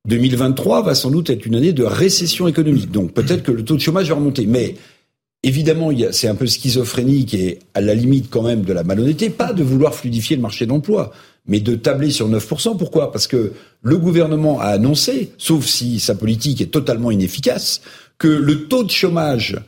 2023 0.07 0.81
hmm. 0.81 0.87
va 0.87 0.95
sans 0.95 1.11
doute 1.11 1.29
être 1.29 1.45
une 1.45 1.57
année 1.57 1.73
de 1.73 1.83
récession 1.83 2.47
économique. 2.47 2.93
Donc 2.93 3.13
peut-être 3.13 3.43
que 3.43 3.51
le 3.51 3.65
taux 3.65 3.75
de 3.75 3.81
chômage 3.81 4.09
va 4.11 4.15
remonter. 4.15 4.47
Mais 4.47 4.77
Évidemment, 5.43 5.91
c'est 6.13 6.29
un 6.29 6.35
peu 6.35 6.47
schizophrénique 6.47 7.33
et 7.33 7.61
à 7.73 7.81
la 7.81 7.95
limite 7.95 8.29
quand 8.29 8.43
même 8.43 8.61
de 8.61 8.75
la 8.75 8.85
malhonnêteté, 8.85 9.31
pas 9.31 9.55
de 9.55 9.63
vouloir 9.63 9.95
fluidifier 9.95 10.37
le 10.37 10.43
marché 10.43 10.67
d'emploi 10.67 11.13
mais 11.47 11.61
de 11.61 11.75
tabler 11.75 12.11
sur 12.11 12.29
9%. 12.29 12.77
Pourquoi? 12.77 13.13
Parce 13.13 13.27
que 13.27 13.53
le 13.83 13.97
gouvernement 13.97 14.61
a 14.61 14.67
annoncé, 14.67 15.33
sauf 15.39 15.65
si 15.65 16.01
sa 16.01 16.15
politique 16.15 16.61
est 16.61 16.73
totalement 16.73 17.11
inefficace, 17.11 17.81
que 18.19 18.29
le 18.29 18.69
taux 18.69 18.85
de 18.85 18.91
chômage, 18.91 19.59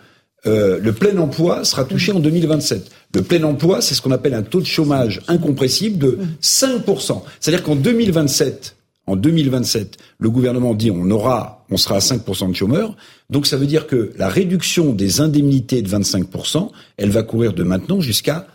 euh, 0.47 0.79
le 0.79 0.93
plein 0.93 1.17
emploi, 1.19 1.65
sera 1.65 1.85
touché 1.85 2.13
en 2.13 2.21
2027. 2.21 2.91
Le 3.15 3.23
plein 3.23 3.43
emploi, 3.45 3.81
c'est 3.81 3.95
ce 3.95 4.03
qu'on 4.03 4.11
appelle 4.11 4.35
un 4.35 4.43
taux 4.43 4.61
de 4.61 4.67
chômage 4.67 5.21
incompressible 5.29 5.99
de 5.99 6.19
5%. 6.43 7.23
C'est-à-dire 7.41 7.65
qu'en 7.65 7.77
2027, 7.77 8.77
en 9.07 9.17
2027, 9.17 9.97
le 10.19 10.31
gouvernement 10.31 10.75
dit 10.75 10.91
on 10.91 11.11
aura, 11.11 11.65
on 11.71 11.77
sera 11.77 11.97
à 11.97 11.99
5% 11.99 12.51
de 12.51 12.55
chômeurs. 12.55 12.97
Donc 13.31 13.47
ça 13.47 13.57
veut 13.57 13.67
dire 13.67 13.87
que 13.87 14.13
la 14.17 14.29
réduction 14.29 14.93
des 14.93 15.21
indemnités 15.21 15.83
de 15.83 15.89
25%, 15.89 16.71
elle 16.99 17.11
va 17.11 17.23
courir 17.23 17.53
de 17.53 17.65
maintenant 17.65 18.01
jusqu'à, 18.01 18.47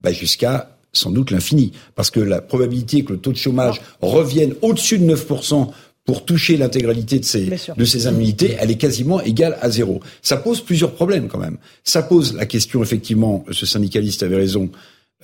bah 0.00 0.12
jusqu'à 0.12 0.73
sans 0.94 1.10
doute 1.10 1.30
l'infini. 1.30 1.72
Parce 1.94 2.10
que 2.10 2.20
la 2.20 2.40
probabilité 2.40 3.04
que 3.04 3.12
le 3.12 3.18
taux 3.18 3.32
de 3.32 3.36
chômage 3.36 3.80
revienne 4.00 4.54
au-dessus 4.62 4.98
de 4.98 5.14
9% 5.14 5.68
pour 6.04 6.24
toucher 6.24 6.56
l'intégralité 6.56 7.18
de 7.18 7.24
ces, 7.24 7.50
de 7.76 7.84
ces 7.84 8.06
indemnités, 8.06 8.56
elle 8.60 8.70
est 8.70 8.76
quasiment 8.76 9.22
égale 9.22 9.56
à 9.62 9.70
zéro. 9.70 10.00
Ça 10.20 10.36
pose 10.36 10.60
plusieurs 10.60 10.92
problèmes 10.92 11.28
quand 11.28 11.38
même. 11.38 11.56
Ça 11.82 12.02
pose 12.02 12.34
la 12.34 12.44
question, 12.46 12.82
effectivement, 12.82 13.44
ce 13.50 13.64
syndicaliste 13.64 14.22
avait 14.22 14.36
raison, 14.36 14.68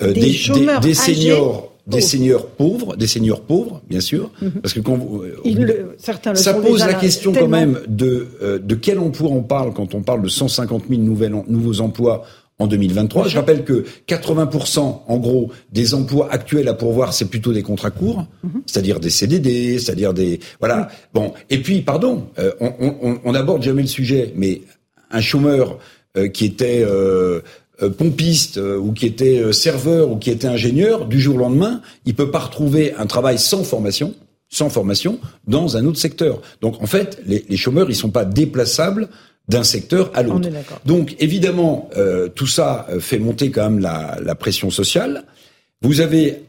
euh, 0.01 0.15
des, 0.15 0.33
des, 0.81 0.95
seniors 0.95 1.71
des 1.87 2.01
seniors 2.01 2.47
pauvres, 2.47 2.97
des 2.97 3.07
seniors 3.07 3.41
pauvres, 3.41 3.83
bien 3.89 4.01
sûr, 4.01 4.31
mhm. 4.41 4.53
parce 4.63 4.75
que 4.75 4.81
quand 4.81 4.97
vous, 4.97 5.23
euh, 5.23 5.95
certains 5.99 6.35
ça 6.35 6.55
pose 6.55 6.81
la 6.81 6.95
question 6.95 7.33
quand 7.33 7.49
même 7.49 7.81
de 7.89 8.29
euh, 8.43 8.59
de 8.59 8.75
quel 8.75 8.99
emploi 8.99 9.31
on 9.31 9.43
parle 9.43 9.73
quand 9.73 9.95
on 9.95 10.03
parle 10.03 10.23
de 10.23 10.29
150 10.29 10.85
000 10.89 11.03
nouvelles, 11.03 11.35
nouveaux 11.49 11.81
emplois 11.81 12.25
en 12.61 12.69
2023. 12.69 13.27
Je 13.27 13.37
rappelle 13.37 13.65
que 13.65 13.85
80% 14.07 14.79
en 15.09 15.17
gros 15.17 15.51
des 15.73 15.95
emplois 15.95 16.31
actuels 16.31 16.69
à 16.69 16.75
pourvoir, 16.75 17.13
c'est 17.13 17.25
plutôt 17.25 17.53
des 17.53 17.63
contrats 17.63 17.91
courts, 17.91 18.27
c'est-à-dire 18.67 19.01
des 19.01 19.11
CDD, 19.11 19.81
c'est-à-dire 19.81 20.15
des 20.15 20.39
voilà. 20.61 20.89
Bon, 21.13 21.33
et 21.51 21.59
puis 21.59 21.81
pardon, 21.81 22.29
euh, 22.39 22.53
on, 22.61 23.33
n'aborde 23.33 23.63
jamais 23.63 23.83
le 23.83 23.89
sujet, 23.89 24.33
mais 24.37 24.63
un 25.11 25.21
chômeur 25.21 25.79
qui 26.33 26.45
était 26.45 26.85
euh, 27.83 27.89
pompiste 27.89 28.59
euh, 28.59 28.77
ou 28.77 28.93
qui 28.93 29.07
était 29.07 29.39
euh, 29.39 29.53
serveur 29.53 30.11
ou 30.11 30.17
qui 30.17 30.31
était 30.31 30.49
ingénieur, 30.49 31.07
du 31.07 31.19
jour 31.19 31.37
au 31.37 31.39
lendemain, 31.39 31.81
il 32.05 32.15
peut 32.15 32.31
pas 32.31 32.41
retrouver 32.41 32.93
un 32.99 33.07
travail 33.07 33.39
sans 33.39 33.65
formation, 33.65 34.15
sans 34.51 34.69
formation, 34.69 35.19
dans 35.47 35.79
un 35.79 35.87
autre 35.87 35.99
secteur. 35.99 36.43
Donc 36.61 36.83
en 36.83 36.87
fait, 36.87 37.23
les, 37.25 37.47
les 37.49 37.57
chômeurs, 37.57 37.89
ils 37.89 37.97
sont 37.97 38.11
pas 38.11 38.27
déplaçables 38.27 39.09
d'un 39.51 39.65
secteur 39.65 40.11
à 40.15 40.23
l'autre. 40.23 40.49
Donc 40.87 41.17
évidemment, 41.19 41.91
tout 42.35 42.47
ça 42.47 42.87
fait 43.01 43.19
monter 43.19 43.51
quand 43.51 43.69
même 43.69 43.81
la, 43.81 44.19
la, 44.23 44.35
pression 44.35 44.71
sociale. 44.71 45.25
Vous 45.83 46.01
avez 46.01 46.43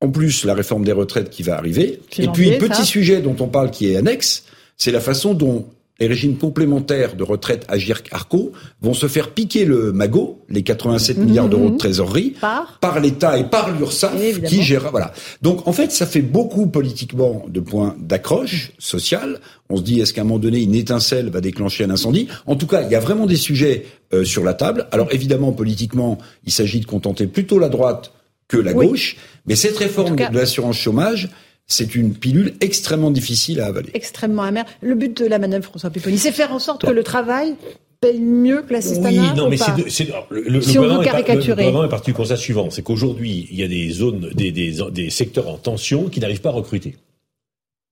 en 0.00 0.10
plus 0.10 0.44
la 0.44 0.54
réforme 0.54 0.84
des 0.84 0.92
retraites 0.92 1.30
qui 1.30 1.42
va 1.42 1.56
arriver. 1.56 2.00
Et 2.18 2.28
puis, 2.28 2.56
petit 2.58 2.84
sujet 2.84 3.20
dont 3.20 3.36
on 3.40 3.48
parle 3.48 3.70
qui 3.70 3.92
est 3.92 3.96
annexe, 3.96 4.44
c'est 4.76 4.92
la 4.92 5.00
façon 5.00 5.34
dont 5.34 5.66
les 6.00 6.06
régimes 6.06 6.36
complémentaires 6.36 7.14
de 7.14 7.22
retraite 7.22 7.64
Agir 7.68 8.02
Arco 8.10 8.52
vont 8.80 8.94
se 8.94 9.06
faire 9.06 9.30
piquer 9.30 9.66
le 9.66 9.92
magot, 9.92 10.42
les 10.48 10.62
87 10.62 11.18
mhm, 11.18 11.24
milliards 11.24 11.48
d'euros 11.48 11.70
de 11.70 11.76
trésorerie, 11.76 12.34
par, 12.80 13.00
l'État 13.00 13.38
et 13.38 13.44
par 13.44 13.70
l'URSSAF 13.70 14.42
qui 14.42 14.62
gère. 14.62 14.90
Voilà. 14.90 15.12
Donc 15.42 15.68
en 15.68 15.72
fait, 15.72 15.92
ça 15.92 16.06
fait 16.06 16.22
beaucoup 16.22 16.66
politiquement 16.66 17.44
de 17.48 17.60
points 17.60 17.94
d'accroche 18.00 18.72
sociale. 18.78 19.40
On 19.68 19.76
se 19.76 19.82
dit 19.82 20.00
est-ce 20.00 20.14
qu'à 20.14 20.22
un 20.22 20.24
moment 20.24 20.38
donné 20.38 20.62
une 20.62 20.74
étincelle 20.74 21.28
va 21.30 21.40
déclencher 21.40 21.84
un 21.84 21.90
incendie? 21.90 22.28
En 22.46 22.56
tout 22.56 22.66
cas, 22.66 22.82
il 22.82 22.90
y 22.90 22.94
a 22.94 23.00
vraiment 23.00 23.26
des 23.26 23.36
sujets 23.36 23.84
euh, 24.14 24.24
sur 24.24 24.42
la 24.42 24.54
table. 24.54 24.88
Alors 24.92 25.08
évidemment, 25.12 25.52
politiquement, 25.52 26.18
il 26.44 26.52
s'agit 26.52 26.80
de 26.80 26.86
contenter 26.86 27.26
plutôt 27.26 27.58
la 27.58 27.68
droite 27.68 28.12
que 28.48 28.56
la 28.56 28.72
gauche, 28.72 29.16
mais 29.46 29.54
cette 29.54 29.76
réforme 29.76 30.16
de 30.16 30.36
l'assurance 30.36 30.76
chômage 30.76 31.30
c'est 31.70 31.94
une 31.94 32.14
pilule 32.14 32.54
extrêmement 32.60 33.10
difficile 33.12 33.60
à 33.60 33.66
avaler. 33.66 33.90
Extrêmement 33.94 34.42
amère. 34.42 34.64
Le 34.82 34.94
but 34.96 35.16
de 35.16 35.26
la 35.26 35.38
manœuvre, 35.38 35.64
François 35.64 35.88
Pipponi, 35.88 36.18
c'est 36.18 36.32
faire 36.32 36.52
en 36.52 36.58
sorte 36.58 36.84
que 36.84 36.90
le 36.90 37.04
travail 37.04 37.54
paye 38.00 38.18
mieux 38.18 38.62
que 38.62 38.72
la 38.72 38.80
Oui, 38.80 39.18
non, 39.36 39.48
mais 39.48 39.56
c'est 39.56 40.08
le, 40.30 40.40
le, 40.48 40.60
si 40.60 40.78
on 40.78 40.82
veut 40.82 41.04
caricaturer. 41.04 41.50
le 41.50 41.54
gouvernement 41.68 41.84
est 41.84 41.88
parti 41.88 42.10
du 42.10 42.14
constat 42.14 42.36
suivant, 42.36 42.70
c'est 42.70 42.82
qu'aujourd'hui, 42.82 43.46
il 43.50 43.58
y 43.58 43.62
a 43.62 43.68
des 43.68 43.90
zones, 43.90 44.30
des, 44.34 44.50
des, 44.50 44.78
des 44.90 45.10
secteurs 45.10 45.48
en 45.48 45.58
tension 45.58 46.08
qui 46.08 46.18
n'arrivent 46.18 46.40
pas 46.40 46.48
à 46.48 46.52
recruter. 46.52 46.96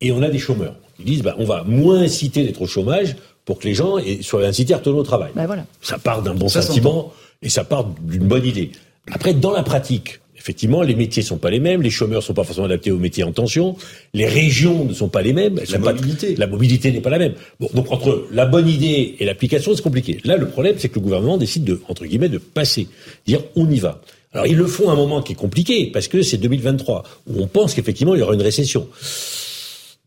Et 0.01 0.11
on 0.11 0.23
a 0.23 0.29
des 0.29 0.39
chômeurs. 0.39 0.77
Ils 0.99 1.05
disent, 1.05 1.23
bah, 1.23 1.37
on 1.39 1.45
va 1.45 1.63
moins 1.65 2.01
inciter 2.01 2.45
d'être 2.45 2.63
au 2.63 2.67
chômage 2.67 3.17
pour 3.45 3.61
que 3.61 3.65
les 3.69 3.75
gens 3.75 3.97
soient 4.23 4.45
incités 4.45 4.75
à 4.75 4.79
retourner 4.79 4.99
au 4.99 5.05
travail. 5.05 5.31
Ben 5.37 5.47
voilà. 5.47 5.67
Ça 5.83 5.99
part 5.99 6.23
d'un 6.23 6.35
bon 6.35 6.49
sentiment 6.49 7.13
et 7.43 7.49
ça 7.49 7.65
part 7.65 7.85
d'une 7.85 8.27
bonne 8.27 8.45
idée. 8.45 8.73
Après, 9.13 9.35
dans 9.35 9.53
la 9.53 9.63
pratique, 9.63 10.21
effectivement, 10.39 10.83
les 10.83 10.95
métiers 10.95 11.23
sont 11.23 11.39
pas 11.39 11.51
les 11.51 11.61
mêmes, 11.61 11.83
les 11.83 11.91
chômeurs 11.91 12.23
sont 12.23 12.35
pas 12.35 12.45
forcément 12.45 12.67
adaptés 12.67 12.91
aux 12.91 12.99
métiers 12.99 13.25
en 13.25 13.33
tension, 13.33 13.77
les 14.15 14.27
régions 14.27 14.85
ne 14.85 14.95
sont 14.95 15.09
pas 15.09 15.23
les 15.23 15.33
mêmes, 15.33 15.61
la, 15.71 15.79
mobilité, 15.79 16.37
la 16.37 16.47
mobilité 16.47 16.93
n'est 16.93 17.01
pas 17.01 17.11
la 17.11 17.19
même. 17.19 17.35
Bon, 17.61 17.69
donc 17.75 17.91
entre 17.91 18.27
la 18.33 18.47
bonne 18.47 18.69
idée 18.69 19.17
et 19.19 19.25
l'application, 19.25 19.75
c'est 19.75 19.83
compliqué. 19.83 20.19
Là, 20.25 20.37
le 20.37 20.49
problème, 20.49 20.77
c'est 20.79 20.89
que 20.89 20.97
le 20.97 21.01
gouvernement 21.01 21.37
décide 21.37 21.65
de, 21.65 21.81
entre 21.89 22.07
guillemets, 22.07 22.29
de 22.29 22.39
passer, 22.39 22.89
dire 23.27 23.41
on 23.57 23.69
y 23.69 23.79
va. 23.79 24.01
Alors 24.33 24.47
ils 24.47 24.57
le 24.57 24.67
font 24.67 24.91
à 24.91 24.93
un 24.93 24.97
moment 24.97 25.23
qui 25.23 25.33
est 25.33 25.37
compliqué 25.37 25.91
parce 25.93 26.07
que 26.07 26.23
c'est 26.23 26.37
2023 26.37 27.03
où 27.29 27.43
on 27.43 27.47
pense 27.47 27.75
qu'effectivement 27.75 28.15
il 28.15 28.21
y 28.21 28.23
aura 28.23 28.35
une 28.35 28.43
récession. 28.43 28.89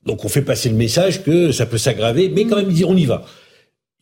Donc 0.06 0.26
on 0.26 0.30
fait 0.30 0.44
passer 0.44 0.70
le 0.70 0.76
message 0.76 1.24
que 1.24 1.52
ça 1.52 1.66
peut 1.66 1.80
s'aggraver, 1.80 2.30
mais 2.30 2.46
quand 2.46 2.58
même 2.58 2.72
dire 2.72 2.90
on 2.90 2.96
y 2.96 3.06
va. 3.06 3.26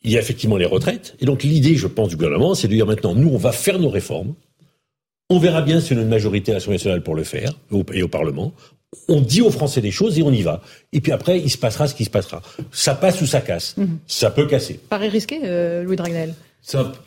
Il 0.03 0.11
y 0.11 0.17
a 0.17 0.19
effectivement 0.19 0.57
les 0.57 0.65
retraites 0.65 1.15
et 1.21 1.25
donc 1.25 1.43
l'idée, 1.43 1.75
je 1.75 1.87
pense, 1.87 2.09
du 2.09 2.15
gouvernement, 2.15 2.53
c'est 2.53 2.67
de 2.67 2.73
dire 2.73 2.85
maintenant 2.85 3.15
nous 3.15 3.29
on 3.29 3.37
va 3.37 3.51
faire 3.51 3.79
nos 3.79 3.89
réformes 3.89 4.33
on 5.29 5.39
verra 5.39 5.61
bien 5.61 5.79
si 5.79 5.93
on 5.93 5.97
a 5.97 6.01
une 6.01 6.07
majorité 6.09 6.51
à 6.51 6.55
l'Assemblée 6.55 6.77
nationale 6.77 7.03
pour 7.03 7.15
le 7.15 7.23
faire, 7.23 7.53
et 7.93 8.03
au 8.03 8.07
Parlement. 8.07 8.53
On 9.07 9.21
dit 9.21 9.41
aux 9.41 9.51
Français 9.51 9.81
des 9.81 9.91
choses 9.91 10.17
et 10.17 10.23
on 10.23 10.31
y 10.31 10.41
va. 10.41 10.61
Et 10.93 11.01
puis 11.01 11.11
après, 11.11 11.39
il 11.39 11.49
se 11.49 11.59
passera 11.59 11.87
ce 11.87 11.93
qui 11.93 12.05
se 12.05 12.09
passera. 12.09 12.41
Ça 12.71 12.95
passe 12.95 13.21
ou 13.21 13.27
ça 13.27 13.39
casse. 13.39 13.77
Mhm. 13.77 13.99
Ça 14.07 14.31
peut 14.31 14.47
casser. 14.47 14.79
Pareil 14.89 15.09
risqué, 15.09 15.41
euh, 15.43 15.83
Louis 15.83 15.95
Dragnel? 15.95 16.33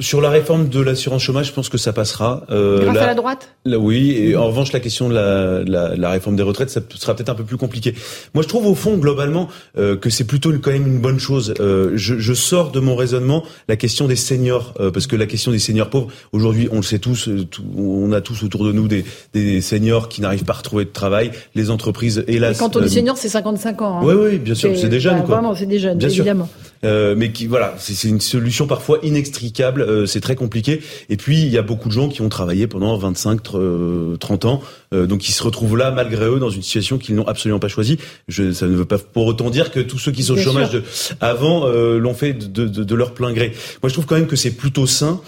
Sur 0.00 0.20
la 0.20 0.30
réforme 0.30 0.68
de 0.68 0.80
l'assurance 0.80 1.22
chômage, 1.22 1.46
je 1.46 1.52
pense 1.52 1.68
que 1.68 1.78
ça 1.78 1.92
passera. 1.92 2.44
Euh, 2.50 2.80
Grâce 2.84 2.96
à 2.96 3.06
la 3.06 3.14
droite 3.14 3.50
Oui, 3.66 4.10
et 4.10 4.34
en 4.34 4.46
revanche, 4.46 4.72
la 4.72 4.80
question 4.80 5.08
de 5.08 5.14
la, 5.14 5.62
la, 5.62 5.94
la 5.94 6.10
réforme 6.10 6.36
des 6.36 6.42
retraites, 6.42 6.70
ça 6.70 6.80
sera 6.98 7.14
peut-être 7.14 7.28
un 7.28 7.34
peu 7.34 7.44
plus 7.44 7.58
compliqué. 7.58 7.94
Moi, 8.34 8.42
je 8.42 8.48
trouve 8.48 8.66
au 8.66 8.74
fond, 8.74 8.96
globalement, 8.96 9.48
euh, 9.78 9.94
que 9.96 10.10
c'est 10.10 10.24
plutôt 10.24 10.52
quand 10.58 10.72
même 10.72 10.86
une 10.86 10.98
bonne 10.98 11.20
chose. 11.20 11.54
Euh, 11.60 11.92
je, 11.94 12.18
je, 12.18 12.32
sors 12.34 12.72
de 12.72 12.80
mon 12.80 12.96
raisonnement 12.96 13.44
la 13.68 13.76
question 13.76 14.08
des 14.08 14.16
seniors, 14.16 14.74
euh, 14.80 14.90
parce 14.90 15.06
que 15.06 15.16
la 15.16 15.26
question 15.26 15.52
des 15.52 15.60
seniors 15.60 15.90
pauvres, 15.90 16.08
aujourd'hui, 16.32 16.68
on 16.72 16.76
le 16.76 16.82
sait 16.82 16.98
tous, 16.98 17.28
euh, 17.28 17.46
on 17.76 18.10
a 18.12 18.20
tous 18.20 18.42
autour 18.42 18.64
de 18.64 18.72
nous 18.72 18.88
des, 18.88 19.04
des 19.32 19.60
seniors 19.60 20.08
qui 20.08 20.22
n'arrivent 20.22 20.44
pas 20.44 20.54
à 20.54 20.56
retrouver 20.56 20.86
de 20.86 20.90
travail. 20.90 21.30
Les 21.54 21.70
entreprises, 21.70 22.24
hélas... 22.26 22.56
Et 22.56 22.58
quand 22.58 22.74
on 22.76 22.80
dit 22.80 22.90
seniors, 22.90 23.16
c'est 23.16 23.28
55 23.28 23.82
ans. 23.82 23.98
Hein. 23.98 24.02
Oui, 24.02 24.14
oui, 24.14 24.38
bien 24.38 24.54
sûr, 24.54 24.76
c'est 24.76 24.88
des 24.88 24.98
jeunes. 25.00 25.18
quoi. 25.24 25.36
Vraiment, 25.36 25.54
c'est 25.54 25.66
des 25.66 25.78
jeunes, 25.78 26.02
évidemment. 26.02 26.48
Mais 26.82 27.32
qui, 27.32 27.46
voilà, 27.46 27.74
c'est 27.78 28.08
une 28.08 28.20
solution 28.20 28.66
parfois 28.66 28.98
inextricable, 29.02 30.06
c'est 30.06 30.20
très 30.20 30.36
compliqué. 30.36 30.80
Et 31.08 31.16
puis, 31.16 31.42
il 31.42 31.48
y 31.48 31.58
a 31.58 31.62
beaucoup 31.62 31.88
de 31.88 31.94
gens 31.94 32.08
qui 32.08 32.22
ont 32.22 32.28
travaillé 32.28 32.66
pendant 32.66 32.96
25, 32.96 33.42
30 33.42 33.54
euh, 33.54 34.48
ans, 34.48 34.62
euh, 34.92 35.06
donc 35.06 35.28
ils 35.28 35.32
se 35.32 35.42
retrouvent 35.42 35.76
là, 35.76 35.90
malgré 35.90 36.26
eux, 36.26 36.38
dans 36.38 36.50
une 36.50 36.62
situation 36.62 36.98
qu'ils 36.98 37.14
n'ont 37.14 37.26
absolument 37.26 37.58
pas 37.58 37.68
choisie. 37.68 37.98
Je, 38.28 38.52
ça 38.52 38.66
ne 38.66 38.74
veut 38.74 38.84
pas 38.84 38.98
pour 38.98 39.26
autant 39.26 39.50
dire 39.50 39.70
que 39.70 39.80
tous 39.80 39.98
ceux 39.98 40.12
qui 40.12 40.22
sont 40.22 40.34
au 40.34 40.38
chômage 40.38 40.70
de, 40.70 40.82
avant 41.20 41.66
euh, 41.66 41.98
l'ont 41.98 42.14
fait 42.14 42.32
de, 42.32 42.66
de, 42.66 42.84
de, 42.84 42.94
leur 42.94 43.14
plein 43.14 43.32
gré. 43.32 43.52
Moi, 43.82 43.88
je 43.88 43.94
trouve 43.94 44.06
quand 44.06 44.16
même 44.16 44.26
que 44.26 44.36
c'est 44.36 44.50
plutôt 44.50 44.86
sain, 44.86 45.20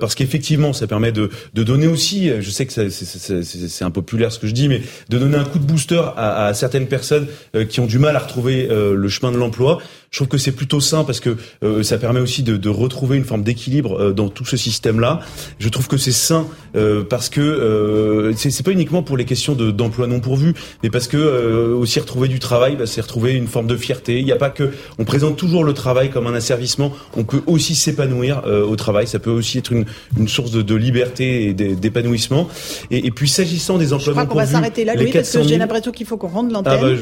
parce 0.00 0.14
qu'effectivement, 0.14 0.72
ça 0.72 0.86
permet 0.86 1.12
de, 1.12 1.30
de 1.54 1.62
donner 1.62 1.86
aussi, 1.86 2.30
je 2.40 2.50
sais 2.50 2.66
que 2.66 2.88
c'est 2.90 3.84
impopulaire 3.84 4.32
ce 4.32 4.38
que 4.38 4.46
je 4.46 4.52
dis, 4.52 4.68
mais 4.68 4.82
de 5.08 5.18
donner 5.18 5.36
un 5.36 5.44
coup 5.44 5.58
de 5.58 5.64
booster 5.64 6.02
à, 6.16 6.46
à 6.46 6.54
certaines 6.54 6.86
personnes 6.86 7.26
qui 7.68 7.80
ont 7.80 7.86
du 7.86 7.98
mal 7.98 8.16
à 8.16 8.20
retrouver 8.20 8.68
le 8.68 9.08
chemin 9.08 9.32
de 9.32 9.36
l'emploi. 9.36 9.78
Je 10.10 10.18
trouve 10.18 10.28
que 10.28 10.38
c'est 10.38 10.52
plutôt 10.52 10.80
sain 10.80 11.04
parce 11.04 11.20
que 11.20 11.36
ça 11.82 11.98
permet 11.98 12.20
aussi 12.20 12.42
de, 12.42 12.56
de 12.56 12.68
retrouver 12.68 13.16
une 13.16 13.24
forme 13.24 13.42
d'équilibre 13.42 14.12
dans 14.12 14.28
tout 14.28 14.44
ce 14.44 14.56
système-là. 14.56 15.20
Je 15.58 15.68
trouve 15.68 15.88
que 15.88 15.96
c'est 15.96 16.12
sain 16.12 16.46
euh, 16.76 17.02
parce 17.04 17.28
que 17.28 17.40
euh, 17.40 18.32
c'est 18.36 18.62
pas 18.62 18.70
uniquement 18.70 19.02
pour 19.02 19.16
les 19.16 19.24
questions 19.24 19.54
d'emploi 19.54 20.06
non 20.06 20.20
pourvu, 20.20 20.54
mais 20.82 20.90
parce 20.90 21.08
que 21.08 21.16
euh, 21.16 21.74
aussi 21.74 22.00
retrouver 22.00 22.28
du 22.28 22.38
travail, 22.38 22.76
bah, 22.76 22.86
c'est 22.86 23.00
retrouver 23.00 23.32
une 23.32 23.46
forme 23.46 23.66
de 23.66 23.76
fierté. 23.76 24.18
Il 24.18 24.24
n'y 24.24 24.32
a 24.32 24.36
pas 24.36 24.50
que 24.50 24.70
on 24.98 25.04
présente 25.04 25.36
toujours 25.36 25.64
le 25.64 25.72
travail 25.72 26.10
comme 26.10 26.26
un 26.26 26.34
asservissement. 26.34 26.92
On 27.16 27.24
peut 27.24 27.42
aussi 27.46 27.74
s'épanouir 27.74 28.42
euh, 28.46 28.64
au 28.64 28.76
travail. 28.76 29.06
Ça 29.06 29.18
peut 29.18 29.30
aussi 29.30 29.58
être 29.58 29.71
une, 29.72 29.84
une 30.18 30.28
source 30.28 30.50
de, 30.50 30.62
de 30.62 30.74
liberté 30.74 31.48
et 31.48 31.54
d'épanouissement. 31.54 32.48
Et, 32.90 33.06
et, 33.06 33.10
puis 33.10 33.28
s'agissant 33.28 33.78
des 33.78 33.92
emplois 33.92 34.14
non 34.14 34.26
pourvus, 34.26 34.42
on 34.42 34.44
va 34.44 34.46
s'arrêter 34.46 34.84
là, 34.84 34.94
Louis, 34.94 35.12
parce 35.12 35.30
que 35.30 35.42
j'ai 35.42 35.58
l'impression 35.58 35.92
qu'il 35.92 36.06
faut 36.06 36.16
qu'on 36.16 36.28
rende 36.28 36.50
l'antenne. 36.50 36.78
Ah 36.78 36.82
bah, 36.82 36.96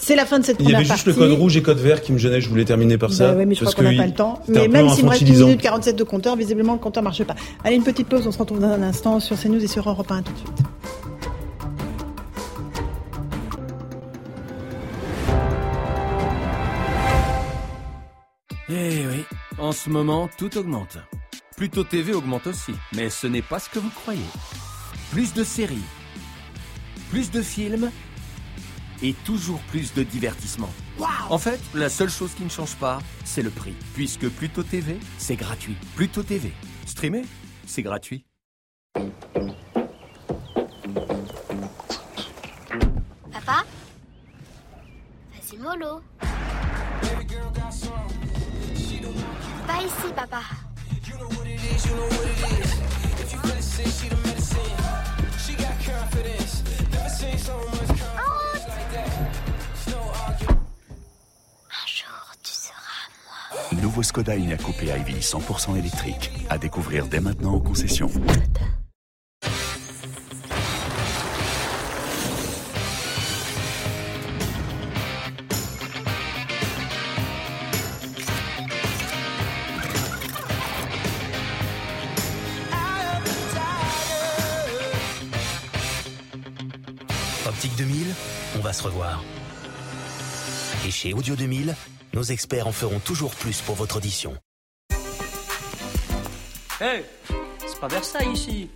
c'est 0.00 0.14
la 0.16 0.26
fin 0.26 0.38
de 0.38 0.44
cette 0.44 0.58
première 0.58 0.72
partie. 0.72 0.84
Il 0.84 0.88
y 0.88 0.90
avait 0.92 0.96
juste 0.96 1.06
le 1.06 1.14
code 1.14 1.38
rouge 1.38 1.56
et 1.56 1.62
code 1.62 1.78
vert 1.78 2.02
qui 2.02 2.12
me 2.12 2.18
gênait. 2.18 2.40
Je 2.40 2.48
voulais 2.48 2.64
terminer 2.64 2.98
par 2.98 3.12
ça. 3.12 3.32
Bah 3.32 3.34
oui, 3.38 3.46
mais 3.46 3.54
je 3.54 3.64
crois 3.64 3.72
qu'on 3.72 3.82
n'a 3.82 3.96
pas 3.96 4.06
le 4.06 4.14
temps. 4.14 4.40
Mais 4.48 4.68
même 4.68 4.88
s'il 4.90 5.04
me 5.04 5.10
reste 5.10 5.22
1 5.22 5.26
minute 5.26 5.60
47 5.60 5.96
de 5.96 6.04
compteur, 6.04 6.36
visiblement 6.36 6.74
le 6.74 6.78
compteur 6.78 7.02
marche 7.02 7.24
pas. 7.24 7.34
Allez, 7.64 7.76
une 7.76 7.82
petite 7.82 8.08
pause. 8.08 8.26
On 8.26 8.32
se 8.32 8.38
retrouve 8.38 8.60
dans 8.60 8.68
un 8.68 8.82
instant 8.82 9.20
sur 9.20 9.38
CNews 9.38 9.62
et 9.62 9.66
sur 9.66 9.88
Europe 9.88 10.10
1 10.10 10.22
tout 10.22 10.32
de 10.32 10.38
suite. 10.38 10.50
Eh 18.70 19.06
oui, 19.06 19.24
en 19.58 19.72
ce 19.72 19.88
moment, 19.88 20.28
tout 20.36 20.58
augmente. 20.58 20.98
Pluto 21.58 21.82
TV 21.82 22.14
augmente 22.14 22.46
aussi, 22.46 22.72
mais 22.94 23.10
ce 23.10 23.26
n'est 23.26 23.42
pas 23.42 23.58
ce 23.58 23.68
que 23.68 23.80
vous 23.80 23.90
croyez. 23.90 24.22
Plus 25.10 25.34
de 25.34 25.42
séries, 25.42 25.82
plus 27.10 27.32
de 27.32 27.42
films 27.42 27.90
et 29.02 29.12
toujours 29.24 29.58
plus 29.62 29.92
de 29.92 30.04
divertissement. 30.04 30.72
en 31.28 31.38
fait, 31.38 31.58
la 31.74 31.88
seule 31.88 32.10
chose 32.10 32.32
qui 32.34 32.44
ne 32.44 32.48
change 32.48 32.76
pas, 32.76 33.00
c'est 33.24 33.42
le 33.42 33.50
prix. 33.50 33.74
Puisque 33.94 34.28
Pluto 34.28 34.62
TV, 34.62 35.00
c'est 35.18 35.34
gratuit. 35.34 35.74
Pluto 35.96 36.22
TV, 36.22 36.52
streamer, 36.86 37.24
c'est 37.66 37.82
gratuit. 37.82 38.24
Papa? 43.32 43.64
C'est 45.42 45.58
mollo. 45.58 46.02
Pas 49.66 49.82
ici, 49.82 50.12
papa. 50.14 50.42
Un 61.70 61.86
jour, 61.86 62.32
tu 62.42 62.52
seras 62.52 62.72
moi. 63.72 63.82
Nouveau 63.82 64.02
Skoda 64.02 64.34
Enyaq 64.36 64.62
Coupé 64.62 64.86
Ivy 64.86 65.20
100% 65.20 65.76
électrique. 65.78 66.30
À 66.48 66.58
découvrir 66.58 67.06
dès 67.06 67.20
maintenant 67.20 67.54
en 67.54 67.60
concession. 67.60 68.10
Va 88.68 88.74
se 88.74 88.82
revoir. 88.82 89.24
Et 90.86 90.90
chez 90.90 91.14
Audio 91.14 91.34
2000, 91.34 91.74
nos 92.12 92.22
experts 92.22 92.66
en 92.66 92.72
feront 92.72 92.98
toujours 92.98 93.34
plus 93.34 93.62
pour 93.62 93.74
votre 93.76 93.96
audition. 93.96 94.36
Hé 96.78 96.84
hey, 96.84 97.04
C'est 97.66 97.80
pas 97.80 97.88
Versailles 97.88 98.30
ici. 98.30 98.70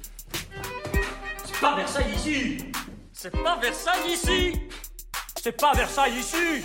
C'est 1.44 1.60
pas 1.60 1.76
Versailles 1.76 2.14
ici. 2.14 2.58
C'est 3.12 3.42
pas 3.42 3.58
Versailles 3.60 4.12
ici. 4.14 4.60
C'est 5.42 5.60
pas 5.60 5.74
Versailles 5.74 6.18
ici. 6.18 6.64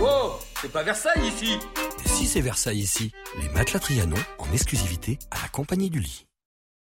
Wow 0.00 0.51
C'est 0.62 0.70
pas 0.70 0.84
Versailles 0.84 1.26
ici 1.26 1.58
Si 2.06 2.24
c'est 2.24 2.40
Versailles 2.40 2.78
ici, 2.78 3.10
les 3.36 3.48
matelas 3.48 3.80
Trianon 3.80 4.16
en 4.38 4.52
exclusivité 4.52 5.18
à 5.32 5.42
la 5.42 5.48
compagnie 5.48 5.90
du 5.90 5.98
lit. 5.98 6.24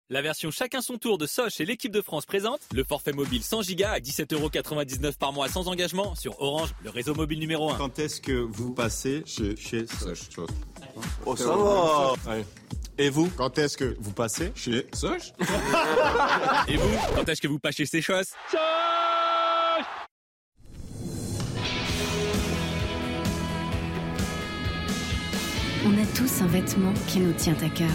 La 0.09 0.23
version 0.23 0.49
chacun 0.49 0.81
son 0.81 0.97
tour 0.97 1.19
de 1.19 1.27
Soch 1.27 1.61
et 1.61 1.65
l'équipe 1.65 1.91
de 1.91 2.01
France 2.01 2.25
présente 2.25 2.59
le 2.73 2.83
forfait 2.83 3.13
mobile 3.13 3.43
100 3.43 3.61
Go 3.75 3.83
à 3.85 3.99
17,99€ 3.99 5.17
par 5.19 5.31
mois 5.31 5.47
sans 5.47 5.67
engagement 5.67 6.15
sur 6.15 6.41
Orange, 6.41 6.73
le 6.83 6.89
réseau 6.89 7.13
mobile 7.13 7.37
numéro 7.37 7.69
1. 7.69 7.75
Quand 7.75 7.99
est-ce 7.99 8.19
que 8.19 8.31
vous 8.31 8.73
passez 8.73 9.21
chez, 9.27 9.55
chez 9.55 9.85
Soch 9.85 10.27
Oh 11.27 11.35
ça 11.35 11.55
va. 11.55 12.15
Et 12.97 13.11
vous 13.11 13.29
Quand 13.37 13.59
est-ce 13.59 13.77
que 13.77 13.95
vous 13.99 14.11
passez 14.11 14.51
chez 14.55 14.87
Soch 14.91 15.33
Et 16.67 16.77
vous 16.77 16.97
Quand 17.15 17.29
est-ce 17.29 17.41
que 17.41 17.47
vous 17.47 17.59
passez 17.59 17.85
chez 17.85 18.01
Séchos 18.01 18.33
On 25.89 25.93
a 25.93 26.05
tous 26.17 26.41
un 26.41 26.47
vêtement 26.47 26.91
qui 27.07 27.21
nous 27.21 27.31
tient 27.31 27.55
à 27.63 27.69
cœur. 27.69 27.87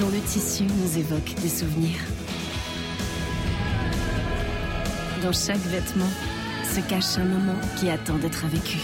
dont 0.00 0.08
le 0.10 0.20
tissu 0.20 0.64
nous 0.64 0.98
évoque 0.98 1.34
des 1.40 1.48
souvenirs. 1.48 2.00
Dans 5.22 5.32
chaque 5.32 5.56
vêtement 5.58 6.08
se 6.64 6.80
cache 6.80 7.16
un 7.18 7.24
moment 7.24 7.58
qui 7.78 7.90
attend 7.90 8.16
d'être 8.16 8.46
vécu. 8.46 8.78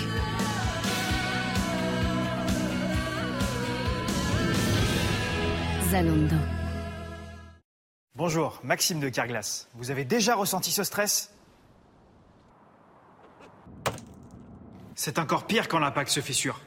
Zalando. 5.90 6.36
Bonjour, 8.16 8.60
Maxime 8.62 9.00
de 9.00 9.08
Carglass. 9.08 9.68
Vous 9.74 9.90
avez 9.90 10.04
déjà 10.04 10.36
ressenti 10.36 10.70
ce 10.70 10.84
stress? 10.84 11.33
C'est 15.04 15.18
encore 15.18 15.44
pire 15.44 15.68
quand 15.68 15.78
l'impact 15.78 16.08
se 16.08 16.20
fissure. 16.20 16.62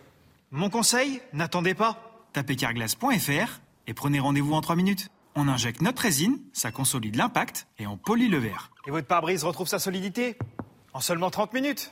Mon 0.52 0.70
conseil, 0.70 1.22
n'attendez 1.34 1.74
pas. 1.74 2.28
Tapez 2.34 2.56
carglass.fr 2.56 3.62
et 3.88 3.94
prenez 3.96 4.20
rendez-vous 4.20 4.54
en 4.54 4.62
3 4.62 4.76
minutes. 4.76 5.10
On 5.34 5.48
injecte 5.48 5.82
notre 5.82 6.04
résine, 6.04 6.38
ça 6.54 6.72
consolide 6.72 7.16
l'impact 7.16 7.66
et 7.80 7.88
on 7.88 7.98
polit 7.98 8.28
le 8.28 8.38
verre. 8.38 8.70
Et 8.86 8.92
votre 8.92 9.08
pare-brise 9.08 9.44
retrouve 9.44 9.68
sa 9.68 9.80
solidité 9.80 10.38
en 10.94 11.00
seulement 11.00 11.32
30 11.32 11.52
minutes. 11.54 11.92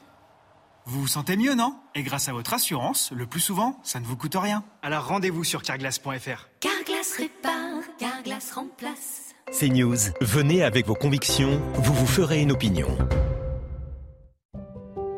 Vous 0.86 1.02
vous 1.02 1.08
sentez 1.08 1.36
mieux, 1.36 1.56
non? 1.56 1.80
Et 1.96 2.04
grâce 2.04 2.30
à 2.30 2.34
votre 2.34 2.54
assurance, 2.54 3.12
le 3.12 3.26
plus 3.26 3.40
souvent, 3.40 3.80
ça 3.82 4.00
ne 4.00 4.06
vous 4.06 4.16
coûte 4.16 4.36
rien. 4.36 4.64
Alors 4.84 5.08
rendez-vous 5.08 5.44
sur 5.44 5.64
carglass.fr. 5.64 6.50
Carglass 6.60 7.18
répare, 7.18 7.82
Carglass 7.98 8.52
remplace. 8.52 9.34
C'est 9.52 9.70
News. 9.70 9.98
Venez 10.22 10.64
avec 10.64 10.86
vos 10.86 10.94
convictions, 10.94 11.60
vous 11.74 11.94
vous 11.96 12.06
ferez 12.06 12.40
une 12.40 12.52
opinion. 12.52 12.96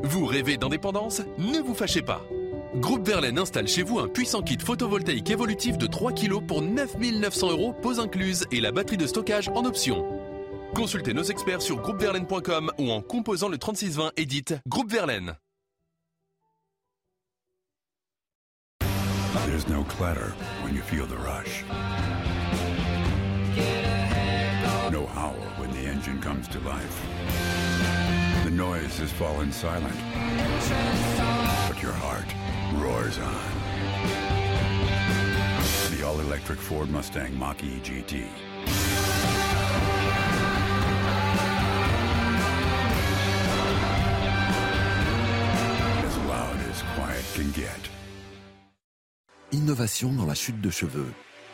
Vous 0.10 0.26
rêvez 0.26 0.56
d'indépendance 0.56 1.22
Ne 1.38 1.60
vous 1.60 1.74
fâchez 1.74 2.02
pas. 2.02 2.22
Groupe 2.76 3.06
Verlaine 3.06 3.38
installe 3.38 3.68
chez 3.68 3.84
vous 3.84 4.00
un 4.00 4.08
puissant 4.08 4.42
kit 4.42 4.58
photovoltaïque 4.58 5.30
évolutif 5.30 5.78
de 5.78 5.86
3 5.86 6.14
kg 6.14 6.40
pour 6.48 6.62
9 6.62 6.98
900 6.98 7.52
euros, 7.52 7.74
pose 7.74 8.00
incluse 8.00 8.46
et 8.54 8.62
la 8.62 8.72
batterie 8.72 8.96
de 8.96 9.06
stockage 9.06 9.50
en 9.50 9.66
option. 9.66 10.06
Consultez 10.74 11.14
nos 11.14 11.24
experts 11.24 11.62
sur 11.62 11.82
groupeverlaine.com 11.82 12.72
ou 12.78 12.90
en 12.90 13.02
composant 13.02 13.50
le 13.50 13.58
3620 13.58 14.14
et 14.16 14.26
dites 14.26 14.56
Groupe 14.66 14.90
Verlaine. 14.90 15.36
No 24.90 25.04
when 25.60 25.72
the 25.72 25.90
engine 25.90 26.22
comes 26.22 26.48
to 26.48 26.60
life. 26.60 27.67
Noise 28.58 28.98
has 28.98 29.12
fallen 29.12 29.52
silent. 29.52 29.94
But 31.68 31.80
your 31.80 31.92
heart 31.92 32.26
roars 32.82 33.20
on. 33.20 33.52
The 35.96 36.04
all-electric 36.04 36.58
Ford 36.58 36.90
Mustang 36.90 37.38
Mach-E 37.38 37.80
GT. 37.84 38.26
As 46.04 46.18
loud 46.26 46.60
as 46.72 46.82
quiet 46.96 47.26
can 47.36 47.52
get. 47.52 47.90
Innovation 49.52 50.14
dans 50.14 50.26
la 50.26 50.34
chute 50.34 50.60
de 50.62 50.72
cheveux. 50.72 51.14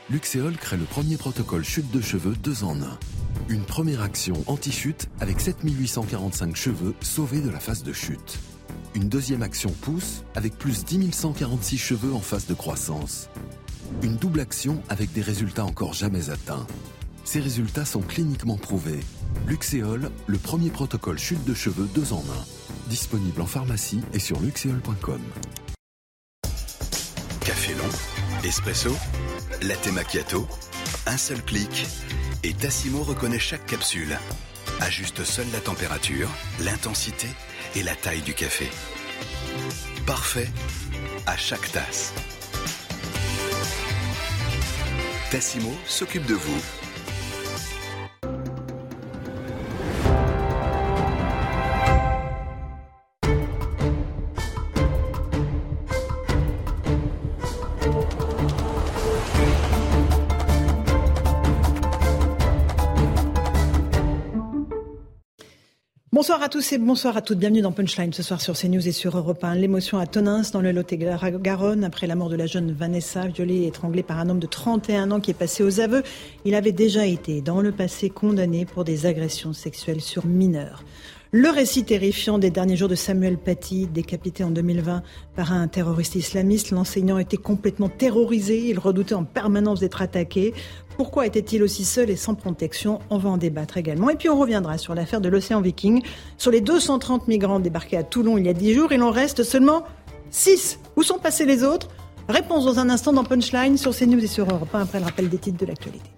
Luxéol 0.09 0.57
crée 0.57 0.75
le 0.75 0.83
premier 0.83 1.15
protocole 1.15 1.63
chute 1.63 1.89
de 1.91 2.01
cheveux 2.01 2.35
2 2.35 2.65
en 2.65 2.75
1. 2.81 2.99
Une 3.47 3.63
première 3.63 4.01
action 4.01 4.35
anti-chute 4.47 5.07
avec 5.21 5.39
7845 5.39 6.55
cheveux 6.57 6.93
sauvés 6.99 7.39
de 7.39 7.49
la 7.49 7.59
phase 7.59 7.83
de 7.83 7.93
chute. 7.93 8.39
Une 8.95 9.07
deuxième 9.07 9.41
action 9.41 9.69
pousse 9.69 10.23
avec 10.35 10.57
plus 10.57 10.83
10 10.83 11.11
146 11.13 11.77
cheveux 11.77 12.13
en 12.13 12.19
phase 12.19 12.47
de 12.47 12.53
croissance. 12.53 13.29
Une 14.01 14.17
double 14.17 14.41
action 14.41 14.83
avec 14.89 15.13
des 15.13 15.21
résultats 15.21 15.65
encore 15.65 15.93
jamais 15.93 16.29
atteints. 16.29 16.67
Ces 17.23 17.39
résultats 17.39 17.85
sont 17.85 18.01
cliniquement 18.01 18.57
prouvés. 18.57 18.99
Luxéol, 19.47 20.11
le 20.27 20.37
premier 20.37 20.69
protocole 20.69 21.17
chute 21.17 21.45
de 21.45 21.53
cheveux 21.53 21.87
2 21.95 22.11
en 22.11 22.19
1. 22.19 22.89
Disponible 22.89 23.41
en 23.41 23.47
pharmacie 23.47 24.01
et 24.13 24.19
sur 24.19 24.39
luxéol.com. 24.41 25.21
Café 27.39 27.73
long, 27.73 28.45
espresso, 28.47 28.91
latte 29.63 29.91
macchiato, 29.91 30.47
un 31.05 31.17
seul 31.17 31.41
clic 31.43 31.85
et 32.43 32.53
Tassimo 32.53 33.03
reconnaît 33.03 33.39
chaque 33.39 33.65
capsule. 33.65 34.17
Ajuste 34.81 35.23
seule 35.23 35.49
la 35.53 35.59
température, 35.59 36.29
l'intensité 36.59 37.27
et 37.75 37.83
la 37.83 37.95
taille 37.95 38.21
du 38.21 38.33
café. 38.33 38.69
Parfait 40.05 40.49
à 41.25 41.37
chaque 41.37 41.71
tasse. 41.71 42.13
Tassimo 45.31 45.73
s'occupe 45.85 46.25
de 46.25 46.35
vous. 46.35 46.61
Bonsoir 66.23 66.41
à 66.41 66.47
tous 66.47 66.71
et 66.71 66.77
bonsoir 66.77 67.17
à 67.17 67.21
toutes. 67.21 67.39
Bienvenue 67.39 67.59
dans 67.59 67.73
Punchline 67.73 68.13
ce 68.13 68.23
soir 68.23 68.39
sur 68.39 68.57
CNews 68.57 68.87
et 68.87 68.93
sur 68.93 69.17
Europe 69.17 69.43
1. 69.43 69.55
L'émotion 69.55 69.97
à 69.97 70.05
Tonins 70.05 70.43
dans 70.53 70.61
le 70.61 70.71
Lot-et-Garonne 70.71 71.83
après 71.83 72.07
la 72.07 72.15
mort 72.15 72.29
de 72.29 72.37
la 72.37 72.45
jeune 72.45 72.71
Vanessa, 72.71 73.27
violée 73.27 73.63
et 73.63 73.67
étranglée 73.67 74.03
par 74.03 74.19
un 74.19 74.29
homme 74.29 74.39
de 74.39 74.47
31 74.47 75.11
ans 75.11 75.19
qui 75.19 75.31
est 75.31 75.33
passé 75.33 75.65
aux 75.65 75.81
aveux. 75.81 76.01
Il 76.45 76.55
avait 76.55 76.71
déjà 76.71 77.05
été 77.05 77.41
dans 77.41 77.59
le 77.59 77.73
passé 77.73 78.09
condamné 78.09 78.63
pour 78.63 78.85
des 78.85 79.05
agressions 79.05 79.51
sexuelles 79.51 79.99
sur 79.99 80.25
mineurs. 80.25 80.85
Le 81.35 81.49
récit 81.49 81.83
terrifiant 81.83 82.37
des 82.37 82.51
derniers 82.51 82.75
jours 82.75 82.89
de 82.89 82.93
Samuel 82.93 83.39
Paty, 83.39 83.87
décapité 83.87 84.43
en 84.43 84.51
2020 84.51 85.01
par 85.35 85.51
un 85.51 85.67
terroriste 85.67 86.13
islamiste. 86.13 86.69
L'enseignant 86.69 87.17
était 87.17 87.37
complètement 87.37 87.89
terrorisé, 87.89 88.67
il 88.67 88.77
redoutait 88.77 89.15
en 89.15 89.23
permanence 89.23 89.79
d'être 89.79 90.03
attaqué. 90.03 90.53
Pourquoi 90.95 91.25
était-il 91.25 91.63
aussi 91.63 91.85
seul 91.85 92.11
et 92.11 92.17
sans 92.17 92.35
protection? 92.35 92.99
On 93.09 93.17
va 93.17 93.31
en 93.31 93.37
débattre 93.37 93.77
également. 93.77 94.11
Et 94.11 94.15
puis 94.15 94.29
on 94.29 94.37
reviendra 94.37 94.77
sur 94.77 94.93
l'affaire 94.93 95.21
de 95.21 95.29
l'océan 95.29 95.59
Viking. 95.59 96.03
Sur 96.37 96.51
les 96.51 96.61
230 96.61 97.27
migrants 97.27 97.59
débarqués 97.59 97.97
à 97.97 98.03
Toulon 98.03 98.37
il 98.37 98.45
y 98.45 98.49
a 98.49 98.53
10 98.53 98.75
jours, 98.75 98.93
il 98.93 99.01
en 99.01 99.09
reste 99.09 99.41
seulement 99.41 99.85
6. 100.29 100.77
Où 100.97 101.01
sont 101.01 101.17
passés 101.17 101.45
les 101.45 101.63
autres? 101.63 101.87
Réponse 102.29 102.63
dans 102.65 102.77
un 102.77 102.91
instant 102.91 103.11
dans 103.11 103.23
Punchline 103.23 103.75
sur 103.79 103.95
CNews 103.95 104.23
et 104.23 104.27
sur 104.27 104.47
Europe 104.47 104.69
1 104.71 104.81
après 104.81 104.99
le 104.99 105.05
rappel 105.05 105.29
des 105.29 105.39
titres 105.39 105.57
de 105.57 105.65
l'actualité. 105.65 106.12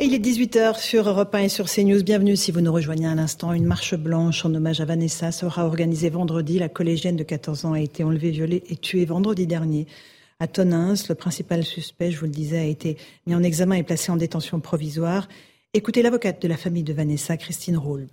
Il 0.00 0.14
est 0.14 0.24
18h 0.24 0.78
sur 0.78 1.08
Europe 1.08 1.34
1 1.34 1.38
et 1.40 1.48
sur 1.48 1.66
CNews. 1.68 2.04
Bienvenue 2.04 2.36
si 2.36 2.52
vous 2.52 2.60
nous 2.60 2.72
rejoignez 2.72 3.08
à 3.08 3.16
l'instant. 3.16 3.52
Une 3.52 3.64
marche 3.64 3.96
blanche 3.96 4.44
en 4.44 4.54
hommage 4.54 4.80
à 4.80 4.84
Vanessa 4.84 5.32
sera 5.32 5.66
organisée 5.66 6.08
vendredi. 6.08 6.60
La 6.60 6.68
collégienne 6.68 7.16
de 7.16 7.24
14 7.24 7.64
ans 7.64 7.72
a 7.72 7.80
été 7.80 8.04
enlevée, 8.04 8.30
violée 8.30 8.62
et 8.68 8.76
tuée 8.76 9.06
vendredi 9.06 9.48
dernier 9.48 9.88
à 10.38 10.46
Tonins. 10.46 10.94
Le 11.08 11.14
principal 11.16 11.64
suspect, 11.64 12.12
je 12.12 12.20
vous 12.20 12.26
le 12.26 12.30
disais, 12.30 12.58
a 12.58 12.64
été 12.64 12.96
mis 13.26 13.34
en 13.34 13.42
examen 13.42 13.74
et 13.74 13.82
placé 13.82 14.12
en 14.12 14.16
détention 14.16 14.60
provisoire. 14.60 15.26
Écoutez 15.74 16.02
l'avocate 16.02 16.40
de 16.40 16.46
la 16.46 16.56
famille 16.56 16.84
de 16.84 16.92
Vanessa, 16.92 17.36
Christine 17.36 17.76
Roule. 17.76 18.06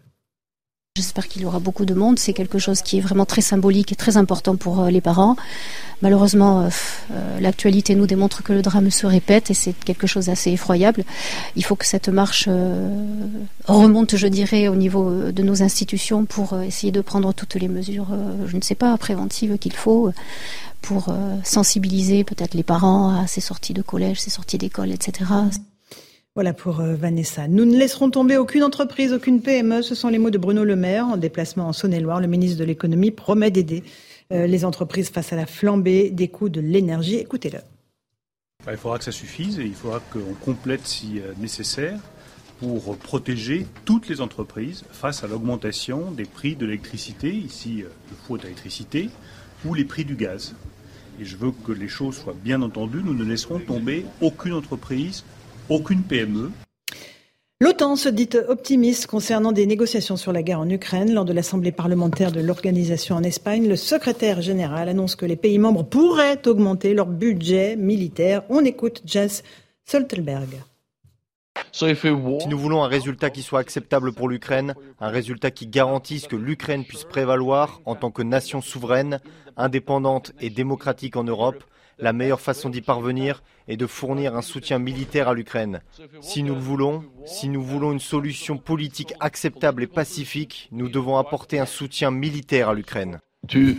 J'espère 0.97 1.27
qu'il 1.27 1.41
y 1.41 1.45
aura 1.45 1.59
beaucoup 1.59 1.84
de 1.84 1.93
monde. 1.93 2.19
C'est 2.19 2.31
quelque 2.31 2.57
chose 2.57 2.81
qui 2.81 2.99
est 2.99 3.01
vraiment 3.01 3.26
très 3.26 3.41
symbolique 3.41 3.91
et 3.91 3.95
très 3.95 4.15
important 4.15 4.55
pour 4.55 4.80
euh, 4.80 4.89
les 4.89 5.01
parents. 5.01 5.35
Malheureusement, 6.01 6.61
euh, 6.61 6.69
euh, 7.11 7.39
l'actualité 7.41 7.95
nous 7.95 8.07
démontre 8.07 8.43
que 8.43 8.53
le 8.53 8.61
drame 8.61 8.89
se 8.89 9.05
répète 9.05 9.51
et 9.51 9.53
c'est 9.53 9.73
quelque 9.73 10.07
chose 10.07 10.27
d'assez 10.27 10.51
effroyable. 10.51 11.03
Il 11.57 11.65
faut 11.65 11.76
que 11.76 11.85
cette 11.85 12.07
marche 12.07 12.47
remonte, 13.65 14.15
je 14.15 14.27
dirais, 14.27 14.69
au 14.69 14.76
niveau 14.76 15.34
de 15.34 15.43
nos 15.43 15.61
institutions 15.61 16.23
pour 16.23 16.57
essayer 16.61 16.93
de 16.93 17.01
prendre 17.01 17.34
toutes 17.34 17.55
les 17.55 17.67
mesures, 17.67 18.07
je 18.47 18.55
ne 18.55 18.61
sais 18.61 18.76
pas, 18.76 18.97
préventives 18.97 19.57
qu'il 19.57 19.73
faut 19.73 20.11
pour 20.81 21.13
sensibiliser 21.43 22.23
peut-être 22.23 22.53
les 22.53 22.63
parents 22.63 23.22
à 23.22 23.27
ces 23.27 23.41
sorties 23.41 23.73
de 23.73 23.81
collège, 23.81 24.22
ces 24.22 24.30
sorties 24.30 24.57
d'école, 24.57 24.91
etc. 24.91 25.26
Voilà 26.35 26.51
pour 26.51 26.81
euh, 26.81 26.95
Vanessa. 26.95 27.47
Nous 27.47 27.63
ne 27.63 27.77
laisserons 27.77 28.11
tomber 28.11 28.35
aucune 28.35 28.61
entreprise, 28.61 29.13
aucune 29.13 29.41
PME. 29.41 29.81
Ce 29.81 29.95
sont 29.95 30.09
les 30.09 30.17
mots 30.17 30.31
de 30.31 30.37
Bruno 30.37 30.65
Le 30.65 30.75
Maire 30.75 31.07
en 31.07 31.15
déplacement 31.15 31.69
en 31.69 31.71
Saône-et-Loire. 31.71 32.19
Le 32.19 32.27
ministre 32.27 32.59
de 32.59 32.65
l'économie 32.65 33.11
promet 33.11 33.51
d'aider 33.51 33.85
euh, 34.33 34.45
les 34.45 34.65
entreprises 34.65 35.09
face 35.09 35.31
à 35.31 35.37
la 35.37 35.45
flambée 35.45 36.09
des 36.09 36.27
coûts 36.27 36.49
de 36.49 36.59
l'énergie. 36.59 37.15
Écoutez-le. 37.15 37.59
Il 38.69 38.75
faudra 38.75 38.97
que 38.97 39.05
ça 39.05 39.13
suffise 39.13 39.59
et 39.59 39.63
il 39.63 39.75
faudra 39.75 40.01
qu'on 40.11 40.33
complète 40.43 40.85
si 40.85 41.21
euh, 41.21 41.31
nécessaire 41.39 41.97
pour 42.59 42.97
protéger 42.97 43.65
toutes 43.85 44.09
les 44.09 44.19
entreprises 44.19 44.83
face 44.91 45.23
à 45.23 45.27
l'augmentation 45.27 46.11
des 46.11 46.25
prix 46.25 46.57
de 46.57 46.65
l'électricité, 46.65 47.33
ici 47.33 47.83
le 47.83 48.15
four 48.27 48.39
d'électricité, 48.39 49.09
ou 49.63 49.73
les 49.73 49.85
prix 49.85 50.03
du 50.03 50.15
gaz. 50.15 50.53
Et 51.21 51.23
je 51.23 51.37
veux 51.37 51.51
que 51.51 51.71
les 51.71 51.87
choses 51.87 52.17
soient 52.17 52.35
bien 52.43 52.61
entendues. 52.61 53.01
Nous 53.05 53.13
ne 53.13 53.23
laisserons 53.23 53.59
tomber 53.59 54.05
aucune 54.19 54.53
entreprise, 54.53 55.23
aucune 55.69 56.03
PME. 56.03 56.51
L'OTAN 57.61 57.95
se 57.95 58.09
dit 58.09 58.29
optimiste 58.49 59.07
concernant 59.07 59.53
des 59.53 59.65
négociations 59.65 60.17
sur 60.17 60.33
la 60.33 60.43
guerre 60.43 60.59
en 60.59 60.69
Ukraine. 60.69 61.13
Lors 61.13 61.23
de 61.23 61.31
l'Assemblée 61.31 61.71
parlementaire 61.71 62.33
de 62.33 62.41
l'organisation 62.41 63.15
en 63.15 63.23
Espagne, 63.23 63.67
le 63.67 63.77
secrétaire 63.77 64.41
général 64.41 64.89
annonce 64.89 65.15
que 65.15 65.25
les 65.25 65.37
pays 65.37 65.57
membres 65.57 65.83
pourraient 65.83 66.45
augmenter 66.47 66.93
leur 66.93 67.07
budget 67.07 67.77
militaire. 67.77 68.43
On 68.49 68.65
écoute 68.65 69.01
Jess 69.05 69.43
Stoltenberg. 69.85 70.49
Si 71.71 71.85
nous 72.49 72.57
voulons 72.57 72.83
un 72.83 72.87
résultat 72.87 73.29
qui 73.29 73.41
soit 73.41 73.59
acceptable 73.59 74.11
pour 74.11 74.27
l'Ukraine, 74.27 74.75
un 74.99 75.09
résultat 75.09 75.51
qui 75.51 75.67
garantisse 75.67 76.27
que 76.27 76.35
l'Ukraine 76.35 76.83
puisse 76.83 77.05
prévaloir 77.05 77.81
en 77.85 77.95
tant 77.95 78.11
que 78.11 78.21
nation 78.21 78.61
souveraine, 78.61 79.19
indépendante 79.55 80.33
et 80.41 80.49
démocratique 80.49 81.15
en 81.15 81.23
Europe, 81.23 81.63
la 81.97 82.13
meilleure 82.13 82.41
façon 82.41 82.69
d'y 82.69 82.81
parvenir 82.81 83.43
est 83.67 83.77
de 83.77 83.88
fournir 83.88 84.35
un 84.35 84.41
soutien 84.41 84.80
militaire 84.80 85.27
à 85.27 85.34
l'Ukraine. 85.34 85.81
Si 86.22 86.43
nous 86.43 86.55
le 86.55 86.61
voulons, 86.61 87.03
si 87.26 87.49
nous 87.49 87.63
voulons 87.63 87.91
une 87.91 87.99
solution 87.99 88.57
politique 88.57 89.13
acceptable 89.19 89.84
et 89.84 89.88
pacifique, 89.88 90.69
nous 90.72 90.89
devons 90.89 91.17
apporter 91.17 91.59
un 91.59 91.65
soutien 91.65 92.11
militaire 92.11 92.69
à 92.69 92.73
l'Ukraine. 92.73 93.19
Uh, 93.53 93.76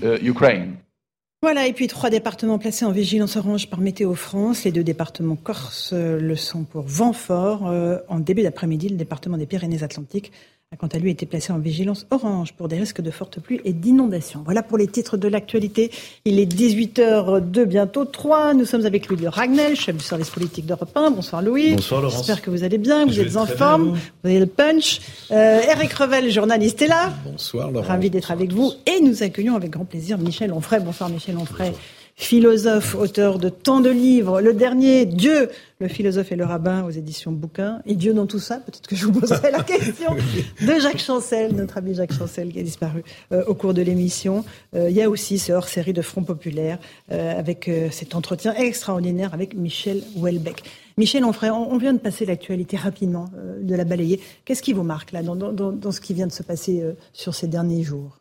voilà, 1.43 1.67
et 1.67 1.73
puis 1.73 1.87
trois 1.87 2.09
départements 2.09 2.59
placés 2.59 2.85
en 2.85 2.93
vigilance 2.93 3.37
orange 3.37 3.69
par 3.69 3.81
Météo 3.81 4.15
France. 4.15 4.65
Les 4.65 4.73
deux 4.73 4.83
départements 4.83 5.37
corse 5.37 5.93
le 5.93 6.35
sont 6.35 6.65
pour 6.65 6.85
vent 6.87 7.13
fort. 7.13 7.69
Euh, 7.69 7.99
en 8.09 8.21
début 8.21 8.43
d'après-midi, 8.43 8.89
le 8.89 8.97
département 8.97 9.37
des 9.37 9.47
Pyrénées-Atlantiques 9.47 10.33
a 10.73 10.77
quant 10.77 10.89
à 10.89 10.99
lui 10.99 11.13
été 11.13 11.27
placé 11.27 11.53
en 11.53 11.61
vigilance 11.61 12.07
orange 12.11 12.53
pour 12.55 12.67
des 12.67 12.77
risques 12.77 13.01
de 13.01 13.13
fortes 13.13 13.39
pluies 13.39 13.61
et 13.65 13.73
d'inondations. 13.73 14.43
Voilà 14.45 14.65
pour 14.65 14.79
les 14.79 14.89
titres 14.89 15.17
de 15.17 15.29
l'actualité. 15.29 15.93
Il 16.25 16.41
est 16.41 16.53
18h02, 16.53 17.67
bientôt 17.67 18.05
3. 18.05 18.53
Nous 18.55 18.65
sommes 18.65 18.85
avec 18.85 19.07
Louis 19.07 19.17
de 19.17 19.29
Ragnel, 19.29 19.77
chef 19.77 19.97
du 19.97 20.03
service 20.03 20.29
politique 20.29 20.67
d'Europe 20.67 20.91
1. 20.97 21.13
Bonsoir 21.13 21.41
Louis. 21.41 21.77
Bonsoir 21.77 22.03
Laurence. 22.03 22.17
J'espère 22.17 22.43
que 22.43 22.51
vous 22.51 22.65
allez 22.65 22.79
bien, 22.79 23.07
vous 23.07 23.21
êtes 23.21 23.37
en 23.37 23.47
forme, 23.47 23.91
vous. 23.91 24.29
avez 24.29 24.41
le 24.41 24.47
punch. 24.47 25.03
Euh, 25.31 25.61
Eric 25.71 25.93
Revel, 25.93 26.33
journaliste, 26.33 26.83
est 26.83 26.89
là. 26.89 27.13
Bonsoir 27.25 27.71
Laurence. 27.71 27.87
Ravi 27.87 28.11
d'être 28.11 28.33
avec 28.33 28.53
vous. 28.53 28.73
Et 28.87 29.01
nous 29.01 29.23
accueillons 29.23 29.55
avec 29.55 29.71
grand 29.71 29.85
plaisir 29.85 30.19
Michel 30.19 30.53
Onfray. 30.53 30.81
Bonsoir 30.81 31.09
Michel 31.09 31.39
Onfray 31.39 31.75
philosophe, 32.17 32.95
auteur 32.95 33.39
de 33.39 33.51
tant 33.51 33.81
de 33.81 33.91
livres. 33.91 34.41
Le 34.41 34.55
dernier, 34.55 35.05
Dieu, 35.05 35.51
le 35.79 35.87
philosophe 35.87 36.33
et 36.33 36.37
le 36.37 36.47
rabbin 36.47 36.83
aux 36.85 36.91
éditions 36.91 37.31
Bouquin. 37.31 37.83
Et 37.85 37.95
Dieu 37.95 38.15
dans 38.15 38.27
tout 38.27 38.39
ça, 38.39 38.57
peut-être 38.57 38.89
que 38.89 38.97
je 38.97 39.05
vous 39.05 39.13
poserai 39.21 39.51
la 39.51 39.63
question 39.63 40.17
de 40.63 40.81
Jacques 40.81 40.99
Chancel, 40.99 41.55
notre 41.55 41.77
ami 41.77 41.95
Jacques 41.95 42.15
Chancel 42.15 42.51
qui 42.51 42.59
a 42.59 42.63
disparu 42.63 43.05
euh, 43.33 43.45
au 43.47 43.55
cours 43.55 43.75
de 43.75 43.83
l'émission. 43.83 44.45
Euh, 44.75 44.89
il 44.89 44.97
y 44.97 45.03
a 45.03 45.11
aussi 45.11 45.39
ce 45.39 45.53
hors-série 45.53 45.93
de 45.93 46.01
Front 46.01 46.25
Populaire 46.25 46.79
euh, 47.13 47.39
avec 47.39 47.71
cet 47.91 48.15
entretien 48.15 48.55
extraordinaire 48.55 49.35
avec 49.35 49.55
Michel 49.55 50.03
Houellebecq. 50.17 50.63
Michel 50.97 51.25
Onfray, 51.25 51.51
on 51.51 51.77
vient 51.77 51.93
de 51.93 51.99
passer 51.99 52.25
l'actualité 52.25 52.79
rapidement, 52.79 53.27
de 53.61 53.75
la 53.75 53.85
balayer. 53.85 54.19
Qu'est-ce 54.47 54.63
qui 54.63 54.73
vous 54.73 54.83
marque 54.83 55.13
là 55.13 55.23
dans, 55.23 55.37
dans, 55.37 55.93
ce 55.93 56.01
qui 56.01 56.15
vient 56.15 56.27
de 56.27 56.33
se 56.33 56.43
passer 56.43 56.83
sur 57.13 57.35
ces 57.35 57.49
derniers 57.49 57.83
jours? 57.83 58.19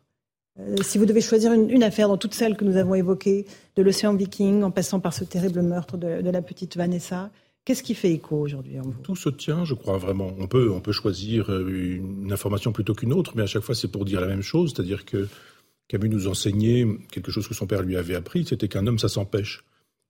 Euh, 0.58 0.76
si 0.82 0.98
vous 0.98 1.06
devez 1.06 1.20
choisir 1.20 1.52
une, 1.52 1.82
affaire 1.82 2.08
dans 2.08 2.16
toutes 2.16 2.34
celles 2.34 2.56
que 2.56 2.64
nous 2.64 2.76
avons 2.76 2.94
évoquées, 2.94 3.46
de 3.76 3.82
l'océan 3.82 4.14
Viking, 4.14 4.62
en 4.62 4.70
passant 4.70 5.00
par 5.00 5.12
ce 5.12 5.24
terrible 5.24 5.62
meurtre 5.62 5.96
de, 5.96 6.30
la 6.30 6.42
petite 6.42 6.76
Vanessa, 6.76 7.30
qu'est-ce 7.64 7.82
qui 7.82 7.94
fait 7.94 8.12
écho 8.12 8.36
aujourd'hui 8.36 8.78
en 8.78 8.82
vous? 8.82 8.94
Tout 9.02 9.16
se 9.16 9.28
tient, 9.28 9.64
je 9.64 9.74
crois 9.74 9.98
vraiment. 9.98 10.32
On 10.38 10.46
peut, 10.46 10.70
on 10.70 10.80
peut 10.80 10.92
choisir 10.92 11.50
euh, 11.50 11.68
une 11.68 12.32
information 12.32 12.72
plutôt 12.72 12.94
qu'une 12.94 13.12
autre, 13.12 13.32
mais 13.36 13.42
à 13.42 13.46
chaque 13.46 13.62
fois 13.62 13.74
c'est 13.74 13.88
pour 13.88 14.04
dire 14.04 14.20
la 14.20 14.28
même 14.28 14.42
chose, 14.42 14.72
c'est-à-dire 14.74 15.04
que 15.04 15.28
Camus 15.88 16.08
nous 16.08 16.26
enseignait 16.26 16.86
quelque 17.12 17.30
chose 17.30 17.46
que 17.46 17.54
son 17.54 17.66
père 17.66 17.82
lui 17.82 17.96
avait 17.96 18.14
appris, 18.14 18.44
c'était 18.46 18.68
qu'un 18.68 18.86
homme 18.86 18.98
ça 18.98 19.08
s'empêche. 19.08 19.64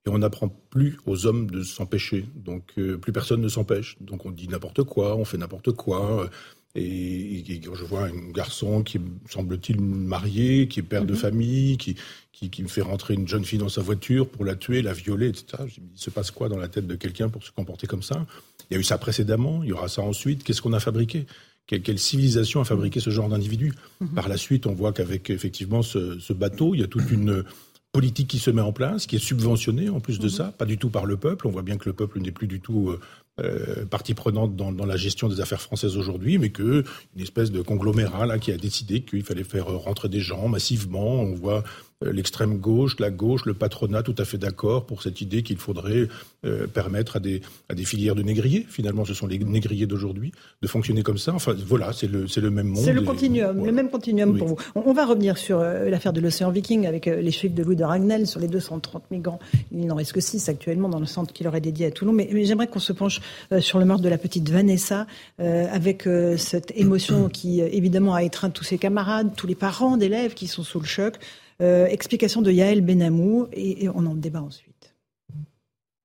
Et 0.05 0.09
on 0.09 0.19
n'apprend 0.19 0.47
plus 0.47 0.97
aux 1.05 1.25
hommes 1.25 1.51
de 1.51 1.63
s'empêcher. 1.63 2.25
Donc 2.35 2.63
euh, 2.77 2.97
plus 2.97 3.11
personne 3.11 3.41
ne 3.41 3.49
s'empêche. 3.49 3.97
Donc 3.99 4.25
on 4.25 4.31
dit 4.31 4.47
n'importe 4.47 4.83
quoi, 4.83 5.17
on 5.17 5.25
fait 5.25 5.37
n'importe 5.37 5.73
quoi. 5.73 6.29
Et, 6.77 7.61
quand 7.65 7.75
je 7.75 7.83
vois 7.83 8.05
un 8.05 8.31
garçon 8.31 8.83
qui 8.83 8.99
semble-t-il 9.29 9.81
marié, 9.81 10.67
qui 10.67 10.79
est 10.79 10.83
père 10.83 11.05
de 11.05 11.13
mhm. 11.13 11.19
famille, 11.19 11.77
qui, 11.77 11.95
qui, 12.31 12.63
me 12.63 12.67
fait 12.67 12.81
rentrer 12.81 13.15
une 13.15 13.27
jeune 13.27 13.43
fille 13.43 13.57
dans 13.57 13.69
sa 13.69 13.81
voiture 13.81 14.29
pour 14.29 14.45
la 14.45 14.55
tuer, 14.55 14.81
la 14.83 14.93
violer, 14.93 15.29
etc. 15.29 15.45
Je 15.59 15.81
me 15.81 15.87
dis, 15.87 15.93
il 15.95 15.99
se 15.99 16.11
passe 16.11 16.29
quoi 16.29 16.49
dans 16.49 16.57
la 16.57 16.67
tête 16.67 16.85
de 16.85 16.95
quelqu'un 16.95 17.29
pour 17.29 17.43
se 17.43 17.51
comporter 17.51 17.87
comme 17.87 18.03
ça? 18.03 18.25
Il 18.69 18.75
y 18.75 18.77
a 18.77 18.79
eu 18.79 18.83
ça 18.83 18.97
précédemment, 18.97 19.63
il 19.63 19.69
y 19.69 19.73
aura 19.73 19.87
ça 19.87 20.03
ensuite. 20.03 20.43
Qu'est-ce 20.43 20.61
qu'on 20.61 20.73
a 20.73 20.79
fabriqué? 20.79 21.25
Quelle, 21.65 21.99
civilisation 21.99 22.61
a 22.61 22.63
fabriqué 22.63 22.99
ce 22.99 23.09
genre 23.09 23.27
d'individu? 23.27 23.73
Mhm. 23.99 24.09
Par 24.09 24.29
la 24.29 24.37
suite, 24.37 24.67
on 24.67 24.73
voit 24.73 24.93
qu'avec 24.93 25.31
effectivement 25.31 25.81
ce, 25.81 26.19
ce, 26.19 26.31
bateau, 26.31 26.75
il 26.75 26.81
y 26.81 26.83
a 26.83 26.87
toute 26.87 27.09
une 27.09 27.43
politique 27.91 28.27
qui 28.27 28.39
se 28.39 28.51
met 28.51 28.61
en 28.61 28.71
place, 28.71 29.07
qui 29.07 29.15
est 29.15 29.19
subventionnée 29.19 29.89
en 29.89 29.99
plus 29.99 30.19
de 30.19 30.25
mhm. 30.25 30.29
ça, 30.29 30.43
pas 30.51 30.65
du 30.65 30.77
tout 30.77 30.89
par 30.89 31.07
le 31.07 31.17
peuple. 31.17 31.47
On 31.47 31.51
voit 31.51 31.63
bien 31.63 31.77
que 31.77 31.89
le 31.89 31.93
peuple 31.93 32.19
n'est 32.19 32.31
plus 32.31 32.47
du 32.47 32.59
tout 32.59 32.95
euh, 33.39 33.85
partie 33.85 34.13
prenante 34.13 34.55
dans, 34.55 34.71
dans, 34.71 34.85
la 34.85 34.97
gestion 34.97 35.29
des 35.29 35.41
affaires 35.41 35.61
françaises 35.61 35.95
aujourd'hui, 35.95 36.37
mais 36.39 36.49
que 36.49 36.83
une 37.15 37.21
espèce 37.21 37.51
de 37.51 37.61
conglomérat 37.61 38.25
là 38.25 38.39
qui 38.39 38.51
a 38.51 38.57
décidé 38.57 39.01
qu'il 39.01 39.23
fallait 39.23 39.43
faire 39.43 39.67
rentrer 39.67 40.09
des 40.09 40.21
gens 40.21 40.47
massivement. 40.47 41.21
On 41.21 41.35
voit 41.35 41.63
euh, 42.05 42.11
l'extrême 42.11 42.59
gauche, 42.59 42.99
la 42.99 43.09
gauche, 43.09 43.45
le 43.45 43.55
patronat 43.55 44.03
tout 44.03 44.13
à 44.19 44.25
fait 44.25 44.37
d'accord 44.37 44.85
pour 44.85 45.01
cette 45.01 45.19
idée 45.19 45.41
qu'il 45.41 45.57
faudrait 45.57 46.07
euh, 46.45 46.67
permettre 46.67 47.15
à 47.15 47.19
des, 47.19 47.41
à 47.69 47.73
des 47.73 47.85
filières 47.85 48.13
de 48.13 48.21
négriers, 48.21 48.67
finalement 48.69 49.03
ce 49.03 49.15
sont 49.15 49.25
les 49.25 49.39
négriers 49.39 49.87
d'aujourd'hui, 49.87 50.31
de 50.61 50.67
fonctionner 50.67 51.01
comme 51.01 51.17
ça. 51.17 51.33
Enfin 51.33 51.55
voilà, 51.65 51.93
c'est 51.93 52.05
le, 52.05 52.27
le 52.35 52.51
même 52.51 52.67
monde. 52.67 52.83
C'est 52.85 52.93
le 52.93 53.01
continuum, 53.01 53.65
le 53.65 53.71
même 53.71 53.89
continuum 53.89 54.37
pour 54.37 54.47
vous. 54.47 54.57
On, 54.75 54.93
va 54.93 55.07
revenir 55.07 55.39
sur 55.39 55.59
euh, 55.59 55.89
l'affaire 55.89 56.13
de 56.13 56.21
l'océan 56.21 56.51
Viking 56.51 56.85
avec 56.85 57.07
les 57.07 57.31
chiffres 57.31 57.55
de 57.55 57.63
Louis 57.63 57.75
de 57.75 57.83
Ragnel 57.83 58.27
sur 58.27 58.39
les 58.39 58.47
230 58.47 59.09
migrants. 59.09 59.39
Il 59.71 59.87
n'en 59.87 59.95
reste 59.95 60.13
que 60.13 60.21
6 60.21 60.49
actuellement 60.49 60.89
dans 60.89 60.99
le 60.99 61.07
centre 61.07 61.33
qui 61.33 61.43
leur 61.43 61.55
est 61.55 61.61
dédié 61.61 61.87
à 61.87 61.91
Toulon. 61.91 62.13
Mais, 62.13 62.29
mais 62.31 62.45
j'aimerais 62.45 62.67
qu'on 62.67 62.79
se 62.79 62.93
penche 62.93 63.21
sur 63.59 63.79
le 63.79 63.85
meurtre 63.85 64.03
de 64.03 64.09
la 64.09 64.17
petite 64.17 64.49
Vanessa 64.49 65.07
avec 65.37 66.07
cette 66.37 66.71
émotion 66.75 67.29
qui 67.29 67.61
évidemment 67.61 68.13
a 68.13 68.23
étreint 68.23 68.49
tous 68.49 68.63
ses 68.63 68.77
camarades, 68.77 69.35
tous 69.35 69.47
les 69.47 69.55
parents 69.55 69.97
d'élèves 69.97 70.33
qui 70.33 70.47
sont 70.47 70.63
sous 70.63 70.79
le 70.79 70.85
choc. 70.85 71.15
explication 71.59 72.41
de 72.41 72.51
Yael 72.51 72.81
Benamou 72.81 73.47
et 73.53 73.89
on 73.89 74.05
en 74.05 74.15
débat 74.15 74.41
ensuite. 74.41 74.93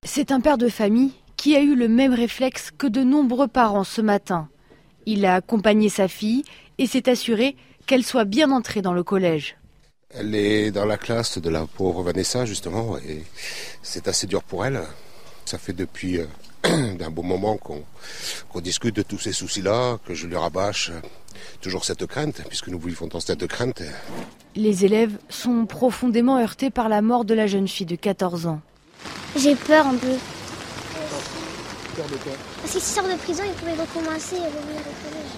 C'est 0.04 0.32
un 0.32 0.40
père 0.40 0.58
de 0.58 0.68
famille 0.68 1.12
qui 1.36 1.56
a 1.56 1.60
eu 1.60 1.74
le 1.74 1.88
même 1.88 2.12
réflexe 2.12 2.70
que 2.76 2.86
de 2.86 3.02
nombreux 3.02 3.48
parents 3.48 3.84
ce 3.84 4.00
matin. 4.00 4.48
Il 5.06 5.24
a 5.24 5.36
accompagné 5.36 5.88
sa 5.88 6.08
fille 6.08 6.42
et 6.78 6.86
s'est 6.86 7.08
assuré 7.08 7.56
qu'elle 7.86 8.04
soit 8.04 8.24
bien 8.24 8.50
entrée 8.50 8.82
dans 8.82 8.92
le 8.92 9.02
collège. 9.02 9.56
Elle 10.10 10.34
est 10.34 10.70
dans 10.70 10.84
la 10.84 10.98
classe 10.98 11.38
de 11.38 11.50
la 11.50 11.66
pauvre 11.66 12.02
Vanessa, 12.02 12.44
justement, 12.44 12.98
et 12.98 13.24
c'est 13.82 14.08
assez 14.08 14.26
dur 14.26 14.42
pour 14.42 14.64
elle. 14.64 14.80
Ça 15.44 15.58
fait 15.58 15.72
depuis 15.72 16.18
euh, 16.18 16.26
d'un 16.98 17.10
bon 17.10 17.22
moment 17.22 17.56
qu'on 17.56 18.60
discute 18.60 18.94
de 18.94 19.02
tous 19.02 19.18
ces 19.18 19.32
soucis-là, 19.32 19.98
que 20.06 20.14
je 20.14 20.26
lui 20.26 20.36
rabâche 20.36 20.92
toujours 21.60 21.84
cette 21.84 22.06
crainte, 22.06 22.42
puisque 22.48 22.68
nous 22.68 22.78
vivons 22.78 23.06
dans 23.06 23.20
cette 23.20 23.46
crainte. 23.46 23.82
Les 24.54 24.84
élèves 24.84 25.16
sont 25.28 25.66
profondément 25.66 26.38
heurtés 26.38 26.70
par 26.70 26.88
la 26.88 27.02
mort 27.02 27.24
de 27.24 27.34
la 27.34 27.46
jeune 27.46 27.68
fille 27.68 27.86
de 27.86 27.96
14 27.96 28.46
ans. 28.46 28.60
J'ai 29.36 29.54
peur 29.54 29.86
un 29.86 29.96
peu. 29.96 30.14
Parce 31.96 32.72
qu'il 32.72 32.80
sort 32.80 33.04
de 33.04 33.16
prison, 33.16 33.42
il 33.46 33.52
pourrait 33.52 33.72
recommencer 33.72 34.36
et 34.36 34.38
revenir 34.38 34.80
au 34.80 35.08
collège. 35.08 35.32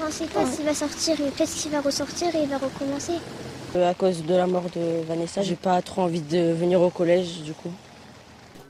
On 0.00 0.06
ne 0.06 0.10
sait 0.10 0.26
pas 0.26 0.46
s'il 0.50 0.64
va 0.64 0.74
sortir, 0.74 1.16
peut-être 1.16 1.54
qu'il 1.54 1.70
va 1.70 1.80
ressortir 1.80 2.34
et 2.34 2.42
il 2.42 2.48
va 2.48 2.58
recommencer. 2.58 3.12
Euh, 3.76 3.90
à 3.90 3.94
cause 3.94 4.24
de 4.24 4.34
la 4.34 4.46
mort 4.46 4.64
de 4.74 5.02
Vanessa, 5.06 5.42
j'ai 5.42 5.54
pas 5.54 5.80
trop 5.80 6.02
envie 6.02 6.20
de 6.20 6.52
venir 6.52 6.80
au 6.80 6.90
collège 6.90 7.42
du 7.42 7.52
coup. 7.52 7.72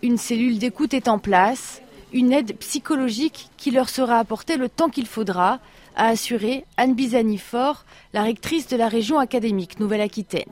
Une 0.02 0.18
cellule 0.18 0.58
d'écoute 0.58 0.94
est 0.94 1.06
en 1.06 1.20
place, 1.20 1.80
une 2.12 2.32
aide 2.32 2.56
psychologique 2.58 3.50
qui 3.56 3.70
leur 3.70 3.88
sera 3.88 4.18
apportée 4.18 4.56
le 4.56 4.68
temps 4.68 4.88
qu'il 4.88 5.06
faudra, 5.06 5.60
a 5.94 6.08
assuré 6.08 6.64
Anne 6.76 6.94
Bizani-Fort, 6.94 7.84
la 8.12 8.24
rectrice 8.24 8.66
de 8.66 8.76
la 8.76 8.88
région 8.88 9.20
académique 9.20 9.78
Nouvelle-Aquitaine. 9.78 10.50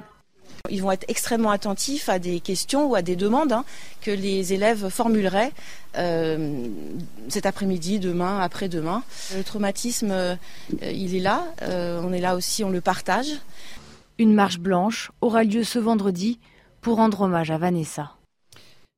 Ils 0.70 0.80
vont 0.82 0.92
être 0.92 1.06
extrêmement 1.08 1.50
attentifs 1.50 2.08
à 2.08 2.20
des 2.20 2.38
questions 2.38 2.86
ou 2.86 2.94
à 2.94 3.02
des 3.02 3.16
demandes 3.16 3.52
hein, 3.52 3.64
que 4.02 4.12
les 4.12 4.52
élèves 4.52 4.88
formuleraient 4.88 5.52
euh, 5.96 6.68
cet 7.28 7.44
après-midi, 7.44 7.98
demain, 7.98 8.38
après-demain. 8.38 9.02
Le 9.34 9.42
traumatisme, 9.42 10.12
euh, 10.12 10.36
il 10.82 11.16
est 11.16 11.20
là. 11.20 11.44
Euh, 11.62 12.00
on 12.04 12.12
est 12.12 12.20
là 12.20 12.36
aussi, 12.36 12.62
on 12.62 12.70
le 12.70 12.80
partage. 12.80 13.32
Une 14.18 14.32
marche 14.32 14.60
blanche 14.60 15.10
aura 15.20 15.42
lieu 15.42 15.64
ce 15.64 15.80
vendredi 15.80 16.38
pour 16.82 16.98
rendre 16.98 17.22
hommage 17.22 17.50
à 17.50 17.58
Vanessa. 17.58 18.12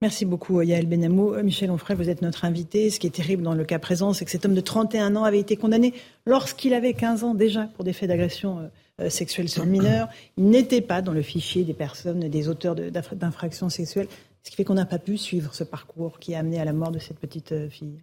Merci 0.03 0.24
beaucoup, 0.24 0.61
Yael 0.61 0.87
Benamou. 0.87 1.41
Michel 1.45 1.70
Onfray, 1.70 1.97
vous 1.97 2.11
êtes 2.11 2.23
notre 2.23 2.45
invité. 2.45 2.91
Ce 2.91 2.99
qui 2.99 3.07
est 3.07 3.11
terrible 3.11 3.45
dans 3.45 3.55
le 3.55 3.62
cas 3.62 3.79
présent, 3.79 4.12
c'est 4.12 4.24
que 4.24 4.33
cet 4.33 4.45
homme 4.45 4.55
de 4.55 4.61
31 4.61 5.15
ans 5.15 5.23
avait 5.23 5.39
été 5.39 5.57
condamné 5.57 5.95
lorsqu'il 6.27 6.74
avait 6.74 6.93
15 6.93 7.23
ans 7.23 7.35
déjà 7.37 7.70
pour 7.77 7.85
des 7.85 7.93
faits 7.93 8.09
d'agression 8.09 8.69
euh, 9.01 9.09
sexuelle 9.09 9.49
sur 9.49 9.65
mineur. 9.65 10.09
Il 10.37 10.51
n'était 10.51 10.81
pas 10.81 11.03
dans 11.03 11.12
le 11.12 11.23
fichier 11.23 11.62
des 11.62 11.73
personnes, 11.73 12.19
des 12.29 12.49
auteurs 12.49 12.74
d'infractions 12.74 13.69
sexuelles, 13.69 14.09
ce 14.43 14.51
qui 14.51 14.57
fait 14.57 14.65
qu'on 14.65 14.74
n'a 14.74 14.87
pas 14.87 14.99
pu 14.99 15.16
suivre 15.16 15.55
ce 15.55 15.62
parcours 15.62 16.19
qui 16.19 16.35
a 16.35 16.41
amené 16.41 16.59
à 16.59 16.65
la 16.65 16.73
mort 16.73 16.91
de 16.91 16.99
cette 16.99 17.20
petite 17.20 17.53
euh, 17.53 17.69
fille. 17.69 18.03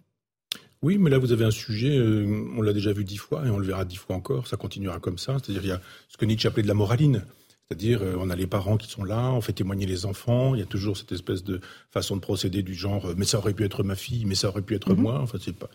Oui, 0.80 0.96
mais 0.96 1.10
là, 1.10 1.18
vous 1.18 1.32
avez 1.32 1.44
un 1.44 1.50
sujet, 1.50 1.98
euh, 1.98 2.48
on 2.56 2.62
l'a 2.62 2.72
déjà 2.72 2.94
vu 2.94 3.04
dix 3.04 3.18
fois 3.18 3.46
et 3.46 3.50
on 3.50 3.58
le 3.58 3.66
verra 3.66 3.84
dix 3.84 3.96
fois 3.96 4.16
encore, 4.16 4.46
ça 4.46 4.56
continuera 4.56 5.00
comme 5.00 5.18
ça. 5.18 5.36
C'est-à-dire, 5.42 5.64
il 5.64 5.68
y 5.68 5.72
a 5.72 5.82
ce 6.08 6.16
que 6.16 6.24
Nietzsche 6.24 6.48
appelait 6.48 6.62
de 6.62 6.68
la 6.68 6.72
moraline. 6.72 7.26
C'est-à-dire, 7.70 8.02
on 8.18 8.30
a 8.30 8.34
les 8.34 8.48
parents 8.48 8.76
qui 8.76 8.90
sont 8.90 9.04
là, 9.04 9.30
on 9.30 9.40
fait 9.40 9.52
témoigner 9.52 9.86
les 9.86 10.04
enfants, 10.04 10.56
il 10.56 10.58
y 10.58 10.62
a 10.62 10.66
toujours 10.66 10.96
cette 10.96 11.12
espèce 11.12 11.44
de 11.44 11.60
façon 11.92 12.16
de 12.16 12.20
procéder 12.20 12.64
du 12.64 12.74
genre, 12.74 13.12
mais 13.16 13.24
ça 13.24 13.38
aurait 13.38 13.54
pu 13.54 13.64
être 13.64 13.84
ma 13.84 13.94
fille, 13.94 14.24
mais 14.24 14.34
ça 14.34 14.48
aurait 14.48 14.62
pu 14.62 14.74
être 14.74 14.92
mhm. 14.92 15.00
moi. 15.00 15.20
Enfin, 15.20 15.38
c'est 15.40 15.54
pas, 15.54 15.70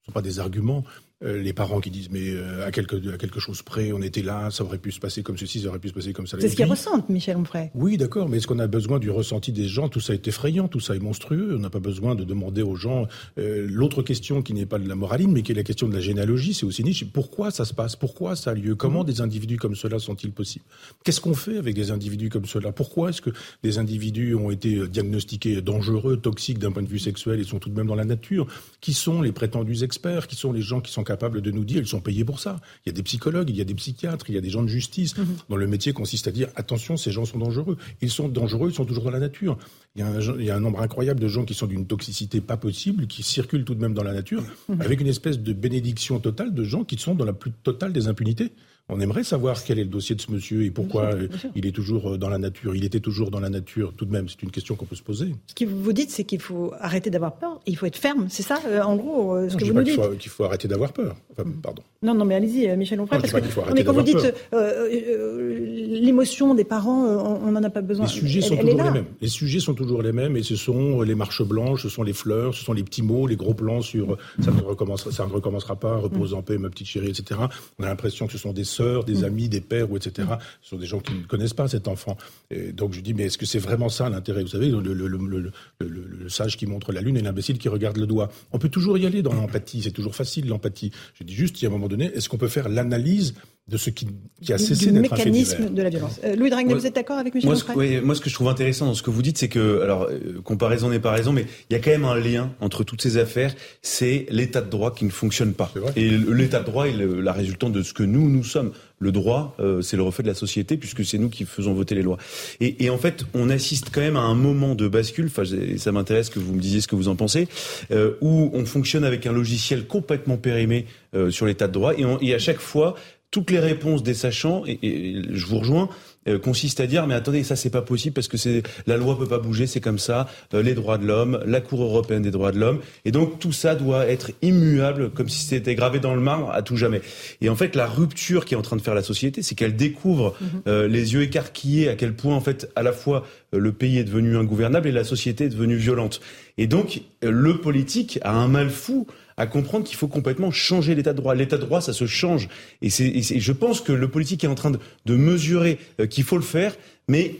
ce 0.00 0.06
sont 0.06 0.12
pas 0.12 0.22
des 0.22 0.40
arguments. 0.40 0.82
Euh, 1.24 1.40
les 1.40 1.54
parents 1.54 1.80
qui 1.80 1.90
disent 1.90 2.10
mais 2.10 2.28
euh, 2.28 2.66
à 2.66 2.70
quelque 2.70 2.96
à 3.10 3.16
quelque 3.16 3.40
chose 3.40 3.62
près, 3.62 3.90
on 3.90 4.02
était 4.02 4.20
là, 4.20 4.50
ça 4.50 4.64
aurait 4.64 4.76
pu 4.76 4.92
se 4.92 5.00
passer 5.00 5.22
comme 5.22 5.38
ceci, 5.38 5.62
ça 5.62 5.68
aurait 5.68 5.78
pu 5.78 5.88
se 5.88 5.94
passer 5.94 6.12
comme 6.12 6.26
ça. 6.26 6.36
C'est 6.38 6.50
ce 6.50 6.56
qu'ils 6.56 6.66
ressentent, 6.66 7.08
Michel 7.08 7.38
Onfray. 7.38 7.70
Oui, 7.74 7.96
d'accord, 7.96 8.28
mais 8.28 8.36
est-ce 8.36 8.46
qu'on 8.46 8.58
a 8.58 8.66
besoin 8.66 8.98
du 8.98 9.08
ressenti 9.08 9.50
des 9.50 9.66
gens? 9.66 9.88
Tout 9.88 10.00
ça 10.00 10.12
est 10.12 10.28
effrayant, 10.28 10.68
tout 10.68 10.78
ça 10.78 10.94
est 10.94 10.98
monstrueux. 10.98 11.54
On 11.56 11.58
n'a 11.58 11.70
pas 11.70 11.80
besoin 11.80 12.16
de 12.16 12.24
demander 12.24 12.60
aux 12.60 12.76
gens. 12.76 13.06
Euh, 13.38 13.66
l'autre 13.66 14.02
question 14.02 14.42
qui 14.42 14.52
n'est 14.52 14.66
pas 14.66 14.78
de 14.78 14.86
la 14.86 14.94
moraline, 14.94 15.32
mais 15.32 15.40
qui 15.40 15.52
est 15.52 15.54
la 15.54 15.62
question 15.62 15.88
de 15.88 15.94
la 15.94 16.00
généalogie, 16.00 16.52
c'est 16.52 16.66
aussi 16.66 16.84
niche. 16.84 17.06
Pourquoi 17.10 17.50
ça 17.50 17.64
se 17.64 17.72
passe? 17.72 17.96
Pourquoi 17.96 18.36
ça 18.36 18.50
a 18.50 18.54
lieu? 18.54 18.74
Comment 18.74 19.00
mhm. 19.00 19.06
des 19.06 19.20
individus 19.22 19.56
comme 19.56 19.74
cela 19.74 19.98
sont-ils 19.98 20.32
possibles? 20.32 20.66
Qu'est-ce 21.02 21.22
qu'on 21.22 21.34
fait 21.34 21.56
avec 21.56 21.74
des 21.74 21.92
individus 21.92 22.28
comme 22.28 22.44
cela? 22.44 22.72
Pourquoi 22.72 23.08
est-ce 23.08 23.22
que 23.22 23.30
des 23.62 23.78
individus 23.78 24.34
ont 24.34 24.50
été 24.50 24.86
diagnostiqués 24.86 25.62
dangereux, 25.62 26.18
toxiques 26.18 26.58
d'un 26.58 26.72
point 26.72 26.82
de 26.82 26.88
vue 26.88 26.98
sexuel 26.98 27.40
et 27.40 27.44
sont 27.44 27.58
tout 27.58 27.70
de 27.70 27.74
même 27.74 27.86
dans 27.86 27.94
la 27.94 28.04
nature? 28.04 28.46
Qui 28.82 28.92
sont 28.92 29.22
les 29.22 29.32
prétendus 29.32 29.82
experts? 29.82 30.26
Qui 30.26 30.36
sont 30.36 30.52
les 30.52 30.60
gens 30.60 30.82
qui 30.82 30.92
sont 30.92 31.05
capables 31.06 31.40
de 31.40 31.50
nous 31.50 31.64
dire 31.64 31.78
ils 31.78 31.86
sont 31.86 32.00
payés 32.00 32.24
pour 32.24 32.40
ça. 32.40 32.60
Il 32.84 32.90
y 32.90 32.90
a 32.90 32.92
des 32.92 33.02
psychologues, 33.02 33.48
il 33.48 33.56
y 33.56 33.60
a 33.60 33.64
des 33.64 33.74
psychiatres, 33.74 34.28
il 34.28 34.34
y 34.34 34.38
a 34.38 34.40
des 34.42 34.50
gens 34.50 34.62
de 34.62 34.68
justice 34.68 35.16
mhm. 35.16 35.26
dont 35.48 35.56
le 35.56 35.66
métier 35.66 35.92
consiste 35.92 36.28
à 36.28 36.30
dire 36.30 36.48
attention, 36.56 36.96
ces 36.96 37.10
gens 37.10 37.24
sont 37.24 37.38
dangereux. 37.38 37.78
Ils 38.02 38.10
sont 38.10 38.28
dangereux, 38.28 38.70
ils 38.70 38.74
sont 38.74 38.84
toujours 38.84 39.04
dans 39.04 39.10
la 39.10 39.20
nature. 39.20 39.56
Il 39.94 40.00
y 40.00 40.02
a 40.02 40.08
un, 40.08 40.20
il 40.20 40.44
y 40.44 40.50
a 40.50 40.56
un 40.56 40.60
nombre 40.60 40.80
incroyable 40.80 41.20
de 41.20 41.28
gens 41.28 41.44
qui 41.44 41.54
sont 41.54 41.66
d'une 41.66 41.86
toxicité 41.86 42.40
pas 42.40 42.56
possible, 42.58 43.06
qui 43.06 43.22
circulent 43.22 43.64
tout 43.64 43.74
de 43.74 43.80
même 43.80 43.94
dans 43.94 44.02
la 44.02 44.12
nature, 44.12 44.42
mhm. 44.68 44.82
avec 44.82 45.00
une 45.00 45.08
espèce 45.08 45.38
de 45.38 45.52
bénédiction 45.52 46.18
totale 46.18 46.52
de 46.52 46.64
gens 46.64 46.84
qui 46.84 46.98
sont 46.98 47.14
dans 47.14 47.24
la 47.24 47.32
plus 47.32 47.52
totale 47.52 47.92
des 47.92 48.08
impunités. 48.08 48.52
On 48.88 49.00
aimerait 49.00 49.24
savoir 49.24 49.64
quel 49.64 49.80
est 49.80 49.84
le 49.84 49.90
dossier 49.90 50.14
de 50.14 50.20
ce 50.20 50.30
monsieur 50.30 50.62
et 50.62 50.70
pourquoi 50.70 51.10
il 51.56 51.66
est 51.66 51.72
toujours 51.72 52.12
euh, 52.12 52.18
dans 52.18 52.28
la 52.28 52.38
nature. 52.38 52.76
Il 52.76 52.84
était 52.84 53.00
toujours 53.00 53.32
dans 53.32 53.40
la 53.40 53.48
nature 53.48 53.92
tout 53.96 54.04
de 54.04 54.12
même. 54.12 54.28
C'est 54.28 54.44
une 54.44 54.52
question 54.52 54.76
qu'on 54.76 54.84
peut 54.84 54.94
se 54.94 55.02
poser. 55.02 55.34
Ce 55.48 55.54
que 55.54 55.64
vous 55.64 55.92
dites, 55.92 56.10
c'est 56.10 56.22
qu'il 56.22 56.40
faut 56.40 56.72
arrêter 56.78 57.10
d'avoir 57.10 57.34
peur. 57.34 57.60
Il 57.66 57.76
faut 57.76 57.86
être 57.86 57.96
ferme. 57.96 58.26
C'est 58.28 58.44
ça, 58.44 58.60
euh, 58.68 58.80
en 58.82 58.94
gros, 58.94 59.34
euh, 59.34 59.48
ce 59.48 59.56
que 59.56 59.64
vous 59.64 59.72
nous 59.72 59.82
dites. 59.82 60.18
Qu'il 60.18 60.30
faut, 60.30 60.44
arrêter 60.44 60.68
d'avoir 60.68 60.92
peur. 60.92 61.16
Enfin, 61.32 61.50
pardon. 61.60 61.82
Non, 62.00 62.14
non, 62.14 62.24
mais 62.24 62.36
allez-y, 62.36 62.76
Michel 62.76 63.00
Onfray. 63.00 63.20
Parce 63.20 63.32
que, 63.32 63.74
mais 63.74 63.82
quand 63.82 63.92
vous 63.92 64.02
dites 64.02 64.32
l'émotion 64.52 66.54
des 66.54 66.64
parents, 66.64 67.06
on 67.06 67.50
n'en 67.50 67.64
a 67.64 67.70
pas 67.70 67.80
besoin. 67.80 68.06
Les 68.06 68.12
sujets 68.12 68.40
sont 68.40 68.56
toujours 68.56 68.84
les 68.84 68.92
mêmes. 68.92 69.04
Les 69.20 69.28
sujets 69.28 69.60
sont 69.60 69.74
toujours 69.74 70.02
les 70.02 70.12
mêmes 70.12 70.36
et 70.36 70.44
ce 70.44 70.54
sont 70.54 71.02
les 71.02 71.16
marches 71.16 71.42
blanches, 71.42 71.82
ce 71.82 71.88
sont 71.88 72.04
les 72.04 72.12
fleurs, 72.12 72.54
ce 72.54 72.62
sont 72.62 72.72
les 72.72 72.84
petits 72.84 73.02
mots, 73.02 73.26
les 73.26 73.36
gros 73.36 73.54
plans 73.54 73.82
sur 73.82 74.16
ça 74.40 74.52
ne 74.52 74.60
recommencera, 74.60 75.10
ça 75.10 75.26
ne 75.26 75.32
recommencera 75.32 75.74
pas, 75.74 75.96
repose 75.96 76.34
en 76.34 76.42
paix, 76.42 76.58
ma 76.58 76.70
petite 76.70 76.86
chérie, 76.86 77.08
etc. 77.08 77.40
On 77.80 77.84
a 77.84 77.88
l'impression 77.88 78.26
que 78.26 78.32
ce 78.32 78.38
sont 78.38 78.52
des 78.52 78.64
sœurs, 78.76 79.04
des 79.04 79.20
mm. 79.20 79.24
amis, 79.24 79.48
des 79.48 79.60
pères, 79.60 79.90
ou 79.90 79.96
etc. 79.96 80.28
Ce 80.62 80.70
sont 80.70 80.76
des 80.76 80.86
gens 80.86 81.00
qui 81.00 81.14
ne 81.14 81.22
connaissent 81.24 81.54
pas 81.54 81.68
cet 81.68 81.88
enfant. 81.88 82.16
Et 82.50 82.72
donc 82.72 82.92
je 82.92 83.00
dis, 83.00 83.14
mais 83.14 83.24
est-ce 83.24 83.38
que 83.38 83.46
c'est 83.46 83.58
vraiment 83.58 83.88
ça 83.88 84.08
l'intérêt? 84.08 84.42
Vous 84.42 84.48
savez, 84.48 84.70
le, 84.70 86.28
sage 86.28 86.56
qui 86.56 86.66
montre 86.66 86.92
la 86.92 87.00
lune 87.00 87.16
et 87.16 87.22
l'imbécile 87.22 87.58
qui 87.58 87.68
regarde 87.68 87.96
le 87.96 88.06
doigt. 88.06 88.30
On 88.52 88.58
peut 88.58 88.68
toujours 88.68 88.98
y 88.98 89.06
aller 89.06 89.22
dans 89.22 89.32
l'empathie, 89.32 89.82
c'est 89.82 89.90
toujours 89.90 90.14
facile 90.14 90.48
l'empathie. 90.48 90.90
Je 91.14 91.24
dis 91.24 91.34
juste, 91.34 91.60
il 91.60 91.64
y 91.64 91.66
a 91.66 91.70
un 91.70 91.72
moment 91.72 91.88
donné, 91.88 92.06
est-ce 92.14 92.28
qu'on 92.28 92.38
peut 92.38 92.48
faire 92.48 92.68
l'analyse 92.68 93.34
de 93.68 93.76
ce 93.78 93.90
qui, 93.90 94.06
qui 94.40 94.52
a 94.52 94.58
cessé 94.58 94.92
d'être 94.92 95.12
un 95.12 95.16
mécanisme 95.16 95.74
de 95.74 95.82
la 95.82 95.90
violence. 95.90 96.20
Euh, 96.22 96.36
Louis 96.36 96.50
Dragnet, 96.50 96.72
vous 96.72 96.86
êtes 96.86 96.94
d'accord 96.94 97.18
avec 97.18 97.34
Michel 97.34 97.50
moi, 97.50 97.58
ce, 97.58 97.64
oui, 97.74 98.00
moi, 98.00 98.14
ce 98.14 98.20
que 98.20 98.30
je 98.30 98.34
trouve 98.34 98.46
intéressant 98.46 98.86
dans 98.86 98.94
ce 98.94 99.02
que 99.02 99.10
vous 99.10 99.22
dites, 99.22 99.38
c'est 99.38 99.48
que, 99.48 99.82
alors, 99.82 100.04
euh, 100.04 100.40
comparaison 100.44 100.88
n'est 100.88 101.00
pas 101.00 101.10
raison, 101.10 101.32
mais 101.32 101.46
il 101.68 101.72
y 101.72 101.76
a 101.76 101.80
quand 101.80 101.90
même 101.90 102.04
un 102.04 102.16
lien 102.16 102.52
entre 102.60 102.84
toutes 102.84 103.02
ces 103.02 103.16
affaires. 103.16 103.52
C'est 103.82 104.26
l'état 104.30 104.60
de 104.60 104.70
droit 104.70 104.94
qui 104.94 105.04
ne 105.04 105.10
fonctionne 105.10 105.52
pas. 105.52 105.72
Et 105.96 106.10
l'état 106.10 106.60
de 106.60 106.64
droit 106.64 106.86
est 106.86 106.94
la 106.96 107.32
résultante 107.32 107.72
de 107.72 107.82
ce 107.82 107.92
que 107.92 108.04
nous, 108.04 108.30
nous 108.30 108.44
sommes. 108.44 108.70
Le 108.98 109.12
droit, 109.12 109.54
euh, 109.60 109.82
c'est 109.82 109.98
le 109.98 110.02
reflet 110.02 110.22
de 110.22 110.28
la 110.28 110.34
société, 110.34 110.78
puisque 110.78 111.04
c'est 111.04 111.18
nous 111.18 111.28
qui 111.28 111.44
faisons 111.44 111.74
voter 111.74 111.94
les 111.94 112.02
lois. 112.02 112.16
Et, 112.60 112.84
et, 112.84 112.88
en 112.88 112.96
fait, 112.96 113.26
on 113.34 113.50
assiste 113.50 113.90
quand 113.92 114.00
même 114.00 114.16
à 114.16 114.20
un 114.20 114.34
moment 114.34 114.74
de 114.74 114.88
bascule. 114.88 115.26
Enfin, 115.26 115.42
ça 115.76 115.92
m'intéresse 115.92 116.30
que 116.30 116.38
vous 116.38 116.54
me 116.54 116.60
disiez 116.60 116.80
ce 116.80 116.88
que 116.88 116.96
vous 116.96 117.08
en 117.08 117.16
pensez, 117.16 117.46
euh, 117.90 118.12
où 118.22 118.50
on 118.54 118.64
fonctionne 118.64 119.04
avec 119.04 119.26
un 119.26 119.32
logiciel 119.32 119.86
complètement 119.86 120.38
périmé 120.38 120.86
euh, 121.14 121.30
sur 121.30 121.44
l'état 121.44 121.66
de 121.66 121.72
droit, 121.72 121.92
et, 121.94 122.04
et 122.22 122.34
à 122.34 122.38
chaque 122.38 122.60
fois, 122.60 122.94
toutes 123.36 123.50
les 123.50 123.58
réponses 123.58 124.02
des 124.02 124.14
sachants, 124.14 124.62
et, 124.66 125.20
je 125.30 125.44
vous 125.44 125.58
rejoins, 125.58 125.90
euh, 126.26 126.38
consistent 126.38 126.80
à 126.80 126.86
dire 126.86 127.06
mais 127.06 127.12
attendez 127.12 127.44
ça 127.44 127.54
c'est 127.54 127.70
pas 127.70 127.82
possible 127.82 128.14
parce 128.14 128.28
que 128.28 128.38
c'est 128.38 128.62
la 128.86 128.96
loi 128.96 129.16
peut 129.16 129.28
pas 129.28 129.38
bouger 129.38 129.68
c'est 129.68 129.80
comme 129.80 130.00
ça 130.00 130.26
euh, 130.54 130.62
les 130.62 130.74
droits 130.74 130.98
de 130.98 131.06
l'homme 131.06 131.40
la 131.46 131.60
Cour 131.60 131.82
européenne 131.82 132.22
des 132.22 132.32
droits 132.32 132.50
de 132.50 132.58
l'homme 132.58 132.80
et 133.04 133.12
donc 133.12 133.38
tout 133.38 133.52
ça 133.52 133.76
doit 133.76 134.08
être 134.08 134.32
immuable 134.42 135.10
comme 135.10 135.28
si 135.28 135.44
c'était 135.44 135.76
gravé 135.76 136.00
dans 136.00 136.16
le 136.16 136.20
marbre 136.20 136.50
à 136.50 136.62
tout 136.62 136.76
jamais 136.76 137.00
et 137.42 137.48
en 137.48 137.54
fait 137.54 137.76
la 137.76 137.86
rupture 137.86 138.44
qui 138.44 138.54
est 138.54 138.56
en 138.56 138.62
train 138.62 138.74
de 138.74 138.82
faire 138.82 138.96
la 138.96 139.04
société 139.04 139.40
c'est 139.42 139.54
qu'elle 139.54 139.76
découvre 139.76 140.34
mhm. 140.40 140.48
euh, 140.66 140.88
les 140.88 141.12
yeux 141.12 141.22
écarquillés 141.22 141.88
à 141.88 141.94
quel 141.94 142.16
point 142.16 142.34
en 142.34 142.40
fait 142.40 142.72
à 142.74 142.82
la 142.82 142.92
fois 142.92 143.24
le 143.52 143.70
pays 143.70 143.98
est 143.98 144.04
devenu 144.04 144.36
ingouvernable 144.36 144.88
et 144.88 144.92
la 144.92 145.04
société 145.04 145.44
est 145.44 145.50
devenue 145.50 145.76
violente 145.76 146.20
et 146.58 146.66
donc 146.66 147.02
le 147.22 147.58
politique 147.58 148.18
a 148.22 148.32
un 148.32 148.48
mal 148.48 148.70
fou 148.70 149.06
à 149.36 149.46
comprendre 149.46 149.84
qu'il 149.84 149.96
faut 149.96 150.08
complètement 150.08 150.50
changer 150.50 150.94
l'état 150.94 151.12
de 151.12 151.18
droit. 151.18 151.34
L'état 151.34 151.56
de 151.56 151.62
droit, 151.62 151.80
ça 151.80 151.92
se 151.92 152.06
change. 152.06 152.48
Et, 152.82 152.90
c'est, 152.90 153.22
je 153.22 153.52
pense 153.52 153.80
que 153.80 153.92
le 153.92 154.08
politique 154.08 154.44
est 154.44 154.48
en 154.48 154.54
train 154.54 154.70
de, 154.70 154.78
de 155.04 155.16
mesurer 155.16 155.78
euh, 156.00 156.06
qu'il 156.06 156.24
faut 156.24 156.36
le 156.36 156.42
faire, 156.42 156.76
mais 157.08 157.36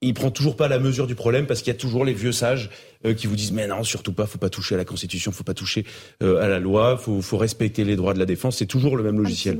il 0.00 0.14
prend 0.14 0.30
toujours 0.30 0.56
pas 0.56 0.68
la 0.68 0.78
mesure 0.78 1.06
du 1.08 1.16
problème 1.16 1.46
parce 1.46 1.60
qu'il 1.60 1.72
y 1.72 1.76
a 1.76 1.78
toujours 1.78 2.04
les 2.04 2.12
vieux 2.12 2.30
sages 2.30 2.70
euh, 3.04 3.14
qui 3.14 3.26
vous 3.26 3.34
disent 3.34 3.50
mais 3.50 3.66
non 3.66 3.82
surtout 3.82 4.12
pas 4.12 4.26
faut 4.26 4.38
pas 4.38 4.48
toucher 4.48 4.76
à 4.76 4.78
la 4.78 4.84
constitution 4.84 5.32
faut 5.32 5.42
pas 5.42 5.54
toucher 5.54 5.84
euh, 6.22 6.40
à 6.40 6.46
la 6.46 6.60
loi 6.60 6.96
faut, 6.96 7.20
faut 7.20 7.36
respecter 7.36 7.82
les 7.82 7.96
droits 7.96 8.14
de 8.14 8.20
la 8.20 8.24
défense 8.24 8.58
c'est 8.58 8.66
toujours 8.66 8.96
le 8.96 9.02
même 9.02 9.18
logiciel. 9.18 9.58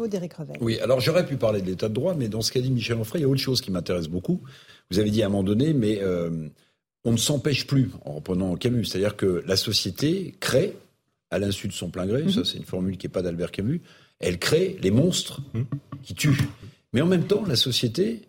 Oui 0.60 0.78
alors 0.78 1.00
j'aurais 1.00 1.26
pu 1.26 1.36
parler 1.36 1.60
de 1.60 1.66
l'état 1.66 1.88
de 1.88 1.94
droit 1.94 2.14
mais 2.14 2.28
dans 2.28 2.40
ce 2.40 2.52
qu'a 2.52 2.60
dit 2.60 2.70
Michel 2.70 2.98
Onfray 2.98 3.20
il 3.20 3.24
y 3.24 3.26
a 3.26 3.28
autre 3.28 3.40
chose 3.40 3.60
qui 3.60 3.72
m'intéresse 3.72 4.06
beaucoup 4.06 4.40
vous 4.92 5.00
avez 5.00 5.10
dit 5.10 5.24
à 5.24 5.26
un 5.26 5.28
moment 5.28 5.42
donné 5.42 5.72
mais 5.72 6.00
on 7.02 7.10
ne 7.10 7.16
s'empêche 7.16 7.66
plus 7.66 7.90
en 8.04 8.12
reprenant 8.12 8.54
Camus 8.54 8.84
c'est-à-dire 8.84 9.16
que 9.16 9.42
la 9.44 9.56
société 9.56 10.36
crée 10.38 10.76
à 11.30 11.38
l'insu 11.38 11.68
de 11.68 11.72
son 11.72 11.90
plein 11.90 12.06
gré, 12.06 12.30
ça 12.30 12.40
mhm. 12.40 12.44
c'est 12.44 12.58
une 12.58 12.64
formule 12.64 12.96
qui 12.96 13.06
n'est 13.06 13.12
pas 13.12 13.22
d'Albert 13.22 13.50
Camus, 13.50 13.82
elle 14.18 14.38
crée 14.38 14.78
les 14.80 14.90
monstres 14.90 15.40
mhm. 15.54 15.66
qui 16.02 16.14
tuent. 16.14 16.48
Mais 16.92 17.02
en 17.02 17.06
même 17.06 17.26
temps, 17.26 17.44
la 17.46 17.56
société 17.56 18.22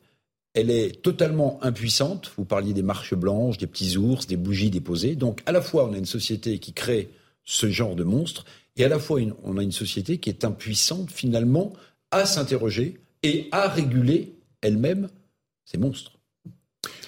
elle 0.53 0.71
est 0.71 1.01
totalement 1.01 1.59
impuissante. 1.63 2.31
Vous 2.38 2.45
parliez 2.45 2.73
des 2.73 2.81
marches 2.81 3.13
blanches, 3.13 3.57
des 3.57 3.67
petits 3.67 3.97
ours, 3.97 4.27
des 4.27 4.38
bougies 4.38 4.71
déposées. 4.71 5.15
Donc 5.15 5.41
à 5.45 5.51
la 5.51 5.61
fois 5.61 5.88
on 5.88 5.93
a 5.93 5.97
une 5.97 6.05
société 6.05 6.59
qui 6.59 6.73
crée 6.73 7.09
ce 7.43 7.69
genre 7.69 7.95
de 7.95 8.03
monstres, 8.03 8.45
et 8.76 8.84
à 8.84 8.89
la 8.89 8.99
fois 8.99 9.21
on 9.43 9.57
a 9.57 9.63
une 9.63 9.71
société 9.71 10.17
qui 10.17 10.30
est 10.30 10.43
impuissante 10.43 11.11
finalement 11.11 11.73
à 12.11 12.26
s'interroger 12.26 12.99
et 13.23 13.47
à 13.51 13.67
réguler 13.67 14.34
elle-même 14.61 15.09
ces 15.65 15.77
monstres. 15.77 16.18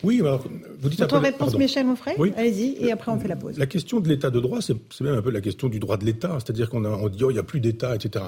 Oui, 0.03 0.19
alors, 0.19 0.43
vous 0.79 0.89
dites 0.89 0.99
Votre 0.99 1.19
réponse, 1.19 1.55
Michel 1.55 1.85
Monfray 1.85 2.15
oui. 2.17 2.33
Allez-y, 2.35 2.83
et 2.83 2.91
après 2.91 3.11
on 3.11 3.19
fait 3.19 3.27
la 3.27 3.35
pause. 3.35 3.57
La 3.57 3.67
question 3.67 3.99
de 3.99 4.09
l'état 4.09 4.29
de 4.29 4.39
droit, 4.39 4.59
c'est 4.61 4.75
même 5.01 5.15
un 5.15 5.21
peu 5.21 5.31
la 5.31 5.41
question 5.41 5.69
du 5.69 5.79
droit 5.79 5.97
de 5.97 6.05
l'État. 6.05 6.37
C'est-à-dire 6.39 6.69
qu'on 6.69 6.83
on 6.83 7.09
dit, 7.09 7.23
oh, 7.23 7.29
il 7.29 7.33
n'y 7.33 7.39
a 7.39 7.43
plus 7.43 7.59
d'État, 7.59 7.95
etc. 7.95 8.25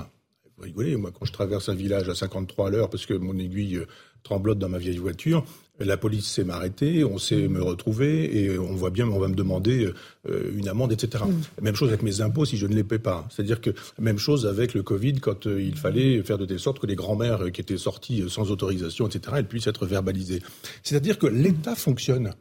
Vous 0.57 0.63
rigolez, 0.63 0.95
moi, 0.95 1.11
quand 1.11 1.25
je 1.25 1.33
traverse 1.33 1.69
un 1.69 1.75
village 1.75 2.07
à 2.09 2.15
53 2.15 2.67
à 2.67 2.69
l'heure 2.69 2.89
parce 2.89 3.05
que 3.05 3.15
mon 3.15 3.37
aiguille 3.37 3.77
euh, 3.77 3.87
tremblote 4.23 4.59
dans 4.59 4.69
ma 4.69 4.77
vieille 4.77 4.97
voiture, 4.97 5.45
la 5.79 5.97
police 5.97 6.25
sait 6.27 6.43
m'arrêter, 6.43 7.03
on 7.03 7.17
sait 7.17 7.47
me 7.47 7.61
retrouver 7.61 8.43
et 8.43 8.59
on 8.59 8.75
voit 8.75 8.91
bien, 8.91 9.07
on 9.07 9.19
va 9.19 9.27
me 9.27 9.35
demander 9.35 9.91
euh, 10.29 10.51
une 10.55 10.67
amende, 10.67 10.91
etc. 10.91 11.23
Mm. 11.27 11.63
Même 11.63 11.75
chose 11.75 11.89
avec 11.89 12.03
mes 12.03 12.21
impôts 12.21 12.45
si 12.45 12.57
je 12.57 12.67
ne 12.67 12.75
les 12.75 12.83
paie 12.83 12.99
pas. 12.99 13.27
C'est-à-dire 13.29 13.59
que 13.59 13.71
même 13.99 14.19
chose 14.19 14.45
avec 14.45 14.73
le 14.73 14.83
Covid 14.83 15.15
quand 15.15 15.47
euh, 15.47 15.61
il 15.61 15.75
fallait 15.75 16.21
faire 16.21 16.37
de 16.37 16.45
telle 16.45 16.59
sorte 16.59 16.79
que 16.79 16.87
les 16.87 16.95
grands-mères 16.95 17.51
qui 17.51 17.61
étaient 17.61 17.77
sorties 17.77 18.23
sans 18.29 18.51
autorisation, 18.51 19.07
etc., 19.07 19.35
elles 19.37 19.47
puissent 19.47 19.67
être 19.67 19.85
verbalisées. 19.85 20.41
C'est-à-dire 20.83 21.17
que 21.17 21.27
l'État 21.27 21.75
fonctionne. 21.75 22.33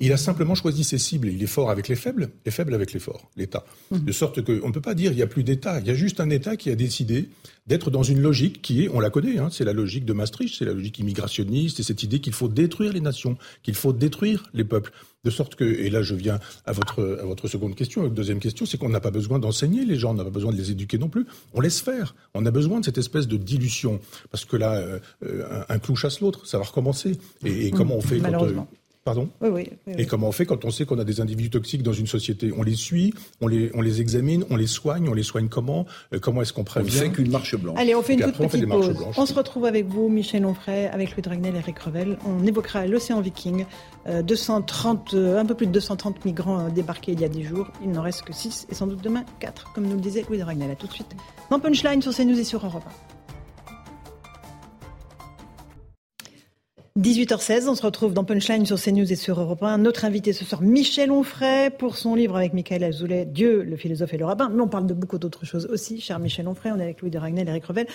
Il 0.00 0.12
a 0.12 0.16
simplement 0.16 0.54
choisi 0.54 0.84
ses 0.84 0.98
cibles. 0.98 1.28
Il 1.28 1.42
est 1.42 1.48
fort 1.48 1.70
avec 1.70 1.88
les 1.88 1.96
faibles 1.96 2.30
et 2.46 2.50
faible 2.50 2.72
avec 2.74 2.92
les 2.92 3.00
forts, 3.00 3.28
l'État. 3.36 3.64
Mhm. 3.90 4.04
De 4.04 4.12
sorte 4.12 4.42
qu'on 4.42 4.68
ne 4.68 4.72
peut 4.72 4.80
pas 4.80 4.94
dire 4.94 5.10
il 5.10 5.16
n'y 5.16 5.22
a 5.22 5.26
plus 5.26 5.42
d'État. 5.42 5.80
Il 5.80 5.86
y 5.86 5.90
a 5.90 5.94
juste 5.94 6.20
un 6.20 6.30
État 6.30 6.56
qui 6.56 6.70
a 6.70 6.76
décidé 6.76 7.28
d'être 7.66 7.90
dans 7.90 8.04
une 8.04 8.20
logique 8.20 8.62
qui 8.62 8.84
est, 8.84 8.88
on 8.88 9.00
la 9.00 9.10
connaît, 9.10 9.38
hein, 9.38 9.48
c'est 9.50 9.64
la 9.64 9.72
logique 9.72 10.04
de 10.04 10.12
Maastricht, 10.12 10.56
c'est 10.58 10.64
la 10.64 10.72
logique 10.72 10.98
immigrationniste, 11.00 11.76
c'est 11.76 11.82
cette 11.82 12.02
idée 12.02 12.20
qu'il 12.20 12.32
faut 12.32 12.48
détruire 12.48 12.92
les 12.92 13.00
nations, 13.00 13.36
qu'il 13.62 13.74
faut 13.74 13.92
détruire 13.92 14.48
les 14.54 14.64
peuples. 14.64 14.92
De 15.24 15.30
sorte 15.30 15.56
que, 15.56 15.64
et 15.64 15.90
là 15.90 16.00
je 16.00 16.14
viens 16.14 16.38
à 16.64 16.72
votre, 16.72 17.18
à 17.20 17.26
votre 17.26 17.48
seconde 17.48 17.74
question, 17.74 18.02
votre 18.02 18.14
deuxième 18.14 18.38
question, 18.38 18.64
c'est 18.64 18.78
qu'on 18.78 18.88
n'a 18.88 19.00
pas 19.00 19.10
besoin 19.10 19.38
d'enseigner 19.38 19.84
les 19.84 19.96
gens, 19.96 20.12
on 20.12 20.14
n'a 20.14 20.24
pas 20.24 20.30
besoin 20.30 20.52
de 20.52 20.56
les 20.56 20.70
éduquer 20.70 20.96
non 20.96 21.08
plus. 21.08 21.26
On 21.52 21.60
laisse 21.60 21.80
faire. 21.80 22.14
On 22.34 22.46
a 22.46 22.50
besoin 22.52 22.80
de 22.80 22.84
cette 22.84 22.98
espèce 22.98 23.26
de 23.26 23.36
dilution. 23.36 24.00
Parce 24.30 24.44
que 24.44 24.56
là, 24.56 24.74
euh, 25.24 25.64
un, 25.68 25.78
clou 25.80 25.96
chasse 25.96 26.20
l'autre, 26.20 26.46
ça 26.46 26.56
va 26.56 26.64
recommencer. 26.64 27.18
Et, 27.44 27.70
comment 27.72 27.96
on 27.96 28.00
fait 28.00 28.20
quand, 28.20 28.44
euh, 28.44 28.54
Pardon 29.08 29.30
oui, 29.40 29.48
oui, 29.86 29.94
Et 29.96 30.04
comment 30.04 30.28
on 30.28 30.32
fait 30.32 30.44
quand 30.44 30.66
on 30.66 30.70
sait 30.70 30.84
qu'on 30.84 30.98
a 30.98 31.04
des 31.04 31.22
individus 31.22 31.48
toxiques 31.48 31.82
dans 31.82 31.94
une 31.94 32.06
société? 32.06 32.52
On 32.54 32.62
les 32.62 32.74
suit, 32.74 33.14
on 33.40 33.46
les, 33.46 33.70
on 33.72 33.80
les 33.80 34.02
examine, 34.02 34.44
on 34.50 34.56
les 34.56 34.66
soigne, 34.66 35.08
on 35.08 35.14
les 35.14 35.22
soigne 35.22 35.48
comment? 35.48 35.86
Euh, 36.12 36.18
Comment 36.20 36.42
est-ce 36.42 36.52
qu'on 36.52 36.62
prévient? 36.62 36.90
On 36.94 37.00
fait 37.00 37.08
qu'une 37.08 37.30
marche 37.30 37.56
blanche. 37.56 37.78
Allez, 37.80 37.94
on 37.94 38.02
fait 38.02 38.12
une 38.12 38.20
toute 38.20 38.36
petite 38.36 38.68
pause. 38.68 38.94
On 39.16 39.24
se 39.24 39.32
retrouve 39.32 39.64
avec 39.64 39.86
vous, 39.86 40.10
Michel 40.10 40.44
Onfray, 40.44 40.88
avec 40.88 41.12
Louis 41.12 41.22
Dragnel 41.22 41.54
et 41.54 41.58
Eric 41.58 41.78
Revel. 41.78 42.18
On 42.26 42.44
évoquera 42.46 42.86
l'océan 42.86 43.22
Viking. 43.22 43.64
230, 44.06 45.14
euh, 45.14 45.36
euh, 45.36 45.40
un 45.40 45.46
peu 45.46 45.54
plus 45.54 45.66
de 45.66 45.72
230 45.72 46.26
migrants 46.26 46.68
débarqués 46.68 47.12
il 47.12 47.20
y 47.20 47.24
a 47.24 47.30
10 47.30 47.44
jours. 47.44 47.68
Il 47.82 47.90
n'en 47.90 48.02
reste 48.02 48.24
que 48.24 48.34
6 48.34 48.66
et 48.70 48.74
sans 48.74 48.86
doute 48.86 49.02
demain 49.02 49.24
4, 49.40 49.72
comme 49.72 49.86
nous 49.86 49.94
le 49.94 50.02
disait 50.02 50.22
Louis 50.28 50.36
Dragnel. 50.36 50.70
A 50.70 50.76
tout 50.76 50.86
de 50.86 50.92
suite 50.92 51.16
dans 51.50 51.58
Punchline 51.60 52.02
sur 52.02 52.14
CNews 52.14 52.38
et 52.38 52.44
sur 52.44 52.62
Europe 52.62 52.84
18h16, 56.98 57.68
on 57.68 57.76
se 57.76 57.82
retrouve 57.82 58.12
dans 58.12 58.24
Punchline 58.24 58.66
sur 58.66 58.76
CNews 58.76 59.12
et 59.12 59.14
sur 59.14 59.38
Europe 59.40 59.62
1. 59.62 59.78
Notre 59.78 60.04
invité 60.04 60.32
ce 60.32 60.44
soir, 60.44 60.62
Michel 60.62 61.12
Onfray, 61.12 61.70
pour 61.70 61.96
son 61.96 62.16
livre 62.16 62.34
avec 62.34 62.54
Michael 62.54 62.82
Azoulay, 62.82 63.24
Dieu, 63.24 63.62
le 63.62 63.76
philosophe 63.76 64.14
et 64.14 64.18
le 64.18 64.24
rabbin. 64.24 64.48
Mais 64.52 64.60
on 64.60 64.66
parle 64.66 64.88
de 64.88 64.94
beaucoup 64.94 65.16
d'autres 65.16 65.46
choses 65.46 65.66
aussi, 65.66 66.00
cher 66.00 66.18
Michel 66.18 66.48
Onfray. 66.48 66.72
On 66.72 66.80
est 66.80 66.82
avec 66.82 67.00
Louis 67.00 67.10
de 67.10 67.18
Ragnel 67.18 67.46
Eric 67.46 67.66
Revel. 67.66 67.86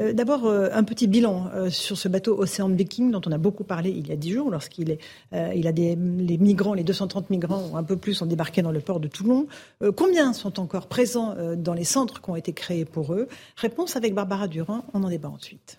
Euh, 0.00 0.12
d'abord, 0.12 0.46
euh, 0.46 0.70
un 0.72 0.82
petit 0.82 1.06
bilan 1.06 1.50
euh, 1.54 1.70
sur 1.70 1.96
ce 1.96 2.08
bateau 2.08 2.36
Océan 2.36 2.68
Viking 2.68 3.12
dont 3.12 3.20
on 3.26 3.30
a 3.30 3.38
beaucoup 3.38 3.62
parlé 3.62 3.90
il 3.90 4.08
y 4.08 4.12
a 4.12 4.16
dix 4.16 4.32
jours, 4.32 4.50
lorsqu'il 4.50 4.90
est, 4.90 4.98
a 5.30 5.72
des 5.72 5.94
les 5.94 6.36
migrants, 6.36 6.74
les 6.74 6.82
230 6.82 7.30
migrants, 7.30 7.76
un 7.76 7.84
peu 7.84 7.96
plus, 7.96 8.20
ont 8.22 8.26
débarqué 8.26 8.62
dans 8.62 8.72
le 8.72 8.80
port 8.80 8.98
de 8.98 9.06
Toulon. 9.06 9.46
combien 9.94 10.32
sont 10.32 10.58
encore 10.58 10.88
présents 10.88 11.36
dans 11.56 11.74
les 11.74 11.84
centres 11.84 12.20
qui 12.20 12.28
ont 12.28 12.36
été 12.36 12.52
créés 12.52 12.84
pour 12.84 13.14
eux? 13.14 13.28
Réponse 13.54 13.94
avec 13.94 14.14
Barbara 14.14 14.48
Durand. 14.48 14.84
On 14.94 15.04
en 15.04 15.10
débat 15.10 15.28
ensuite. 15.28 15.78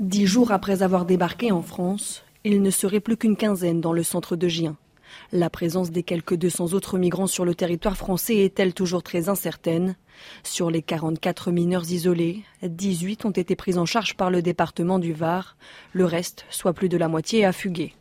Dix 0.00 0.26
jours 0.26 0.52
après 0.52 0.82
avoir 0.82 1.06
débarqué 1.06 1.52
en 1.52 1.62
France, 1.62 2.22
il 2.44 2.60
ne 2.60 2.68
serait 2.68 3.00
plus 3.00 3.16
qu'une 3.16 3.34
quinzaine 3.34 3.80
dans 3.80 3.94
le 3.94 4.02
centre 4.02 4.36
de 4.36 4.46
Gien. 4.46 4.76
La 5.32 5.48
présence 5.48 5.90
des 5.90 6.02
quelques 6.02 6.36
200 6.36 6.74
autres 6.74 6.98
migrants 6.98 7.26
sur 7.26 7.46
le 7.46 7.54
territoire 7.54 7.96
français 7.96 8.36
est-elle 8.36 8.74
toujours 8.74 9.02
très 9.02 9.30
incertaine? 9.30 9.96
Sur 10.42 10.70
les 10.70 10.82
44 10.82 11.50
mineurs 11.50 11.90
isolés, 11.90 12.42
18 12.62 13.24
ont 13.24 13.30
été 13.30 13.56
pris 13.56 13.78
en 13.78 13.86
charge 13.86 14.16
par 14.16 14.30
le 14.30 14.42
département 14.42 14.98
du 14.98 15.14
Var. 15.14 15.56
Le 15.94 16.04
reste, 16.04 16.44
soit 16.50 16.74
plus 16.74 16.90
de 16.90 16.98
la 16.98 17.08
moitié, 17.08 17.46
a 17.46 17.52
fugué. 17.52 17.94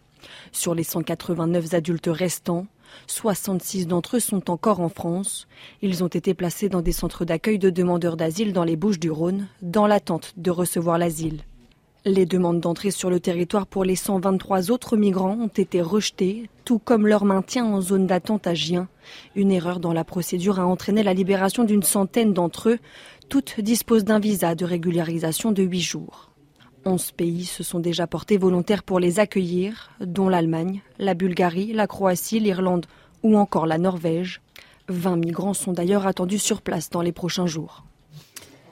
Sur 0.51 0.75
les 0.75 0.83
189 0.83 1.73
adultes 1.73 2.09
restants, 2.11 2.67
66 3.07 3.87
d'entre 3.87 4.17
eux 4.17 4.19
sont 4.19 4.51
encore 4.51 4.81
en 4.81 4.89
France. 4.89 5.47
Ils 5.81 6.03
ont 6.03 6.09
été 6.09 6.33
placés 6.33 6.67
dans 6.67 6.81
des 6.81 6.91
centres 6.91 7.23
d'accueil 7.23 7.57
de 7.57 7.69
demandeurs 7.69 8.17
d'asile 8.17 8.51
dans 8.51 8.65
les 8.65 8.75
Bouches 8.75 8.99
du 8.99 9.11
Rhône, 9.11 9.47
dans 9.61 9.87
l'attente 9.87 10.33
de 10.35 10.51
recevoir 10.51 10.97
l'asile. 10.97 11.39
Les 12.07 12.27
demandes 12.27 12.59
d'entrée 12.59 12.91
sur 12.91 13.09
le 13.09 13.19
territoire 13.19 13.65
pour 13.65 13.83
les 13.83 13.95
123 13.95 14.69
autres 14.69 14.95
migrants 14.95 15.39
ont 15.39 15.47
été 15.47 15.81
rejetées, 15.81 16.51
tout 16.63 16.77
comme 16.77 17.07
leur 17.07 17.25
maintien 17.25 17.65
en 17.65 17.81
zone 17.81 18.05
d'attente 18.05 18.45
à 18.45 18.53
Gien. 18.53 18.87
Une 19.35 19.51
erreur 19.51 19.79
dans 19.79 19.91
la 19.91 20.03
procédure 20.03 20.59
a 20.59 20.67
entraîné 20.67 21.01
la 21.01 21.15
libération 21.15 21.63
d'une 21.63 21.81
centaine 21.81 22.31
d'entre 22.31 22.69
eux. 22.69 22.79
Toutes 23.27 23.59
disposent 23.59 24.03
d'un 24.03 24.19
visa 24.19 24.53
de 24.53 24.65
régularisation 24.65 25.51
de 25.51 25.63
8 25.63 25.81
jours. 25.81 26.29
11 26.85 27.13
pays 27.13 27.45
se 27.45 27.63
sont 27.63 27.79
déjà 27.79 28.05
portés 28.05 28.37
volontaires 28.37 28.83
pour 28.83 28.99
les 28.99 29.19
accueillir, 29.19 29.89
dont 29.99 30.29
l'Allemagne, 30.29 30.83
la 30.99 31.15
Bulgarie, 31.15 31.73
la 31.73 31.87
Croatie, 31.87 32.39
l'Irlande 32.39 32.85
ou 33.23 33.35
encore 33.35 33.65
la 33.65 33.79
Norvège. 33.79 34.41
20 34.89 35.15
migrants 35.15 35.55
sont 35.55 35.73
d'ailleurs 35.73 36.05
attendus 36.05 36.37
sur 36.37 36.61
place 36.61 36.91
dans 36.91 37.01
les 37.01 37.11
prochains 37.11 37.47
jours. 37.47 37.83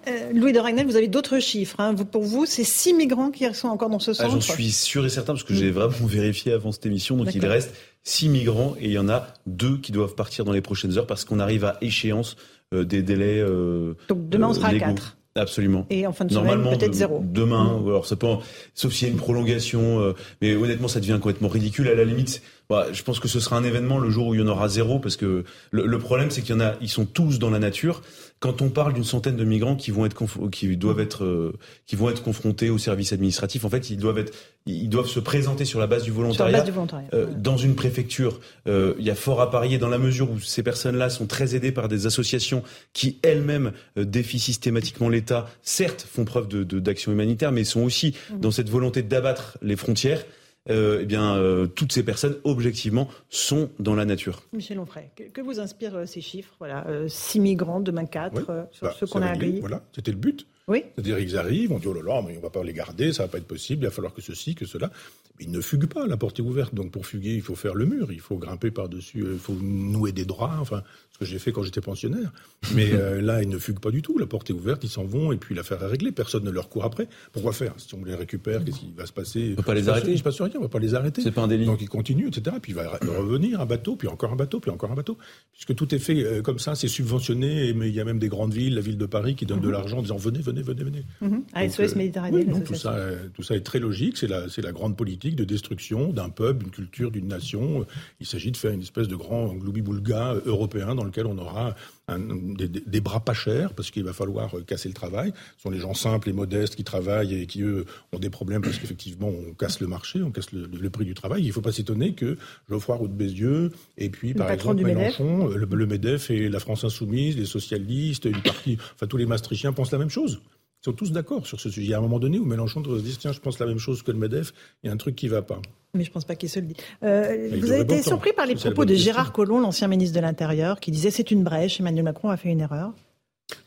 Euh, 0.08 0.32
Louis 0.34 0.52
de 0.52 0.60
Ragnel, 0.60 0.86
vous 0.86 0.96
avez 0.96 1.08
d'autres 1.08 1.40
chiffres. 1.40 1.80
Hein. 1.80 1.96
pour 1.96 2.24
vous, 2.24 2.46
c'est 2.46 2.64
six 2.64 2.94
migrants 2.94 3.32
qui 3.32 3.46
sont 3.54 3.70
encore 3.70 3.90
dans 3.90 4.00
ce 4.00 4.12
ah, 4.12 4.16
centre 4.16 4.32
J'en 4.32 4.42
suis 4.42 4.72
sûr 4.72 5.06
et 5.06 5.10
certain 5.10 5.34
parce 5.34 5.44
que 5.44 5.54
j'ai 5.54 5.72
vraiment 5.72 5.94
vérifié 6.06 6.54
avant 6.54 6.72
cette 6.72 6.86
émission. 6.86 7.16
Donc 7.16 7.34
il 7.34 7.46
reste 7.46 7.74
six 8.04 8.30
migrants 8.30 8.76
et 8.80 8.86
il 8.86 8.92
y 8.92 9.00
en 9.00 9.10
a 9.10 9.28
deux 9.46 9.78
qui 9.78 9.92
doivent 9.92 10.16
partir 10.16 10.46
dans 10.46 10.52
les 10.52 10.62
prochaines 10.62 10.98
heures 10.98 11.08
parce 11.08 11.26
qu'on 11.26 11.40
arrive 11.40 11.64
à 11.66 11.78
échéance 11.82 12.36
euh, 12.74 12.84
des 12.84 13.02
délais. 13.02 13.40
Euh, 13.40 13.94
donc 14.10 14.30
demain, 14.30 14.50
on 14.50 14.54
sera 14.54 14.70
à 14.70 14.76
quatre. 14.76 15.18
Absolument. 15.36 15.88
Et 15.90 16.06
en 16.06 16.14
fin 16.14 16.26
de 16.26 16.32
semaine, 16.32 16.62
peut-être 16.62 16.94
zéro. 16.94 17.20
Demain, 17.24 17.80
mmh. 17.80 17.88
alors 17.88 18.06
ça 18.06 18.16
peut, 18.16 18.28
sauf 18.76 18.94
s'il 18.94 19.08
y 19.08 19.10
a 19.10 19.14
une 19.14 19.20
prolongation, 19.20 20.14
mais 20.44 20.56
honnêtement, 20.56 20.88
ça 20.88 21.00
devient 21.00 21.18
complètement 21.20 21.48
ridicule. 21.48 21.88
À 21.88 21.96
la 21.96 22.04
limite, 22.04 22.44
bah, 22.70 22.86
je 22.94 23.02
pense 23.02 23.20
que 23.20 23.28
ce 23.28 23.40
sera 23.40 23.58
un 23.58 23.64
événement 23.64 23.98
le 23.98 24.12
jour 24.12 24.28
où 24.28 24.36
il 24.36 24.42
y 24.42 24.44
en 24.44 24.48
aura 24.48 24.70
zéro, 24.70 25.00
parce 25.00 25.16
que 25.16 25.44
le, 25.72 25.88
le 25.88 25.98
problème, 25.98 26.30
c'est 26.30 26.42
qu'il 26.42 26.54
y 26.54 26.58
en 26.58 26.62
a, 26.62 26.74
ils 26.82 26.90
sont 26.90 27.06
tous 27.06 27.40
dans 27.40 27.50
la 27.50 27.58
nature 27.58 28.04
quand 28.44 28.61
on 28.61 28.68
parle 28.68 28.91
d'une 28.91 29.06
centaine 29.06 29.38
de 29.38 29.45
migrants 29.45 29.78
qui 29.78 29.90
vont 29.91 30.06
être 30.06 30.22
qui 30.52 30.76
doivent 30.76 30.99
être 30.99 31.24
euh, 31.24 31.53
qui 31.86 31.95
vont 31.95 32.10
être 32.10 32.22
confrontés 32.22 32.70
au 32.70 32.78
service 32.78 33.14
administratif, 33.14 33.64
en 33.64 33.70
fait, 33.70 33.90
ils 33.90 33.95
doivent 33.95 34.18
être 34.18 34.34
ils 34.65 34.90
doivent 34.90 35.07
se 35.07 35.22
présenter 35.22 35.64
sur 35.64 35.80
la 35.80 35.88
base 35.88 36.03
du 36.03 36.11
volontariat. 36.11 36.57
Base 36.57 36.65
du 36.65 36.74
volontariat. 36.74 37.07
Euh, 37.14 37.28
dans 37.38 37.56
une 37.56 37.74
préfecture, 37.74 38.41
euh, 38.68 38.95
il 38.99 39.06
y 39.06 39.10
a 39.10 39.15
fort 39.15 39.40
à 39.40 39.49
parier 39.49 39.78
dans 39.78 39.88
la 39.88 39.98
mesure 39.98 40.30
où 40.30 40.41
ces 40.41 40.61
personnes-là 40.61 41.10
sont 41.10 41.26
très 41.26 41.56
aidées 41.56 41.72
par 41.72 41.88
des 41.88 42.06
associations 42.06 42.64
qui 42.91 43.18
elles-mêmes 43.22 43.72
défient 43.95 44.40
systématiquement 44.40 45.07
l'État. 45.07 45.49
Certes, 45.61 46.06
font 46.11 46.26
preuve 46.26 46.49
de 46.49 46.80
d'action 46.80 47.14
humanitaire, 47.14 47.53
mais 47.53 47.64
sont 47.64 47.84
aussi 47.84 48.14
mmh. 48.30 48.40
dans 48.41 48.52
cette 48.52 48.70
volonté 48.70 49.03
d'abattre 49.03 49.57
les 49.61 49.78
frontières 49.78 50.26
euh, 50.69 50.99
eh 51.02 51.06
bien, 51.06 51.35
euh, 51.35 51.68
toutes 51.68 51.91
ces 51.91 52.03
personnes, 52.03 52.38
objectivement, 52.44 53.10
sont 53.30 53.69
dans 53.80 53.95
la 53.95 54.06
nature. 54.06 54.44
Michel 54.53 54.80
Onfray, 54.80 55.10
que, 55.15 55.41
vous 55.41 55.60
inspirent 55.60 55.95
euh, 55.95 56.06
ces 56.06 56.22
chiffres 56.22 56.56
Voilà, 56.60 56.88
euh, 56.88 57.07
six 57.10 57.40
migrants, 57.40 57.81
demain 57.81 58.06
quatre, 58.06 58.69
sur 58.72 58.88
bah, 58.88 58.95
ce 58.98 59.06
qu'on 59.06 59.22
a 59.22 59.27
accueillis. 59.27 59.60
Voilà, 59.60 59.81
c'était 59.94 60.11
le 60.11 60.18
but. 60.18 60.48
Oui. 60.68 60.84
C'est-à-dire, 60.95 61.19
ils 61.19 61.38
arrivent, 61.38 61.72
on 61.72 61.80
dit, 61.80 61.88
oh 61.88 61.94
là 61.94 62.02
là, 62.02 62.22
mais 62.26 62.38
on 62.38 62.41
va 62.41 62.49
pas 62.49 62.64
les 62.64 62.73
garder, 62.73 63.11
ça 63.11 63.23
va 63.23 63.30
pas 63.30 63.38
être 63.38 63.48
possible, 63.48 63.84
il 63.84 63.88
va 63.88 63.91
falloir 63.91 64.14
que 64.14 64.22
ceci, 64.22 64.56
que 64.56 64.65
cela. 64.65 64.91
Mais 65.38 65.45
ils 65.45 65.52
ne 65.52 65.61
fuguent 65.61 65.88
pas, 65.88 66.06
la 66.07 66.15
porte 66.15 66.40
est 66.40 66.44
ouverte. 66.44 66.73
Donc, 66.76 66.91
pour 66.91 67.06
fuguer, 67.06 67.34
il 67.34 67.41
faut 67.41 67.56
faire 67.56 67.73
le 67.73 67.85
mur, 67.85 68.11
il 68.11 68.19
faut 68.19 68.38
grimper 68.38 68.72
par-dessus, 68.72 69.26
il 69.34 69.40
faut 69.40 69.57
nouer 69.60 70.11
des 70.11 70.26
droits, 70.26 70.57
enfin, 70.60 70.84
ce 71.14 71.19
que 71.19 71.26
j'ai 71.26 71.40
fait 71.40 71.52
quand 71.52 71.64
j'étais 71.64 71.81
pensionnaire. 71.81 72.31
Mais 72.73 72.90
euh, 72.94 73.22
là, 73.22 73.41
ils 73.44 73.49
ne 73.49 73.57
fuguent 73.60 73.80
pas 73.80 73.91
du 73.91 74.02
tout. 74.02 74.18
La 74.18 74.26
porte 74.26 74.49
est 74.49 74.53
ouverte, 74.53 74.84
ils 74.84 74.90
s'en 74.90 75.06
vont 75.06 75.31
et 75.31 75.38
puis 75.38 75.53
l'affaire 75.53 75.81
est 75.84 75.88
réglée. 75.88 76.11
Personne 76.11 76.44
ne 76.44 76.49
leur 76.49 76.69
court 76.69 76.84
après. 76.84 77.07
Pourquoi 77.31 77.53
faire? 77.53 77.73
Si 77.77 77.94
on 77.94 78.03
les 78.03 78.15
récupère, 78.15 78.64
qu'est-ce 78.64 78.80
qui 78.80 78.94
va 78.95 79.06
se 79.06 79.14
passer? 79.14 79.53
On 79.53 79.61
va 79.61 79.64
pas 79.64 79.73
les 79.73 79.90
arrêter. 79.90 80.11
Il 80.11 80.18
se 80.18 80.23
passe 80.23 80.41
rien, 80.41 80.53
on 80.57 80.61
va 80.61 80.69
pas 80.69 80.80
les 80.80 80.95
arrêter. 80.95 81.22
C'est 81.22 81.31
pas 81.31 81.41
un 81.41 81.48
délit. 81.48 81.65
Donc 81.65 81.81
ils 81.81 81.90
continuent, 81.90 82.27
etc. 82.27 82.56
Puis 82.61 82.72
il 82.72 82.76
va 82.76 82.99
revenir 83.18 83.61
un 83.61 83.65
bateau, 83.65 83.95
puis 83.95 84.07
encore 84.07 84.31
un 84.31 84.35
bateau, 84.35 84.60
puis 84.60 84.72
encore 84.72 84.91
un 84.91 84.95
bateau. 84.95 85.18
Puisque 85.52 85.76
tout 85.76 85.94
est 85.94 85.99
fait 85.99 86.23
euh, 86.23 86.41
comme 86.41 86.60
ça, 86.60 86.76
c'est 86.76 86.88
subventionné. 86.88 87.73
Mais 87.73 87.90
il 87.90 87.95
y 87.95 87.99
a 87.99 88.06
même 88.06 88.19
des 88.19 88.30
grandes 88.30 88.53
villes, 88.53 88.76
la 88.76 88.81
ville 88.81 88.98
de 88.98 89.06
Paris, 89.06 89.35
qui 89.35 89.45
donnent 89.45 89.61
de 89.61 89.68
mhm. 89.68 89.73
l'argent 89.73 89.98
en 89.99 90.02
disant 90.02 90.18
venez, 90.18 90.40
venez, 90.40 90.53
venez, 90.62 90.84
venez. 90.84 91.06
Mhm. 91.22 91.44
À 91.54 91.68
SOS 91.68 91.80
euh, 91.80 91.96
Méditerranée. 91.96 92.46
tout 92.66 92.76
ça, 92.76 92.96
tout 93.34 93.44
ça 93.44 93.56
est 93.56 93.62
très 93.62 93.80
logique. 93.80 94.18
C'est 94.18 94.28
la, 94.28 94.50
c'est 94.50 94.62
la 94.62 94.72
grande 94.72 94.96
politique 94.96 95.36
de 95.36 95.44
destruction 95.44 96.14
d'un 96.14 96.30
peuple, 96.30 96.64
d'une 96.64 96.72
culture, 96.72 97.12
d'une 97.12 97.28
nation. 97.28 97.86
Il 98.20 98.26
s'agit 98.26 98.52
de 98.52 98.58
faire 98.58 98.72
une 98.72 98.82
espèce 98.82 99.08
de 99.08 99.16
grand 99.16 99.54
gloubi-boulga 99.54 100.36
européen 100.46 100.96
dans 100.96 101.04
lequel 101.04 101.26
on 101.26 101.38
aura 101.38 101.76
des, 102.10 103.02
bras 103.02 103.22
pas 103.22 103.34
chers, 103.34 103.74
parce 103.74 103.92
qu'il 103.92 104.04
va 104.04 104.14
falloir 104.14 104.58
euh, 104.58 104.62
casser 104.62 104.90
le 104.90 104.94
travail. 104.94 105.34
Ce 105.58 105.64
sont 105.64 105.70
les 105.70 105.80
gens 105.80 105.94
simples 105.94 106.30
et 106.30 106.34
modestes 106.34 106.76
qui 106.76 106.84
travaillent 106.84 107.34
et 107.34 107.48
qui, 107.48 107.62
eux, 107.62 107.86
ont 108.12 108.20
des 108.20 108.30
problèmes 108.30 108.62
parce 108.62 108.78
qu'effectivement, 108.78 109.30
on 109.30 109.54
casse 109.54 109.80
le 109.80 109.88
marché, 109.88 110.22
on 110.22 110.32
casse 110.32 110.52
le, 110.52 110.90
prix 110.90 111.06
du 111.06 111.14
travail. 111.14 111.44
Il 111.44 111.48
ne 111.48 111.54
faut 111.54 111.62
pas 111.62 111.72
s'étonner 111.72 112.14
que 112.14 112.38
Geoffroy 112.70 112.96
Roux 112.96 113.08
de 113.08 113.14
Bézieux, 113.14 113.72
et 113.98 114.10
puis, 114.10 114.34
par 114.34 114.52
exemple, 114.52 114.84
Mélenchon, 114.84 115.48
le, 115.48 115.66
le, 115.66 115.86
MEDEF 115.86 116.30
et 116.30 116.50
la 116.50 116.60
France 116.60 116.84
Insoumise, 116.84 117.38
les 117.38 117.46
socialistes, 117.46 118.26
une 118.26 118.42
partie, 118.42 118.78
enfin, 118.96 119.08
tous 119.08 119.18
les 119.18 119.26
Maastrichtiens 119.26 119.74
pensent 119.74 119.92
la 119.92 119.98
même 119.98 120.10
chose. 120.10 120.42
Ils 120.82 120.86
sont 120.86 120.94
tous 120.94 121.14
d'accord 121.14 121.48
sur 121.48 121.62
ce 121.62 121.70
sujet. 121.70 121.94
A 121.94 122.00
un 122.00 122.02
moment 122.02 122.20
donné 122.20 122.38
où 122.38 122.46
Mélenchon 122.46 122.84
se 122.84 123.02
dit 123.02 123.16
tiens, 123.18 123.32
je 123.32 123.40
pense 123.40 123.58
la 123.60 123.66
même 123.66 123.80
chose 123.80 124.04
que 124.04 124.12
le 124.12 124.18
MEDEF, 124.18 124.54
il 124.84 124.88
y 124.88 124.90
a 124.90 124.94
un 124.94 124.98
truc 124.98 125.16
qui 125.16 125.28
ne 125.28 125.32
va 125.32 125.42
pas. 125.42 125.62
Mais 125.95 126.03
je 126.03 126.10
ne 126.10 126.14
pense 126.14 126.26
pas 126.26 126.36
qu'il 126.36 126.49
se 126.49 126.60
le 126.60 126.65
dit. 126.65 126.76
Euh, 127.03 127.49
vous 127.60 127.72
avez 127.72 127.82
été 127.82 128.02
surpris 128.02 128.34
par 128.34 128.48
les 128.48 128.56
propos 128.56 128.84
de 128.86 128.95
Gérard 128.95 129.32
Collomb, 129.32 129.60
l'ancien 129.60 129.88
ministre 129.88 130.15
de 130.15 130.22
l'Intérieur, 130.22 130.80
qui 130.80 130.90
disait 130.90 131.11
c'est 131.11 131.30
une 131.30 131.44
brèche, 131.44 131.80
Emmanuel 131.80 132.03
Macron 132.03 132.30
a 132.30 132.38
fait 132.38 132.49
une 132.49 132.61
erreur 132.61 132.94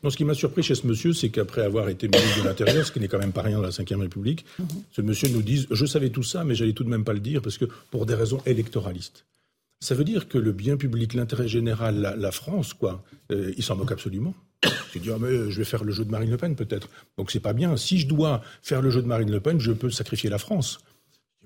non, 0.03 0.09
ce 0.09 0.17
qui 0.17 0.25
m'a 0.25 0.33
surpris 0.33 0.63
chez 0.63 0.75
ce 0.75 0.85
monsieur, 0.85 1.13
c'est 1.13 1.29
qu'après 1.29 1.61
avoir 1.61 1.87
été 1.87 2.07
ministre 2.07 2.41
de 2.41 2.47
l'Intérieur, 2.47 2.85
ce 2.85 2.91
qui 2.91 2.99
n'est 2.99 3.07
quand 3.07 3.19
même 3.19 3.31
pas 3.31 3.43
rien 3.43 3.57
dans 3.57 3.63
la 3.63 3.69
Ve 3.69 3.99
République, 3.99 4.45
mhm. 4.59 4.67
ce 4.91 5.01
monsieur 5.01 5.29
nous 5.29 5.41
dise 5.41 5.67
Je 5.71 5.85
savais 5.85 6.09
tout 6.09 6.23
ça, 6.23 6.43
mais 6.43 6.55
j'allais 6.55 6.73
tout 6.73 6.83
de 6.83 6.89
même 6.89 7.03
pas 7.03 7.13
le 7.13 7.19
dire, 7.19 7.41
parce 7.41 7.57
que 7.57 7.65
pour 7.91 8.05
des 8.05 8.15
raisons 8.15 8.41
électoralistes. 8.45 9.25
Ça 9.79 9.93
veut 9.93 10.03
dire 10.03 10.27
que 10.27 10.39
le 10.39 10.51
bien 10.51 10.75
public, 10.75 11.13
l'intérêt 11.13 11.47
général, 11.47 12.15
la, 12.17 12.31
France, 12.31 12.73
quoi, 12.73 13.03
euh, 13.31 13.53
il 13.57 13.63
s'en 13.63 13.75
moque 13.75 13.91
absolument. 13.91 14.33
Tu 14.91 14.99
dis, 14.99 15.11
ah, 15.11 15.17
mais 15.19 15.51
je 15.51 15.57
vais 15.59 15.65
faire 15.65 15.83
le 15.83 15.91
jeu 15.91 16.03
de 16.03 16.09
Marine 16.09 16.31
Le 16.31 16.37
Pen 16.37 16.55
peut-être. 16.55 16.89
Donc 17.17 17.29
c'est 17.29 17.39
pas 17.39 17.53
bien. 17.53 17.77
Si 17.77 17.99
je 17.99 18.07
dois 18.07 18.41
faire 18.63 18.81
le 18.81 18.89
jeu 18.89 19.03
de 19.03 19.07
Marine 19.07 19.29
Le 19.29 19.39
Pen, 19.39 19.59
je 19.59 19.71
peux 19.71 19.91
sacrifier 19.91 20.31
la 20.31 20.39
France. 20.39 20.79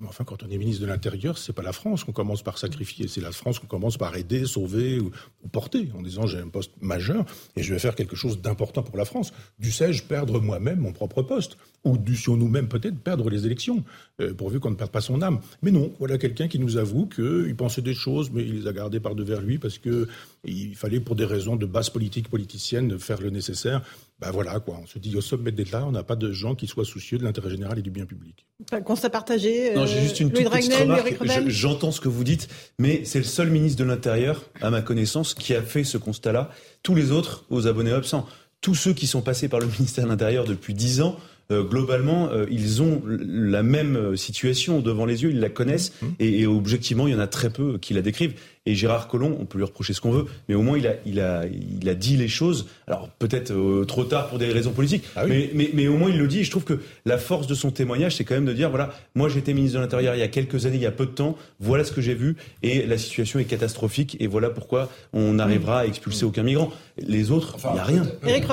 Enfin, 0.08 0.24
quand 0.24 0.42
on 0.42 0.50
est 0.50 0.58
ministre 0.58 0.82
de 0.82 0.86
l'Intérieur, 0.86 1.38
c'est 1.38 1.52
pas 1.52 1.62
la 1.62 1.72
France 1.72 2.04
qu'on 2.04 2.12
commence 2.12 2.42
par 2.42 2.58
sacrifier, 2.58 3.08
c'est 3.08 3.20
la 3.20 3.32
France 3.32 3.58
qu'on 3.58 3.66
commence 3.66 3.96
par 3.96 4.16
aider, 4.16 4.46
sauver 4.46 4.98
ou, 5.00 5.10
porter, 5.50 5.88
en 5.96 6.02
disant 6.02 6.26
j'ai 6.26 6.38
un 6.38 6.48
poste 6.48 6.72
majeur 6.80 7.24
et 7.56 7.62
je 7.62 7.72
vais 7.72 7.78
faire 7.78 7.94
quelque 7.94 8.16
chose 8.16 8.40
d'important 8.40 8.82
pour 8.82 8.96
la 8.96 9.04
France. 9.04 9.32
Dussé-je 9.58 10.02
perdre 10.02 10.40
moi-même 10.40 10.80
mon 10.80 10.92
propre 10.92 11.22
poste? 11.22 11.56
Ou 11.84 11.98
dussions-nous 11.98 12.48
même 12.48 12.68
peut-être 12.68 12.98
perdre 12.98 13.28
les 13.28 13.44
élections, 13.44 13.82
euh, 14.20 14.34
pourvu 14.34 14.60
qu'on 14.60 14.70
ne 14.70 14.76
perde 14.76 14.90
pas 14.90 15.00
son 15.00 15.20
âme? 15.20 15.40
Mais 15.62 15.72
non, 15.72 15.92
voilà 15.98 16.16
quelqu'un 16.16 16.46
qui 16.46 16.60
nous 16.60 16.76
avoue 16.76 17.06
qu'il 17.06 17.56
pensait 17.56 17.82
des 17.82 17.94
choses, 17.94 18.30
mais 18.30 18.42
il 18.42 18.60
les 18.60 18.66
a 18.68 18.72
gardées 18.72 19.00
par 19.00 19.14
devers 19.14 19.40
lui 19.40 19.58
parce 19.58 19.78
qu'il 19.78 20.76
fallait, 20.76 21.00
pour 21.00 21.16
des 21.16 21.24
raisons 21.24 21.56
de 21.56 21.66
base 21.66 21.90
politique 21.90 22.28
politicienne, 22.28 22.98
faire 22.98 23.20
le 23.20 23.30
nécessaire. 23.30 23.82
Ben 24.22 24.30
voilà, 24.30 24.60
quoi. 24.60 24.78
On 24.80 24.86
se 24.86 25.00
dit 25.00 25.16
au 25.16 25.20
sommet 25.20 25.50
d'État, 25.50 25.84
on 25.84 25.90
n'a 25.90 26.04
pas 26.04 26.14
de 26.14 26.30
gens 26.30 26.54
qui 26.54 26.68
soient 26.68 26.84
soucieux 26.84 27.18
de 27.18 27.24
l'intérêt 27.24 27.50
général 27.50 27.80
et 27.80 27.82
du 27.82 27.90
bien 27.90 28.06
public. 28.06 28.46
Constat 28.84 29.10
partagé. 29.10 29.74
Non, 29.74 29.84
j'ai 29.84 30.00
juste 30.00 30.20
une 30.20 30.30
toute 30.30 30.48
petite 30.48 30.72
remarque. 30.74 31.48
J'entends 31.48 31.90
ce 31.90 32.00
que 32.00 32.08
vous 32.08 32.22
dites, 32.22 32.48
mais 32.78 33.04
c'est 33.04 33.18
le 33.18 33.24
seul 33.24 33.50
ministre 33.50 33.82
de 33.82 33.84
l'Intérieur, 33.84 34.44
à 34.60 34.70
ma 34.70 34.80
connaissance, 34.80 35.34
qui 35.34 35.54
a 35.54 35.62
fait 35.62 35.82
ce 35.82 35.98
constat-là. 35.98 36.50
Tous 36.84 36.94
les 36.94 37.10
autres, 37.10 37.46
aux 37.50 37.66
abonnés 37.66 37.90
absents, 37.90 38.24
tous 38.60 38.76
ceux 38.76 38.92
qui 38.92 39.08
sont 39.08 39.22
passés 39.22 39.48
par 39.48 39.58
le 39.58 39.66
ministère 39.78 40.04
de 40.04 40.10
l'Intérieur 40.10 40.44
depuis 40.44 40.72
dix 40.72 41.00
ans, 41.00 41.16
euh, 41.50 41.64
globalement, 41.64 42.30
euh, 42.30 42.46
ils 42.50 42.80
ont 42.80 43.02
la 43.06 43.62
même 43.64 43.96
euh, 43.96 44.16
situation 44.16 44.80
devant 44.80 45.04
les 45.04 45.24
yeux, 45.24 45.30
ils 45.30 45.40
la 45.40 45.50
connaissent, 45.50 45.92
mmh. 46.00 46.06
et, 46.20 46.40
et, 46.40 46.46
objectivement, 46.46 47.08
il 47.08 47.12
y 47.12 47.16
en 47.16 47.20
a 47.20 47.26
très 47.26 47.50
peu 47.50 47.78
qui 47.78 47.92
la 47.92 48.00
décrivent. 48.00 48.34
Et 48.64 48.76
Gérard 48.76 49.08
Collomb, 49.08 49.36
on 49.40 49.44
peut 49.44 49.58
lui 49.58 49.64
reprocher 49.64 49.92
ce 49.92 50.00
qu'on 50.00 50.12
veut, 50.12 50.26
mais 50.48 50.54
au 50.54 50.62
moins 50.62 50.78
il 50.78 50.86
a, 50.86 50.94
il 51.04 51.18
a, 51.18 51.42
il 51.46 51.88
a 51.88 51.94
dit 51.96 52.16
les 52.16 52.28
choses. 52.28 52.68
Alors 52.86 53.08
peut-être 53.08 53.50
euh, 53.50 53.84
trop 53.84 54.04
tard 54.04 54.28
pour 54.28 54.38
des 54.38 54.52
raisons 54.52 54.70
politiques, 54.70 55.02
ah 55.16 55.26
mais, 55.26 55.50
mais, 55.52 55.70
mais, 55.74 55.88
au 55.88 55.96
moins 55.96 56.10
il 56.10 56.18
le 56.18 56.28
dit. 56.28 56.40
Et 56.40 56.44
je 56.44 56.50
trouve 56.52 56.62
que 56.62 56.78
la 57.04 57.18
force 57.18 57.48
de 57.48 57.54
son 57.54 57.72
témoignage, 57.72 58.14
c'est 58.14 58.24
quand 58.24 58.36
même 58.36 58.44
de 58.44 58.52
dire 58.52 58.70
voilà, 58.70 58.90
moi 59.16 59.28
j'étais 59.28 59.52
ministre 59.52 59.78
de 59.78 59.82
l'Intérieur 59.82 60.14
il 60.14 60.20
y 60.20 60.22
a 60.22 60.28
quelques 60.28 60.64
années, 60.66 60.76
il 60.76 60.82
y 60.82 60.86
a 60.86 60.92
peu 60.92 61.06
de 61.06 61.10
temps. 61.10 61.36
Voilà 61.58 61.82
ce 61.82 61.90
que 61.90 62.00
j'ai 62.00 62.14
vu 62.14 62.36
et 62.62 62.86
la 62.86 62.98
situation 62.98 63.40
est 63.40 63.46
catastrophique 63.46 64.16
et 64.20 64.28
voilà 64.28 64.48
pourquoi 64.48 64.88
on 65.12 65.32
n'arrivera 65.32 65.80
à 65.80 65.86
expulser 65.86 66.24
aucun 66.24 66.44
migrant. 66.44 66.70
Les 66.98 67.32
autres, 67.32 67.56
il 67.64 67.72
n'y 67.72 67.78
a 67.80 67.84
rien. 67.84 68.06
Éric 68.24 68.46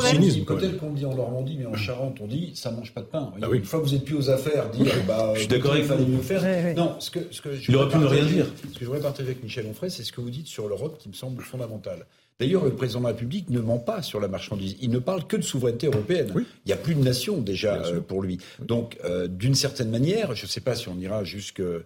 Peut-être 0.45 0.77
qu'on 0.77 0.93
dit 0.93 1.05
en 1.05 1.13
Normandie, 1.13 1.57
mais 1.59 1.67
en 1.67 1.75
Charente, 1.75 2.17
on 2.19 2.25
dit 2.25 2.51
ça 2.55 2.71
mange 2.71 2.93
pas 2.93 3.01
de 3.01 3.05
pain. 3.05 3.31
Ah 3.41 3.47
Une 3.53 3.63
fois 3.63 3.79
que 3.79 3.85
vous 3.85 3.93
êtes 3.93 4.05
plus 4.05 4.15
aux 4.15 4.31
affaires, 4.31 4.71
dire 4.71 4.87
bah, 5.07 5.33
je 5.35 5.41
suis 5.41 5.47
d'accord 5.47 5.73
avec 5.73 5.85
fallait 5.85 6.05
mieux 6.05 6.17
faire. 6.17 6.41
Non, 6.75 6.95
ce 6.97 7.11
que, 7.11 7.19
ce 7.29 7.41
que 7.41 7.53
je 7.53 7.69
il 7.69 7.75
aurait 7.75 7.89
pu 7.89 7.97
ne 7.99 8.05
rien 8.05 8.25
dire. 8.25 8.45
Ce 8.73 8.79
que 8.79 8.79
je 8.81 8.85
voudrais 8.85 9.01
partager 9.01 9.29
avec 9.29 9.43
Michel 9.43 9.67
Onfray, 9.69 9.91
c'est 9.99 10.05
ce 10.05 10.13
que 10.13 10.21
vous 10.21 10.29
dites 10.29 10.47
sur 10.47 10.69
l'Europe 10.69 10.97
qui 10.97 11.09
me 11.09 11.13
semble 11.13 11.43
fondamental. 11.43 12.05
D'ailleurs, 12.39 12.63
le 12.63 12.73
président 12.73 12.99
de 12.99 13.03
la 13.03 13.11
République 13.11 13.49
ne 13.49 13.59
ment 13.59 13.79
pas 13.79 14.01
sur 14.01 14.21
la 14.21 14.29
marchandise. 14.29 14.77
Il 14.81 14.91
ne 14.91 14.99
parle 14.99 15.27
que 15.27 15.35
de 15.35 15.41
souveraineté 15.41 15.87
européenne. 15.87 16.31
Il 16.37 16.67
n'y 16.67 16.71
a 16.71 16.77
plus 16.77 16.95
de 16.95 17.03
nation 17.03 17.41
déjà 17.41 17.83
euh, 17.83 17.99
pour 17.99 18.21
lui. 18.21 18.37
Donc, 18.65 18.97
euh, 19.03 19.27
d'une 19.27 19.55
certaine 19.55 19.89
manière, 19.89 20.35
je 20.35 20.45
ne 20.45 20.47
sais 20.49 20.61
pas 20.61 20.73
si 20.73 20.87
on 20.87 20.97
ira 20.97 21.25
jusqu'au 21.25 21.63
euh, 21.63 21.85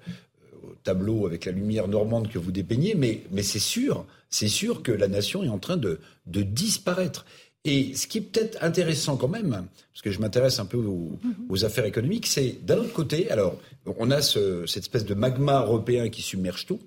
tableau 0.83 1.25
avec 1.25 1.45
la 1.45 1.53
lumière 1.53 1.87
normande 1.87 2.29
que 2.29 2.37
vous 2.37 2.51
dépeignez, 2.51 2.93
mais, 2.93 3.23
mais 3.31 3.41
c'est 3.41 3.57
sûr, 3.57 4.05
c'est 4.29 4.47
sûr 4.47 4.83
que 4.83 4.91
la 4.91 5.07
nation 5.07 5.43
est 5.43 5.49
en 5.49 5.57
train 5.57 5.77
de, 5.77 5.99
de 6.27 6.43
disparaître. 6.43 7.25
Et 7.65 7.95
ce 7.95 8.05
qui 8.05 8.19
est 8.19 8.21
peut-être 8.21 8.61
intéressant 8.61 9.17
quand 9.17 9.27
même, 9.29 9.49
parce 9.91 10.01
que 10.03 10.11
je 10.11 10.19
m'intéresse 10.19 10.59
un 10.59 10.65
peu 10.65 10.77
aux, 10.77 11.17
aux 11.49 11.65
affaires 11.65 11.85
économiques, 11.85 12.27
c'est 12.27 12.63
d'un 12.63 12.77
autre 12.77 12.93
côté, 12.93 13.31
alors 13.31 13.57
on 13.97 14.11
a 14.11 14.21
ce, 14.21 14.67
cette 14.67 14.83
espèce 14.83 15.05
de 15.05 15.15
magma 15.15 15.61
européen 15.61 16.09
qui 16.09 16.21
submerge 16.21 16.67
tout, 16.67 16.79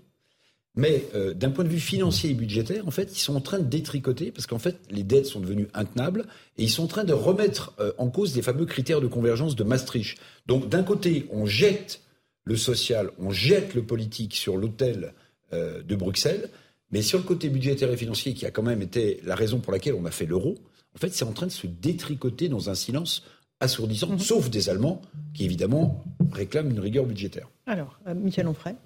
mais 0.77 1.09
euh, 1.15 1.33
d'un 1.33 1.51
point 1.51 1.65
de 1.65 1.71
vue 1.71 1.81
financier 1.81 2.31
et 2.31 2.35
budgétaire, 2.35 2.87
en 2.87 2.91
fait, 2.91 3.17
ils 3.17 3.21
sont 3.21 3.35
en 3.35 3.41
train 3.41 3.59
de 3.59 3.65
détricoter 3.65 4.31
parce 4.31 4.47
qu'en 4.47 4.59
fait, 4.59 4.79
les 4.91 5.03
dettes 5.03 5.25
sont 5.25 5.41
devenues 5.41 5.69
intenables 5.73 6.27
et 6.59 6.65
ils 6.65 6.71
sont 6.71 6.85
en 6.85 6.89
train 6.89 7.05
de 7.05 7.15
remettre 7.15 7.73
euh, 7.81 7.93
en 7.97 8.11
cause 8.11 8.35
des 8.35 8.43
fameux 8.43 8.67
critères 8.67 9.01
de 9.01 9.07
convergence 9.07 9.57
de 9.57 9.65
Maastricht. 9.65 10.19
Donc, 10.47 10.69
d'un 10.69 10.83
côté, 10.83 11.27
on 11.33 11.47
jette 11.47 12.03
le 12.45 12.57
social, 12.57 13.11
on 13.19 13.31
jette 13.31 13.75
le 13.75 13.85
politique 13.85 14.35
sur 14.35 14.59
l'autel 14.59 15.15
euh, 15.55 15.83
de 15.83 15.97
Bruxelles, 15.97 16.51
mais 16.91 17.01
sur 17.01 17.19
le 17.19 17.25
côté 17.25 17.49
budgétaire 17.49 17.91
et 17.91 17.97
financier, 17.97 18.35
qui 18.35 18.45
a 18.45 18.51
quand 18.51 18.63
même 18.63 18.83
été 18.83 19.21
la 19.25 19.35
raison 19.35 19.61
pour 19.61 19.73
laquelle 19.73 19.95
on 19.95 20.05
a 20.05 20.11
fait 20.11 20.27
l'euro, 20.27 20.57
en 20.95 20.99
fait, 20.99 21.13
c'est 21.13 21.25
en 21.25 21.33
train 21.33 21.47
de 21.47 21.53
se 21.53 21.67
détricoter 21.67 22.49
dans 22.49 22.69
un 22.69 22.75
silence 22.75 23.25
assourdissant, 23.61 24.11
mhm. 24.11 24.19
sauf 24.19 24.51
des 24.51 24.69
Allemands 24.69 25.01
qui, 25.33 25.47
évidemment, 25.47 26.05
réclament 26.33 26.71
une 26.71 26.81
rigueur 26.81 27.07
budgétaire. 27.07 27.49
Alors, 27.67 27.99
Michel 28.15 28.47
Onfray 28.47 28.77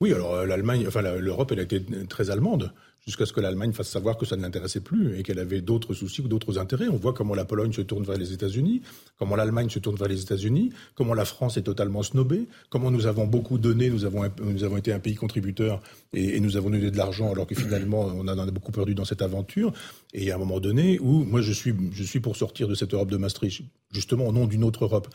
oui, 0.00 0.12
alors 0.12 0.34
euh, 0.34 0.46
l'Allemagne, 0.46 0.84
enfin 0.86 1.02
l'Europe, 1.02 1.52
elle 1.52 1.60
a 1.60 1.62
été 1.62 1.82
très 2.08 2.30
allemande 2.30 2.72
jusqu'à 3.06 3.24
ce 3.24 3.32
que 3.32 3.40
l'Allemagne 3.40 3.72
fasse 3.72 3.88
savoir 3.88 4.18
que 4.18 4.26
ça 4.26 4.36
ne 4.36 4.42
l'intéressait 4.42 4.80
plus 4.80 5.16
et 5.16 5.22
qu'elle 5.22 5.38
avait 5.38 5.60
d'autres 5.60 5.94
soucis 5.94 6.20
ou 6.22 6.28
d'autres 6.28 6.58
intérêts. 6.58 6.88
On 6.88 6.96
voit 6.96 7.12
comment 7.12 7.34
la 7.34 7.44
Pologne 7.44 7.72
se 7.72 7.80
tourne 7.80 8.02
vers 8.02 8.18
les 8.18 8.32
États-Unis, 8.32 8.82
comment 9.16 9.36
l'Allemagne 9.36 9.70
se 9.70 9.78
tourne 9.78 9.96
vers 9.96 10.08
les 10.08 10.20
États-Unis, 10.20 10.72
comment 10.96 11.14
la 11.14 11.24
France 11.24 11.56
est 11.56 11.62
totalement 11.62 12.02
snobée, 12.02 12.48
comment 12.68 12.90
nous 12.90 13.06
avons 13.06 13.26
beaucoup 13.26 13.58
donné, 13.58 13.90
nous 13.90 14.04
avons, 14.04 14.28
nous 14.42 14.64
avons 14.64 14.76
été 14.76 14.92
un 14.92 14.98
pays 14.98 15.14
contributeur 15.14 15.80
et, 16.12 16.40
nous 16.40 16.56
avons 16.56 16.68
donné 16.68 16.90
de 16.90 16.96
l'argent 16.96 17.30
alors 17.30 17.46
que 17.46 17.54
finalement 17.54 18.00
on 18.14 18.26
en 18.26 18.38
a 18.38 18.46
beaucoup 18.50 18.72
perdu 18.72 18.94
dans 18.94 19.04
cette 19.04 19.22
aventure. 19.22 19.72
Et 20.12 20.32
à 20.32 20.34
un 20.34 20.38
moment 20.38 20.58
donné 20.58 20.98
où 20.98 21.24
moi 21.24 21.40
je 21.40 21.52
suis, 21.52 21.74
je 21.92 22.02
suis 22.02 22.20
pour 22.20 22.36
sortir 22.36 22.66
de 22.66 22.74
cette 22.74 22.92
Europe 22.92 23.10
de 23.10 23.16
Maastricht, 23.16 23.62
justement 23.92 24.26
au 24.26 24.32
nom 24.32 24.46
d'une 24.46 24.64
autre 24.64 24.84
Europe. 24.84 25.08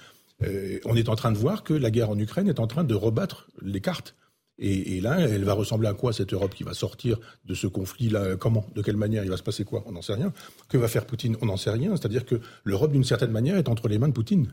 Euh, 0.44 0.80
on 0.86 0.96
est 0.96 1.10
en 1.10 1.16
train 1.16 1.32
de 1.32 1.38
voir 1.38 1.64
que 1.64 1.74
la 1.74 1.92
guerre 1.92 2.10
en 2.10 2.18
Ukraine 2.18 2.48
est 2.48 2.60
en 2.60 2.68
train 2.68 2.84
de 2.84 2.96
rebattre 2.96 3.48
les 3.62 3.82
cartes. 3.82 4.16
Et, 4.58 5.02
là, 5.02 5.20
elle 5.20 5.44
va 5.44 5.54
ressembler 5.54 5.88
à 5.88 5.94
quoi 5.94 6.14
cette 6.14 6.34
Europe 6.34 6.54
qui 6.54 6.64
va 6.64 6.74
sortir 6.74 7.20
de 7.46 7.56
ce 7.56 7.66
conflit-là? 7.66 8.36
Comment? 8.36 8.66
De 8.76 8.84
quelle 8.84 8.98
manière? 8.98 9.24
Il 9.24 9.30
va 9.32 9.38
se 9.38 9.44
passer 9.44 9.64
quoi? 9.64 9.84
On 9.88 9.92
n'en 9.92 10.04
sait 10.04 10.14
rien. 10.14 10.32
Que 10.70 10.78
va 10.78 10.88
faire 10.88 11.06
Poutine? 11.06 11.36
On 11.42 11.48
n'en 11.48 11.58
sait 11.58 11.72
rien. 11.72 11.96
C'est-à-dire 11.96 12.26
que 12.26 12.40
l'Europe, 12.64 12.92
d'une 12.92 13.04
certaine 13.04 13.32
manière, 13.32 13.58
est 13.58 13.70
entre 13.70 13.88
les 13.88 13.98
mains 13.98 14.08
de 14.08 14.14
Poutine. 14.14 14.52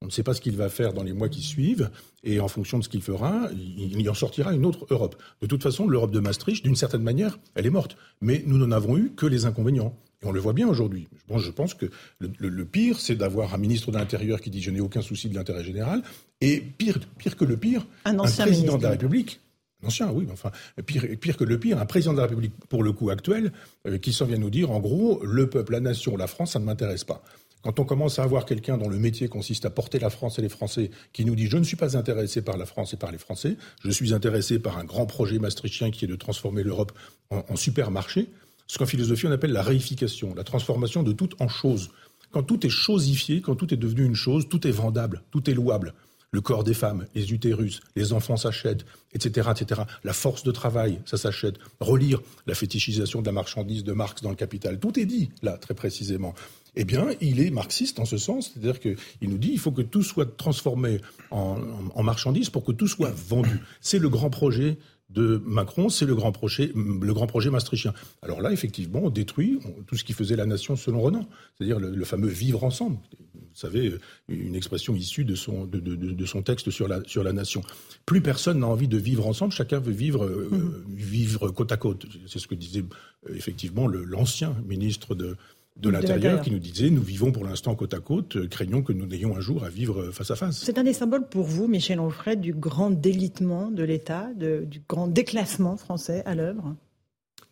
On 0.00 0.06
ne 0.06 0.10
sait 0.12 0.22
pas 0.22 0.32
ce 0.32 0.40
qu'il 0.40 0.56
va 0.56 0.68
faire 0.68 0.92
dans 0.92 1.02
les 1.02 1.12
mois 1.12 1.28
qui 1.28 1.42
suivent, 1.42 1.90
et 2.22 2.38
en 2.38 2.46
fonction 2.46 2.78
de 2.78 2.84
ce 2.84 2.88
qu'il 2.88 3.02
fera, 3.02 3.48
il 3.52 4.00
y 4.00 4.08
en 4.08 4.14
sortira 4.14 4.52
une 4.52 4.64
autre 4.64 4.86
Europe. 4.90 5.20
De 5.42 5.46
toute 5.48 5.62
façon, 5.62 5.88
l'Europe 5.88 6.12
de 6.12 6.20
Maastricht, 6.20 6.62
d'une 6.62 6.76
certaine 6.76 7.02
manière, 7.02 7.40
elle 7.56 7.66
est 7.66 7.70
morte. 7.70 7.96
Mais 8.20 8.44
nous 8.46 8.58
n'en 8.58 8.70
avons 8.70 8.96
eu 8.96 9.10
que 9.16 9.26
les 9.26 9.44
inconvénients. 9.44 9.96
Et 10.22 10.26
on 10.26 10.32
le 10.32 10.40
voit 10.40 10.52
bien 10.52 10.68
aujourd'hui. 10.68 11.08
Bon, 11.28 11.38
je 11.38 11.50
pense 11.50 11.74
que 11.74 11.86
le, 12.18 12.64
pire, 12.64 12.98
c'est 12.98 13.14
d'avoir 13.14 13.54
un 13.54 13.58
ministre 13.58 13.92
de 13.92 13.98
l'Intérieur 13.98 14.40
qui 14.40 14.50
dit 14.50 14.60
je 14.60 14.70
n'ai 14.70 14.80
aucun 14.80 15.02
souci 15.02 15.28
de 15.28 15.34
l'intérêt 15.34 15.64
général, 15.64 16.02
et 16.40 16.60
pire, 16.60 16.98
pire 17.18 17.36
que 17.36 17.44
le 17.44 17.56
pire, 17.56 17.86
un, 18.04 18.16
président 18.16 18.78
de 18.78 18.82
la 18.82 18.90
République 18.90 19.40
Ancien, 19.84 20.10
oui, 20.10 20.26
enfin, 20.32 20.50
pire, 20.86 21.04
pire, 21.20 21.36
que 21.36 21.44
le 21.44 21.58
pire, 21.60 21.78
un 21.80 21.86
président 21.86 22.12
de 22.12 22.18
la 22.18 22.24
République, 22.24 22.52
pour 22.68 22.82
le 22.82 22.90
coup 22.90 23.10
actuel, 23.10 23.52
euh, 23.86 23.98
qui 23.98 24.12
s'en 24.12 24.24
vient 24.26 24.36
nous 24.36 24.50
dire, 24.50 24.72
en 24.72 24.80
gros, 24.80 25.24
le 25.24 25.48
peuple, 25.48 25.72
la 25.72 25.80
nation, 25.80 26.16
la 26.16 26.26
France, 26.26 26.52
ça 26.52 26.58
ne 26.58 26.64
m'intéresse 26.64 27.04
pas. 27.04 27.22
Quand 27.62 27.78
on 27.78 27.84
commence 27.84 28.18
à 28.18 28.24
avoir 28.24 28.44
quelqu'un 28.44 28.76
dont 28.76 28.88
le 28.88 28.98
métier 28.98 29.28
consiste 29.28 29.64
à 29.66 29.70
porter 29.70 30.00
la 30.00 30.10
France 30.10 30.38
et 30.38 30.42
les 30.42 30.48
Français, 30.48 30.90
qui 31.12 31.24
nous 31.24 31.36
dit 31.36 31.46
je 31.46 31.56
ne 31.56 31.64
suis 31.64 31.76
pas 31.76 31.96
intéressé 31.96 32.42
par 32.42 32.56
la 32.56 32.66
France 32.66 32.92
et 32.94 32.96
par 32.96 33.12
les 33.12 33.18
Français, 33.18 33.56
je 33.84 33.90
suis 33.90 34.14
intéressé 34.14 34.58
par 34.58 34.78
un 34.78 34.84
grand 34.84 35.06
projet 35.06 35.38
maastrichtien 35.38 35.90
qui 35.90 36.04
est 36.04 36.08
de 36.08 36.16
transformer 36.16 36.62
l'Europe 36.62 36.92
en, 37.30 37.44
en 37.48 37.56
supermarché, 37.56 38.28
ce 38.68 38.78
qu'en 38.78 38.86
philosophie 38.86 39.26
on 39.26 39.32
appelle 39.32 39.52
la 39.52 39.62
réification, 39.62 40.34
la 40.34 40.44
transformation 40.44 41.02
de 41.02 41.12
tout 41.12 41.30
en 41.40 41.48
chose. 41.48 41.90
Quand 42.30 42.42
tout 42.42 42.64
est 42.64 42.70
chosifié, 42.70 43.40
quand 43.40 43.56
tout 43.56 43.72
est 43.74 43.78
devenu 43.78 44.04
une 44.04 44.14
chose, 44.14 44.48
tout 44.48 44.66
est 44.66 44.70
vendable, 44.70 45.22
tout 45.30 45.50
est 45.50 45.54
louable 45.54 45.94
le 46.30 46.40
corps 46.40 46.64
des 46.64 46.74
femmes, 46.74 47.06
les 47.14 47.32
utérus, 47.32 47.80
les 47.96 48.12
enfants 48.12 48.36
s'achètent, 48.36 48.84
etc., 49.12 49.48
etc. 49.50 49.82
La 50.04 50.12
force 50.12 50.42
de 50.42 50.50
travail, 50.50 51.00
ça 51.06 51.16
s'achète. 51.16 51.56
Relire 51.80 52.20
la 52.46 52.54
fétichisation 52.54 53.20
de 53.20 53.26
la 53.26 53.32
marchandise 53.32 53.84
de 53.84 53.92
Marx 53.92 54.22
dans 54.22 54.30
le 54.30 54.36
Capital, 54.36 54.78
tout 54.78 54.98
est 54.98 55.06
dit 55.06 55.30
là 55.42 55.56
très 55.56 55.74
précisément. 55.74 56.34
Eh 56.76 56.84
bien, 56.84 57.08
il 57.20 57.40
est 57.40 57.50
marxiste 57.50 57.98
en 57.98 58.04
ce 58.04 58.18
sens, 58.18 58.52
c'est-à-dire 58.52 58.78
qu'il 58.78 59.30
nous 59.30 59.38
dit 59.38 59.50
il 59.52 59.58
faut 59.58 59.72
que 59.72 59.82
tout 59.82 60.02
soit 60.02 60.36
transformé 60.36 61.00
en, 61.30 61.56
marchandise 62.02 62.50
pour 62.50 62.64
que 62.64 62.72
tout 62.72 62.86
soit 62.86 63.10
vendu. 63.10 63.60
C'est 63.80 63.98
le 63.98 64.08
grand 64.08 64.30
projet 64.30 64.78
de 65.10 65.40
Macron, 65.46 65.88
c'est 65.88 66.04
le 66.04 66.14
grand 66.14 66.32
projet, 66.32 66.70
le 66.74 67.14
grand 67.14 67.26
projet 67.26 67.50
maastrichtien. 67.50 67.94
Alors 68.20 68.42
là, 68.42 68.52
effectivement, 68.52 69.00
on 69.04 69.10
détruit 69.10 69.58
tout 69.86 69.96
ce 69.96 70.04
qui 70.04 70.12
faisait 70.12 70.36
la 70.36 70.44
nation 70.44 70.76
selon 70.76 71.00
Renan, 71.00 71.26
c'est-à-dire 71.56 71.80
le, 71.80 72.04
fameux 72.04 72.28
vivre 72.28 72.62
ensemble. 72.64 72.98
Vous 73.34 73.60
savez, 73.66 73.94
une 74.28 74.54
expression 74.54 74.94
issue 74.94 75.24
de 75.24 75.34
son, 75.34 75.64
de, 75.64 76.26
son 76.26 76.42
texte 76.42 76.70
sur 76.70 76.88
la, 76.88 77.02
sur 77.06 77.24
la 77.24 77.32
nation. 77.32 77.62
Plus 78.04 78.20
personne 78.20 78.60
n'a 78.60 78.66
envie 78.66 78.86
de 78.86 78.98
vivre 78.98 79.26
ensemble, 79.26 79.52
chacun 79.52 79.80
veut 79.80 79.92
vivre, 79.92 80.24
euh, 80.24 80.48
mmh. 80.50 80.94
vivre 80.94 81.50
côte 81.50 81.72
à 81.72 81.76
côte. 81.76 82.06
C'est 82.26 82.38
ce 82.38 82.46
que 82.46 82.54
disait 82.54 82.84
euh, 83.28 83.34
effectivement 83.34 83.88
l'ancien 83.88 84.54
ministre 84.66 85.14
de, 85.14 85.36
de 85.78 85.88
l'Intérieur 85.88 86.40
qui 86.42 86.50
nous 86.50 86.58
disait 86.58 86.90
nous 86.90 87.02
vivons 87.02 87.32
pour 87.32 87.44
l'instant 87.44 87.74
côte 87.74 87.94
à 87.94 88.00
côte, 88.00 88.36
euh, 88.36 88.48
craignons 88.48 88.82
que 88.82 88.92
nous 88.92 89.06
n'ayons 89.06 89.36
un 89.36 89.40
jour 89.40 89.64
à 89.64 89.68
vivre 89.68 90.02
euh, 90.02 90.12
face 90.12 90.30
à 90.30 90.36
face. 90.36 90.58
C'est 90.58 90.78
un 90.78 90.84
des 90.84 90.92
symboles 90.92 91.28
pour 91.28 91.44
vous, 91.44 91.68
Michel 91.68 92.00
Onfray, 92.00 92.36
du 92.36 92.52
grand 92.52 92.90
délitement 92.90 93.70
de 93.70 93.84
l'État, 93.84 94.30
du 94.34 94.82
grand 94.88 95.06
déclassement 95.06 95.76
français 95.76 96.22
à 96.26 96.34
l'œuvre? 96.34 96.74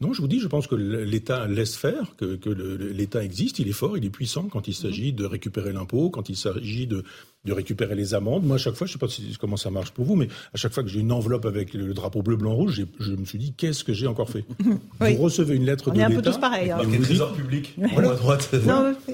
Non, 0.01 0.13
je 0.13 0.21
vous 0.21 0.29
dis, 0.29 0.41
je 0.41 0.49
pense 0.49 0.67
que 0.67 0.75
l'État 0.75 1.47
laisse 1.47 1.75
faire, 1.75 2.17
que, 2.17 2.51
l'État 2.51 3.25
existe, 3.25 3.61
il 3.61 3.69
est 3.69 3.73
fort, 3.73 3.97
il 3.97 4.05
est 4.05 4.11
puissant 4.11 4.49
quand 4.49 4.69
il 4.69 4.75
s'agit 4.75 5.15
de 5.15 5.25
récupérer 5.25 5.73
l'impôt, 5.73 6.11
quand 6.11 6.29
il 6.29 6.37
s'agit 6.37 6.87
de, 6.87 7.03
récupérer 7.53 7.95
les 7.95 8.15
amendes. 8.15 8.45
Moi, 8.45 8.57
à 8.57 8.59
chaque 8.59 8.75
fois, 8.75 8.87
je 8.87 8.97
ne 8.97 9.09
sais 9.09 9.21
pas 9.21 9.39
comment 9.41 9.57
ça 9.57 9.71
marche 9.71 9.91
pour 9.91 10.05
vous, 10.05 10.17
mais 10.17 10.29
à 10.55 10.57
chaque 10.57 10.73
fois 10.73 10.83
que 10.83 10.89
j'ai 10.89 11.01
une 11.01 11.13
enveloppe 11.13 11.47
avec 11.47 11.75
le, 11.75 11.95
drapeau 11.95 12.23
bleu, 12.23 12.37
blanc, 12.37 12.55
rouge, 12.55 12.85
je 13.01 13.11
me 13.13 13.25
suis 13.25 13.39
dit, 13.39 13.53
qu'est-ce 13.57 13.85
que 13.85 13.93
j'ai 13.93 14.07
encore 14.07 14.31
fait 14.31 14.45
Vous 15.01 15.17
recevez 15.17 15.57
une 15.57 15.65
lettre 15.65 15.91
de 15.91 15.97
l'État. 15.97 16.09
On 16.09 16.11
est 16.11 16.15
un 16.15 16.21
peu 16.21 16.31
tous 16.31 16.39
pareils. 16.39 16.71
Hein. 16.71 16.79
Le 16.83 17.01
trésor 17.01 17.35
public, 17.35 17.77
à 17.97 18.01
droite. 18.15 18.55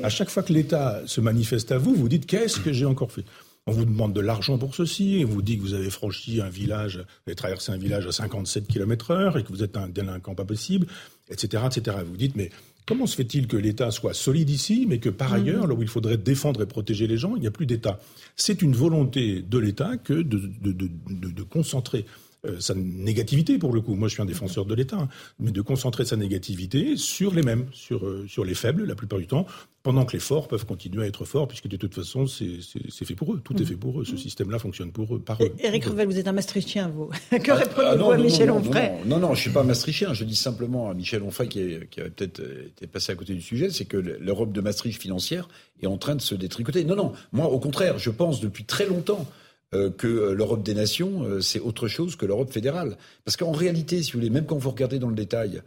à 0.03 0.09
chaque 0.09 0.31
fois 0.31 0.43
que 0.43 0.53
l'État 0.53 1.03
se 1.07 1.21
manifeste 1.21 1.73
à 1.73 1.79
vous, 1.79 1.95
vous 1.95 2.09
dites, 2.09 2.27
qu'est-ce 2.27 2.61
que 2.61 2.73
j'ai 2.73 2.87
encore 2.87 3.13
fait 3.13 3.25
on 3.67 3.73
vous 3.73 3.85
demande 3.85 4.13
de 4.13 4.21
l'argent 4.21 4.59
pour 4.59 4.75
ceci, 4.75 5.21
et 5.21 5.25
on 5.25 5.29
vous 5.29 5.43
dit 5.43 5.57
que 5.57 5.63
vous 5.63 5.75
avez 5.75 5.91
franchi 5.91 6.41
un 6.41 6.49
village, 6.49 6.97
vous 6.97 7.29
avez 7.29 7.37
traversé 7.37 7.71
un 7.71 7.77
village 7.77 8.07
à 8.09 8.13
57 8.13 8.67
km 8.67 9.13
heure 9.13 9.39
et 9.39 9.45
que 9.45 9.51
vous 9.51 9.63
êtes 9.63 9.77
un 9.77 9.89
délinquant 9.89 10.35
pas 10.35 10.45
possible, 10.45 10.89
etc., 11.29 11.63
etc. 11.67 11.99
vous 12.05 12.17
dites, 12.17 12.35
mais 12.35 12.51
comment 12.87 13.07
se 13.07 13.17
fait-il 13.17 13.47
que 13.47 13.57
l'État 13.57 13.91
soit 13.91 14.15
solide 14.15 14.51
ici, 14.51 14.87
mais 14.89 14.99
que 14.99 15.09
par 15.09 15.31
mmh. 15.31 15.35
ailleurs, 15.35 15.67
là 15.67 15.75
où 15.75 15.83
il 15.83 15.89
faudrait 15.89 16.19
défendre 16.19 16.63
et 16.63 16.67
protéger 16.67 17.07
les 17.07 17.19
gens, 17.19 17.37
il 17.37 17.41
n'y 17.41 17.47
a 17.47 17.53
plus 17.53 17.67
d'État? 17.67 17.99
C'est 18.37 18.63
une 18.63 18.75
volonté 18.75 19.43
de 19.43 19.59
l'État 19.59 19.97
que 19.97 20.15
de, 20.15 20.51
de 20.63 21.43
concentrer 21.43 22.07
euh, 22.45 22.59
sa 22.59 22.75
négativité 22.75 23.57
pour 23.57 23.73
le 23.73 23.81
coup. 23.81 23.95
Moi, 23.95 24.09
je 24.09 24.15
suis 24.15 24.23
un 24.23 24.27
défenseur 24.27 24.65
de 24.65 24.75
l'État, 24.75 24.97
hein. 24.97 25.09
mais 25.39 25.53
de 25.53 25.61
concentrer 25.61 26.05
sa 26.05 26.17
négativité 26.17 26.97
sur 26.97 27.33
les 27.33 27.43
mêmes, 27.43 27.67
sur, 27.73 28.05
euh, 28.05 28.27
sur 28.27 28.45
les 28.45 28.55
faibles 28.55 28.85
la 28.85 28.97
plupart 28.97 29.21
du 29.21 29.29
temps, 29.29 29.47
pendant 29.85 30.05
que 30.05 30.13
les 30.13 30.19
forts 30.19 30.49
peuvent 30.49 30.67
continuer 30.67 31.05
à 31.05 31.07
être 31.07 31.25
forts, 31.25 31.47
puisque 31.47 31.69
de 31.69 31.77
toute 31.77 31.95
façon, 31.95 32.27
c'est 32.27 33.05
fait 33.05 33.15
pour 33.15 33.35
eux. 33.35 33.41
Tout 33.45 33.57
est 33.57 33.63
mm. 33.63 33.67
fait 33.67 33.77
pour 33.77 34.01
eux. 34.01 34.05
Ce 34.05 34.17
système-là 34.17 34.59
fonctionne 34.59 34.91
pour 34.91 35.15
eux, 35.15 35.21
par 35.21 35.41
eux. 35.41 35.53
Éric 35.61 35.85
Revel, 35.85 36.09
vous 36.09 36.19
êtes 36.19 36.27
un 36.27 36.33
Maastrichtien, 36.33 36.89
vous. 36.89 37.11
que 37.31 37.51
ah, 37.53 37.55
répondez-vous 37.55 38.11
ah, 38.11 38.15
à 38.15 38.19
Michel 38.19 38.51
Onfray 38.51 38.93
non, 39.07 39.21
non, 39.21 39.29
je 39.29 39.33
ne 39.33 39.37
suis 39.37 39.51
pas 39.51 39.63
Maastrichtien. 39.63 40.13
Je 40.13 40.25
dis 40.25 40.35
simplement 40.35 40.91
à 40.91 40.95
Michel 40.95 41.23
Onfray, 41.23 41.49
qui, 41.49 41.77
qui 41.93 42.01
avait 42.01 42.11
peut-être 42.11 42.41
euh, 42.41 42.67
été 42.67 42.89
passé 42.89 43.13
à 43.13 43.15
côté 43.15 43.35
du 43.35 43.43
sujet, 43.43 43.71
c'est 43.71 43.85
que 43.85 43.97
l'Europe 43.97 44.53
de 44.53 44.61
Maastricht 44.61 45.01
financière 45.01 45.49
est 45.81 45.87
en 45.87 45.97
train 45.97 46.17
de 46.17 46.21
se 46.21 46.35
détricoter. 46.35 46.85
Non, 46.85 46.97
non, 46.97 47.13
moi, 47.31 47.47
au 47.47 47.61
contraire, 47.61 47.99
je 47.99 48.11
pense 48.11 48.41
depuis 48.41 48.65
très 48.65 48.87
longtemps 48.87 49.29
que 49.73 50.07
euh, 50.07 50.35
l'Europe 50.35 50.63
des 50.63 50.75
nations, 50.75 51.23
euh, 51.25 51.41
c'est 51.41 51.61
autre 51.61 51.89
chose 51.89 52.17
que 52.17 52.27
l'Europe 52.27 52.53
fédérale. 52.53 52.97
Parce 53.25 53.37
qu'en 53.37 53.53
réalité, 53.53 54.03
si 54.03 54.13
vous 54.13 54.19
voulez, 54.19 54.31
même 54.31 54.47
quand 54.47 54.59
vous 54.59 54.71
regardez 54.71 54.99
dans 54.99 55.09
le 55.09 55.15
détail, 55.15 55.63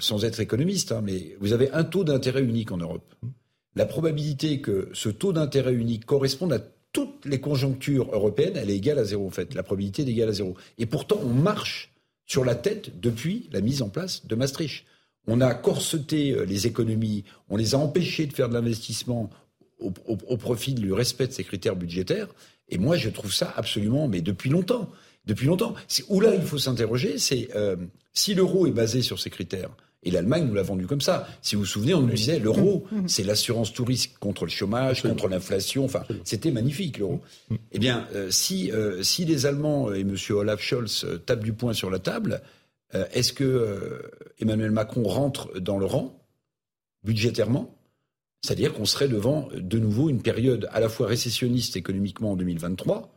sans 0.00 0.24
être 0.24 0.40
économiste, 0.40 0.90
hein, 0.90 1.02
mais 1.04 1.36
vous 1.38 1.52
avez 1.52 1.70
un 1.70 1.84
taux 1.84 2.02
d'intérêt 2.02 2.42
unique 2.42 2.72
en 2.72 2.78
Europe. 2.78 3.14
La 3.76 3.86
probabilité 3.86 4.60
que 4.60 4.88
ce 4.92 5.08
taux 5.08 5.32
d'intérêt 5.32 5.72
unique 5.72 6.04
corresponde 6.04 6.52
à 6.52 6.58
toutes 6.92 7.24
les 7.24 7.40
conjonctures 7.40 8.12
européennes, 8.12 8.56
elle 8.56 8.70
est 8.70 8.76
égale 8.76 8.98
à 8.98 9.04
zéro 9.04 9.24
en 9.24 9.30
fait. 9.30 9.54
La 9.54 9.62
probabilité 9.62 10.02
est 10.02 10.08
égale 10.08 10.30
à 10.30 10.32
zéro. 10.32 10.56
Et 10.78 10.86
pourtant, 10.86 11.20
on 11.22 11.32
marche 11.32 11.94
sur 12.26 12.44
la 12.44 12.56
tête 12.56 12.98
depuis 12.98 13.48
la 13.52 13.60
mise 13.60 13.82
en 13.82 13.88
place 13.88 14.26
de 14.26 14.34
Maastricht. 14.34 14.84
On 15.28 15.40
a 15.40 15.54
corseté 15.54 16.44
les 16.44 16.66
économies, 16.66 17.22
on 17.48 17.56
les 17.56 17.76
a 17.76 17.78
empêchés 17.78 18.26
de 18.26 18.32
faire 18.32 18.48
de 18.48 18.54
l'investissement 18.54 19.30
au, 19.78 20.36
profit 20.36 20.74
du 20.74 20.92
respect 20.92 21.26
de 21.26 21.32
ces 21.32 21.44
critères 21.44 21.76
budgétaires. 21.76 22.28
Et 22.68 22.78
moi, 22.78 22.96
je 22.96 23.08
trouve 23.08 23.32
ça 23.32 23.52
absolument, 23.56 24.08
mais 24.08 24.20
depuis 24.20 24.50
longtemps, 24.50 24.90
depuis 25.26 25.46
longtemps. 25.46 25.74
Où 26.08 26.20
là, 26.20 26.34
il 26.34 26.42
faut 26.42 26.58
s'interroger, 26.58 27.18
c'est 27.18 27.48
euh, 27.54 27.76
si 28.12 28.34
l'euro 28.34 28.66
est 28.66 28.72
basé 28.72 29.02
sur 29.02 29.20
ces 29.20 29.30
critères. 29.30 29.70
Et 30.02 30.10
l'Allemagne 30.10 30.46
nous 30.46 30.54
l'a 30.54 30.62
vendu 30.62 30.86
comme 30.86 31.00
ça. 31.00 31.26
Si 31.42 31.56
vous 31.56 31.62
vous 31.62 31.66
souvenez, 31.66 31.94
on 31.94 32.00
nous 32.02 32.12
disait 32.12 32.38
l'euro, 32.38 32.86
mmh, 32.90 32.96
mmh. 32.96 33.08
c'est 33.08 33.24
l'assurance 33.24 33.72
tout 33.72 33.84
risque 33.84 34.12
contre 34.20 34.44
le 34.44 34.50
chômage, 34.50 35.02
contre 35.02 35.26
l'inflation. 35.26 35.84
Enfin, 35.84 36.04
c'était 36.22 36.52
magnifique 36.52 36.98
l'euro. 36.98 37.20
Mmh, 37.50 37.56
eh 37.72 37.78
bien, 37.80 38.06
euh, 38.14 38.30
si 38.30 38.70
euh, 38.70 39.02
si 39.02 39.24
les 39.24 39.46
Allemands 39.46 39.92
et 39.92 40.00
M. 40.00 40.14
Olaf 40.30 40.60
Scholz 40.60 41.06
tapent 41.26 41.42
du 41.42 41.52
poing 41.52 41.72
sur 41.72 41.90
la 41.90 41.98
table, 41.98 42.42
est-ce 43.12 43.32
que 43.32 44.00
Emmanuel 44.38 44.70
Macron 44.70 45.02
rentre 45.02 45.58
dans 45.58 45.76
le 45.76 45.84
rang 45.84 46.18
budgétairement? 47.02 47.75
C'est-à-dire 48.42 48.72
qu'on 48.72 48.84
serait 48.84 49.08
devant 49.08 49.48
de 49.54 49.78
nouveau 49.78 50.08
une 50.08 50.22
période 50.22 50.68
à 50.72 50.80
la 50.80 50.88
fois 50.88 51.06
récessionniste 51.06 51.76
économiquement 51.76 52.32
en 52.32 52.36
2023 52.36 53.12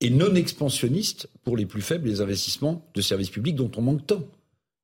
et 0.00 0.10
non 0.10 0.34
expansionniste 0.34 1.28
pour 1.44 1.56
les 1.56 1.66
plus 1.66 1.82
faibles 1.82 2.08
des 2.08 2.20
investissements 2.20 2.86
de 2.94 3.00
services 3.00 3.30
publics 3.30 3.56
dont 3.56 3.70
on 3.76 3.82
manque 3.82 4.06
tant. 4.06 4.22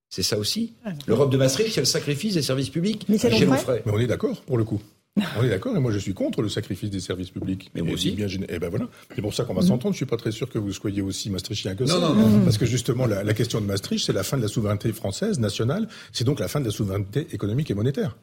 C'est 0.09 0.23
ça 0.23 0.39
aussi. 0.39 0.75
Ah, 0.85 0.93
L'Europe 1.07 1.31
de 1.31 1.37
Maastricht, 1.37 1.73
c'est 1.73 1.81
le 1.81 1.87
sacrifice 1.87 2.35
des 2.35 2.43
services 2.43 2.71
publics. 2.71 3.07
Mais, 3.09 3.17
Mais 3.23 3.93
on 3.93 3.99
est 3.99 4.07
d'accord 4.09 4.41
pour 4.43 4.59
le 4.59 4.65
coup. 4.65 4.81
On 5.39 5.43
est 5.43 5.49
d'accord, 5.49 5.77
et 5.77 5.81
moi 5.81 5.91
je 5.91 5.99
suis 5.99 6.15
contre 6.15 6.41
le 6.41 6.49
sacrifice 6.49 6.89
des 6.89 7.01
services 7.01 7.31
publics. 7.31 7.71
Mais 7.75 7.83
moi 7.83 7.95
aussi. 7.95 8.13
Bien, 8.13 8.29
et 8.29 8.47
eh 8.49 8.59
ben 8.61 8.69
voilà. 8.69 8.89
C'est 9.15 9.21
pour 9.21 9.35
ça 9.35 9.45
qu'on 9.45 9.55
va 9.55 9.63
s'entendre. 9.63 9.93
Je 9.93 9.97
suis 9.97 10.07
pas 10.07 10.17
très 10.17 10.31
sûr 10.31 10.49
que 10.49 10.57
vous 10.57 10.73
soyez 10.73 11.03
aussi 11.03 11.31
maastrichtien 11.31 11.75
que 11.75 11.85
ça. 11.85 11.99
Non, 11.99 12.15
non, 12.15 12.45
Parce 12.45 12.59
que 12.59 12.65
justement, 12.65 13.07
la, 13.07 13.25
la 13.25 13.35
question 13.35 13.61
de 13.61 13.67
Maastricht, 13.67 14.07
c'est 14.07 14.13
la 14.13 14.23
fin 14.23 14.37
de 14.37 14.43
la 14.43 14.49
souveraineté 14.49 14.93
française, 14.93 15.41
nationale. 15.41 15.89
C'est 16.13 16.25
donc 16.25 16.39
la 16.39 16.47
fin 16.47 16.61
de 16.61 16.67
la 16.67 16.71
souveraineté 16.71 17.27
économique 17.33 17.73
et 17.73 17.75
monétaire 17.75 18.17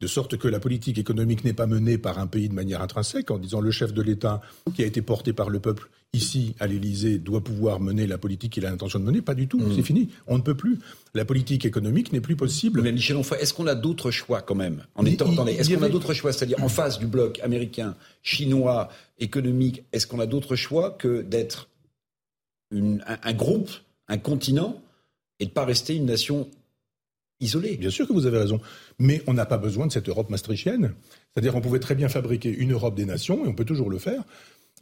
de 0.00 0.06
sorte 0.06 0.36
que 0.36 0.48
la 0.48 0.60
politique 0.60 0.98
économique 0.98 1.44
n'est 1.44 1.52
pas 1.52 1.66
menée 1.66 1.98
par 1.98 2.18
un 2.18 2.26
pays 2.26 2.48
de 2.48 2.54
manière 2.54 2.82
intrinsèque, 2.82 3.30
en 3.30 3.38
disant 3.38 3.60
le 3.60 3.70
chef 3.70 3.92
de 3.92 4.02
l'État 4.02 4.40
qui 4.74 4.82
a 4.82 4.86
été 4.86 5.02
porté 5.02 5.32
par 5.32 5.50
le 5.50 5.60
peuple 5.60 5.88
ici 6.14 6.54
à 6.60 6.66
l'Élysée 6.66 7.18
doit 7.18 7.42
pouvoir 7.42 7.80
mener 7.80 8.06
la 8.06 8.18
politique 8.18 8.52
qu'il 8.52 8.64
a 8.64 8.70
l'intention 8.70 9.00
de 9.00 9.04
mener. 9.04 9.20
Pas 9.20 9.34
du 9.34 9.48
tout, 9.48 9.58
mm. 9.58 9.74
c'est 9.74 9.82
fini. 9.82 10.10
On 10.26 10.38
ne 10.38 10.42
peut 10.42 10.54
plus. 10.54 10.78
La 11.12 11.24
politique 11.24 11.64
économique 11.64 12.12
n'est 12.12 12.20
plus 12.20 12.36
possible. 12.36 12.82
Mais 12.82 12.92
Michel 12.92 13.16
Onfray, 13.16 13.40
est-ce 13.40 13.52
qu'on 13.52 13.66
a 13.66 13.74
d'autres 13.74 14.10
choix 14.10 14.40
quand 14.40 14.54
même? 14.54 14.84
En 14.94 15.04
étant, 15.04 15.46
est-ce 15.46 15.74
qu'on 15.74 15.82
a 15.82 15.88
d'autres 15.88 16.14
choix? 16.14 16.32
C'est-à-dire 16.32 16.62
en 16.62 16.68
face 16.68 16.98
du 16.98 17.06
bloc 17.06 17.40
américain, 17.40 17.96
chinois, 18.22 18.88
économique, 19.18 19.84
est-ce 19.92 20.06
qu'on 20.06 20.20
a 20.20 20.26
d'autres 20.26 20.56
choix 20.56 20.90
que 20.90 21.22
d'être 21.22 21.68
un, 22.72 23.32
groupe, 23.32 23.70
un 24.08 24.18
continent, 24.18 24.80
et 25.40 25.46
de 25.46 25.50
pas 25.50 25.64
rester 25.64 25.96
une 25.96 26.06
nation 26.06 26.48
isolée 27.44 27.76
Bien 27.76 27.90
sûr 27.90 28.08
que 28.08 28.12
vous 28.12 28.26
avez 28.26 28.38
raison. 28.38 28.60
Mais 28.98 29.22
on 29.26 29.34
n'a 29.34 29.46
pas 29.46 29.58
besoin 29.58 29.86
de 29.86 29.92
cette 29.92 30.08
Europe 30.08 30.30
maastrichtienne. 30.30 30.94
C'est-à-dire 31.32 31.52
qu'on 31.52 31.60
pouvait 31.60 31.78
très 31.78 31.94
bien 31.94 32.08
fabriquer 32.08 32.50
une 32.50 32.72
Europe 32.72 32.94
des 32.94 33.04
nations, 33.04 33.44
et 33.44 33.48
on 33.48 33.54
peut 33.54 33.64
toujours 33.64 33.90
le 33.90 33.98
faire, 33.98 34.22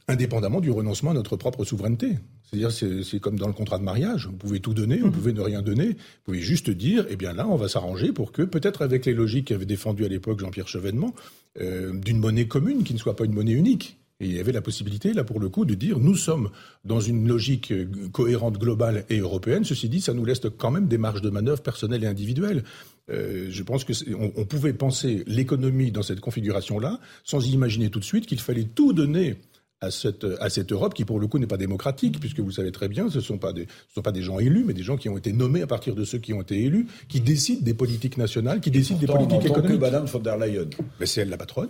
indépendamment 0.09 0.61
du 0.61 0.71
renoncement 0.71 1.13
à 1.13 1.15
notre 1.15 1.37
propre 1.37 1.65
souveraineté. 1.65 2.19
C'est-à-dire, 2.45 2.71
c'est 2.71 3.21
comme 3.21 3.39
dans 3.39 3.47
le 3.47 3.53
contrat 3.53 3.79
de 3.79 3.85
mariage. 3.85 4.27
Vous 4.27 4.37
pouvez 4.37 4.61
tout 4.61 4.75
donner, 4.75 4.99
vous 4.99 5.09
mmh. 5.09 5.13
pouvez 5.13 5.33
ne 5.33 5.41
rien 5.41 5.63
donner. 5.63 5.89
Vous 5.89 6.25
pouvez 6.25 6.41
juste 6.41 6.71
dire, 6.71 7.07
eh 7.09 7.17
bien 7.17 7.33
là, 7.33 7.49
on 7.49 7.57
va 7.57 7.69
s'arranger 7.69 8.13
pour 8.13 8.33
que, 8.33 8.43
peut-être 8.43 8.83
avec 8.83 9.07
les 9.07 9.15
logiques 9.15 9.49
qu'avait 9.49 9.65
défendu 9.65 10.05
à 10.05 10.09
l'époque 10.09 10.41
Jean-Pierre 10.41 10.69
Chevènement, 10.69 11.15
euh, 11.61 11.93
d'une 11.99 12.19
monnaie 12.19 12.47
commune 12.47 12.85
qui 12.85 12.93
ne 12.93 12.99
soit 12.99 13.17
pas 13.17 13.25
une 13.25 13.33
monnaie 13.33 13.53
unique. 13.53 14.02
Et 14.23 14.27
il 14.27 14.37
y 14.37 14.41
avait 14.41 14.53
la 14.53 14.63
possibilité, 14.63 15.13
là, 15.13 15.25
pour 15.25 15.41
le 15.41 15.49
coup, 15.49 15.65
de 15.65 15.75
dire 15.75 15.99
nous 15.99 16.15
sommes 16.15 16.51
dans 16.85 17.01
une 17.01 17.27
logique 17.27 17.73
euh, 17.73 17.89
cohérente, 18.13 18.57
globale 18.57 19.05
et 19.11 19.19
européenne. 19.19 19.65
Ceci 19.65 19.89
dit, 19.89 20.01
ça 20.01 20.15
nous 20.15 20.25
laisse 20.25 20.41
quand 20.59 20.71
même 20.71 20.87
des 20.87 20.97
marges 20.97 21.23
de 21.23 21.29
manœuvre 21.29 21.61
personnelles 21.61 22.05
et 22.05 22.07
individuelles. 22.07 22.63
Euh, 23.11 23.49
je 23.51 23.63
pense 23.65 23.85
que 23.85 23.93
on, 24.15 24.45
pouvait 24.45 24.73
penser 24.73 25.25
l'économie 25.27 25.91
dans 25.91 26.05
cette 26.05 26.21
configuration-là, 26.21 27.01
sans 27.25 27.45
imaginer 27.49 27.91
tout 27.91 27.99
de 27.99 28.05
suite 28.05 28.27
qu'il 28.27 28.39
fallait 28.39 28.63
tout 28.63 28.93
donner 28.93 29.39
à 29.83 29.91
cette, 29.91 30.25
à 30.41 30.49
cette 30.49 30.73
Europe 30.73 30.95
qui, 30.95 31.05
pour 31.05 31.19
le 31.19 31.27
coup, 31.27 31.39
n'est 31.39 31.47
pas 31.47 31.57
démocratique, 31.57 32.21
puisque 32.21 32.41
vous 32.41 32.53
savez 32.53 32.71
très 32.71 32.89
bien, 32.89 33.11
ce 33.11 33.19
ne 33.19 33.23
sont, 33.23 33.37
pas 33.37 33.53
des, 33.53 33.67
ce 33.89 33.95
sont 33.97 34.03
pas 34.03 34.13
des 34.13 34.23
gens 34.23 34.39
élus, 34.39 34.65
mais 34.65 34.75
des 34.75 34.85
gens 34.85 34.97
qui 34.97 35.09
ont 35.09 35.19
été 35.19 35.33
nommés 35.33 35.61
à 35.63 35.67
partir 35.67 35.95
de 35.95 36.05
ceux 36.05 36.19
qui 36.19 36.33
ont 36.33 36.41
été 36.41 36.63
élus, 36.63 36.87
qui 37.09 37.21
décident 37.21 37.63
des 37.63 37.75
politiques 37.75 38.17
nationales, 38.17 38.61
qui 38.61 38.71
décident 38.71 39.01
des 39.01 39.07
politiques 39.07 39.45
économiques. 39.45 39.73
que 39.73 39.77
Madame 39.77 40.07
von 40.07 40.21
der 40.21 40.39
Leyen. 40.39 40.71
Mais 41.01 41.07
c'est 41.07 41.23
elle 41.23 41.31
la 41.31 41.37
patronne. 41.37 41.69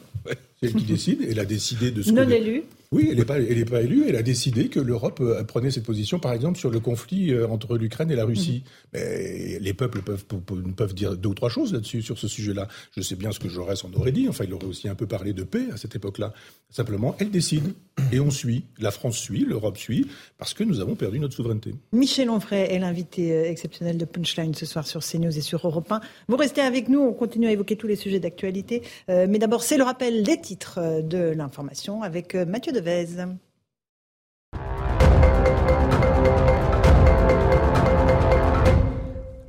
C'est 0.60 0.66
elle 0.66 0.74
qui 0.74 0.84
décide. 0.84 1.26
Elle 1.28 1.40
a 1.40 1.44
décidé 1.46 1.90
de 1.90 2.02
ce 2.02 2.10
Non 2.10 2.28
élue. 2.28 2.64
Oui, 2.92 3.08
elle 3.10 3.16
n'est 3.16 3.24
pas, 3.24 3.38
elle 3.38 3.58
est 3.58 3.64
pas 3.64 3.80
élue. 3.80 4.04
Elle 4.06 4.16
a 4.16 4.22
décidé 4.22 4.68
que 4.68 4.78
l'Europe 4.78 5.20
euh, 5.20 5.42
prenait 5.44 5.70
cette 5.70 5.84
position, 5.84 6.18
par 6.18 6.34
exemple, 6.34 6.58
sur 6.58 6.70
le 6.70 6.78
conflit 6.78 7.32
euh, 7.32 7.48
entre 7.48 7.78
l'Ukraine 7.78 8.10
et 8.10 8.16
la 8.16 8.26
Russie. 8.26 8.64
Mhm. 8.66 8.70
Mais 8.92 9.58
les 9.60 9.72
peuples 9.72 10.02
peuvent, 10.02 10.26
peuvent, 10.26 10.94
dire 10.94 11.16
deux 11.16 11.30
ou 11.30 11.34
trois 11.34 11.48
choses 11.48 11.72
là-dessus, 11.72 12.02
sur 12.02 12.18
ce 12.18 12.28
sujet-là. 12.28 12.68
Je 12.94 13.00
sais 13.00 13.16
bien 13.16 13.32
ce 13.32 13.40
que 13.40 13.48
Jaurès 13.48 13.82
en 13.84 13.92
aurait 13.94 14.12
dit. 14.12 14.28
Enfin, 14.28 14.44
il 14.46 14.52
aurait 14.52 14.66
aussi 14.66 14.88
un 14.88 14.94
peu 14.94 15.06
parlé 15.06 15.32
de 15.32 15.42
paix 15.42 15.64
à 15.72 15.78
cette 15.78 15.96
époque-là. 15.96 16.34
Simplement, 16.68 17.16
elle 17.18 17.30
décide 17.30 17.72
et 18.12 18.20
on 18.20 18.30
suit. 18.30 18.64
La 18.78 18.90
France 18.90 19.16
suit, 19.16 19.46
l'Europe 19.46 19.78
suit, 19.78 20.06
parce 20.36 20.52
que 20.52 20.62
nous 20.62 20.80
avons 20.80 20.94
perdu 20.94 21.18
notre 21.18 21.34
souveraineté. 21.34 21.74
Michel 21.92 22.28
Onfray 22.28 22.70
est 22.70 22.78
l'invité 22.78 23.32
euh, 23.32 23.50
exceptionnel 23.50 23.96
de 23.96 24.04
Punchline 24.04 24.54
ce 24.54 24.66
soir 24.66 24.86
sur 24.86 25.00
CNews 25.00 25.36
et 25.36 25.40
sur 25.40 25.66
Europe 25.66 25.90
1. 25.90 26.00
Vous 26.28 26.36
restez 26.36 26.60
avec 26.60 26.90
nous. 26.90 27.00
On 27.00 27.14
continue 27.14 27.46
à 27.46 27.52
évoquer 27.52 27.76
tous 27.76 27.86
les 27.86 27.96
sujets 27.96 28.20
d'actualité. 28.20 28.82
mais 29.08 29.38
d'abord, 29.38 29.62
c'est 29.62 29.78
le 29.78 29.84
rappel 29.84 30.22
des 30.22 30.40
titres 30.40 31.02
de 31.02 31.30
l'information 31.30 32.02
avec 32.02 32.34
Mathieu 32.34 32.72
Deveza. 32.82 33.38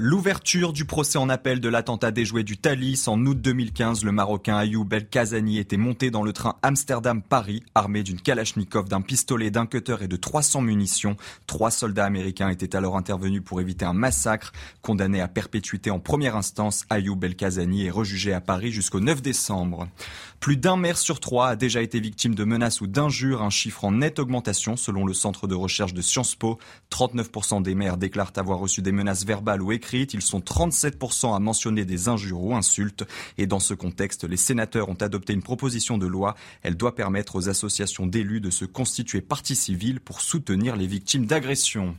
L'ouverture 0.06 0.74
du 0.74 0.84
procès 0.84 1.18
en 1.18 1.30
appel 1.30 1.62
de 1.62 1.70
l'attentat 1.70 2.12
déjoué 2.12 2.44
du 2.44 2.58
Thalys 2.58 3.08
en 3.08 3.26
août 3.26 3.40
2015, 3.40 4.04
le 4.04 4.12
Marocain 4.12 4.58
Ayoub 4.58 4.92
El 4.92 5.08
Kazani 5.08 5.60
était 5.60 5.78
monté 5.78 6.12
dans 6.12 6.24
le 6.24 6.34
train 6.34 6.58
Amsterdam-Paris, 6.62 7.64
armé 7.74 8.04
d'une 8.04 8.20
Kalachnikov, 8.20 8.90
d'un 8.90 9.00
pistolet, 9.00 9.50
d'un 9.50 9.66
cutter 9.66 9.96
et 10.02 10.10
de 10.10 10.18
300 10.18 10.60
munitions. 10.60 11.16
Trois 11.48 11.72
soldats 11.72 12.04
américains 12.04 12.50
étaient 12.50 12.76
alors 12.76 12.98
intervenus 12.98 13.42
pour 13.46 13.62
éviter 13.62 13.86
un 13.86 13.94
massacre. 13.94 14.52
Condamné 14.82 15.22
à 15.22 15.30
perpétuité 15.30 15.90
en 15.90 16.02
première 16.02 16.36
instance, 16.36 16.84
Ayoub 16.90 17.24
El 17.24 17.38
Kazani 17.38 17.86
est 17.86 17.90
rejugé 17.90 18.34
à 18.34 18.42
Paris 18.42 18.74
jusqu'au 18.74 19.00
9 19.00 19.22
décembre. 19.22 19.88
Plus 20.42 20.58
d'un 20.58 20.76
maire 20.76 20.98
sur 20.98 21.22
trois 21.22 21.48
a 21.48 21.56
déjà 21.56 21.82
été 21.82 22.02
victime 22.02 22.36
de 22.36 22.44
menaces 22.44 22.82
ou 22.82 22.88
d'injures, 22.88 23.42
un 23.42 23.50
chiffre 23.50 23.86
en 23.86 23.94
nette 23.94 24.20
augmentation 24.20 24.76
selon 24.76 25.06
le 25.06 25.14
centre 25.14 25.48
de 25.48 25.56
recherche 25.56 25.94
de 25.94 26.02
Sciences 26.02 26.36
Po. 26.36 26.60
39% 26.92 27.62
des 27.62 27.74
maires 27.74 27.96
déclarent 27.96 28.34
avoir 28.36 28.60
reçu 28.60 28.82
des 28.82 28.92
menaces 28.92 29.26
verbales 29.26 29.62
ou 29.62 29.72
écrites. 29.72 29.93
Ils 29.94 30.22
sont 30.22 30.40
37% 30.40 31.36
à 31.36 31.40
mentionner 31.40 31.86
des 31.86 32.10
injures 32.10 32.42
ou 32.42 32.56
insultes. 32.56 33.04
Et 33.38 33.48
dans 33.48 33.60
ce 33.60 33.74
contexte, 33.74 34.24
les 34.24 34.38
sénateurs 34.38 34.90
ont 34.90 34.96
adopté 34.96 35.34
une 35.34 35.44
proposition 35.44 35.98
de 35.98 36.08
loi. 36.08 36.36
Elle 36.64 36.76
doit 36.76 36.96
permettre 36.96 37.36
aux 37.36 37.50
associations 37.50 38.08
d'élus 38.08 38.42
de 38.42 38.50
se 38.50 38.66
constituer 38.66 39.22
partie 39.22 39.56
civile 39.56 40.00
pour 40.00 40.22
soutenir 40.22 40.76
les 40.76 40.88
victimes 40.88 41.26
d'agressions. 41.26 41.96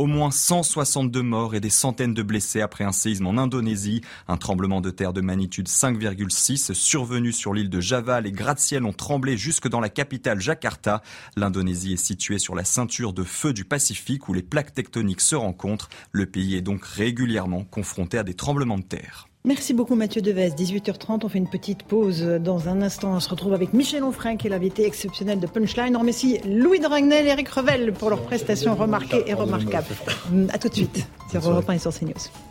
Au 0.00 0.06
moins 0.06 0.30
162 0.30 1.20
morts 1.20 1.54
et 1.54 1.60
des 1.60 1.68
centaines 1.68 2.14
de 2.14 2.22
blessés 2.22 2.62
après 2.62 2.84
un 2.84 2.90
séisme 2.90 3.26
en 3.26 3.36
Indonésie. 3.36 4.00
Un 4.28 4.38
tremblement 4.38 4.80
de 4.80 4.88
terre 4.88 5.12
de 5.12 5.20
magnitude 5.20 5.68
5,6 5.68 6.72
survenu 6.72 7.32
sur 7.32 7.52
l'île 7.52 7.68
de 7.68 7.80
Java. 7.82 8.22
Les 8.22 8.32
gratte-ciels 8.32 8.86
ont 8.86 8.94
tremblé 8.94 9.36
jusque 9.36 9.68
dans 9.68 9.78
la 9.78 9.90
capitale 9.90 10.40
Jakarta. 10.40 11.02
L'Indonésie 11.36 11.92
est 11.92 12.02
située 12.02 12.38
sur 12.38 12.54
la 12.54 12.64
ceinture 12.64 13.12
de 13.12 13.24
feu 13.24 13.52
du 13.52 13.66
Pacifique 13.66 14.26
où 14.30 14.32
les 14.32 14.42
plaques 14.42 14.72
tectoniques 14.72 15.20
se 15.20 15.36
rencontrent. 15.36 15.90
Le 16.12 16.24
pays 16.24 16.56
est 16.56 16.62
donc 16.62 16.82
régulièrement 16.82 17.64
confronté 17.64 18.16
à 18.16 18.22
des 18.22 18.32
tremblements 18.32 18.78
de 18.78 18.84
terre. 18.84 19.29
Merci 19.44 19.72
beaucoup 19.72 19.94
Mathieu 19.94 20.20
Deves. 20.20 20.54
18h30, 20.54 21.20
on 21.24 21.28
fait 21.28 21.38
une 21.38 21.48
petite 21.48 21.82
pause. 21.84 22.22
Dans 22.22 22.68
un 22.68 22.82
instant, 22.82 23.14
on 23.14 23.20
se 23.20 23.28
retrouve 23.30 23.54
avec 23.54 23.72
Michel 23.72 24.04
Onfray, 24.04 24.36
qui 24.36 24.48
est 24.48 24.50
l'invité 24.50 24.84
exceptionnel 24.84 25.40
de 25.40 25.46
Punchline. 25.46 25.96
On 25.96 26.00
remercie 26.00 26.40
Louis 26.44 26.78
Dragnel 26.78 27.26
et 27.26 27.30
Eric 27.30 27.48
Revel 27.48 27.92
pour 27.94 28.10
leurs 28.10 28.22
prestations 28.22 28.74
remarquées 28.74 29.24
et 29.26 29.32
remarquables. 29.32 29.94
A 30.52 30.58
tout 30.58 30.68
de 30.68 30.74
suite 30.74 31.06
sur 31.30 31.48
Europe 31.48 31.70
1 31.70 31.72
et 31.72 31.78
sur 31.78 31.92
CNews. 31.92 32.49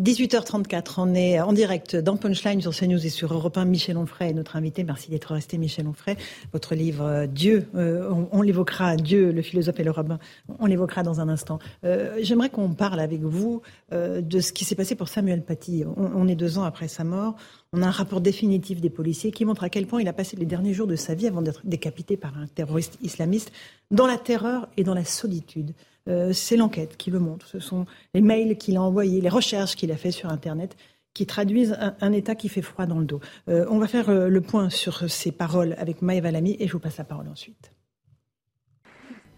18h34, 0.00 0.94
on 0.96 1.14
est 1.14 1.38
en 1.40 1.52
direct 1.52 1.94
dans 1.94 2.16
Punchline 2.16 2.62
sur 2.62 2.74
CNews 2.74 3.04
et 3.04 3.10
sur 3.10 3.34
Europe 3.34 3.58
1. 3.58 3.66
Michel 3.66 3.98
Onfray 3.98 4.30
est 4.30 4.32
notre 4.32 4.56
invité. 4.56 4.82
Merci 4.82 5.10
d'être 5.10 5.34
resté, 5.34 5.58
Michel 5.58 5.86
Onfray. 5.86 6.16
Votre 6.54 6.74
livre 6.74 7.04
euh, 7.04 7.26
Dieu, 7.26 7.68
euh, 7.74 8.10
on, 8.32 8.40
l'évoquera, 8.40 8.96
Dieu, 8.96 9.30
le 9.30 9.42
philosophe 9.42 9.78
et 9.78 9.84
le 9.84 9.90
rabbin, 9.90 10.18
on 10.58 10.64
l'évoquera 10.64 11.02
dans 11.02 11.20
un 11.20 11.28
instant. 11.28 11.58
Euh, 11.84 12.16
j'aimerais 12.22 12.48
qu'on 12.48 12.72
parle 12.72 12.98
avec 12.98 13.20
vous 13.20 13.60
de 13.92 14.40
ce 14.40 14.52
qui 14.52 14.64
s'est 14.64 14.74
passé 14.74 14.94
pour 14.94 15.08
Samuel 15.08 15.42
Paty. 15.42 15.84
On, 15.96 16.28
est 16.28 16.34
deux 16.34 16.56
ans 16.56 16.62
après 16.62 16.88
sa 16.88 17.04
mort. 17.04 17.36
On 17.72 17.82
a 17.82 17.86
un 17.86 17.90
rapport 17.90 18.22
définitif 18.22 18.80
des 18.80 18.88
policiers 18.88 19.32
qui 19.32 19.44
montre 19.44 19.64
à 19.64 19.68
quel 19.68 19.86
point 19.86 20.00
il 20.00 20.08
a 20.08 20.12
passé 20.12 20.36
les 20.36 20.46
derniers 20.46 20.72
jours 20.72 20.86
de 20.86 20.96
sa 20.96 21.14
vie 21.14 21.26
avant 21.26 21.42
d'être 21.42 21.60
décapité 21.64 22.16
par 22.16 22.38
un 22.38 22.46
terroriste 22.46 22.96
islamiste 23.02 23.52
dans 23.90 24.06
la 24.06 24.16
terreur 24.16 24.68
et 24.76 24.84
dans 24.84 24.94
la 24.94 25.04
solitude. 25.04 25.74
Euh, 26.08 26.32
c'est 26.32 26.56
l'enquête 26.56 26.96
qui 26.96 27.10
le 27.10 27.18
montre. 27.18 27.46
Ce 27.46 27.58
sont 27.58 27.86
les 28.14 28.20
mails 28.20 28.56
qu'il 28.56 28.76
a 28.76 28.82
envoyés, 28.82 29.20
les 29.20 29.28
recherches 29.28 29.76
qu'il 29.76 29.92
a 29.92 29.96
fait 29.96 30.10
sur 30.10 30.30
Internet 30.30 30.76
qui 31.12 31.26
traduisent 31.26 31.76
un, 32.00 32.12
état 32.12 32.34
qui 32.34 32.48
fait 32.48 32.62
froid 32.62 32.86
dans 32.86 33.00
le 33.00 33.04
dos. 33.04 33.20
Euh, 33.48 33.66
on 33.68 33.78
va 33.78 33.88
faire 33.88 34.08
euh, 34.10 34.28
le 34.28 34.40
point 34.40 34.70
sur 34.70 35.10
ces 35.10 35.32
paroles 35.32 35.74
avec 35.78 36.02
Maëva 36.02 36.30
Lamy 36.30 36.56
et 36.60 36.68
je 36.68 36.72
vous 36.72 36.78
passe 36.78 36.98
la 36.98 37.04
parole 37.04 37.28
ensuite. 37.28 37.72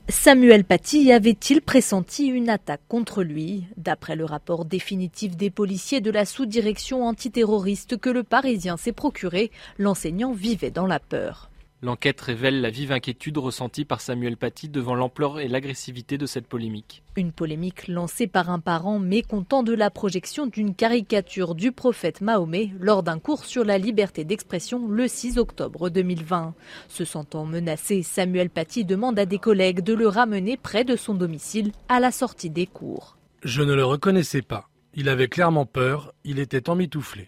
Samuel 0.08 0.64
Paty 0.64 1.12
avait-il 1.12 1.62
pressenti 1.62 2.26
une 2.26 2.50
attaque 2.50 2.82
contre 2.88 3.22
lui? 3.22 3.64
D'après 3.76 4.16
le 4.16 4.24
rapport 4.24 4.64
définitif 4.64 5.36
des 5.36 5.48
policiers 5.48 6.00
de 6.00 6.10
la 6.10 6.24
sous-direction 6.24 7.04
antiterroriste 7.06 7.96
que 7.96 8.10
le 8.10 8.24
Parisien 8.24 8.76
s'est 8.76 8.92
procuré, 8.92 9.50
l'enseignant 9.78 10.32
vivait 10.32 10.72
dans 10.72 10.86
la 10.86 10.98
peur. 10.98 11.51
L'enquête 11.84 12.20
révèle 12.20 12.60
la 12.60 12.70
vive 12.70 12.92
inquiétude 12.92 13.38
ressentie 13.38 13.84
par 13.84 14.00
Samuel 14.00 14.36
Paty 14.36 14.68
devant 14.68 14.94
l'ampleur 14.94 15.40
et 15.40 15.48
l'agressivité 15.48 16.16
de 16.16 16.26
cette 16.26 16.46
polémique. 16.46 17.02
Une 17.16 17.32
polémique 17.32 17.88
lancée 17.88 18.28
par 18.28 18.50
un 18.50 18.60
parent 18.60 19.00
mécontent 19.00 19.64
de 19.64 19.74
la 19.74 19.90
projection 19.90 20.46
d'une 20.46 20.76
caricature 20.76 21.56
du 21.56 21.72
prophète 21.72 22.20
Mahomet 22.20 22.70
lors 22.78 23.02
d'un 23.02 23.18
cours 23.18 23.44
sur 23.44 23.64
la 23.64 23.78
liberté 23.78 24.24
d'expression 24.24 24.86
le 24.86 25.08
6 25.08 25.38
octobre 25.38 25.90
2020. 25.90 26.54
Se 26.86 27.04
sentant 27.04 27.46
menacé, 27.46 28.04
Samuel 28.04 28.48
Paty 28.48 28.84
demande 28.84 29.18
à 29.18 29.26
des 29.26 29.40
collègues 29.40 29.80
de 29.80 29.94
le 29.94 30.06
ramener 30.06 30.56
près 30.56 30.84
de 30.84 30.94
son 30.94 31.14
domicile 31.14 31.72
à 31.88 31.98
la 31.98 32.12
sortie 32.12 32.50
des 32.50 32.68
cours. 32.68 33.16
Je 33.42 33.62
ne 33.62 33.74
le 33.74 33.84
reconnaissais 33.84 34.42
pas. 34.42 34.68
Il 34.94 35.08
avait 35.08 35.26
clairement 35.26 35.66
peur, 35.66 36.14
il 36.22 36.38
était 36.38 36.70
emmitouflé. 36.70 37.26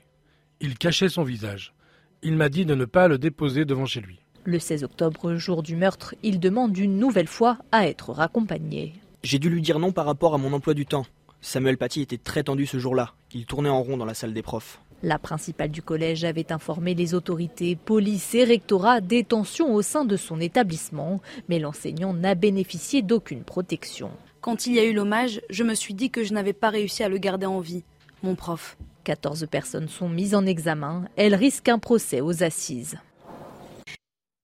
Il 0.61 0.79
cachait 0.79 1.09
son 1.09 1.25
visage. 1.25 1.75
Il 2.23 2.37
m'a 2.37 2.49
dit 2.49 2.65
de 2.65 2.77
ne 2.77 2.85
pas 2.85 3.09
le 3.09 3.19
déposer 3.19 3.65
devant 3.65 3.87
chez 3.87 4.01
lui. 4.01 4.24
Le 4.47 4.59
16 4.59 4.85
octobre, 4.85 5.37
jour 5.37 5.63
du 5.63 5.75
meurtre, 5.75 6.15
il 6.23 6.39
demande 6.39 6.77
une 6.77 6.99
nouvelle 6.99 7.29
fois 7.29 7.57
à 7.73 7.89
être 7.89 8.13
raccompagné. 8.13 8.93
J'ai 9.23 9.39
dû 9.39 9.49
lui 9.49 9.63
dire 9.63 9.79
non 9.79 9.91
par 9.91 10.05
rapport 10.05 10.35
à 10.35 10.39
mon 10.39 10.53
emploi 10.53 10.75
du 10.75 10.85
temps. 10.85 11.07
Samuel 11.41 11.79
Paty 11.79 12.03
était 12.03 12.19
très 12.19 12.43
tendu 12.43 12.67
ce 12.67 12.79
jour-là. 12.79 13.15
Il 13.33 13.47
tournait 13.47 13.71
en 13.71 13.83
rond 13.83 13.97
dans 13.97 14.05
la 14.05 14.13
salle 14.13 14.35
des 14.35 14.43
profs. 14.43 14.83
La 15.03 15.19
principale 15.19 15.71
du 15.71 15.81
collège 15.81 16.25
avait 16.25 16.53
informé 16.53 16.95
les 16.95 17.15
autorités, 17.15 17.75
police 17.75 18.35
et 18.35 18.45
rectorat 18.45 19.01
des 19.01 19.25
tensions 19.25 19.75
au 19.75 19.81
sein 19.81 20.05
de 20.05 20.17
son 20.17 20.39
établissement, 20.41 21.23
mais 21.49 21.59
l'enseignant 21.59 22.13
n'a 22.13 22.35
bénéficié 22.35 23.01
d'aucune 23.01 23.45
protection. 23.45 24.11
Quand 24.43 24.67
il 24.67 24.75
y 24.75 24.79
a 24.79 24.85
eu 24.85 24.93
l'hommage, 24.93 25.41
je 25.49 25.65
me 25.65 25.75
suis 25.75 25.95
dit 25.95 26.11
que 26.11 26.23
je 26.23 26.35
n'avais 26.35 26.53
pas 26.53 26.69
réussi 26.69 27.03
à 27.03 27.09
le 27.09 27.17
garder 27.17 27.47
en 27.47 27.61
vie, 27.61 27.83
mon 28.23 28.35
prof. 28.35 28.77
14 29.05 29.47
personnes 29.51 29.89
sont 29.89 30.09
mises 30.09 30.35
en 30.35 30.45
examen. 30.45 31.05
Elles 31.17 31.35
risquent 31.35 31.69
un 31.69 31.79
procès 31.79 32.21
aux 32.21 32.43
assises. 32.43 32.99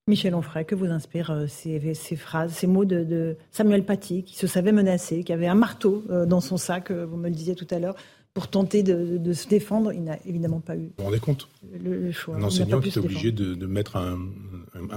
Michel 0.07 0.33
Onfray, 0.33 0.65
que 0.65 0.73
vous 0.73 0.87
inspirent 0.87 1.31
euh, 1.31 1.45
ces, 1.47 2.15
phrases, 2.15 2.53
ces 2.53 2.65
mots 2.65 2.85
de, 2.85 3.37
Samuel 3.51 3.85
Paty, 3.85 4.23
qui 4.23 4.35
se 4.35 4.47
savait 4.47 4.71
menacé, 4.71 5.23
qui 5.23 5.31
avait 5.31 5.47
un 5.47 5.55
marteau 5.55 6.03
euh, 6.09 6.25
dans 6.25 6.41
son 6.41 6.57
sac, 6.57 6.89
euh, 6.89 7.05
vous 7.05 7.17
me 7.17 7.29
le 7.29 7.35
disiez 7.35 7.53
tout 7.53 7.67
à 7.69 7.77
l'heure, 7.77 7.95
pour 8.33 8.47
tenter 8.47 8.81
de, 8.81 9.33
se 9.33 9.47
défendre. 9.47 9.93
Il 9.93 10.03
n'a 10.05 10.17
évidemment 10.25 10.59
pas 10.59 10.75
eu. 10.75 10.85
Vous 10.85 10.93
vous 10.97 11.03
rendez 11.03 11.19
compte? 11.19 11.49
le, 11.71 12.11
choix. 12.11 12.35
Un 12.35 12.43
enseignant 12.43 12.79
qui 12.79 12.89
est 12.89 12.97
obligé 12.97 13.31
de, 13.31 13.65
mettre 13.67 13.97
un, 13.97 14.17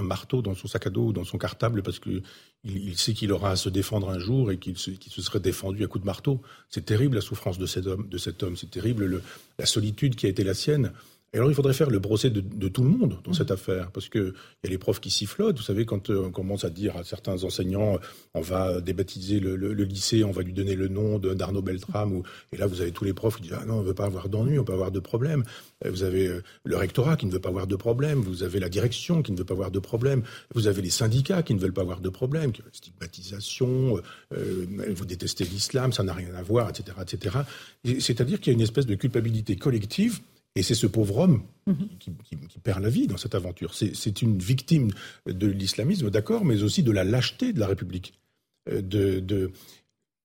marteau 0.01 0.41
dans 0.41 0.55
son 0.55 0.67
sac 0.67 0.87
à 0.87 0.89
dos 0.89 1.07
ou 1.07 1.13
dans 1.13 1.25
son 1.25 1.37
cartable 1.37 1.83
parce 1.83 1.99
qu'il 1.99 2.23
il 2.63 2.97
sait 2.97 3.13
qu'il 3.13 3.31
aura 3.31 3.51
à 3.51 3.55
se 3.57 3.69
défendre 3.69 4.09
un 4.09 4.19
jour 4.19 4.51
et 4.51 4.57
qu'il 4.57 4.77
se, 4.77 4.91
serait 5.21 5.41
défendu 5.41 5.83
à 5.83 5.87
coups 5.87 6.01
de 6.01 6.05
marteau. 6.05 6.41
C'est 6.69 6.85
terrible 6.85 7.15
la 7.15 7.21
souffrance 7.21 7.57
de 7.57 7.65
cet 7.65 7.85
homme. 7.87 8.07
De 8.09 8.17
cet 8.17 8.41
homme. 8.41 8.55
C'est 8.55 8.71
terrible 8.71 9.21
la 9.59 9.65
solitude 9.65 10.15
qui 10.15 10.25
a 10.25 10.29
été 10.29 10.43
la 10.43 10.53
sienne. 10.53 10.93
Alors, 11.35 11.51
il 11.51 11.55
faudrait 11.55 11.73
faire 11.73 11.89
le 11.89 11.99
procès 11.99 12.29
de, 12.29 12.67
tout 12.69 12.83
le 12.83 12.89
monde 12.89 13.19
dans 13.23 13.33
cette 13.33 13.51
affaire, 13.51 13.91
parce 13.91 14.07
qu'il 14.07 14.33
y 14.63 14.67
a 14.67 14.69
les 14.69 14.77
profs 14.77 15.01
qui 15.01 15.11
sifflotent. 15.11 15.57
Vous 15.57 15.63
savez, 15.63 15.85
quand 15.85 16.09
euh, 16.09 16.25
on 16.27 16.31
commence 16.31 16.63
à 16.63 16.69
dire 16.69 16.95
à 16.95 17.03
certains 17.03 17.43
enseignants, 17.43 17.99
on 18.33 18.41
va 18.41 18.79
débaptiser 18.79 19.39
le, 19.39 19.55
lycée, 19.73 20.23
on 20.23 20.31
va 20.31 20.43
lui 20.43 20.53
donner 20.53 20.75
le 20.75 20.87
nom 20.87 21.19
d'Arnaud 21.19 21.61
Beltrame, 21.61 22.13
ou, 22.13 22.23
et 22.53 22.57
là, 22.57 22.67
vous 22.67 22.81
avez 22.81 22.91
tous 22.91 23.03
les 23.03 23.13
profs 23.13 23.35
qui 23.35 23.43
disent 23.43 23.57
Ah 23.59 23.65
non, 23.65 23.75
on 23.75 23.81
ne 23.81 23.87
veut 23.87 23.93
pas 23.93 24.05
avoir 24.05 24.29
d'ennui, 24.29 24.57
on 24.59 24.63
peut 24.63 24.73
avoir 24.73 24.91
de 24.91 24.99
problème. 24.99 25.43
Vous 25.85 26.03
avez 26.03 26.27
euh, 26.27 26.41
le 26.63 26.77
rectorat 26.77 27.17
qui 27.17 27.25
ne 27.25 27.31
veut 27.31 27.41
pas 27.41 27.49
avoir 27.49 27.67
de 27.67 27.75
problème, 27.75 28.19
vous 28.21 28.43
avez 28.43 28.59
la 28.59 28.69
direction 28.69 29.21
qui 29.21 29.33
ne 29.33 29.37
veut 29.37 29.43
pas 29.43 29.53
avoir 29.53 29.71
de 29.71 29.79
problème, 29.79 30.23
vous 30.53 30.67
avez 30.67 30.81
les 30.81 30.89
syndicats 30.89 31.43
qui 31.43 31.53
ne 31.53 31.59
veulent 31.59 31.73
pas 31.73 31.81
avoir 31.81 31.99
de 31.99 32.09
problème, 32.09 32.53
stigmatisation, 32.71 33.99
euh, 34.33 34.65
vous 34.95 35.05
détestez 35.05 35.43
l'islam, 35.43 35.91
ça 35.91 36.03
n'a 36.03 36.13
rien 36.13 36.33
à 36.33 36.43
voir, 36.43 36.69
etc. 36.69 36.97
etc. 37.01 37.37
C'est-à-dire 37.99 38.39
qu'il 38.39 38.53
y 38.53 38.55
a 38.55 38.57
une 38.57 38.63
espèce 38.63 38.85
de 38.85 38.95
culpabilité 38.95 39.57
collective 39.57 40.21
et 40.55 40.63
c'est 40.63 40.75
ce 40.75 40.87
pauvre 40.87 41.17
homme 41.17 41.43
mhm. 41.67 41.89
qui, 41.99 42.11
perd 42.63 42.81
la 42.81 42.89
vie 42.89 43.07
dans 43.07 43.17
cette 43.17 43.35
aventure. 43.35 43.73
C'est 43.75 44.21
une 44.21 44.39
victime 44.39 44.91
de 45.27 45.47
l'islamisme, 45.47 46.09
d'accord, 46.09 46.45
mais 46.45 46.63
aussi 46.63 46.81
de 46.81 46.91
la 46.91 47.03
lâcheté 47.03 47.53
de 47.53 47.59
la 47.59 47.67
République, 47.67 48.13
euh, 48.71 48.81
de, 48.81 49.51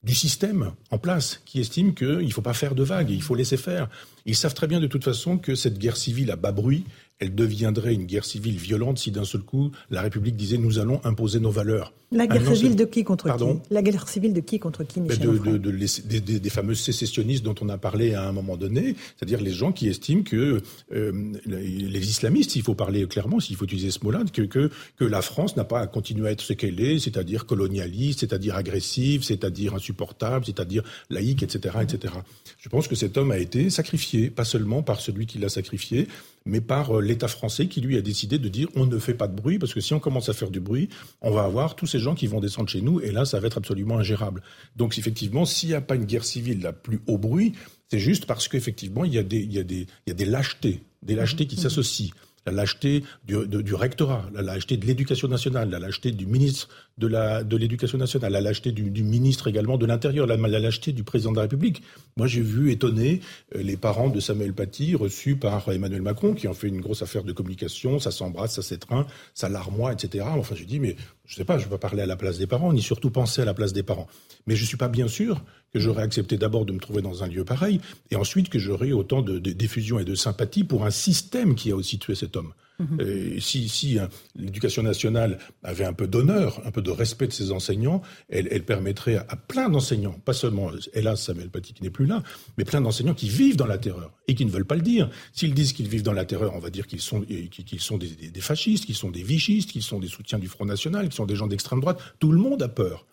du 0.02 0.14
système 0.14 0.72
en 0.90 0.98
place, 0.98 1.42
qui 1.44 1.60
estime 1.60 1.94
qu'il 1.94 2.26
ne 2.26 2.30
faut 2.30 2.42
pas 2.42 2.54
faire 2.54 2.74
de 2.74 2.82
vagues, 2.82 3.10
il 3.10 3.22
faut 3.22 3.34
laisser 3.34 3.56
faire. 3.56 3.90
Ils 4.24 4.36
savent 4.36 4.54
très 4.54 4.66
bien 4.66 4.80
de 4.80 4.86
toute 4.86 5.04
façon 5.04 5.36
que 5.36 5.54
cette 5.54 5.78
guerre 5.78 5.96
civile 5.96 6.30
à 6.30 6.36
bas 6.36 6.52
bruit, 6.52 6.84
elle 7.20 7.34
deviendrait 7.34 7.94
une 7.94 8.06
guerre 8.06 8.24
civile 8.24 8.56
violente 8.56 8.98
si 8.98 9.10
d'un 9.10 9.24
seul 9.24 9.42
coup 9.42 9.70
la 9.90 10.02
République 10.02 10.36
disait 10.36 10.58
nous 10.58 10.78
allons 10.78 11.00
imposer 11.04 11.38
nos 11.38 11.50
valeurs. 11.50 11.92
La 12.12 12.26
guerre 12.26 12.56
civile 12.56 12.74
de 12.74 12.84
qui 12.84 13.04
contre 13.04 13.36
qui 13.36 13.44
La 13.70 13.82
guerre 13.82 14.08
civile 14.08 14.32
de 14.32 14.40
qui 14.40 14.58
contre 14.58 14.82
qui, 14.82 15.00
Michel 15.00 15.20
de, 15.20 15.58
de, 15.58 16.38
des, 16.38 16.50
fameux 16.50 16.74
sécessionnistes 16.74 17.44
dont 17.44 17.54
on 17.60 17.68
a 17.68 17.78
parlé 17.78 18.14
à 18.14 18.26
un 18.26 18.32
moment 18.32 18.56
donné, 18.56 18.96
c'est-à-dire 19.16 19.40
les 19.40 19.52
gens 19.52 19.70
qui 19.70 19.86
estiment 19.86 20.24
que 20.24 20.60
euh, 20.92 21.12
les 21.46 22.10
islamistes, 22.10 22.50
s'il 22.52 22.62
faut 22.62 22.74
parler 22.74 23.06
clairement, 23.06 23.38
s'il 23.38 23.54
faut 23.54 23.64
utiliser 23.64 23.92
ce 23.92 24.02
mot-là, 24.02 24.24
que, 24.32 24.42
que, 24.42 24.70
que 24.96 25.04
la 25.04 25.22
France 25.22 25.56
n'a 25.56 25.62
pas 25.62 25.80
à 25.80 25.86
continuer 25.86 26.26
à 26.26 26.32
être 26.32 26.40
ce 26.40 26.52
qu'elle 26.52 26.80
est, 26.80 26.98
c'est-à-dire 26.98 27.46
colonialiste, 27.46 28.20
c'est-à-dire 28.20 28.56
agressive, 28.56 29.22
c'est-à-dire 29.22 29.74
insupportable, 29.74 30.44
c'est-à-dire 30.46 30.82
laïque, 31.10 31.44
etc., 31.44 31.76
etc. 31.82 32.14
Je 32.58 32.68
pense 32.68 32.88
que 32.88 32.96
cet 32.96 33.18
homme 33.18 33.30
a 33.30 33.38
été 33.38 33.70
sacrifié, 33.70 34.30
pas 34.30 34.44
seulement 34.44 34.82
par 34.82 35.00
celui 35.00 35.26
qui 35.26 35.38
l'a 35.38 35.48
sacrifié, 35.48 36.08
mais 36.44 36.60
par 36.60 36.98
euh, 36.98 37.02
l'État 37.02 37.28
français 37.28 37.66
qui 37.66 37.80
lui 37.80 37.96
a 37.96 38.02
décidé 38.02 38.38
de 38.38 38.48
dire 38.48 38.68
on 38.74 38.86
ne 38.86 38.98
fait 38.98 39.14
pas 39.14 39.28
de 39.28 39.34
bruit 39.34 39.58
parce 39.58 39.74
que 39.74 39.80
si 39.80 39.94
on 39.94 40.00
commence 40.00 40.28
à 40.28 40.32
faire 40.32 40.50
du 40.50 40.60
bruit, 40.60 40.88
on 41.20 41.30
va 41.30 41.44
avoir 41.44 41.76
tous 41.76 41.86
ces 41.86 41.98
gens 41.98 42.14
qui 42.14 42.26
vont 42.26 42.40
descendre 42.40 42.68
chez 42.68 42.80
nous 42.80 43.00
et 43.00 43.10
là 43.10 43.24
ça 43.24 43.40
va 43.40 43.46
être 43.46 43.58
absolument 43.58 43.98
ingérable. 43.98 44.42
Donc 44.76 44.98
effectivement, 44.98 45.44
s'il 45.44 45.70
n'y 45.70 45.74
a 45.74 45.80
pas 45.80 45.96
une 45.96 46.06
guerre 46.06 46.24
civile 46.24 46.62
la 46.62 46.72
plus 46.72 47.00
haut 47.06 47.18
bruit, 47.18 47.52
c'est 47.88 47.98
juste 47.98 48.26
parce 48.26 48.48
qu'effectivement 48.48 49.04
il 49.04 49.14
y 49.14 49.18
a 49.18 49.22
des 49.22 49.38
il 49.38 49.50
il 49.50 49.86
y 50.06 50.10
a 50.10 50.14
des 50.14 50.24
lâchetés, 50.24 50.82
des 51.02 51.14
lâchetés 51.14 51.46
qui 51.46 51.56
s'associent 51.56 52.10
la 52.46 52.52
lâcheté 52.52 53.04
du, 53.26 53.46
du, 53.46 53.74
rectorat, 53.74 54.24
la 54.32 54.42
lâcheté 54.42 54.76
de 54.76 54.86
l'éducation 54.86 55.28
nationale, 55.28 55.70
la 55.70 55.78
lâcheté 55.78 56.10
du 56.10 56.26
ministre 56.26 56.68
de, 56.98 57.06
la, 57.06 57.44
de 57.44 57.56
l'éducation 57.56 57.98
nationale, 57.98 58.32
la 58.32 58.40
lâcheté 58.40 58.72
du, 58.72 59.02
ministre 59.02 59.48
également 59.48 59.76
de 59.78 59.86
l'Intérieur, 59.86 60.26
la, 60.26 60.36
la, 60.36 60.58
lâcheté 60.58 60.92
du 60.92 61.04
président 61.04 61.32
de 61.32 61.36
la 61.36 61.42
République. 61.42 61.82
Moi, 62.16 62.26
j'ai 62.26 62.40
vu 62.40 62.70
étonner 62.70 63.20
euh, 63.54 63.62
les 63.62 63.76
parents 63.76 64.08
de 64.08 64.20
Samuel 64.20 64.52
Paty 64.52 64.94
reçus 64.94 65.36
par 65.36 65.70
Emmanuel 65.70 66.02
Macron, 66.02 66.34
qui 66.34 66.48
ont 66.48 66.54
fait 66.54 66.68
une 66.68 66.80
grosse 66.80 67.02
affaire 67.02 67.24
de 67.24 67.32
communication, 67.32 67.98
ça 67.98 68.10
s'embrasse, 68.10 68.54
ça 68.54 68.62
s'étreint, 68.62 69.06
ça 69.34 69.48
larmoie, 69.48 69.92
etc. 69.92 70.24
Enfin, 70.36 70.54
j'ai 70.54 70.66
dit, 70.66 70.80
mais 70.80 70.96
je 71.30 71.36
ne 71.36 71.38
sais 71.38 71.44
pas, 71.44 71.58
je 71.58 71.64
ne 71.64 71.70
vais 71.70 71.78
pas 71.78 71.88
parler 71.88 72.02
à 72.02 72.06
la 72.06 72.16
place 72.16 72.38
des 72.38 72.48
parents, 72.48 72.72
ni 72.72 72.82
surtout 72.82 73.10
penser 73.10 73.40
à 73.40 73.44
la 73.44 73.54
place 73.54 73.72
des 73.72 73.84
parents. 73.84 74.08
Mais 74.48 74.56
je 74.56 74.62
ne 74.62 74.66
suis 74.66 74.76
pas 74.76 74.88
bien 74.88 75.06
sûr 75.06 75.40
que 75.72 75.78
j'aurais 75.78 76.02
accepté 76.02 76.36
d'abord 76.36 76.66
de 76.66 76.72
me 76.72 76.80
trouver 76.80 77.02
dans 77.02 77.22
un 77.22 77.28
lieu 77.28 77.44
pareil, 77.44 77.80
et 78.10 78.16
ensuite 78.16 78.48
que 78.48 78.58
j'aurais 78.58 78.90
autant 78.90 79.22
de, 79.22 79.38
de 79.38 79.52
diffusion 79.52 80.00
et 80.00 80.04
de 80.04 80.16
sympathie 80.16 80.64
pour 80.64 80.84
un 80.84 80.90
système 80.90 81.54
qui 81.54 81.70
a 81.70 81.76
aussi 81.76 82.00
tué 82.00 82.16
cet 82.16 82.34
homme. 82.34 82.52
Mmh. 82.80 83.40
si, 83.40 83.68
si 83.68 83.98
hein, 83.98 84.08
l'éducation 84.36 84.82
nationale 84.82 85.38
avait 85.62 85.84
un 85.84 85.92
peu 85.92 86.06
d'honneur, 86.06 86.60
un 86.64 86.70
peu 86.70 86.80
de 86.80 86.90
respect 86.90 87.26
de 87.26 87.32
ses 87.32 87.52
enseignants, 87.52 88.00
elle, 88.30 88.64
permettrait 88.64 89.16
à, 89.16 89.36
plein 89.36 89.68
d'enseignants, 89.68 90.16
pas 90.24 90.32
seulement, 90.32 90.70
hélas, 90.94 91.22
Samuel 91.22 91.50
Paty 91.50 91.74
qui 91.74 91.82
n'est 91.82 91.90
plus 91.90 92.06
là, 92.06 92.22
mais 92.56 92.64
plein 92.64 92.80
d'enseignants 92.80 93.14
qui 93.14 93.28
vivent 93.28 93.56
dans 93.56 93.66
la 93.66 93.78
terreur 93.78 94.12
et 94.28 94.34
qui 94.34 94.44
ne 94.44 94.50
veulent 94.50 94.66
pas 94.66 94.76
le 94.76 94.82
dire. 94.82 95.10
S'ils 95.32 95.54
disent 95.54 95.72
qu'ils 95.72 95.88
vivent 95.88 96.02
dans 96.02 96.12
la 96.12 96.24
terreur, 96.24 96.54
on 96.54 96.58
va 96.58 96.70
dire 96.70 96.86
qu'ils 96.86 97.00
sont, 97.00 97.20
des, 97.20 97.50
des 97.50 98.40
fascistes, 98.40 98.86
qu'ils 98.86 98.94
sont 98.94 99.10
des 99.10 99.22
vichistes, 99.22 99.70
qu'ils 99.70 99.82
sont 99.82 100.00
des 100.00 100.08
soutiens 100.08 100.38
du 100.38 100.48
Front 100.48 100.64
National, 100.64 101.04
qu'ils 101.04 101.14
sont 101.14 101.26
des 101.26 101.36
gens 101.36 101.46
d'extrême 101.46 101.80
droite. 101.80 102.00
Tout 102.18 102.32
le 102.32 102.38
monde 102.38 102.62
a 102.62 102.68
peur. 102.68 103.06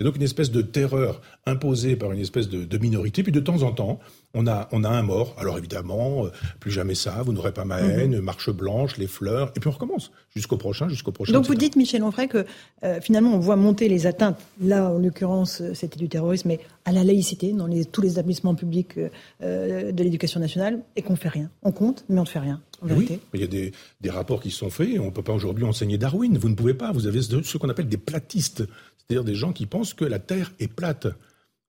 Et 0.00 0.04
donc 0.04 0.16
une 0.16 0.22
espèce 0.22 0.50
de 0.50 0.62
terreur 0.62 1.20
imposée 1.46 1.96
par 1.96 2.12
une 2.12 2.20
espèce 2.20 2.48
de, 2.48 2.64
de, 2.64 2.78
minorité. 2.78 3.22
Puis 3.22 3.32
de 3.32 3.40
temps 3.40 3.62
en 3.62 3.72
temps, 3.72 4.00
on 4.34 4.46
a, 4.46 4.68
on 4.72 4.84
a 4.84 4.88
un 4.88 5.02
mort. 5.02 5.34
Alors 5.38 5.58
évidemment, 5.58 6.26
euh, 6.26 6.30
plus 6.60 6.70
jamais 6.70 6.94
ça, 6.94 7.22
vous 7.24 7.32
n'aurez 7.32 7.52
pas 7.52 7.64
ma 7.64 7.80
haine, 7.80 8.18
mmh. 8.18 8.20
marche 8.20 8.50
blanche, 8.50 8.96
les 8.96 9.06
fleurs, 9.06 9.52
et 9.56 9.60
puis 9.60 9.68
on 9.68 9.72
recommence 9.72 10.10
jusqu'au 10.34 10.56
prochain, 10.56 10.88
jusqu'au 10.88 11.12
prochain. 11.12 11.32
Donc 11.32 11.44
etc. 11.44 11.52
vous 11.52 11.58
dites, 11.58 11.76
Michel 11.76 12.02
Onfray, 12.02 12.28
que 12.28 12.44
euh, 12.82 13.00
finalement 13.00 13.34
on 13.34 13.38
voit 13.38 13.56
monter 13.56 13.88
les 13.88 14.06
atteintes, 14.06 14.38
là 14.60 14.90
en 14.90 14.98
l'occurrence 14.98 15.62
c'était 15.74 15.98
du 15.98 16.08
terrorisme, 16.08 16.48
mais 16.48 16.60
à 16.84 16.92
la 16.92 17.04
laïcité 17.04 17.52
dans 17.52 17.66
les, 17.66 17.84
tous 17.84 18.00
les 18.00 18.12
établissements 18.12 18.54
publics 18.54 18.98
euh, 19.42 19.92
de 19.92 20.02
l'éducation 20.02 20.40
nationale, 20.40 20.80
et 20.96 21.02
qu'on 21.02 21.14
ne 21.14 21.18
fait 21.18 21.28
rien. 21.28 21.50
On 21.62 21.72
compte, 21.72 22.04
mais 22.08 22.18
on 22.18 22.24
ne 22.24 22.28
fait 22.28 22.40
rien. 22.40 22.60
Oui, 22.84 23.06
mais 23.10 23.38
il 23.38 23.40
y 23.40 23.44
a 23.44 23.48
des, 23.48 23.72
des, 24.00 24.10
rapports 24.10 24.42
qui 24.42 24.50
sont 24.50 24.70
faits. 24.70 24.98
On 25.00 25.06
ne 25.06 25.10
peut 25.10 25.22
pas 25.22 25.32
aujourd'hui 25.32 25.64
enseigner 25.64 25.98
Darwin. 25.98 26.36
Vous 26.38 26.48
ne 26.48 26.54
pouvez 26.54 26.74
pas. 26.74 26.92
Vous 26.92 27.06
avez 27.06 27.22
ce 27.22 27.56
qu'on 27.58 27.68
appelle 27.68 27.88
des 27.88 27.96
platistes, 27.96 28.64
c'est-à-dire 28.96 29.24
des 29.24 29.34
gens 29.34 29.52
qui 29.52 29.66
pensent 29.66 29.94
que 29.94 30.04
la 30.04 30.18
Terre 30.18 30.52
est 30.58 30.68
plate. 30.68 31.08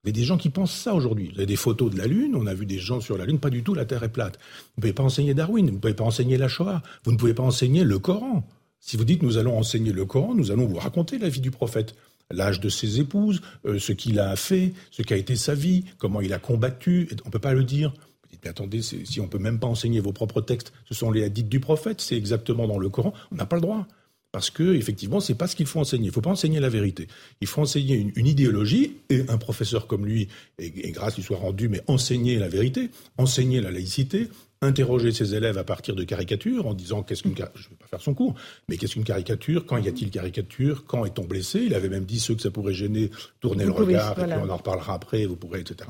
Il 0.03 0.09
y 0.09 0.09
a 0.09 0.13
des 0.13 0.23
gens 0.23 0.37
qui 0.37 0.49
pensent 0.49 0.75
ça 0.75 0.93
aujourd'hui. 0.93 1.29
Vous 1.33 1.37
avez 1.37 1.47
des 1.47 1.55
photos 1.55 1.91
de 1.91 1.97
la 1.97 2.05
Lune, 2.05 2.35
on 2.35 2.45
a 2.45 2.53
vu 2.53 2.67
des 2.67 2.77
gens 2.77 3.01
sur 3.01 3.17
la 3.17 3.25
Lune, 3.25 3.39
pas 3.39 3.49
du 3.49 3.63
tout, 3.63 3.73
la 3.73 3.85
Terre 3.85 4.03
est 4.03 4.11
plate. 4.11 4.37
Vous 4.37 4.73
ne 4.77 4.81
pouvez 4.81 4.93
pas 4.93 5.03
enseigner 5.03 5.33
Darwin, 5.33 5.65
vous 5.65 5.73
ne 5.73 5.79
pouvez 5.79 5.95
pas 5.95 6.03
enseigner 6.03 6.37
la 6.37 6.47
Shoah, 6.47 6.83
vous 7.05 7.11
ne 7.11 7.17
pouvez 7.17 7.33
pas 7.33 7.43
enseigner 7.43 7.83
le 7.83 7.97
Coran. 7.97 8.47
Si 8.79 8.97
vous 8.97 9.03
dites 9.05 9.23
nous 9.23 9.39
allons 9.39 9.57
enseigner 9.57 9.91
le 9.91 10.05
Coran, 10.05 10.35
nous 10.35 10.51
allons 10.51 10.67
vous 10.67 10.77
raconter 10.77 11.17
la 11.17 11.27
vie 11.27 11.41
du 11.41 11.49
prophète 11.49 11.95
l'âge 12.31 12.59
de 12.59 12.69
ses 12.69 12.99
épouses, 12.99 13.41
euh, 13.65 13.79
ce 13.79 13.91
qu'il 13.91 14.19
a 14.19 14.35
fait, 14.35 14.73
ce 14.91 15.01
qu'a 15.01 15.17
été 15.17 15.35
sa 15.35 15.53
vie, 15.53 15.85
comment 15.97 16.21
il 16.21 16.33
a 16.33 16.39
combattu. 16.39 17.07
On 17.23 17.27
ne 17.27 17.31
peut 17.31 17.39
pas 17.39 17.53
le 17.53 17.63
dire. 17.63 17.93
Mais 18.43 18.49
attendez, 18.49 18.81
si 18.81 19.19
on 19.19 19.27
peut 19.27 19.39
même 19.39 19.59
pas 19.59 19.67
enseigner 19.67 19.99
vos 19.99 20.13
propres 20.13 20.41
textes, 20.41 20.73
ce 20.87 20.93
sont 20.93 21.11
les 21.11 21.23
hadiths 21.23 21.49
du 21.49 21.59
prophète, 21.59 22.01
c'est 22.01 22.17
exactement 22.17 22.67
dans 22.67 22.77
le 22.77 22.89
Coran, 22.89 23.13
on 23.31 23.35
n'a 23.35 23.45
pas 23.45 23.55
le 23.55 23.61
droit. 23.61 23.87
Parce 24.31 24.49
que, 24.49 24.75
effectivement, 24.75 25.21
c'est 25.21 25.35
pas 25.35 25.47
ce 25.47 25.55
qu'il 25.55 25.65
faut 25.65 25.79
enseigner. 25.79 26.07
Il 26.07 26.11
faut 26.11 26.19
pas 26.19 26.29
enseigner 26.29 26.59
la 26.59 26.67
vérité. 26.67 27.07
Il 27.39 27.47
faut 27.47 27.61
enseigner 27.61 27.95
une, 27.95 28.11
une 28.17 28.27
idéologie, 28.27 28.97
et 29.09 29.23
un 29.29 29.37
professeur 29.37 29.87
comme 29.87 30.05
lui, 30.05 30.27
et, 30.59 30.89
et 30.89 30.91
grâce 30.91 31.15
qu'il 31.15 31.23
soit 31.23 31.37
rendu, 31.37 31.69
mais 31.69 31.81
enseigner 31.87 32.37
la 32.37 32.49
vérité, 32.49 32.89
enseigner 33.17 33.61
la 33.61 33.71
laïcité, 33.71 34.27
interroger 34.61 35.11
ses 35.11 35.35
élèves 35.35 35.57
à 35.57 35.63
partir 35.63 35.95
de 35.95 36.03
caricatures 36.03 36.67
en 36.67 36.73
disant 36.73 37.03
qu'est-ce 37.03 37.23
qu'une 37.23 37.35
je 37.35 37.41
ne 37.41 37.69
vais 37.69 37.75
pas 37.79 37.87
faire 37.87 38.01
son 38.01 38.13
cours, 38.13 38.35
mais 38.67 38.77
qu'est-ce 38.77 38.93
qu'une 38.93 39.03
caricature 39.03 39.65
Quand 39.65 39.77
y 39.77 39.87
a-t-il 39.87 40.09
caricature 40.09 40.85
Quand 40.85 41.05
est-on 41.05 41.23
blessé? 41.23 41.61
Il 41.65 41.73
avait 41.73 41.89
même 41.89 42.05
dit 42.05 42.19
ceux 42.19 42.35
que 42.35 42.41
ça 42.41 42.51
pourrait 42.51 42.73
gêner, 42.73 43.11
tournez 43.39 43.65
le 43.65 43.71
regard, 43.71 44.15
voilà. 44.15 44.35
et 44.35 44.39
puis 44.39 44.49
on 44.49 44.53
en 44.53 44.57
reparlera 44.57 44.93
après, 44.93 45.25
vous 45.25 45.35
pourrez, 45.35 45.61
etc. 45.61 45.89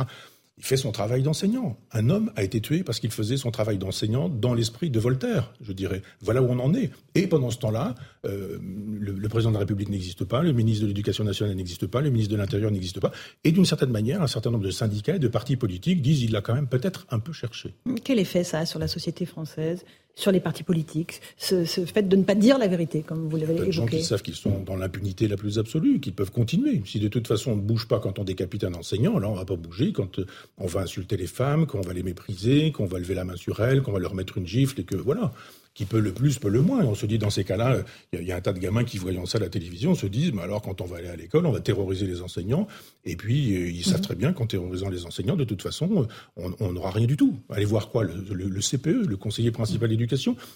Il 0.57 0.63
fait 0.63 0.77
son 0.77 0.93
travail 0.93 1.21
d'enseignant. 1.21 1.77
Un 1.91 2.09
homme 2.09 2.31
a 2.37 2.43
été 2.43 2.61
tué 2.61 2.83
parce 2.83 3.01
qu'il 3.01 3.11
faisait 3.11 3.35
son 3.35 3.51
travail 3.51 3.77
d'enseignant 3.77 4.29
dans 4.29 4.53
l'esprit 4.53 4.89
de 4.89 4.99
Voltaire, 4.99 5.53
je 5.59 5.73
dirais. 5.73 6.01
Voilà 6.21 6.41
où 6.41 6.45
on 6.45 6.59
en 6.59 6.73
est. 6.73 6.91
Et 7.13 7.27
pendant 7.27 7.51
ce 7.51 7.57
temps-là, 7.57 7.93
euh, 8.25 8.57
le, 8.61 9.11
le, 9.11 9.29
président 9.29 9.49
de 9.49 9.55
la 9.55 9.59
République 9.59 9.89
n'existe 9.89 10.23
pas, 10.23 10.41
le 10.43 10.53
ministre 10.53 10.83
de 10.83 10.87
l'Éducation 10.87 11.25
nationale 11.25 11.55
n'existe 11.57 11.87
pas, 11.87 11.99
le 11.99 12.09
ministre 12.09 12.31
de 12.31 12.37
l'Intérieur 12.37 12.71
n'existe 12.71 13.01
pas. 13.01 13.11
Et 13.43 13.51
d'une 13.51 13.65
certaine 13.65 13.91
manière, 13.91 14.21
un 14.21 14.27
certain 14.27 14.49
nombre 14.49 14.63
de 14.63 14.71
syndicats 14.71 15.17
et 15.17 15.19
de 15.19 15.27
partis 15.27 15.57
politiques 15.57 16.01
disent 16.01 16.19
qu'il 16.19 16.31
l'a 16.31 16.41
quand 16.41 16.55
même 16.55 16.67
peut-être 16.67 17.05
un 17.09 17.19
peu 17.19 17.33
cherché. 17.33 17.73
Quel 18.05 18.19
effet 18.19 18.45
ça 18.45 18.59
a 18.59 18.65
sur 18.65 18.79
la 18.79 18.87
société 18.87 19.25
française? 19.25 19.83
Sur 20.15 20.31
les 20.31 20.39
partis 20.39 20.63
politiques, 20.63 21.21
ce, 21.37 21.65
ce, 21.65 21.85
fait 21.85 22.07
de 22.07 22.15
ne 22.15 22.23
pas 22.23 22.35
dire 22.35 22.57
la 22.57 22.67
vérité, 22.67 23.01
comme 23.01 23.27
vous 23.27 23.37
l'avez 23.37 23.53
évoqué. 23.53 23.65
Des 23.65 23.71
gens 23.71 23.85
qui 23.85 24.03
savent 24.03 24.21
qu'ils 24.21 24.35
sont 24.35 24.59
dans 24.65 24.77
l'impunité 24.77 25.27
la 25.27 25.35
plus 25.35 25.59
absolue, 25.59 25.99
qu'ils 25.99 26.13
peuvent 26.13 26.31
continuer. 26.31 26.81
Si 26.85 26.99
de 26.99 27.09
toute 27.09 27.27
façon 27.27 27.51
on 27.51 27.55
ne 27.57 27.61
bouge 27.61 27.87
pas 27.87 27.99
quand 27.99 28.17
on 28.17 28.23
décapite 28.23 28.63
un 28.63 28.73
enseignant, 28.73 29.19
là 29.19 29.29
on 29.29 29.35
va 29.35 29.45
pas 29.45 29.55
bouger 29.55 29.91
quand 29.91 30.19
on 30.57 30.67
va 30.67 30.81
insulter 30.81 31.17
les 31.17 31.27
femmes, 31.27 31.67
qu'on 31.67 31.81
va 31.81 31.93
les 31.93 32.03
mépriser, 32.03 32.71
qu'on 32.71 32.85
va 32.85 32.99
lever 32.99 33.13
la 33.13 33.25
main 33.25 33.35
sur 33.35 33.59
elles, 33.59 33.81
qu'on 33.81 33.91
va 33.91 33.99
leur 33.99 34.15
mettre 34.15 34.37
une 34.37 34.47
gifle 34.47 34.79
et 34.79 34.83
que 34.83 34.95
voilà 34.95 35.33
qui 35.75 35.83
peut 35.83 35.99
le 35.99 36.13
plus, 36.13 36.39
peut 36.39 36.49
le 36.49 36.61
moins. 36.61 36.83
Et 36.83 36.87
on 36.87 36.95
se 36.95 37.05
dit, 37.05 37.19
dans 37.19 37.29
ces 37.29 37.43
cas-là, 37.43 37.83
il 38.13 38.21
y, 38.21 38.25
y, 38.25 38.31
a 38.31 38.37
un 38.37 38.41
tas 38.41 38.53
de 38.53 38.59
gamins 38.59 38.85
qui, 38.85 38.97
voyant 38.97 39.25
ça 39.25 39.37
à 39.37 39.41
la 39.41 39.49
télévision, 39.49 39.93
se 39.93 40.07
disent, 40.07 40.31
mais 40.31 40.41
alors, 40.41 40.61
quand 40.61 40.79
on 40.79 40.85
va 40.85 40.97
aller 40.97 41.09
à 41.09 41.17
l'école, 41.17 41.45
on 41.45 41.51
va 41.51 41.59
terroriser 41.59 42.07
les 42.07 42.21
enseignants. 42.21 42.65
Et 43.03 43.17
puis, 43.17 43.55
euh, 43.55 43.69
ils 43.69 43.81
mmh. 43.81 43.83
savent 43.83 44.01
très 44.01 44.15
bien 44.15 44.31
qu'en 44.31 44.47
terrorisant 44.47 44.89
les 44.89 45.05
enseignants, 45.05 45.35
de 45.35 45.43
toute 45.43 45.61
façon, 45.61 46.07
on 46.37 46.71
n'aura 46.71 46.91
rien 46.91 47.05
du 47.05 47.17
tout. 47.17 47.35
Allez 47.49 47.65
voir 47.65 47.89
quoi 47.89 48.05
le, 48.05 48.13
le, 48.31 48.47
le, 48.47 48.61
CPE, 48.61 49.05
le 49.05 49.17
conseiller 49.17 49.51
principal 49.51 49.91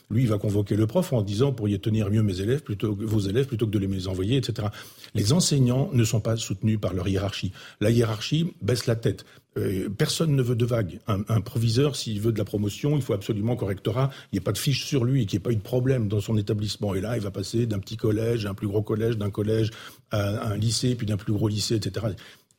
lui, 0.10 0.24
il 0.24 0.28
va 0.28 0.38
convoquer 0.38 0.76
le 0.76 0.88
prof 0.88 1.14
en 1.14 1.22
disant, 1.22 1.52
pourriez 1.52 1.80
tenir 1.80 2.10
mieux 2.10 2.24
mes 2.24 2.42
élèves, 2.42 2.62
plutôt 2.62 2.96
que 2.96 3.04
vos 3.04 3.20
élèves, 3.20 3.48
plutôt 3.48 3.66
que 3.66 3.72
de 3.72 3.80
les 3.80 4.08
envoyer, 4.08 4.38
etc. 4.38 4.68
Les 5.16 5.34
enseignants 5.34 5.90
ne 5.94 6.04
sont 6.04 6.20
pas 6.20 6.36
soutenus 6.36 6.80
par 6.80 6.94
leur 6.94 7.08
hiérarchie. 7.08 7.52
La 7.82 7.90
hiérarchie 7.90 8.54
baisse 8.62 8.86
la 8.86 8.96
tête. 8.96 9.26
Euh, 9.58 9.90
personne 9.90 10.36
ne 10.36 10.42
veut 10.42 10.56
de 10.56 10.66
vagues. 10.66 11.00
Un, 11.08 11.42
proviseur, 11.42 11.96
s'il 11.96 12.22
veut 12.22 12.32
de 12.32 12.38
la 12.38 12.46
promotion, 12.46 12.96
il 12.96 13.02
faut 13.02 13.14
absolument 13.14 13.56
qu'au 13.56 13.70
il 13.70 14.10
n'y 14.34 14.38
ait 14.38 14.42
pas 14.42 14.52
de 14.52 14.58
fiche 14.58 14.86
sur 14.86 15.04
lui, 15.04 15.26
qu'il 15.26 15.38
n'y 15.38 15.42
ait 15.42 15.44
pas 15.44 15.52
eu 15.52 15.56
de 15.56 15.62
problème 15.62 16.08
dans 16.08 16.22
son 16.22 16.38
établissement. 16.38 16.94
Et 16.94 17.02
là, 17.02 17.18
il 17.18 17.24
va 17.24 17.32
passer 17.32 17.66
d'un 17.66 17.80
petit 17.80 17.98
collège 17.98 18.46
à 18.46 18.52
un 18.52 18.54
plus 18.54 18.68
gros 18.68 18.82
collège, 18.82 19.18
d'un 19.18 19.32
collège 19.32 19.72
à 20.12 20.52
un 20.52 20.58
lycée, 20.58 20.96
puis 20.96 21.08
d'un 21.08 21.18
plus 21.18 21.34
gros 21.34 21.48
lycée, 21.48 21.76
etc. 21.76 22.08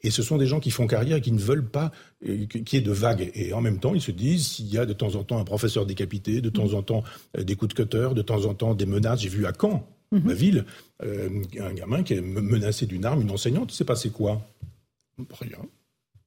Et 0.03 0.11
ce 0.11 0.23
sont 0.23 0.39
des 0.39 0.47
gens 0.47 0.61
qui 0.61 0.71
font 0.71 0.87
carrière 0.87 1.19
et 1.19 1.21
qui 1.21 1.33
ne 1.33 1.39
veulent 1.39 1.69
pas 1.69 1.93
qu'il 2.21 2.59
y 2.73 2.77
ait 2.77 2.81
de 2.81 2.93
vagues. 2.93 3.31
Et 3.35 3.53
en 3.53 3.61
même 3.61 3.79
temps, 3.79 3.95
ils 3.95 4.01
se 4.01 4.11
disent, 4.11 4.47
s'il 4.47 4.67
y 4.73 4.79
a 4.79 4.87
de 4.87 4.93
temps 4.93 5.15
en 5.15 5.25
temps 5.25 5.39
un 5.39 5.45
professeur 5.45 5.85
décapité, 5.87 6.41
de 6.41 6.51
temps 6.51 6.73
en 6.75 6.83
temps 6.83 7.05
euh, 7.37 7.45
des 7.45 7.57
coups 7.57 7.75
de 7.75 7.83
cutter, 7.83 8.09
de 8.15 8.23
temps 8.23 8.45
en 8.47 8.55
temps 8.55 8.75
des 8.75 8.87
menaces, 8.87 9.21
j'ai 9.21 9.29
vu 9.29 9.47
à 9.47 9.53
Caen, 9.59 9.87
mm 10.13 10.19
-hmm. 10.19 10.25
ma 10.25 10.35
ville, 10.35 10.65
euh, 11.03 11.29
un 11.61 11.75
gamin 11.75 12.03
qui 12.03 12.15
est 12.15 12.21
menacé 12.23 12.87
d'une 12.87 13.05
arme, 13.05 13.21
une 13.23 13.31
enseignante, 13.31 13.71
c'est 13.73 13.87
passé 13.87 14.11
quoi? 14.11 14.41
Rien. 15.41 15.63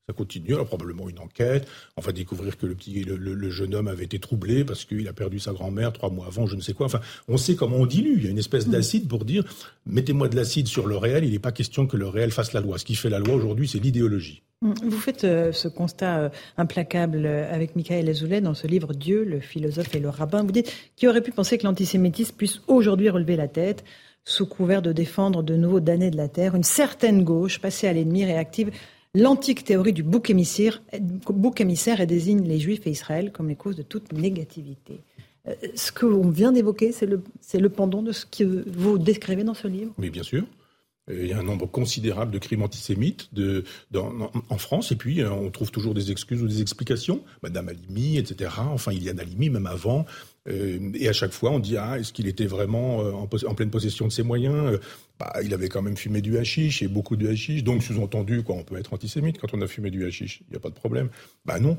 Ça 0.09 0.13
continue, 0.13 0.53
alors 0.53 0.65
probablement 0.65 1.07
une 1.07 1.19
enquête. 1.19 1.65
On 1.95 2.01
va 2.01 2.11
découvrir 2.11 2.57
que 2.57 2.65
le, 2.65 2.75
petit, 2.75 3.05
le, 3.05 3.15
le, 3.15 3.33
le 3.33 3.49
jeune 3.49 3.73
homme 3.73 3.87
avait 3.87 4.03
été 4.03 4.19
troublé 4.19 4.65
parce 4.65 4.83
qu'il 4.83 5.07
a 5.07 5.13
perdu 5.13 5.39
sa 5.39 5.53
grand-mère 5.53 5.93
trois 5.93 6.09
mois 6.09 6.25
avant, 6.25 6.45
je 6.45 6.57
ne 6.57 6.61
sais 6.61 6.73
quoi. 6.73 6.87
Enfin, 6.87 6.99
on 7.29 7.37
sait 7.37 7.55
comment 7.55 7.77
on 7.77 7.85
dilue. 7.85 8.15
Il 8.17 8.23
y 8.25 8.27
a 8.27 8.31
une 8.31 8.37
espèce 8.37 8.67
d'acide 8.67 9.07
pour 9.07 9.23
dire 9.23 9.45
mettez-moi 9.85 10.27
de 10.27 10.35
l'acide 10.35 10.67
sur 10.67 10.87
le 10.87 10.97
réel. 10.97 11.23
Il 11.23 11.31
n'est 11.31 11.39
pas 11.39 11.53
question 11.53 11.87
que 11.87 11.95
le 11.95 12.07
réel 12.07 12.31
fasse 12.31 12.51
la 12.51 12.59
loi. 12.59 12.77
Ce 12.77 12.83
qui 12.83 12.95
fait 12.95 13.09
la 13.09 13.19
loi 13.19 13.33
aujourd'hui, 13.33 13.65
c'est 13.65 13.79
l'idéologie. 13.79 14.43
Vous 14.61 14.91
faites 14.91 15.23
euh, 15.23 15.53
ce 15.53 15.69
constat 15.69 16.19
euh, 16.19 16.29
implacable 16.57 17.25
avec 17.25 17.77
Michael 17.77 18.09
Azoulay 18.09 18.41
dans 18.41 18.53
ce 18.53 18.67
livre 18.67 18.93
Dieu, 18.93 19.23
le 19.23 19.39
philosophe 19.39 19.95
et 19.95 19.99
le 19.99 20.09
rabbin. 20.09 20.43
Vous 20.43 20.51
dites 20.51 20.73
qui 20.97 21.07
aurait 21.07 21.21
pu 21.21 21.31
penser 21.31 21.57
que 21.57 21.63
l'antisémitisme 21.63 22.35
puisse 22.35 22.59
aujourd'hui 22.67 23.09
relever 23.09 23.37
la 23.37 23.47
tête 23.47 23.85
sous 24.25 24.47
couvert 24.47 24.81
de 24.81 24.91
défendre 24.91 25.43
de 25.43 25.55
nouveaux 25.55 25.81
damnés 25.81 26.11
de 26.11 26.17
la 26.17 26.29
terre, 26.29 26.55
une 26.55 26.63
certaine 26.63 27.23
gauche 27.23 27.59
passée 27.59 27.87
à 27.87 27.93
l'ennemi 27.93 28.25
réactive 28.25 28.71
l'antique 29.13 29.63
théorie 29.63 29.93
du 29.93 30.03
bouc 30.03 30.29
émissaire, 30.29 30.81
bouc 31.29 31.61
émissaire 31.61 32.05
désigne 32.07 32.43
les 32.43 32.59
Juifs 32.59 32.85
et 32.87 32.91
Israël 32.91 33.31
comme 33.31 33.49
les 33.49 33.55
causes 33.55 33.75
de 33.75 33.83
toute 33.83 34.11
négativité. 34.13 35.01
Euh, 35.47 35.53
ce 35.75 35.91
que 35.91 36.05
l'on 36.05 36.29
vient 36.29 36.51
d'évoquer, 36.51 36.91
c'est 36.91 37.05
le, 37.05 37.21
le 37.53 37.69
pendant 37.69 38.01
de 38.01 38.11
ce 38.11 38.25
que 38.25 38.63
vous 38.69 38.97
décrivez 38.97 39.43
dans 39.43 39.53
ce 39.53 39.67
livre 39.67 39.93
Oui, 39.97 40.09
bien 40.09 40.23
sûr. 40.23 40.45
Il 41.11 41.27
y 41.27 41.33
a 41.33 41.39
un 41.39 41.43
nombre 41.43 41.65
considérable 41.65 42.31
de 42.31 42.37
crimes 42.37 42.63
antisémites 42.63 43.29
dans, 43.91 44.31
en 44.49 44.57
France, 44.57 44.93
et 44.93 44.95
puis 44.95 45.21
euh, 45.21 45.29
on 45.31 45.51
trouve 45.51 45.69
toujours 45.69 45.93
des 45.93 46.11
excuses 46.11 46.41
ou 46.41 46.47
des 46.47 46.61
explications. 46.61 47.21
Madame 47.41 47.67
Halimi, 47.67 48.17
etc. 48.17 48.51
Enfin, 48.71 48.93
il 48.93 49.03
y 49.03 49.09
a 49.09 49.13
Halimi, 49.17 49.49
même 49.49 49.67
avant. 49.67 50.05
Euh, 50.49 50.91
et 50.95 51.07
à 51.07 51.13
chaque 51.13 51.31
fois, 51.31 51.51
on 51.51 51.59
dit 51.59 51.77
ah, 51.77 51.99
est-ce 51.99 52.11
qu'il 52.11 52.27
était 52.27 52.45
vraiment 52.45 53.01
euh, 53.01 53.11
en, 53.13 53.55
pleine 53.55 53.69
possession 53.69 54.07
de 54.07 54.11
ses 54.11 54.23
moyens 54.23 54.79
bah, 55.19 55.33
Il 55.43 55.53
avait 55.53 55.69
quand 55.69 55.81
même 55.81 55.97
fumé 55.97 56.21
du 56.21 56.37
hashish 56.37 56.81
et 56.81 56.87
beaucoup 56.87 57.15
de 57.15 57.27
hashish. 57.27 57.63
Donc, 57.63 57.83
sous-entendu, 57.83 58.43
quoi, 58.43 58.55
on 58.55 58.63
peut 58.63 58.77
être 58.77 58.93
antisémite 58.93 59.39
quand 59.39 59.53
on 59.53 59.61
a 59.61 59.67
fumé 59.67 59.89
du 59.89 60.05
hashish. 60.05 60.41
Il 60.47 60.51
n'y 60.51 60.57
a 60.57 60.59
pas 60.59 60.69
de 60.69 60.75
problème. 60.75 61.09
Bah 61.45 61.59
non, 61.59 61.77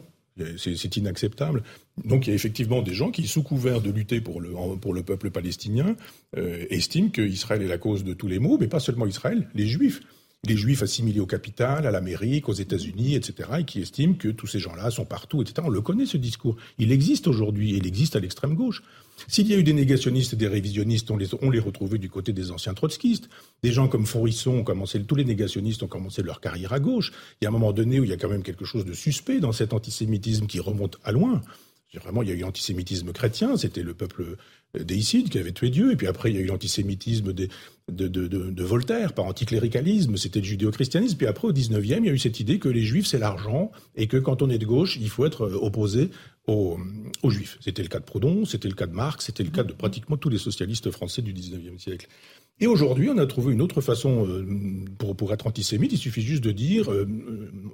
C'est 0.56 0.96
inacceptable. 0.96 1.62
Donc 2.04 2.26
il 2.26 2.30
y 2.30 2.32
a 2.32 2.34
effectivement 2.34 2.82
des 2.82 2.94
gens 2.94 3.10
qui, 3.10 3.26
sous 3.26 3.42
couvert 3.42 3.80
de 3.80 3.90
lutter 3.90 4.20
pour 4.20 4.40
le, 4.40 4.50
pour 4.80 4.94
le 4.94 5.02
peuple 5.02 5.30
palestinien, 5.30 5.96
euh, 6.36 6.64
estiment 6.70 7.10
qu'Israël 7.10 7.62
est 7.62 7.68
la 7.68 7.78
cause 7.78 8.02
de 8.02 8.14
tous 8.14 8.26
les 8.26 8.38
maux, 8.38 8.58
mais 8.58 8.66
pas 8.66 8.80
seulement 8.80 9.06
Israël, 9.06 9.48
les 9.54 9.66
Juifs. 9.66 10.00
Les 10.46 10.56
Juifs 10.56 10.82
assimilés 10.82 11.20
au 11.20 11.26
capital, 11.26 11.86
à 11.86 11.90
l'Amérique, 11.90 12.48
aux 12.48 12.54
États-Unis, 12.54 13.14
etc., 13.14 13.48
et 13.60 13.64
qui 13.64 13.80
estiment 13.80 14.14
que 14.14 14.28
tous 14.28 14.46
ces 14.46 14.58
gens-là 14.58 14.90
sont 14.90 15.04
partout, 15.04 15.40
etc. 15.40 15.62
On 15.64 15.70
le 15.70 15.80
connaît 15.80 16.06
ce 16.06 16.16
discours. 16.16 16.56
Il 16.78 16.92
existe 16.92 17.26
aujourd'hui, 17.26 17.74
il 17.76 17.86
existe 17.86 18.16
à 18.16 18.20
l'extrême 18.20 18.54
gauche. 18.54 18.82
S'il 19.28 19.48
y 19.48 19.54
a 19.54 19.56
eu 19.56 19.62
des 19.62 19.72
négationnistes 19.72 20.32
et 20.32 20.36
des 20.36 20.48
révisionnistes, 20.48 21.10
on 21.10 21.16
les, 21.16 21.28
on 21.40 21.48
retrouvait 21.64 21.98
du 21.98 22.10
côté 22.10 22.32
des 22.32 22.50
anciens 22.50 22.74
trotskistes. 22.74 23.28
Des 23.62 23.72
gens 23.72 23.88
comme 23.88 24.06
Forisson 24.06 24.58
ont 24.58 24.64
commencé, 24.64 25.02
tous 25.02 25.14
les 25.14 25.24
négationnistes 25.24 25.82
ont 25.82 25.88
commencé 25.88 26.22
leur 26.22 26.40
carrière 26.40 26.72
à 26.72 26.80
gauche. 26.80 27.12
Il 27.40 27.44
y 27.44 27.46
a 27.46 27.50
un 27.50 27.52
moment 27.52 27.72
donné 27.72 28.00
où 28.00 28.04
il 28.04 28.10
y 28.10 28.12
a 28.12 28.16
quand 28.16 28.28
même 28.28 28.42
quelque 28.42 28.64
chose 28.64 28.84
de 28.84 28.92
suspect 28.92 29.40
dans 29.40 29.52
cet 29.52 29.72
antisémitisme 29.72 30.46
qui 30.46 30.60
remonte 30.60 30.98
à 31.04 31.12
loin. 31.12 31.42
Vraiment, 31.98 32.22
il 32.22 32.28
y 32.28 32.32
a 32.32 32.34
eu 32.34 32.40
l'antisémitisme 32.40 33.12
chrétien, 33.12 33.56
c'était 33.56 33.82
le 33.82 33.94
peuple 33.94 34.36
déicide 34.78 35.28
qui 35.28 35.38
avait 35.38 35.52
tué 35.52 35.70
Dieu, 35.70 35.92
et 35.92 35.96
puis 35.96 36.06
après 36.06 36.30
il 36.30 36.36
y 36.36 36.38
a 36.38 36.42
eu 36.42 36.46
l'antisémitisme 36.46 37.32
de, 37.32 38.64
Voltaire, 38.64 39.12
par 39.12 39.26
anticléricalisme, 39.26 40.16
c'était 40.16 40.40
le 40.40 40.46
judéo-christianisme, 40.46 41.16
puis 41.16 41.26
après 41.26 41.48
au 41.48 41.52
19e, 41.52 41.98
il 41.98 42.06
y 42.06 42.08
a 42.08 42.12
eu 42.12 42.18
cette 42.18 42.40
idée 42.40 42.58
que 42.58 42.68
les 42.68 42.82
juifs 42.82 43.06
c'est 43.06 43.18
l'argent, 43.18 43.70
et 43.94 44.06
que 44.06 44.16
quand 44.16 44.42
on 44.42 44.50
est 44.50 44.58
de 44.58 44.66
gauche, 44.66 44.98
il 45.00 45.08
faut 45.08 45.26
être 45.26 45.48
opposé 45.60 46.10
aux, 46.46 46.78
aux 47.22 47.30
juifs. 47.30 47.58
C'était 47.60 47.82
le 47.82 47.88
cas 47.88 48.00
de 48.00 48.04
Proudhon, 48.04 48.44
c'était 48.44 48.68
le 48.68 48.74
cas 48.74 48.86
de 48.86 48.94
Marx, 48.94 49.26
c'était 49.26 49.44
le 49.44 49.50
cas 49.50 49.62
de 49.62 49.72
pratiquement 49.72 50.16
tous 50.16 50.28
les 50.28 50.38
socialistes 50.38 50.90
français 50.90 51.22
du 51.22 51.32
19e 51.32 51.78
siècle. 51.78 52.08
Et 52.60 52.66
aujourd'hui, 52.68 53.10
on 53.10 53.18
a 53.18 53.26
trouvé 53.26 53.52
une 53.52 53.60
autre 53.60 53.80
façon 53.80 54.26
euh, 54.28 54.46
pour, 54.98 55.16
pour 55.16 55.32
être 55.32 55.46
antisémite. 55.46 55.92
Il 55.92 55.98
suffit 55.98 56.22
juste 56.22 56.44
de 56.44 56.52
dire 56.52 56.90
euh, 56.92 57.06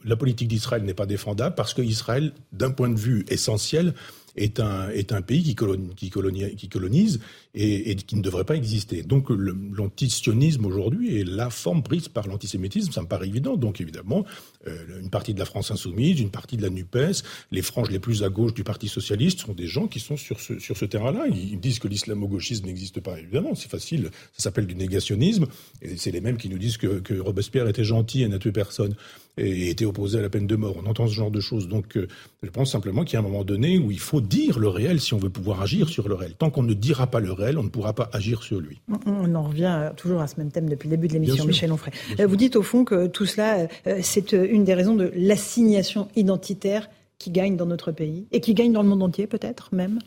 la 0.05 0.17
politique 0.17 0.49
d'Israël 0.49 0.85
n'est 0.85 0.95
pas 0.95 1.07
défendable 1.07 1.55
parce 1.55 1.75
que 1.75 1.83
Israël, 1.83 2.33
d'un 2.53 2.71
point 2.71 2.89
de 2.89 2.99
vue 2.99 3.25
essentiel, 3.29 3.95
est 4.37 4.61
un, 4.61 4.89
est 4.91 5.13
un 5.13 5.23
pays 5.23 5.43
qui, 5.43 5.57
qui, 5.97 6.11
qui 6.57 6.69
colonise 6.69 7.21
et, 7.55 7.91
et, 7.91 7.97
qui 7.97 8.17
ne 8.17 8.23
devrait 8.23 8.45
pas 8.45 8.57
exister. 8.57 9.03
Donc 9.03 9.29
l'antisionisme 9.29 10.65
aujourd'hui 10.67 11.21
est 11.21 11.25
la 11.25 11.51
forme 11.51 11.83
prise 11.83 12.09
par 12.09 12.27
l'antisémitisme, 12.27 12.93
ça 12.93 13.03
me 13.03 13.07
paraît 13.07 13.29
évident. 13.29 13.57
Donc 13.57 13.81
évidemment, 13.81 14.25
euh, 14.67 15.01
une 15.01 15.11
partie 15.11 15.35
de 15.35 15.39
la 15.39 15.45
France 15.45 15.71
insoumise, 15.71 16.21
une 16.21 16.31
partie 16.31 16.57
de 16.57 16.63
la 16.63 16.71
NUPES, 16.71 17.23
les 17.51 17.63
franges 17.63 17.91
les 17.91 17.99
plus 17.99 18.23
à 18.23 18.29
gauche 18.29 18.55
du 18.55 18.65
Parti 18.65 18.89
socialiste 18.89 19.41
sont 19.41 19.55
des 19.55 19.67
gens 19.67 19.87
qui 19.87 20.01
sont 20.01 20.17
sur 20.17 20.41
ce, 20.41 20.59
sur 20.59 20.77
ce 20.77 20.85
terrain-là. 20.85 21.27
Ils 21.29 21.59
disent 21.59 21.79
que 21.79 21.89
l'islamo-gauchisme 21.89 22.67
n'existe 22.67 23.01
pas, 23.01 23.19
évidemment, 23.19 23.55
c'est 23.55 23.71
facile, 23.71 24.11
ça 24.37 24.45
s'appelle 24.45 24.67
du 24.67 24.75
négationnisme, 24.75 25.47
et 25.83 25.97
c'est 25.97 26.11
les 26.11 26.21
mêmes 26.21 26.37
qui 26.37 26.49
nous 26.49 26.59
disent 26.59 26.77
que, 26.77 27.01
que 27.01 27.15
Robespierre 27.15 27.69
était 27.69 27.85
gentil 27.85 28.23
et 28.23 28.29
n'a 28.29 28.39
tué 28.39 28.53
personne 28.53 28.95
et 29.41 29.71
était 29.71 29.85
opposé 29.85 30.19
à 30.19 30.23
la 30.23 30.29
peine 30.29 30.47
de 30.47 30.57
mort. 30.57 30.77
On 30.83 30.89
entend 30.89 31.07
ce 31.07 31.15
genre 31.15 31.31
de 31.31 31.41
choses. 31.41 31.69
Donc 31.69 31.97
euh, 31.97 32.09
je 32.43 32.51
pense 32.51 32.71
simplement 32.73 33.05
qu'il 33.05 33.15
y 33.15 33.17
a 33.17 33.21
un 33.21 33.23
moment 33.23 33.45
donné 33.45 33.79
où 33.79 33.91
il 33.91 33.99
faut 33.99 34.21
dire 34.21 34.59
le 34.59 34.69
réel 34.69 35.01
si 35.01 35.15
on 35.15 35.19
veut 35.19 35.31
pouvoir 35.31 35.63
agir 35.63 35.89
sur 35.89 36.09
le 36.09 36.15
réel. 36.15 36.35
Tant 36.35 36.51
qu'on 36.51 36.63
ne 36.63 36.75
dira 36.75 37.07
pas 37.07 37.21
le 37.21 37.33
réel, 37.33 37.59
on 37.59 37.63
ne 37.63 37.69
pourra 37.69 37.95
pas 37.95 38.11
agir 38.13 38.43
sur 38.43 38.61
lui. 38.61 38.81
On 39.07 39.35
en 39.35 39.43
revient 39.43 39.93
toujours 39.97 40.21
à 40.21 40.27
ce 40.27 40.37
même 40.39 40.51
thème 40.51 40.69
depuis 40.69 40.89
le 40.89 40.97
début 40.97 41.09
de 41.09 41.15
l'émission, 41.15 41.47
Michel 41.47 41.73
Onfray. 41.73 41.93
Euh, 42.19 42.27
vous 42.27 42.37
dites 42.37 42.57
au 42.57 42.63
fond 42.63 42.85
que 42.85 43.07
tout 43.07 43.27
cela, 43.27 43.69
c'est 44.03 44.33
une 44.51 44.65
des 44.65 44.75
raisons 44.75 44.95
de 44.95 45.11
l'assignation 45.15 46.09
identitaire 46.17 46.91
qui 47.19 47.31
gagne 47.31 47.57
dans 47.57 47.67
notre 47.67 47.93
pays 47.93 48.27
et 48.33 48.41
qui 48.41 48.55
gagne 48.55 48.73
dans 48.73 48.83
le 48.83 48.89
monde 48.89 49.03
entier 49.03 49.27
peut-être 49.27 49.75
même 49.75 49.99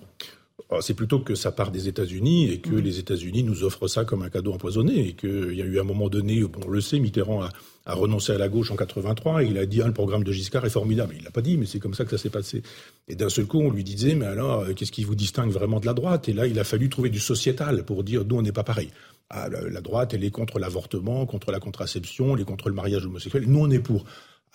ah, 0.70 0.78
c'est 0.82 0.94
plutôt 0.96 1.20
que 1.20 1.36
ça 1.36 1.52
part 1.52 1.72
des 1.72 1.88
États-Unis 1.88 2.50
et 2.50 2.60
que 2.60 2.72
mmh. 2.72 2.80
les 2.80 3.00
États-Unis 3.00 3.44
nous 3.44 3.64
offrent 3.64 3.88
ça 3.88 4.06
comme 4.06 4.24
un 4.24 4.30
cadeau 4.30 4.54
empoisonné 4.54 5.10
et 5.10 5.14
qu'il 5.14 5.54
y 5.54 5.62
a 5.62 5.66
eu 5.66 5.80
un 5.80 5.84
moment 5.84 6.10
donné, 6.10 6.44
on 6.66 6.70
le 6.70 6.82
sait, 6.82 7.00
Mitterrand 7.00 7.44
a, 7.44 7.50
a 7.86 7.94
renoncé 7.94 8.32
à 8.32 8.38
la 8.38 8.50
gauche 8.50 8.72
en 8.72 8.76
83 8.76 9.44
et 9.44 9.48
il 9.48 9.58
a 9.58 9.66
dit 9.66 9.82
ah, 9.82 9.88
le 9.88 9.94
programme 9.94 10.24
de 10.24 10.32
Giscard 10.32 10.66
est 10.66 10.72
formidable. 10.72 11.16
Il 11.18 11.24
l'a 11.24 11.32
pas 11.32 11.42
dit, 11.42 11.58
mais 11.58 11.66
c'est 11.66 11.80
comme 11.80 11.94
ça 11.94 12.06
que 12.06 12.12
ça 12.12 12.18
s'est 12.18 12.30
passé. 12.30 12.64
Et 13.08 13.16
d'un 13.16 13.30
seul 13.30 13.46
coup, 13.46 13.60
on 13.60 13.70
lui 13.70 13.84
disait 13.84 14.16
mais 14.16 14.26
alors 14.26 14.62
euh, 14.62 14.74
qu'est-ce 14.74 14.92
qui 14.92 15.04
vous 15.04 15.16
distingue 15.16 15.52
vraiment 15.52 15.80
de 15.80 15.86
la 15.86 15.94
droite? 15.94 16.30
Et 16.30 16.34
là, 16.34 16.48
il 16.48 16.58
a 16.60 16.64
fallu 16.64 16.90
trouver 16.90 17.10
du 17.10 17.20
sociétal 17.20 17.84
pour 17.84 18.04
dire 18.04 18.24
nous 18.26 18.38
on 18.38 18.42
n'est 18.42 18.52
pas 18.52 18.64
pareil. 18.64 18.90
Ah, 19.30 19.50
la, 19.50 19.82
droite, 19.82 20.14
elle 20.14 20.24
est 20.24 20.32
contre 20.32 20.60
l'avortement, 20.60 21.26
contre 21.26 21.52
la 21.52 21.60
contraception, 21.60 22.36
elle 22.36 22.42
est 22.42 22.46
contre 22.46 22.70
le 22.70 22.76
mariage 22.76 23.06
homosexuel. 23.06 23.46
Nous 23.48 23.60
on 23.60 23.70
est 23.70 23.80
pour. 23.80 24.06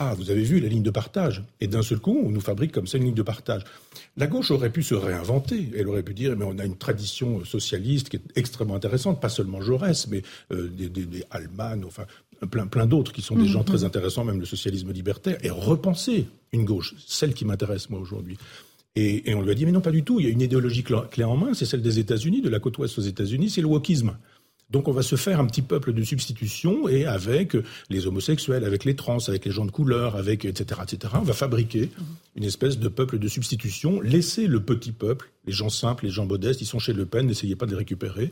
Ah, 0.00 0.14
vous 0.14 0.30
avez 0.30 0.44
vu 0.44 0.60
la 0.60 0.68
ligne 0.68 0.84
de 0.84 0.90
partage. 0.90 1.42
Et 1.60 1.66
d'un 1.66 1.82
seul 1.82 1.98
coup, 1.98 2.22
on 2.24 2.30
nous 2.30 2.40
fabrique 2.40 2.70
comme 2.70 2.86
ça 2.86 2.98
une 2.98 3.04
ligne 3.04 3.14
de 3.14 3.22
partage. 3.22 3.62
La 4.16 4.28
gauche 4.28 4.52
aurait 4.52 4.70
pu 4.70 4.84
se 4.84 4.94
réinventer. 4.94 5.70
Elle 5.76 5.88
aurait 5.88 6.04
pu 6.04 6.14
dire, 6.14 6.36
mais 6.36 6.44
on 6.44 6.56
a 6.58 6.64
une 6.64 6.76
tradition 6.76 7.44
socialiste 7.44 8.08
qui 8.08 8.16
est 8.16 8.22
extrêmement 8.36 8.76
intéressante, 8.76 9.20
pas 9.20 9.28
seulement 9.28 9.60
Jaurès, 9.60 10.06
mais 10.06 10.22
euh, 10.52 10.68
des, 10.68 10.88
des, 10.88 11.24
enfin 11.84 12.04
plein, 12.48 12.68
plein 12.68 12.86
d'autres 12.86 13.12
qui 13.12 13.22
sont 13.22 13.34
des 13.34 13.42
mmh, 13.42 13.48
gens 13.48 13.64
très 13.64 13.78
mmh. 13.78 13.84
intéressants, 13.86 14.24
même 14.24 14.38
le 14.38 14.46
socialisme 14.46 14.92
libertaire, 14.92 15.38
et 15.42 15.50
repenser 15.50 16.28
une 16.52 16.64
gauche, 16.64 16.94
celle 17.04 17.34
qui 17.34 17.44
m'intéresse 17.44 17.90
moi 17.90 17.98
aujourd'hui. 17.98 18.38
Et, 18.94 19.30
et, 19.30 19.34
on 19.34 19.42
lui 19.42 19.50
a 19.50 19.54
dit, 19.54 19.66
mais 19.66 19.72
non, 19.72 19.80
pas 19.80 19.90
du 19.90 20.04
tout, 20.04 20.20
il 20.20 20.26
y 20.26 20.28
a 20.28 20.32
une 20.32 20.40
idéologie 20.40 20.84
clé 20.84 21.24
en 21.24 21.36
main, 21.36 21.54
c'est 21.54 21.66
celle 21.66 21.82
des 21.82 21.98
États-Unis, 21.98 22.40
de 22.40 22.48
la 22.48 22.60
côte 22.60 22.78
ouest 22.78 22.98
aux 22.98 23.02
États-Unis, 23.02 23.50
c'est 23.50 23.60
le 23.60 23.66
wokisme. 23.66 24.16
Donc 24.70 24.86
on 24.86 24.92
va 24.92 25.02
se 25.02 25.16
faire 25.16 25.40
un 25.40 25.46
petit 25.46 25.62
peuple 25.62 25.92
de 25.92 26.02
substitution 26.02 26.88
et 26.88 27.06
avec 27.06 27.56
les 27.88 28.06
homosexuels, 28.06 28.64
avec 28.64 28.84
les 28.84 28.94
trans, 28.94 29.18
avec 29.28 29.46
les 29.46 29.50
gens 29.50 29.64
de 29.64 29.70
couleur, 29.70 30.16
avec 30.16 30.44
etc. 30.44 30.80
etc. 30.82 31.14
On 31.16 31.22
va 31.22 31.32
fabriquer 31.32 31.90
une 32.36 32.44
espèce 32.44 32.78
de 32.78 32.88
peuple 32.88 33.18
de 33.18 33.28
substitution. 33.28 34.00
Laissez 34.00 34.46
le 34.46 34.60
petit 34.60 34.92
peuple, 34.92 35.30
les 35.46 35.52
gens 35.52 35.70
simples, 35.70 36.04
les 36.04 36.10
gens 36.10 36.26
modestes, 36.26 36.60
ils 36.60 36.66
sont 36.66 36.78
chez 36.78 36.92
Le 36.92 37.06
Pen, 37.06 37.26
n'essayez 37.26 37.56
pas 37.56 37.66
de 37.66 37.70
les 37.70 37.78
récupérer. 37.78 38.30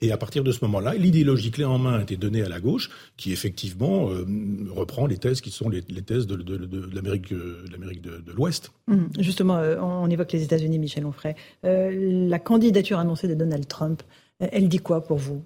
Et 0.00 0.12
à 0.12 0.16
partir 0.16 0.44
de 0.44 0.52
ce 0.52 0.64
moment-là, 0.64 0.94
l'idéologie 0.94 1.50
clé 1.50 1.64
en 1.64 1.78
main 1.78 1.98
a 1.98 2.02
été 2.02 2.16
donnée 2.16 2.42
à 2.42 2.48
la 2.48 2.60
gauche, 2.60 2.88
qui 3.16 3.32
effectivement 3.32 4.10
euh, 4.10 4.24
reprend 4.70 5.06
les 5.06 5.16
thèses 5.16 5.40
qui 5.40 5.50
sont 5.50 5.68
les, 5.68 5.82
thèses 5.82 6.28
de, 6.28 6.36
de, 6.36 6.94
l'Amérique, 6.94 7.32
de, 7.32 8.32
l'Ouest. 8.32 8.70
Hum, 8.88 9.08
justement, 9.18 9.56
euh, 9.56 9.76
on 9.80 10.08
évoque 10.08 10.30
les 10.32 10.44
États-Unis, 10.44 10.78
Michel 10.78 11.04
Onfray. 11.04 11.34
Euh, 11.64 12.28
la 12.28 12.38
candidature 12.38 13.00
annoncée 13.00 13.26
de 13.26 13.34
Donald 13.34 13.66
Trump, 13.66 14.02
elle 14.40 14.68
dit 14.68 14.78
quoi 14.78 15.02
pour 15.02 15.18
vous? 15.18 15.42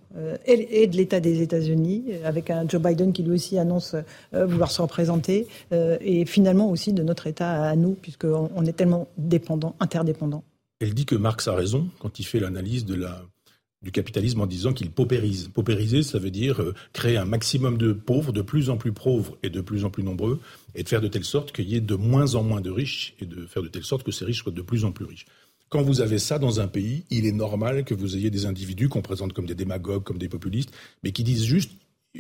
Et 0.47 0.87
de 0.87 0.97
l'État 0.97 1.21
des 1.21 1.43
États-Unis, 1.43 2.05
avec 2.25 2.51
un 2.51 2.69
Joe 2.69 2.81
Biden 2.83 3.13
qui 3.13 3.23
lui 3.23 3.33
aussi 3.33 3.59
annonce 3.59 3.97
vouloir 4.33 4.71
se 4.71 4.83
représenter, 4.83 5.47
et 5.71 6.25
finalement 6.27 6.71
aussi 6.71 6.93
de 6.93 7.03
notre 7.03 7.27
État 7.27 7.63
à 7.65 7.77
nous, 7.77 7.93
puisqu'on 7.93 8.51
on 8.55 8.67
est 8.67 8.73
tellement 8.73 9.09
dépendants, 9.17 9.77
interdépendants. 9.81 10.45
Elle 10.81 10.95
dit 10.95 11.07
que 11.07 11.15
Marx 11.15 11.47
a 11.49 11.55
raison 11.55 11.89
quand 12.01 12.19
il 12.19 12.25
fait 12.25 12.41
l'analyse 12.41 12.85
du 12.85 13.93
capitalisme 13.93 14.41
en 14.41 14.47
disant 14.47 14.73
qu'il 14.73 14.91
paupérise. 14.91 15.49
Paupériser, 15.49 16.03
ça 16.03 16.19
veut 16.19 16.31
dire 16.31 16.61
euh, 16.61 16.75
créer 16.93 17.17
un 17.17 17.25
maximum 17.25 17.79
de 17.79 17.93
pauvres, 17.93 18.33
de 18.33 18.43
plus 18.43 18.69
en 18.69 18.77
plus 18.77 18.93
pauvres 18.93 19.37
et 19.43 19.51
de 19.51 19.61
plus 19.61 19.85
en 19.85 19.91
plus 19.91 20.03
nombreux, 20.03 20.41
et 20.75 20.83
de 20.83 20.89
faire 20.89 21.01
de 21.01 21.09
telle 21.09 21.25
sorte 21.25 21.53
qu'il 21.53 21.69
y 21.69 21.77
ait 21.77 21.81
de 21.81 21.95
moins 21.95 22.35
en 22.35 22.43
moins 22.43 22.61
de 22.61 22.71
riches, 22.71 23.15
et 23.21 23.27
de 23.27 23.47
faire 23.47 23.63
de 23.63 23.69
telle 23.69 23.85
sorte 23.85 24.03
que 24.03 24.13
ces 24.13 24.25
riches 24.25 24.43
soient 24.43 24.53
de 24.53 24.63
plus 24.63 24.85
en 24.85 24.93
plus 24.93 25.05
riches. 25.05 25.27
Quand 25.73 25.81
vous 25.81 26.03
avez 26.03 26.19
ça 26.19 26.39
dans 26.39 26.61
un 26.61 26.69
pays, 26.69 27.05
il 27.09 27.25
est 27.25 27.33
normal 27.33 27.85
que 27.85 27.95
vous 27.95 28.15
ayez 28.15 28.29
des 28.29 28.45
individus 28.45 28.91
qu'on 28.91 29.01
présente 29.01 29.33
comme 29.33 29.47
des 29.47 29.55
démagogues, 29.55 30.03
comme 30.03 30.19
des 30.19 30.29
populistes, 30.29 30.71
mais 31.03 31.13
qui 31.13 31.25
disent 31.25 31.45
juste 31.45 31.73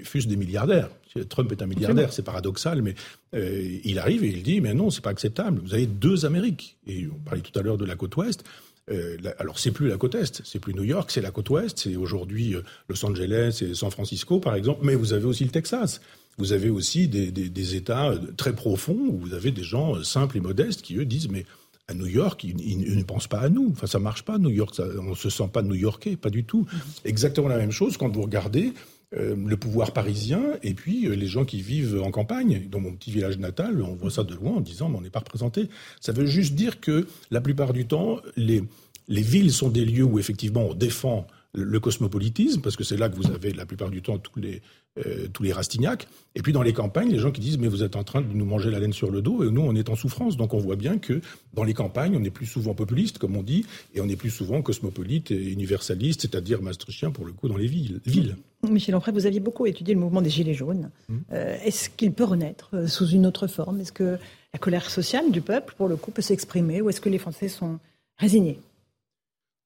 fût 0.05 0.20
des 0.20 0.37
milliardaires. 0.37 0.89
Trump 1.29 1.53
est 1.53 1.61
un 1.61 1.66
milliardaire, 1.66 2.15
c'est 2.15 2.23
paradoxal, 2.23 2.81
mais 2.81 2.95
euh, 3.35 3.79
il 3.85 3.99
arrive 3.99 4.24
et 4.24 4.29
il 4.29 4.43
dit 4.43 4.62
mais 4.62 4.73
non, 4.73 4.89
c'est 4.89 5.03
pas 5.03 5.11
acceptable. 5.11 5.61
Vous 5.62 5.74
avez 5.74 5.85
deux 5.85 6.24
Amériques. 6.24 6.79
Et 6.87 7.07
on 7.15 7.19
parlait 7.19 7.43
tout 7.43 7.59
à 7.59 7.62
l'heure 7.62 7.77
de 7.77 7.85
la 7.85 7.95
côte 7.95 8.16
ouest. 8.16 8.43
Euh, 8.91 9.19
alors 9.39 9.59
c'est 9.59 9.70
plus 9.70 9.89
la 9.89 9.99
côte 9.99 10.15
est, 10.15 10.41
c'est 10.47 10.59
plus 10.59 10.73
New 10.73 10.85
York, 10.85 11.11
c'est 11.11 11.20
la 11.20 11.31
côte 11.31 11.51
ouest, 11.51 11.79
c'est 11.79 11.95
aujourd'hui 11.95 12.55
euh, 12.55 12.62
Los 12.89 13.05
Angeles 13.05 13.62
et 13.62 13.74
San 13.74 13.91
Francisco 13.91 14.41
par 14.41 14.55
exemple, 14.55 14.81
mais 14.83 14.95
vous 14.95 15.12
avez 15.12 15.27
aussi 15.27 15.45
le 15.45 15.51
Texas. 15.51 16.01
Vous 16.39 16.55
avez 16.55 16.70
aussi 16.70 17.07
des, 17.07 17.31
des, 17.31 17.74
États 17.77 18.12
euh, 18.12 18.19
très 18.39 18.55
profonds 18.55 18.99
où 18.99 19.19
vous 19.19 19.35
avez 19.35 19.51
des 19.51 19.62
gens 19.62 20.03
simples 20.03 20.39
et 20.39 20.41
modestes 20.41 20.81
qui 20.81 20.97
eux 20.97 21.05
disent 21.05 21.29
mais 21.29 21.45
à 21.89 21.95
New 21.95 22.07
York, 22.07 22.45
ils, 22.45 22.97
ne 22.97 23.03
pensent 23.03 23.29
pas 23.29 23.41
à 23.41 23.49
nous. 23.49 23.71
Enfin, 23.73 23.87
ça 23.87 23.99
marche 23.99 24.25
pas, 24.25 24.39
New 24.39 24.51
York. 24.51 24.75
Ça, 24.75 24.85
on 25.01 25.15
se 25.15 25.31
sent 25.31 25.49
pas 25.53 25.63
new-yorkais, 25.63 26.17
pas 26.17 26.31
du 26.31 26.45
tout. 26.45 26.63
Mm-hmm. 26.63 27.07
Exactement 27.07 27.49
la 27.49 27.59
même 27.59 27.73
chose 27.73 27.97
quand 27.97 28.09
vous 28.09 28.23
regardez 28.23 28.73
euh, 29.15 29.37
le 29.37 29.57
pouvoir 29.59 29.93
parisien 29.93 30.43
et 30.63 30.73
puis 30.73 31.07
euh, 31.07 31.15
les 31.15 31.27
gens 31.27 31.45
qui 31.45 31.61
vivent 31.61 32.01
en 32.03 32.11
campagne. 32.11 32.67
Dans 32.71 32.81
mon 32.81 32.93
petit 32.93 33.11
village 33.11 33.37
natal, 33.39 33.83
on 33.83 33.95
voit 33.95 34.11
ça 34.11 34.25
de 34.25 34.35
loin 34.35 34.53
en 34.53 34.61
disant 34.61 34.89
mais 34.89 34.97
on 34.99 35.03
n'est 35.03 35.11
pas 35.11 35.19
représenté. 35.19 35.69
Ça 36.01 36.13
veut 36.13 36.27
juste 36.27 36.55
dire 36.55 36.81
que 36.81 37.07
la 37.31 37.41
plupart 37.41 37.73
du 37.73 37.87
temps, 37.87 38.21
les, 38.37 38.65
les 39.09 39.23
villes 39.23 39.53
sont 39.53 39.69
des 39.69 39.85
lieux 39.85 40.05
où 40.05 40.19
effectivement 40.19 40.63
on 40.63 40.75
défend 40.75 41.27
le 41.55 41.81
cosmopolitisme, 41.81 42.62
parce 42.62 42.77
que 42.77 42.85
c'est 42.85 42.97
là 42.97 43.09
que 43.09 43.16
vous 43.16 43.31
avez 43.31 43.53
la 43.53 43.66
plupart 43.66 43.91
du 43.91 44.01
temps 44.01 44.19
tous 44.19 44.41
les, 44.41 44.62
euh, 44.99 45.29
tous 45.33 45.43
les 45.43 45.53
rastignacs. 45.53 46.09
Et 46.35 46.41
puis 46.41 46.53
dans 46.53 46.62
les 46.62 46.73
campagnes, 46.73 47.11
les 47.11 47.19
gens 47.19 47.31
qui 47.31 47.43
disent 47.43 47.59
mais 47.59 47.69
vous 47.69 47.83
êtes 47.83 47.95
en 47.95 48.05
train 48.05 48.23
de 48.23 48.33
nous 48.33 48.47
manger 48.47 48.70
la 48.70 48.79
laine 48.79 48.95
sur 48.95 49.11
le 49.11 49.20
dos 49.20 49.45
et 49.45 49.51
nous 49.51 49.61
on 49.61 49.74
est 49.74 49.91
en 49.91 49.95
souffrance. 49.95 50.39
Donc 50.39 50.55
on 50.55 50.59
voit 50.59 50.77
bien 50.77 50.99
que 50.99 51.20
dans 51.53 51.65
les 51.65 51.74
campagnes, 51.74 52.16
on 52.16 52.24
est 52.24 52.31
plus 52.31 52.47
souvent 52.47 52.74
populiste, 52.74 53.19
comme 53.19 53.37
on 53.37 53.43
dit, 53.43 53.66
et 53.95 54.01
on 54.01 54.09
est 54.09 54.16
plus 54.16 54.31
souvent 54.31 54.62
cosmopolite 54.62 55.31
et 55.31 55.51
universaliste, 55.51 56.23
c'est-à-dire 56.23 56.62
maastrichtien 56.62 57.11
pour 57.11 57.27
le 57.27 57.33
coup 57.33 57.49
dans 57.49 57.59
les 57.59 57.66
villes. 57.66 58.01
villes. 58.07 58.37
Michel 58.70 58.95
Onfray, 58.95 59.12
vous 59.12 59.27
aviez 59.27 59.41
beaucoup 59.41 59.66
étudié 59.66 59.93
le 59.93 60.01
mouvement 60.01 60.23
des 60.23 60.31
Gilets 60.31 60.55
jaunes. 60.55 60.91
Mmh. 61.09 61.16
Euh, 61.33 61.57
est-ce 61.65 61.91
qu'il 61.91 62.12
peut 62.12 62.24
renaître 62.24 62.70
euh, 62.74 62.87
sous 62.87 63.09
une 63.09 63.27
autre 63.27 63.49
forme? 63.49 63.81
Est-ce 63.81 63.93
que 63.93 64.19
la 64.53 64.59
colère 64.59 64.89
sociale 64.89 65.33
du 65.33 65.41
peuple, 65.41 65.74
pour 65.77 65.89
le 65.89 65.97
coup, 65.97 66.12
peut 66.12 66.23
s'exprimer? 66.23 66.81
Ou 66.81 66.89
est-ce 66.89 67.01
que 67.01 67.09
les 67.09 67.19
Français 67.19 67.49
sont 67.49 67.81
résignés? 68.19 68.59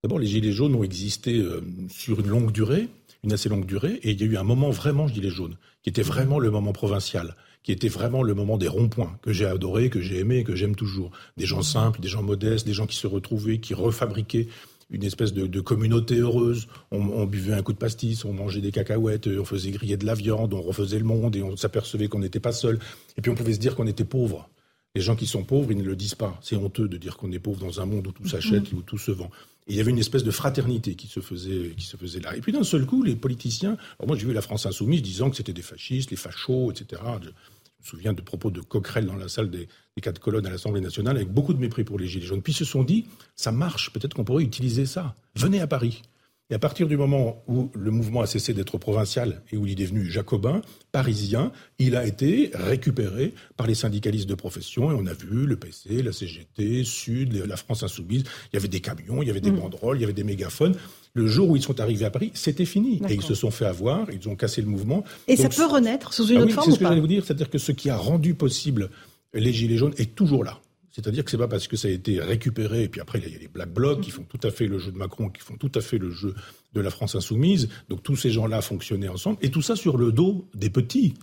D'abord, 0.03 0.19
les 0.19 0.27
Gilets 0.27 0.51
jaunes 0.51 0.75
ont 0.75 0.83
existé 0.83 1.37
euh, 1.37 1.61
sur 1.89 2.19
une 2.19 2.27
longue 2.27 2.51
durée, 2.51 2.87
une 3.23 3.33
assez 3.33 3.49
longue 3.49 3.65
durée, 3.65 3.99
et 4.03 4.11
il 4.11 4.21
y 4.21 4.23
a 4.23 4.27
eu 4.27 4.37
un 4.37 4.43
moment 4.43 4.69
vraiment 4.69 5.07
Gilets 5.07 5.29
jaunes, 5.29 5.57
qui 5.81 5.89
était 5.89 6.03
vraiment 6.03 6.39
le 6.39 6.51
moment 6.51 6.71
provincial, 6.73 7.35
qui 7.63 7.71
était 7.71 7.87
vraiment 7.87 8.21
le 8.23 8.33
moment 8.33 8.57
des 8.57 8.67
ronds-points, 8.67 9.17
que 9.21 9.33
j'ai 9.33 9.45
adoré, 9.45 9.89
que 9.89 9.99
j'ai 9.99 10.19
aimé, 10.19 10.43
que 10.43 10.55
j'aime 10.55 10.75
toujours. 10.75 11.11
Des 11.35 11.45
gens 11.45 11.63
simples, 11.63 11.99
des 11.99 12.07
gens 12.07 12.23
modestes, 12.23 12.65
des 12.65 12.73
gens 12.73 12.85
qui 12.85 12.95
se 12.95 13.07
retrouvaient, 13.07 13.57
qui 13.57 13.73
refabriquaient 13.73 14.47
une 14.89 15.03
espèce 15.03 15.33
de, 15.33 15.59
communauté 15.59 16.15
heureuse. 16.15 16.67
On, 16.91 17.25
buvait 17.25 17.53
un 17.53 17.61
coup 17.61 17.73
de 17.73 17.77
pastis, 17.77 18.23
on 18.23 18.33
mangeait 18.33 18.61
des 18.61 18.71
cacahuètes, 18.71 19.27
on 19.27 19.43
faisait 19.45 19.71
griller 19.71 19.97
de 19.97 20.05
la 20.05 20.13
viande, 20.13 20.53
on 20.53 20.61
refaisait 20.61 20.99
le 20.99 21.05
monde 21.05 21.35
et 21.35 21.43
on 21.43 21.57
s'apercevait 21.57 22.07
qu'on 22.07 22.19
n'était 22.19 22.39
pas 22.39 22.53
seul. 22.53 22.79
Et 23.17 23.21
puis 23.21 23.31
on 23.31 23.35
pouvait 23.35 23.53
se 23.53 23.59
dire 23.59 23.75
qu'on 23.75 23.87
était 23.87 24.05
pauvre. 24.05 24.49
Les 24.95 25.01
gens 25.01 25.15
qui 25.15 25.27
sont 25.27 25.43
pauvres, 25.43 25.71
ils 25.71 25.77
ne 25.77 25.83
le 25.83 25.95
disent 25.95 26.15
pas. 26.15 26.39
C'est 26.41 26.55
honteux 26.55 26.87
de 26.87 26.97
dire 26.97 27.17
qu'on 27.17 27.31
est 27.31 27.39
pauvre 27.39 27.59
dans 27.59 27.81
un 27.81 27.85
monde 27.85 28.07
où 28.07 28.11
tout 28.11 28.27
s'achète, 28.27 28.71
où 28.71 28.81
tout 28.81 28.97
se 28.97 29.11
vend. 29.11 29.29
Il 29.67 29.75
y 29.75 29.81
avait 29.81 29.91
une 29.91 29.99
espèce 29.99 30.23
de 30.23 30.31
fraternité 30.31 30.95
qui 30.95 31.07
se 31.07 31.19
faisait, 31.19 31.73
qui 31.77 31.85
se 31.85 31.97
faisait 31.97 32.19
là. 32.19 32.35
Et 32.35 32.41
puis 32.41 32.51
d'un 32.51 32.63
seul 32.63 32.85
coup, 32.85 33.03
les 33.03 33.15
politiciens. 33.15 33.77
Alors 33.99 34.07
moi, 34.07 34.17
j'ai 34.17 34.25
vu 34.25 34.33
la 34.33 34.41
France 34.41 34.65
insoumise 34.65 35.01
disant 35.01 35.29
que 35.29 35.35
c'était 35.35 35.53
des 35.53 35.61
fascistes, 35.61 36.09
les 36.11 36.17
fachos, 36.17 36.71
etc. 36.71 37.01
Je, 37.21 37.27
me 37.27 37.33
souviens 37.83 38.13
de 38.13 38.21
propos 38.21 38.49
de 38.49 38.61
Coquerel 38.61 39.05
dans 39.05 39.15
la 39.15 39.27
salle 39.29 39.49
des, 39.49 39.67
des 39.95 40.01
quatre 40.01 40.19
colonnes 40.19 40.45
à 40.45 40.49
l'Assemblée 40.49 40.81
nationale 40.81 41.17
avec 41.17 41.29
beaucoup 41.29 41.53
de 41.53 41.59
mépris 41.59 41.83
pour 41.83 41.99
les 41.99 42.07
gilets 42.07 42.25
jaunes. 42.25 42.41
Puis 42.41 42.53
ils 42.53 42.57
se 42.57 42.65
sont 42.65 42.83
dit, 42.83 43.05
ça 43.35 43.51
marche, 43.51 43.91
peut-être 43.91 44.13
qu'on 44.13 44.23
pourrait 44.23 44.43
utiliser 44.43 44.85
ça. 44.85 45.15
Venez 45.35 45.59
à 45.59 45.67
Paris. 45.67 46.01
Et 46.49 46.55
à 46.55 46.59
partir 46.59 46.87
du 46.87 46.95
moment 46.95 47.43
où 47.47 47.69
le 47.75 47.91
mouvement 47.91 48.21
a 48.21 48.25
cessé 48.25 48.53
d'être 48.53 48.77
provincial 48.77 49.41
et 49.51 49.57
où 49.57 49.65
il 49.65 49.73
est 49.73 49.83
devenu 49.83 50.05
jacobin, 50.05 50.61
parisien, 50.93 51.51
il 51.77 51.97
a 51.97 52.05
été 52.05 52.51
récupéré 52.53 53.33
par 53.57 53.67
les 53.67 53.75
syndicalistes 53.75 54.29
de 54.29 54.35
profession. 54.35 54.89
Et 54.91 54.93
on 54.93 55.05
a 55.07 55.13
vu 55.13 55.45
le 55.45 55.57
PC, 55.57 56.01
la 56.01 56.13
CGT, 56.13 56.85
Sud, 56.85 57.43
la 57.45 57.57
France 57.57 57.83
Insoumise. 57.83 58.23
Il 58.53 58.55
y 58.55 58.57
avait 58.57 58.69
des 58.69 58.79
camions, 58.79 59.21
il 59.21 59.27
y 59.27 59.29
avait 59.29 59.41
des 59.41 59.51
mm. 59.51 59.59
banderoles, 59.59 59.97
il 59.97 60.01
y 60.01 60.03
avait 60.05 60.13
des 60.13 60.23
mégaphones. 60.23 60.75
Le 61.13 61.27
jour 61.27 61.49
où 61.49 61.57
ils 61.57 61.61
sont 61.61 61.81
arrivés 61.81 62.05
à 62.05 62.11
Paris, 62.11 62.31
c'était 62.33 62.63
fini. 62.63 63.01
Et 63.09 63.15
ils 63.15 63.23
se 63.23 63.35
sont 63.35 63.51
fait 63.51 63.65
avoir, 63.65 64.07
ils 64.13 64.29
ont 64.29 64.35
cassé 64.37 64.61
le 64.61 64.67
mouvement. 64.67 65.03
Et 65.27 65.35
ça 65.35 65.49
peut 65.49 65.65
renaître 65.65 66.13
sous 66.13 66.27
une 66.27 66.37
ah 66.37 66.43
autre 66.43 66.53
forme 66.53 66.65
C'est 66.67 66.75
ce 66.75 66.79
que 66.79 66.85
j'allais 66.85 67.01
vous 67.01 67.07
dire, 67.07 67.25
c'est-à-dire 67.25 67.49
que 67.49 67.57
ce 67.57 67.73
qui 67.73 67.89
a 67.89 67.97
rendu 67.97 68.35
possible 68.35 68.89
les 69.33 69.51
Gilets 69.51 69.77
jaunes 69.77 69.93
est 69.97 70.15
toujours 70.15 70.43
là. 70.45 70.61
C'est-à-dire 70.97 71.23
que 71.23 71.29
c'est 71.29 71.37
pas 71.37 71.47
parce 71.47 71.67
que 71.67 71.77
ça 71.77 71.89
a 71.89 71.91
été 71.91 72.19
récupéré, 72.19 72.83
et 72.83 72.89
puis 72.89 72.99
après, 72.99 73.19
il 73.23 73.31
y 73.31 73.35
a 73.35 73.37
les 73.37 73.47
Black 73.47 73.71
Blocs 73.71 74.01
qui 74.01 74.09
font 74.09 74.23
tout 74.23 74.39
à 74.41 74.49
fait 74.49 74.65
le 74.65 74.79
jeu 74.79 74.91
de 74.91 74.97
Macron, 74.97 75.29
qui 75.29 75.43
font 75.43 75.55
tout 75.55 75.71
à 75.75 75.81
fait 75.81 75.99
le 75.99 76.09
jeu 76.09 76.33
de 76.73 76.81
la 76.81 76.89
France 76.89 77.13
insoumise. 77.13 77.69
Donc 77.87 78.01
tous 78.01 78.15
ces 78.15 78.31
gens-là 78.31 78.61
fonctionnaient 78.61 79.07
ensemble, 79.07 79.37
et 79.43 79.51
tout 79.51 79.61
ça 79.61 79.75
sur 79.75 79.95
le 79.97 80.11
dos 80.11 80.49
des 80.55 80.71
petits. 80.71 81.13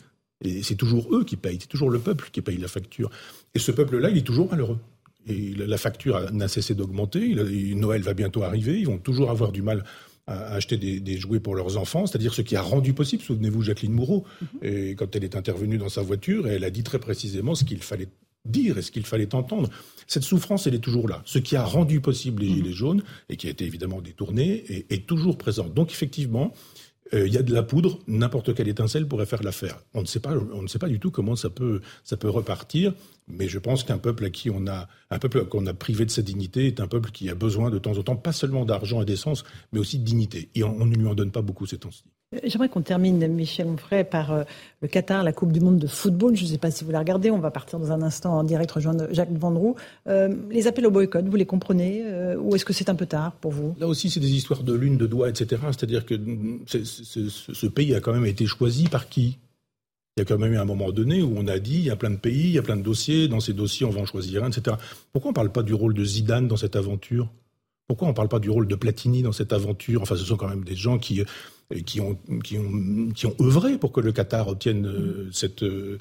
Et 0.42 0.62
c'est 0.62 0.76
toujours 0.76 1.12
eux 1.12 1.24
qui 1.24 1.34
payent, 1.34 1.58
c'est 1.60 1.68
toujours 1.68 1.90
le 1.90 1.98
peuple 1.98 2.28
qui 2.30 2.40
paye 2.40 2.56
la 2.56 2.68
facture. 2.68 3.10
Et 3.54 3.58
ce 3.58 3.72
peuple-là, 3.72 4.10
il 4.10 4.18
est 4.18 4.26
toujours 4.26 4.48
malheureux. 4.48 4.78
Et 5.26 5.54
la 5.54 5.78
facture 5.78 6.30
n'a 6.32 6.46
cessé 6.46 6.74
d'augmenter. 6.74 7.34
Noël 7.74 8.02
va 8.02 8.14
bientôt 8.14 8.44
arriver. 8.44 8.78
Ils 8.78 8.86
vont 8.86 8.98
toujours 8.98 9.30
avoir 9.30 9.50
du 9.50 9.62
mal 9.62 9.82
à 10.26 10.54
acheter 10.54 10.76
des, 10.76 11.16
jouets 11.18 11.40
pour 11.40 11.54
leurs 11.54 11.76
enfants, 11.78 12.06
c'est-à-dire 12.06 12.32
ce 12.32 12.42
qui 12.42 12.56
a 12.56 12.62
rendu 12.62 12.92
possible. 12.92 13.22
Souvenez-vous 13.22 13.62
Jacqueline 13.62 13.92
Moureau, 13.92 14.24
mm-hmm. 14.42 14.66
et 14.66 14.94
quand 14.94 15.16
elle 15.16 15.24
est 15.24 15.36
intervenue 15.36 15.78
dans 15.78 15.88
sa 15.88 16.02
voiture, 16.02 16.46
elle 16.46 16.64
a 16.64 16.70
dit 16.70 16.82
très 16.82 16.98
précisément 16.98 17.54
ce 17.54 17.64
qu'il 17.64 17.82
fallait 17.82 18.08
dire 18.44 18.78
et 18.78 18.82
ce 18.82 18.90
qu'il 18.90 19.06
fallait 19.06 19.34
entendre. 19.34 19.70
Cette 20.06 20.22
souffrance, 20.22 20.66
elle 20.66 20.74
est 20.74 20.80
toujours 20.80 21.08
là. 21.08 21.22
Ce 21.24 21.38
qui 21.38 21.56
a 21.56 21.64
rendu 21.64 22.00
possible 22.00 22.42
les 22.42 22.48
Gilets 22.48 22.72
jaunes, 22.72 23.02
et 23.28 23.36
qui 23.36 23.46
a 23.46 23.50
été 23.50 23.64
évidemment 23.64 24.00
détourné, 24.00 24.64
est, 24.90 25.06
toujours 25.06 25.38
présent. 25.38 25.68
Donc 25.68 25.90
effectivement, 25.90 26.52
euh, 27.12 27.26
il 27.26 27.32
y 27.32 27.38
a 27.38 27.42
de 27.42 27.52
la 27.52 27.62
poudre, 27.62 27.98
n'importe 28.06 28.54
quelle 28.54 28.68
étincelle 28.68 29.06
pourrait 29.06 29.26
faire 29.26 29.42
l'affaire. 29.42 29.80
On 29.92 30.00
ne 30.00 30.06
sait 30.06 30.20
pas, 30.20 30.34
on 30.52 30.62
ne 30.62 30.66
sait 30.66 30.78
pas 30.78 30.88
du 30.88 30.98
tout 30.98 31.10
comment 31.10 31.36
ça 31.36 31.50
peut, 31.50 31.80
ça 32.02 32.16
peut 32.16 32.28
repartir, 32.28 32.94
mais 33.28 33.48
je 33.48 33.58
pense 33.58 33.84
qu'un 33.84 33.98
peuple 33.98 34.24
à 34.24 34.30
qui 34.30 34.50
on 34.50 34.66
a, 34.66 34.88
un 35.10 35.18
peuple 35.18 35.44
qu'on 35.46 35.66
a 35.66 35.74
privé 35.74 36.04
de 36.04 36.10
sa 36.10 36.22
dignité 36.22 36.66
est 36.66 36.80
un 36.80 36.86
peuple 36.86 37.10
qui 37.10 37.28
a 37.30 37.34
besoin 37.34 37.70
de 37.70 37.78
temps 37.78 37.96
en 37.96 38.02
temps, 38.02 38.16
pas 38.16 38.32
seulement 38.32 38.64
d'argent 38.64 39.02
et 39.02 39.04
d'essence, 39.04 39.44
mais 39.72 39.78
aussi 39.78 39.98
de 39.98 40.04
dignité. 40.04 40.50
Et 40.54 40.64
on, 40.64 40.86
ne 40.86 40.94
lui 40.94 41.06
en 41.06 41.14
donne 41.14 41.30
pas 41.30 41.42
beaucoup 41.42 41.66
ces 41.66 41.78
temps-ci. 41.78 42.04
J'aimerais 42.42 42.68
qu'on 42.68 42.82
termine, 42.82 43.26
Michel 43.28 43.66
Onfray, 43.66 44.04
par 44.04 44.32
euh, 44.32 44.44
le 44.82 44.88
Qatar, 44.88 45.22
la 45.22 45.32
Coupe 45.32 45.52
du 45.52 45.60
Monde 45.60 45.78
de 45.78 45.86
football. 45.86 46.36
Je 46.36 46.44
ne 46.44 46.48
sais 46.48 46.58
pas 46.58 46.70
si 46.70 46.84
vous 46.84 46.90
la 46.90 46.98
regardez. 46.98 47.30
On 47.30 47.38
va 47.38 47.50
partir 47.50 47.78
dans 47.78 47.92
un 47.92 48.02
instant 48.02 48.38
en 48.38 48.44
direct 48.44 48.70
rejoindre 48.70 49.06
Jacques 49.12 49.32
Vendroux. 49.32 49.76
Euh, 50.08 50.34
les 50.50 50.66
appels 50.66 50.86
au 50.86 50.90
boycott, 50.90 51.24
vous 51.24 51.36
les 51.36 51.46
comprenez 51.46 52.02
euh, 52.04 52.36
Ou 52.36 52.54
est-ce 52.54 52.64
que 52.64 52.72
c'est 52.72 52.88
un 52.88 52.94
peu 52.94 53.06
tard 53.06 53.32
pour 53.32 53.52
vous? 53.52 53.74
Là 53.78 53.86
aussi, 53.86 54.10
c'est 54.10 54.20
des 54.20 54.32
histoires 54.32 54.62
de 54.62 54.72
lune, 54.72 54.96
de 54.96 55.06
doigts, 55.06 55.28
etc. 55.28 55.60
C'est-à-dire 55.68 56.06
que 56.06 56.14
ce 56.66 57.66
pays 57.66 57.94
a 57.94 58.00
quand 58.00 58.12
même 58.12 58.26
été 58.26 58.46
choisi 58.46 58.88
par 58.88 59.08
qui? 59.08 59.38
Il 60.16 60.20
y 60.20 60.22
a 60.22 60.24
quand 60.26 60.38
même 60.38 60.52
eu 60.52 60.58
un 60.58 60.64
moment 60.64 60.92
donné 60.92 61.22
où 61.22 61.34
on 61.36 61.48
a 61.48 61.58
dit 61.58 61.74
il 61.74 61.84
y 61.84 61.90
a 61.90 61.96
plein 61.96 62.10
de 62.10 62.16
pays, 62.16 62.44
il 62.44 62.52
y 62.52 62.58
a 62.58 62.62
plein 62.62 62.76
de 62.76 62.82
dossiers, 62.82 63.26
dans 63.26 63.40
ces 63.40 63.52
dossiers 63.52 63.84
on 63.84 63.90
va 63.90 64.00
en 64.00 64.06
choisir 64.06 64.44
un, 64.44 64.48
etc. 64.48 64.76
Pourquoi 65.12 65.30
on 65.30 65.32
ne 65.32 65.34
parle 65.34 65.50
pas 65.50 65.64
du 65.64 65.74
rôle 65.74 65.92
de 65.92 66.04
Zidane 66.04 66.46
dans 66.46 66.56
cette 66.56 66.76
aventure? 66.76 67.28
Pourquoi 67.88 68.06
on 68.06 68.12
ne 68.12 68.16
parle 68.16 68.28
pas 68.28 68.38
du 68.38 68.48
rôle 68.48 68.68
de 68.68 68.76
Platini 68.76 69.22
dans 69.22 69.32
cette 69.32 69.52
aventure? 69.52 70.02
Enfin, 70.02 70.14
ce 70.14 70.24
sont 70.24 70.36
quand 70.36 70.48
même 70.48 70.64
des 70.64 70.76
gens 70.76 70.98
qui, 70.98 71.22
qui 71.86 72.00
ont, 72.00 72.16
qui 72.42 72.58
ont, 72.58 73.10
qui 73.14 73.26
ont 73.26 73.34
œuvré 73.40 73.78
pour 73.78 73.92
que 73.92 74.00
le 74.00 74.12
Qatar 74.12 74.48
obtienne 74.48 74.86
euh, 74.86 75.28
cette, 75.32 75.62
euh, 75.62 75.98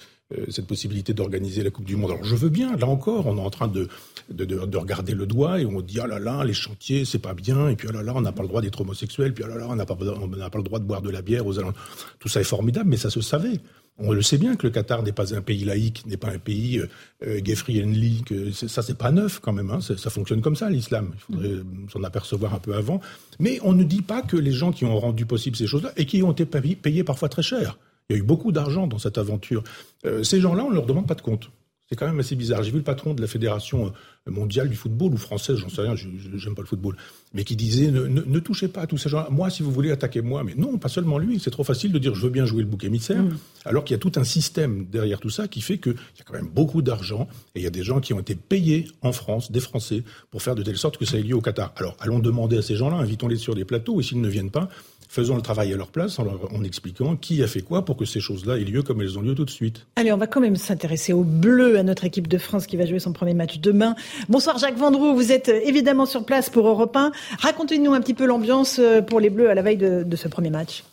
cette 0.49 0.68
possibilité 0.68 1.14
d'organiser 1.14 1.64
la 1.64 1.69
Coupe 1.69 1.85
du 1.85 1.95
Monde. 1.95 2.11
Alors 2.11 2.23
je 2.23 2.35
veux 2.35 2.49
bien, 2.49 2.76
là 2.76 2.88
encore, 2.88 3.27
on 3.27 3.38
est 3.38 3.41
en 3.41 3.49
train 3.49 3.68
de, 3.68 3.88
de, 4.30 4.45
de, 4.45 4.77
regarder 4.77 5.14
le 5.14 5.26
doigt 5.26 5.60
et 5.61 5.65
on 5.65 5.81
dit 5.81 5.99
ah 5.99 6.07
là 6.07 6.19
là, 6.19 6.44
les 6.44 6.53
chantiers, 6.53 7.06
c'est 7.06 7.19
pas 7.19 7.34
bien, 7.34 7.69
et 7.69 7.76
puis 7.76 7.88
ah 7.90 7.94
là 7.94 8.03
là, 8.03 8.14
on 8.15 8.22
n'a 8.22 8.31
pas 8.31 8.44
le 8.44 8.49
droit 8.49 8.61
d'être 8.61 8.81
homosexuel, 8.81 9.34
puis 9.34 9.44
ah 9.45 9.49
là 9.49 9.57
là, 9.57 9.68
on 9.69 9.76
n'a 9.76 9.85
pas, 9.85 9.95
on 9.95 10.30
pas 10.30 10.57
le 10.57 10.64
droit 10.64 10.80
de 10.80 10.85
boire 10.85 11.02
de 11.02 11.10
la 11.10 11.22
bière 11.22 11.45
aux 11.45 11.57
alentours. 11.60 11.81
Tout 12.19 12.30
ça 12.30 12.41
est 12.41 12.45
formidable, 12.45 12.90
mais 12.90 12.98
ça 12.98 13.10
se 13.10 13.22
savait. 13.22 13.60
On 13.99 14.11
le 14.11 14.24
sait 14.24 14.40
bien 14.40 14.56
que 14.56 14.65
le 14.65 14.72
Qatar 14.72 15.03
n'est 15.03 15.11
pas 15.11 15.36
un 15.36 15.41
pays 15.41 15.65
laïque, 15.65 16.06
n'est 16.07 16.18
pas 16.18 16.30
un 16.30 16.40
pays 16.40 16.80
euh, 16.80 16.90
euh 17.28 17.40
gay 17.40 17.53
friendly, 17.53 18.24
que 18.24 18.52
ça 18.52 18.82
c'est 18.82 18.98
pas 18.98 19.11
neuf 19.11 19.40
quand 19.40 19.53
même. 19.53 19.70
Hein, 19.70 19.80
ça 19.82 20.10
fonctionne 20.10 20.41
comme 20.41 20.56
ça 20.56 20.70
l'islam. 20.70 21.14
Il 21.15 21.36
faudrait 21.36 21.64
s'en 21.91 22.03
apercevoir 22.03 22.56
un 22.56 22.60
peu 22.60 22.74
avant. 22.74 23.02
Mais 23.40 23.60
on 23.61 23.74
ne 23.74 23.84
dit 23.84 24.02
pas 24.02 24.24
que 24.24 24.36
les 24.36 24.52
gens 24.52 24.72
qui 24.72 24.86
ont 24.86 24.98
rendu 24.98 25.26
possible 25.26 25.56
ces 25.56 25.68
choses-là 25.68 25.91
et 25.95 26.06
qui 26.06 26.24
ont 26.24 26.32
été 26.32 26.45
payés 26.45 27.03
parfois 27.03 27.30
très 27.30 27.44
cher. 27.44 27.78
Il 28.10 28.15
y 28.15 28.20
a 28.20 28.20
eu 28.20 28.26
beaucoup 28.26 28.52
d'argent 28.52 28.88
dans 28.88 28.99
cette 28.99 29.18
aventure. 29.18 29.64
Euh, 30.06 30.24
ces 30.24 30.41
gens-là, 30.41 30.65
on 30.65 30.70
ne 30.70 30.76
leur 30.76 30.86
demande 30.86 31.07
pas 31.07 31.15
de 31.15 31.22
compte. 31.22 31.49
C'est 31.89 31.97
quand 31.97 32.07
même 32.07 32.19
assez 32.19 32.35
bizarre. 32.35 32.64
J'ai 32.64 32.72
vu 32.72 32.77
le 32.77 32.84
patron 32.84 33.14
de 33.14 33.22
la 33.22 33.27
fédération 33.27 33.88
euh, 34.27 34.31
mondiale 34.31 34.69
du 34.69 34.76
football 34.76 35.14
ou 35.14 35.18
française, 35.18 35.57
j'en 35.57 35.68
sais 35.68 35.81
rien, 35.81 35.95
je 35.95 36.07
n'aime 36.07 36.55
pas 36.55 36.61
le 36.61 36.68
football, 36.68 36.95
mais 37.34 37.43
qui 37.43 37.57
disait 37.57 37.91
ne, 37.91 38.39
touchez 38.39 38.69
pas 38.69 38.81
à 38.81 38.88
tous 38.88 38.97
ces 38.97 39.10
gens. 39.10 39.30
Moi, 39.30 39.49
si 39.49 39.64
vous 39.64 39.72
voulez 39.72 39.91
attaquer 39.91 40.22
moi, 40.22 40.43
mais 40.45 40.55
non, 40.55 40.77
pas 40.77 40.88
seulement 40.88 41.18
lui. 41.18 41.39
C'est 41.39 41.51
trop 41.51 41.65
facile 41.65 41.91
de 41.91 41.99
dire 41.99 42.15
je 42.15 42.22
veux 42.22 42.30
bien 42.30 42.45
jouer 42.45 42.61
le 42.61 42.69
bouc 42.69 42.85
émissaire, 42.85 43.22
mm. 43.22 43.38
alors 43.65 43.84
qu'il 43.84 43.93
y 43.93 43.97
a 43.97 43.99
tout 43.99 44.14
un 44.15 44.23
système 44.23 44.85
derrière 44.85 45.19
tout 45.19 45.30
ça 45.30 45.49
qui 45.49 45.60
fait 45.60 45.77
qu'il 45.77 45.93
y 45.93 46.22
a 46.22 46.23
quand 46.26 46.34
même 46.34 46.47
beaucoup 46.47 46.81
d'argent 46.81 47.27
et 47.53 47.60
il 47.60 47.64
y 47.64 47.68
a 47.68 47.72
des 47.72 47.84
gens 47.84 47.99
qui 47.99 48.14
ont 48.14 48.19
été 48.19 48.35
payés 48.35 48.88
en 49.01 49.11
France, 49.11 49.51
des 49.51 49.60
Français, 49.60 50.03
pour 50.31 50.41
faire 50.41 50.55
de 50.55 50.64
telle 50.64 50.77
sorte 50.77 50.97
que 50.97 51.05
ça 51.05 51.18
ait 51.18 51.23
lieu 51.23 51.35
au 51.35 51.41
Qatar. 51.41 51.73
Alors 51.76 51.97
allons 51.99 52.19
demander 52.19 52.57
à 52.57 52.61
ces 52.61 52.76
gens-là, 52.76 52.95
invitons-les 52.97 53.38
sur 53.38 53.55
des 53.55 53.65
plateaux 53.65 53.99
et 53.99 54.03
s'ils 54.03 54.22
ne 54.22 54.30
viennent 54.30 54.51
pas, 54.51 54.69
faisons 55.14 55.35
le 55.35 55.44
travail 55.44 55.72
à 55.72 55.77
leur 55.77 55.90
place 55.90 56.18
en, 56.18 56.26
en, 56.26 56.64
expliquant 56.64 57.15
qui 57.15 57.44
a 57.44 57.48
fait 57.48 57.61
quoi 57.61 57.85
pour 57.85 57.98
que 57.98 58.06
ces 58.06 58.19
choses-là 58.19 58.57
aient 58.57 58.64
lieu 58.64 58.81
comme 58.81 58.99
elles 58.99 59.19
ont 59.19 59.22
lieu 59.22 59.35
tout 59.35 59.45
de 59.45 59.52
suite. 59.52 59.85
Allez, 59.95 60.11
on 60.11 60.18
va 60.18 60.26
quand 60.26 60.41
même 60.41 60.56
s'intéresser 60.56 61.14
au 61.14 61.23
bleu, 61.23 61.77
à 61.77 61.84
notre 61.84 62.03
équipe 62.06 62.27
de 62.27 62.40
France 62.40 62.65
qui 62.65 62.77
va 62.77 62.88
jouer 62.88 62.98
son 62.98 63.14
premier 63.14 63.35
match 63.35 63.60
demain. 63.60 63.95
Bonsoir 64.27 64.57
Jacques 64.57 64.77
Vendroux, 64.77 65.14
vous 65.14 65.31
êtes 65.31 65.49
évidemment 65.49 66.07
sur 66.07 66.26
place 66.26 66.49
pour 66.49 66.68
Europe 66.68 66.95
1. 66.95 67.11
Racontez-nous 67.38 67.94
un 67.94 68.02
petit 68.02 68.15
peu 68.15 68.26
l'ambiance 68.26 68.80
euh, 68.80 69.02
pour 69.03 69.19
les 69.19 69.30
bleus 69.30 69.52
à 69.52 69.53
la 69.53 69.61
veille 69.61 69.77
de, 69.77 70.15
ce 70.15 70.27
premier 70.27 70.49
match. 70.49 70.84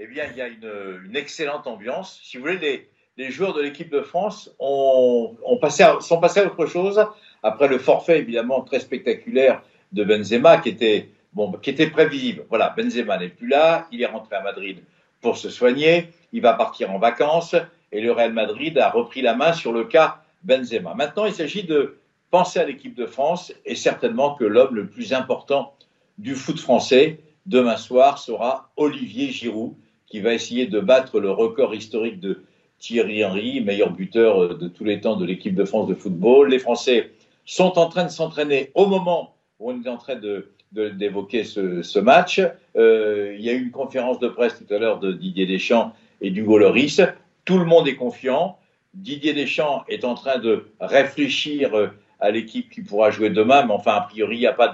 Eh 0.00 0.08
bien, 0.08 0.24
il 0.32 0.36
y 0.36 0.40
a 0.40 0.48
une, 0.48 1.14
excellente 1.14 1.68
ambiance. 1.68 2.20
Si 2.24 2.38
vous 2.38 2.42
voulez, 2.42 2.88
les, 3.16 3.30
joueurs 3.30 3.54
de 3.54 3.62
l'équipe 3.62 3.90
de 3.90 4.00
France 4.00 4.50
ont, 4.58 5.36
passé 5.60 5.84
sont 6.00 6.18
passés 6.18 6.40
à 6.40 6.46
autre 6.46 6.66
chose 6.66 7.00
après 7.44 7.68
le 7.68 7.78
forfait 7.78 8.18
évidemment 8.18 8.62
très 8.62 8.80
spectaculaire 8.80 9.62
de 9.92 10.02
Benzema 10.02 10.58
qui 10.58 10.70
était 10.70 11.10
bon, 11.36 11.52
qui 11.52 11.70
était 11.70 11.90
prévisible. 11.90 12.46
Voilà, 12.48 12.74
Benzema 12.76 13.18
n'est 13.18 13.28
plus 13.28 13.46
là, 13.46 13.86
il 13.92 14.00
est 14.00 14.06
rentré 14.06 14.34
à 14.36 14.42
Madrid 14.42 14.82
pour 15.20 15.36
se 15.36 15.50
soigner, 15.50 16.08
il 16.32 16.40
va 16.40 16.54
partir 16.54 16.90
en 16.90 16.98
vacances 16.98 17.54
et 17.92 18.00
le 18.00 18.10
Real 18.10 18.32
Madrid 18.32 18.76
a 18.78 18.90
repris 18.90 19.20
la 19.20 19.34
main 19.34 19.52
sur 19.52 19.72
le 19.72 19.84
cas 19.84 20.22
Benzema. 20.44 20.94
Maintenant, 20.94 21.26
il 21.26 21.34
s'agit 21.34 21.64
de 21.64 21.98
penser 22.30 22.58
à 22.58 22.64
l'équipe 22.64 22.94
de 22.94 23.06
France 23.06 23.52
et 23.66 23.74
certainement 23.74 24.34
que 24.34 24.44
l'homme 24.44 24.74
le 24.74 24.86
plus 24.88 25.12
important 25.12 25.74
du 26.16 26.34
foot 26.34 26.58
français 26.58 27.20
demain 27.44 27.76
soir 27.76 28.18
sera 28.18 28.70
Olivier 28.76 29.28
Giroud 29.28 29.74
qui 30.06 30.20
va 30.20 30.32
essayer 30.32 30.66
de 30.66 30.80
battre 30.80 31.20
le 31.20 31.30
record 31.30 31.74
historique 31.74 32.18
de 32.18 32.44
Thierry 32.78 33.24
Henry, 33.24 33.60
meilleur 33.60 33.90
buteur 33.90 34.56
de 34.56 34.68
tous 34.68 34.84
les 34.84 35.00
temps 35.00 35.16
de 35.16 35.26
l'équipe 35.26 35.54
de 35.54 35.64
France 35.64 35.86
de 35.86 35.94
football. 35.94 36.48
Les 36.48 36.58
Français 36.58 37.12
sont 37.44 37.78
en 37.78 37.88
train 37.88 38.04
de 38.04 38.10
s'entraîner 38.10 38.70
au 38.74 38.86
moment 38.86 39.34
où 39.58 39.70
on 39.70 39.82
est 39.82 39.88
en 39.88 39.96
train 39.96 40.16
de 40.16 40.50
d'évoquer 40.76 41.44
ce, 41.44 41.98
match. 41.98 42.40
Euh, 42.76 43.34
il 43.38 43.44
y 43.44 43.50
a 43.50 43.52
eu 43.52 43.62
une 43.62 43.70
conférence 43.70 44.18
de 44.18 44.28
presse 44.28 44.58
tout 44.58 44.72
à 44.72 44.78
l'heure 44.78 44.98
de 44.98 45.12
Didier 45.12 45.46
Deschamps 45.46 45.92
et 46.20 46.30
d'Hugo 46.30 46.58
Loris. 46.58 47.00
Tout 47.44 47.58
le 47.58 47.64
monde 47.64 47.88
est 47.88 47.96
confiant. 47.96 48.58
Didier 48.94 49.32
Deschamps 49.32 49.84
est 49.88 50.04
en 50.04 50.14
train 50.14 50.38
de 50.38 50.66
réfléchir 50.80 51.76
euh, 51.76 51.88
à 52.20 52.30
l'équipe 52.30 52.70
qui 52.70 52.82
pourra 52.82 53.10
jouer 53.10 53.30
demain, 53.30 53.64
mais 53.66 53.72
enfin, 53.72 53.94
a 53.94 54.00
priori, 54.02 54.36
il 54.36 54.40
n'y 54.40 54.46
a 54.46 54.52
pas 54.52 54.72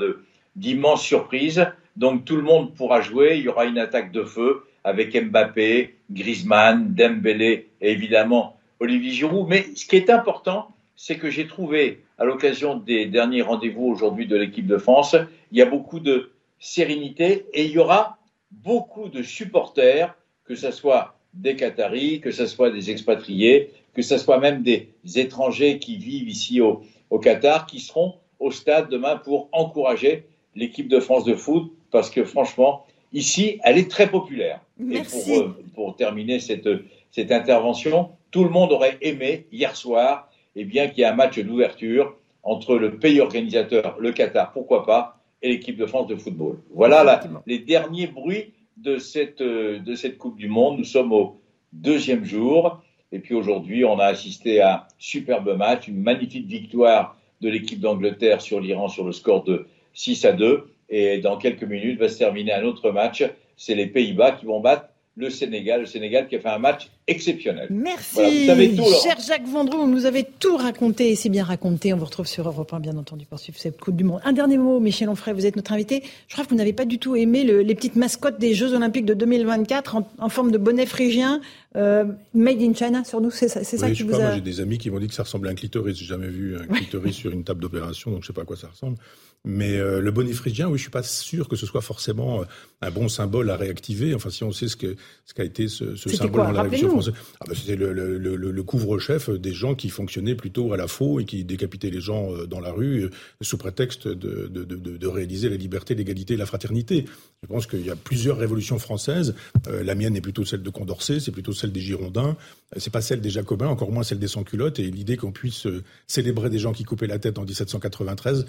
d'immense 0.56 1.02
surprise. 1.02 1.66
Donc 1.96 2.24
tout 2.24 2.36
le 2.36 2.42
monde 2.42 2.74
pourra 2.74 3.00
jouer. 3.00 3.36
Il 3.36 3.42
y 3.42 3.48
aura 3.48 3.64
une 3.64 3.78
attaque 3.78 4.12
de 4.12 4.24
feu 4.24 4.64
avec 4.84 5.14
Mbappé, 5.14 5.96
Griezmann, 6.10 6.94
Dembélé 6.94 7.70
et 7.80 7.92
évidemment 7.92 8.56
Olivier 8.80 9.12
Giroud. 9.12 9.48
Mais 9.48 9.66
ce 9.74 9.86
qui 9.86 9.96
est 9.96 10.10
important, 10.10 10.71
c'est 10.96 11.16
que 11.16 11.30
j'ai 11.30 11.46
trouvé, 11.46 12.04
à 12.18 12.24
l'occasion 12.24 12.76
des 12.76 13.06
derniers 13.06 13.42
rendez-vous 13.42 13.86
aujourd'hui 13.86 14.26
de 14.26 14.36
l'équipe 14.36 14.66
de 14.66 14.78
France, 14.78 15.16
il 15.50 15.58
y 15.58 15.62
a 15.62 15.66
beaucoup 15.66 16.00
de 16.00 16.32
sérénité 16.58 17.46
et 17.52 17.64
il 17.64 17.72
y 17.72 17.78
aura 17.78 18.18
beaucoup 18.50 19.08
de 19.08 19.22
supporters, 19.22 20.14
que 20.44 20.54
ce 20.54 20.70
soit 20.70 21.16
des 21.34 21.56
Qataris, 21.56 22.20
que 22.20 22.30
ce 22.30 22.46
soit 22.46 22.70
des 22.70 22.90
expatriés, 22.90 23.70
que 23.94 24.02
ce 24.02 24.18
soit 24.18 24.38
même 24.38 24.62
des 24.62 24.88
étrangers 25.16 25.78
qui 25.78 25.96
vivent 25.96 26.28
ici 26.28 26.60
au, 26.60 26.82
au 27.10 27.18
Qatar, 27.18 27.66
qui 27.66 27.80
seront 27.80 28.14
au 28.38 28.50
stade 28.50 28.88
demain 28.88 29.16
pour 29.16 29.48
encourager 29.52 30.24
l'équipe 30.54 30.88
de 30.88 31.00
France 31.00 31.24
de 31.24 31.34
foot, 31.34 31.72
parce 31.90 32.10
que 32.10 32.24
franchement, 32.24 32.84
ici, 33.12 33.58
elle 33.64 33.78
est 33.78 33.90
très 33.90 34.10
populaire. 34.10 34.60
Merci. 34.78 35.16
Et 35.16 35.34
pour, 35.34 35.40
euh, 35.40 35.64
pour 35.74 35.96
terminer 35.96 36.40
cette, 36.40 36.68
cette 37.10 37.32
intervention, 37.32 38.10
tout 38.30 38.44
le 38.44 38.50
monde 38.50 38.72
aurait 38.72 38.98
aimé 39.00 39.46
hier 39.52 39.76
soir 39.76 40.28
eh 40.56 40.64
bien, 40.64 40.88
qu'il 40.88 40.98
y 40.98 41.02
ait 41.02 41.06
un 41.06 41.14
match 41.14 41.38
d'ouverture 41.38 42.16
entre 42.42 42.76
le 42.76 42.98
pays 42.98 43.20
organisateur, 43.20 43.96
le 43.98 44.12
Qatar, 44.12 44.52
pourquoi 44.52 44.84
pas, 44.84 45.18
et 45.42 45.48
l'équipe 45.48 45.76
de 45.76 45.86
France 45.86 46.06
de 46.06 46.16
football. 46.16 46.58
Voilà 46.72 47.04
la, 47.04 47.20
les 47.46 47.58
derniers 47.58 48.06
bruits 48.06 48.52
de 48.76 48.98
cette, 48.98 49.40
euh, 49.40 49.78
de 49.78 49.94
cette 49.94 50.18
Coupe 50.18 50.36
du 50.36 50.48
Monde. 50.48 50.78
Nous 50.78 50.84
sommes 50.84 51.12
au 51.12 51.40
deuxième 51.72 52.24
jour. 52.24 52.82
Et 53.10 53.18
puis 53.18 53.34
aujourd'hui, 53.34 53.84
on 53.84 53.98
a 53.98 54.06
assisté 54.06 54.60
à 54.60 54.74
un 54.74 54.82
superbe 54.98 55.56
match, 55.56 55.88
une 55.88 56.00
magnifique 56.02 56.46
victoire 56.46 57.16
de 57.40 57.48
l'équipe 57.48 57.80
d'Angleterre 57.80 58.40
sur 58.40 58.60
l'Iran 58.60 58.88
sur 58.88 59.04
le 59.04 59.12
score 59.12 59.44
de 59.44 59.66
6 59.94 60.24
à 60.24 60.32
2. 60.32 60.68
Et 60.88 61.18
dans 61.18 61.36
quelques 61.36 61.64
minutes 61.64 61.98
va 61.98 62.08
se 62.08 62.18
terminer 62.18 62.52
un 62.52 62.64
autre 62.64 62.90
match. 62.90 63.24
C'est 63.56 63.74
les 63.74 63.86
Pays-Bas 63.86 64.32
qui 64.32 64.46
vont 64.46 64.60
battre 64.60 64.88
le 65.14 65.28
Sénégal, 65.28 65.80
le 65.80 65.86
Sénégal 65.86 66.26
qui 66.26 66.36
a 66.36 66.40
fait 66.40 66.48
un 66.48 66.58
match 66.58 66.88
exceptionnel. 67.06 67.66
Merci, 67.70 68.14
Voilà, 68.14 68.30
vous 68.30 68.46
savez 68.46 68.74
tout, 68.74 68.84
cher 69.02 69.16
Jacques 69.26 69.46
Vendroux, 69.46 69.78
vous 69.82 69.86
nous 69.90 70.06
avez 70.06 70.24
tout 70.24 70.56
raconté 70.56 71.10
et 71.10 71.16
c'est 71.16 71.28
bien 71.28 71.44
raconté. 71.44 71.92
On 71.92 71.98
vous 71.98 72.06
retrouve 72.06 72.26
sur 72.26 72.46
Europe 72.48 72.72
1, 72.72 72.80
bien 72.80 72.96
entendu, 72.96 73.26
pour 73.26 73.38
suivre 73.38 73.58
cette 73.58 73.78
Coupe 73.78 73.96
du 73.96 74.04
Monde. 74.04 74.20
Un 74.24 74.32
dernier 74.32 74.56
mot, 74.56 74.80
Michel 74.80 75.10
Onfray, 75.10 75.34
vous 75.34 75.44
êtes 75.44 75.56
notre 75.56 75.72
invité. 75.72 76.02
Je 76.28 76.32
crois 76.32 76.44
que 76.44 76.50
vous 76.50 76.56
n'avez 76.56 76.72
pas 76.72 76.86
du 76.86 76.98
tout 76.98 77.14
aimé 77.14 77.44
le- 77.44 77.60
les 77.60 77.74
petites 77.74 77.96
mascottes 77.96 78.38
des 78.38 78.54
Jeux 78.54 78.72
Olympiques 78.72 79.04
de 79.04 79.12
2024 79.14 79.96
en, 79.96 80.08
en 80.18 80.28
forme 80.30 80.50
de 80.50 80.56
bonnet 80.58 80.86
phrygien, 80.86 81.42
euh, 81.76 82.04
made 82.32 82.62
in 82.62 82.72
China 82.72 83.04
sur 83.04 83.20
nous. 83.20 83.30
C'est 83.30 83.48
ça, 83.48 83.64
c'est 83.64 83.76
ça 83.76 83.88
qui 83.88 83.94
je 83.94 83.98
sais 83.98 84.04
vous 84.04 84.10
pas, 84.12 84.16
a. 84.16 84.26
moi 84.28 84.34
j'ai 84.36 84.40
des 84.40 84.60
amis 84.60 84.78
qui 84.78 84.88
m'ont 84.90 84.98
dit 84.98 85.08
que 85.08 85.14
ça 85.14 85.24
ressemblait 85.24 85.50
à 85.50 85.52
un 85.52 85.56
clitoris. 85.56 85.98
J'ai 85.98 86.06
jamais 86.06 86.28
vu 86.28 86.56
un 86.56 86.66
clitoris 86.66 87.14
sur 87.14 87.32
une 87.32 87.44
table 87.44 87.60
d'opération, 87.60 88.10
donc 88.10 88.22
je 88.22 88.28
sais 88.28 88.32
pas 88.32 88.42
à 88.42 88.46
quoi 88.46 88.56
ça 88.56 88.68
ressemble. 88.68 88.96
Mais 89.44 89.76
euh, 89.76 90.00
le 90.00 90.12
bonnet 90.12 90.32
phrygien, 90.32 90.68
oui, 90.68 90.78
je 90.78 90.82
suis 90.82 90.90
pas 90.92 91.02
sûr 91.02 91.48
que 91.48 91.56
ce 91.56 91.66
soit 91.66 91.80
forcément 91.80 92.42
euh, 92.42 92.44
un 92.80 92.92
bon 92.92 93.08
symbole 93.08 93.50
à 93.50 93.56
réactiver. 93.56 94.14
Enfin, 94.14 94.30
si 94.30 94.44
on 94.44 94.52
sait 94.52 94.68
ce 94.68 94.76
que 94.76 94.94
ce 95.26 95.34
qu'a 95.34 95.42
été 95.42 95.66
ce, 95.66 95.96
ce 95.96 96.08
symbole 96.16 96.42
dans 96.46 96.52
la 96.52 96.62
Révolution 96.62 96.88
française, 96.90 97.14
ah 97.40 97.44
ben, 97.48 97.54
c'était 97.56 97.74
le, 97.74 97.92
le, 97.92 98.18
le, 98.18 98.36
le- 98.36 98.62
couvre-chef 98.62 99.30
des 99.30 99.52
gens 99.52 99.74
qui 99.74 99.88
fonctionnaient 99.88 100.36
plutôt 100.36 100.72
à 100.72 100.76
la 100.76 100.86
faux 100.86 101.18
et 101.18 101.24
qui 101.24 101.42
décapitaient 101.44 101.90
les 101.90 102.00
gens 102.00 102.32
euh, 102.32 102.46
dans 102.46 102.60
la 102.60 102.70
rue 102.70 103.02
euh, 103.06 103.10
sous 103.40 103.58
prétexte 103.58 104.06
de, 104.06 104.46
de, 104.46 104.62
de, 104.62 104.76
de- 104.76 105.06
réaliser 105.08 105.48
la 105.48 105.56
liberté, 105.56 105.96
l'égalité 105.96 106.34
et 106.34 106.36
la 106.36 106.46
fraternité. 106.46 107.06
Je 107.42 107.48
pense 107.48 107.66
qu'il 107.66 107.84
y 107.84 107.90
a 107.90 107.96
plusieurs 107.96 108.38
révolutions 108.38 108.78
françaises. 108.78 109.34
Euh, 109.66 109.82
la 109.82 109.96
mienne 109.96 110.14
est 110.14 110.20
plutôt 110.20 110.44
celle 110.44 110.62
de 110.62 110.70
Condorcet, 110.70 111.18
c'est 111.18 111.32
plutôt 111.32 111.52
celle 111.52 111.72
des 111.72 111.80
Girondins. 111.80 112.36
C'est 112.76 112.92
pas 112.92 113.00
celle 113.00 113.20
des 113.20 113.30
Jacobins, 113.30 113.66
encore 113.66 113.90
moins 113.90 114.04
celle 114.04 114.20
des 114.20 114.28
sans-culottes. 114.28 114.78
Et 114.78 114.88
l'idée 114.88 115.16
qu'on 115.16 115.32
puisse 115.32 115.66
célébrer 116.06 116.48
des 116.48 116.60
gens 116.60 116.72
qui 116.72 116.84
coupaient 116.84 117.08
la 117.08 117.18
tête 117.18 117.38
en 117.38 117.42
1793 117.44 118.46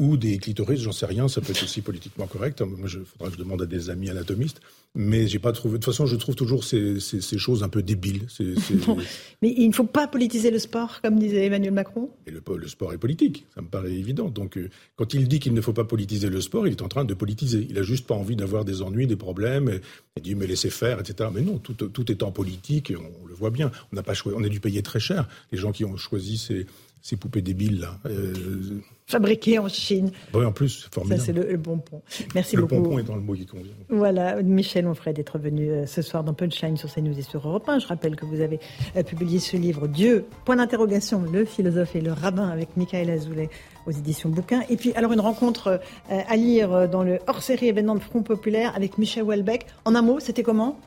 ou 0.00 0.16
des 0.16 0.38
clitoris, 0.38 0.80
j'en 0.80 0.92
sais 0.92 1.06
rien, 1.06 1.28
ça 1.28 1.40
peut 1.40 1.52
être 1.52 1.62
aussi 1.62 1.80
politiquement 1.80 2.26
correct. 2.26 2.60
Moi, 2.62 2.88
il 2.92 3.04
faudra 3.04 3.28
que 3.28 3.34
je 3.34 3.38
demande 3.38 3.62
à 3.62 3.66
des 3.66 3.90
amis 3.90 4.10
anatomistes. 4.10 4.60
Mais 4.96 5.26
j'ai 5.26 5.40
pas 5.40 5.50
trouvé. 5.50 5.78
De 5.78 5.84
toute 5.84 5.92
façon, 5.92 6.06
je 6.06 6.14
trouve 6.14 6.36
toujours 6.36 6.62
ces, 6.62 7.00
ces, 7.00 7.20
ces 7.20 7.38
choses 7.38 7.64
un 7.64 7.68
peu 7.68 7.82
débiles. 7.82 8.26
Mais 9.42 9.52
il 9.56 9.68
ne 9.68 9.72
faut 9.72 9.84
pas 9.84 10.06
politiser 10.06 10.52
le 10.52 10.60
sport, 10.60 11.00
comme 11.02 11.18
disait 11.18 11.46
Emmanuel 11.46 11.72
Macron. 11.72 12.10
Et 12.28 12.30
le, 12.30 12.40
le 12.56 12.68
sport 12.68 12.92
est 12.92 12.98
politique, 12.98 13.44
ça 13.54 13.62
me 13.62 13.66
paraît 13.66 13.92
évident. 13.92 14.28
Donc, 14.28 14.56
euh, 14.56 14.70
quand 14.94 15.12
il 15.12 15.26
dit 15.26 15.40
qu'il 15.40 15.52
ne 15.52 15.60
faut 15.60 15.72
pas 15.72 15.84
politiser 15.84 16.28
le 16.28 16.40
sport, 16.40 16.68
il 16.68 16.72
est 16.72 16.82
en 16.82 16.88
train 16.88 17.04
de 17.04 17.14
politiser. 17.14 17.66
Il 17.68 17.76
a 17.78 17.82
juste 17.82 18.06
pas 18.06 18.14
envie 18.14 18.36
d'avoir 18.36 18.64
des 18.64 18.82
ennuis, 18.82 19.08
des 19.08 19.16
problèmes. 19.16 19.68
Et, 19.68 19.80
il 20.16 20.22
dit 20.22 20.34
mais 20.36 20.46
laissez 20.46 20.70
faire, 20.70 21.00
etc. 21.00 21.28
Mais 21.34 21.40
non, 21.40 21.58
tout, 21.58 21.74
tout 21.74 22.12
étant 22.12 22.30
politique, 22.30 22.92
on, 22.96 23.26
le 23.26 23.34
voit 23.34 23.50
bien. 23.50 23.72
On 23.92 23.96
n'a 23.96 24.04
pas 24.04 24.14
choisi, 24.14 24.38
on 24.40 24.44
a 24.44 24.48
dû 24.48 24.60
payer 24.60 24.82
très 24.82 25.00
cher. 25.00 25.28
Les 25.50 25.58
gens 25.58 25.72
qui 25.72 25.84
ont 25.84 25.96
choisi 25.96 26.38
ces, 26.38 26.66
ces 27.02 27.16
poupées 27.16 27.42
débiles 27.42 27.80
là. 27.80 27.98
Euh, 28.06 28.32
Fabriqué 29.06 29.58
en 29.58 29.68
Chine. 29.68 30.10
oui, 30.32 30.46
en 30.46 30.52
plus, 30.52 30.88
formidable. 30.90 31.20
Ça, 31.20 31.26
c'est 31.26 31.32
le, 31.34 31.42
le 31.46 31.58
bon 31.58 31.76
pont. 31.78 32.00
Merci 32.34 32.56
le 32.56 32.62
beaucoup. 32.62 32.76
pompon 32.76 32.98
est 32.98 33.02
dans 33.02 33.16
le 33.16 33.20
mot 33.20 33.34
qui 33.34 33.44
convient. 33.44 33.72
Voilà, 33.90 34.42
Michel 34.42 34.86
Onfray 34.86 35.12
d'être 35.12 35.38
venu 35.38 35.70
euh, 35.70 35.86
ce 35.86 36.00
soir 36.00 36.24
dans 36.24 36.32
Punchline 36.32 36.78
sur 36.78 36.90
CNews 36.92 37.18
et 37.18 37.22
sur 37.22 37.46
Europe 37.46 37.68
1. 37.68 37.80
Je 37.80 37.86
rappelle 37.86 38.16
que 38.16 38.24
vous 38.24 38.40
avez 38.40 38.60
euh, 38.96 39.02
publié 39.02 39.40
ce 39.40 39.58
livre 39.58 39.88
Dieu, 39.88 40.24
point 40.46 40.56
d'interrogation, 40.56 41.22
le 41.30 41.44
philosophe 41.44 41.94
et 41.96 42.00
le 42.00 42.12
rabbin 42.12 42.48
avec 42.48 42.78
Michael 42.78 43.10
Azoulay 43.10 43.50
aux 43.86 43.90
éditions 43.90 44.30
Bouquin. 44.30 44.62
Et 44.70 44.76
puis 44.76 44.94
alors 44.94 45.12
une 45.12 45.20
rencontre 45.20 45.80
euh, 46.10 46.20
à 46.26 46.36
lire 46.36 46.88
dans 46.88 47.02
le 47.02 47.18
hors-série 47.26 47.68
événement 47.68 47.94
de 47.96 48.00
Front 48.00 48.22
Populaire 48.22 48.72
avec 48.74 48.96
Michel 48.96 49.24
Houellebecq. 49.24 49.66
En 49.84 49.94
un 49.94 50.02
mot, 50.02 50.18
c'était 50.18 50.42
comment? 50.42 50.78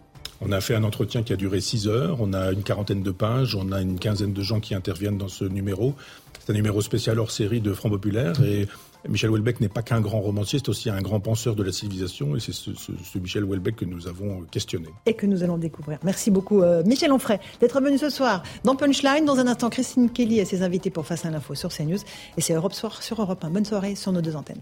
On 0.41 0.51
a 0.51 0.61
fait 0.61 0.75
un 0.75 0.83
entretien 0.83 1.23
qui 1.23 1.33
a 1.33 1.35
duré 1.35 1.59
6 1.61 1.87
heures. 1.87 2.17
On 2.19 2.33
a 2.33 2.51
une 2.51 2.63
quarantaine 2.63 3.01
de 3.03 3.11
pages. 3.11 3.55
On 3.55 3.71
a 3.71 3.81
une 3.81 3.97
quinzaine 3.99 4.33
de 4.33 4.41
gens 4.43 4.59
qui 4.59 4.75
interviennent 4.75 5.17
dans 5.17 5.27
ce 5.27 5.45
numéro. 5.45 5.95
C'est 6.39 6.51
un 6.51 6.55
numéro 6.55 6.81
spécial 6.81 7.19
hors 7.19 7.31
série 7.31 7.59
de 7.59 7.73
Front 7.73 7.89
Populaire. 7.89 8.33
Et 8.43 8.67
Michel 9.09 9.29
Houellebecq 9.29 9.61
n'est 9.61 9.69
pas 9.69 9.81
qu'un 9.81 10.01
grand 10.01 10.19
romancier, 10.21 10.59
c'est 10.59 10.69
aussi 10.69 10.89
un 10.89 11.01
grand 11.01 11.19
penseur 11.19 11.55
de 11.55 11.63
la 11.63 11.71
civilisation. 11.71 12.35
Et 12.35 12.39
c'est 12.39 12.51
ce, 12.53 12.73
ce- 12.73 12.91
ce 13.03 13.17
Michel 13.19 13.43
Houellebecq 13.45 13.75
que 13.77 13.85
nous 13.85 14.07
avons 14.07 14.41
questionné. 14.51 14.87
et 15.05 15.13
que 15.13 15.25
nous 15.25 15.43
allons 15.43 15.57
découvrir. 15.57 15.97
Merci 16.03 16.29
beaucoup 16.29 16.61
euh, 16.61 16.83
Michel 16.85 17.11
Onfray 17.11 17.39
d'être 17.59 17.79
venu 17.81 17.97
ce 17.97 18.09
soir 18.09 18.43
dans 18.63 18.75
Punchline. 18.75 19.25
Dans 19.25 19.39
un 19.39 19.47
instant, 19.47 19.69
Christine 19.69 20.09
Kelly 20.09 20.39
et 20.39 20.45
ses 20.45 20.61
invités 20.61 20.89
pour 20.89 21.05
Face 21.05 21.25
à 21.25 21.31
l'info 21.31 21.55
sur 21.55 21.69
CNews. 21.69 21.99
Et 22.37 22.41
c'est 22.41 22.53
Europe 22.53 22.73
Soir 22.73 23.01
sur 23.01 23.19
Europe 23.21 23.43
1. 23.43 23.49
Bonne 23.49 23.65
soirée 23.65 23.95
sur 23.95 24.11
nos 24.11 24.21
deux 24.21 24.35
antennes. 24.35 24.61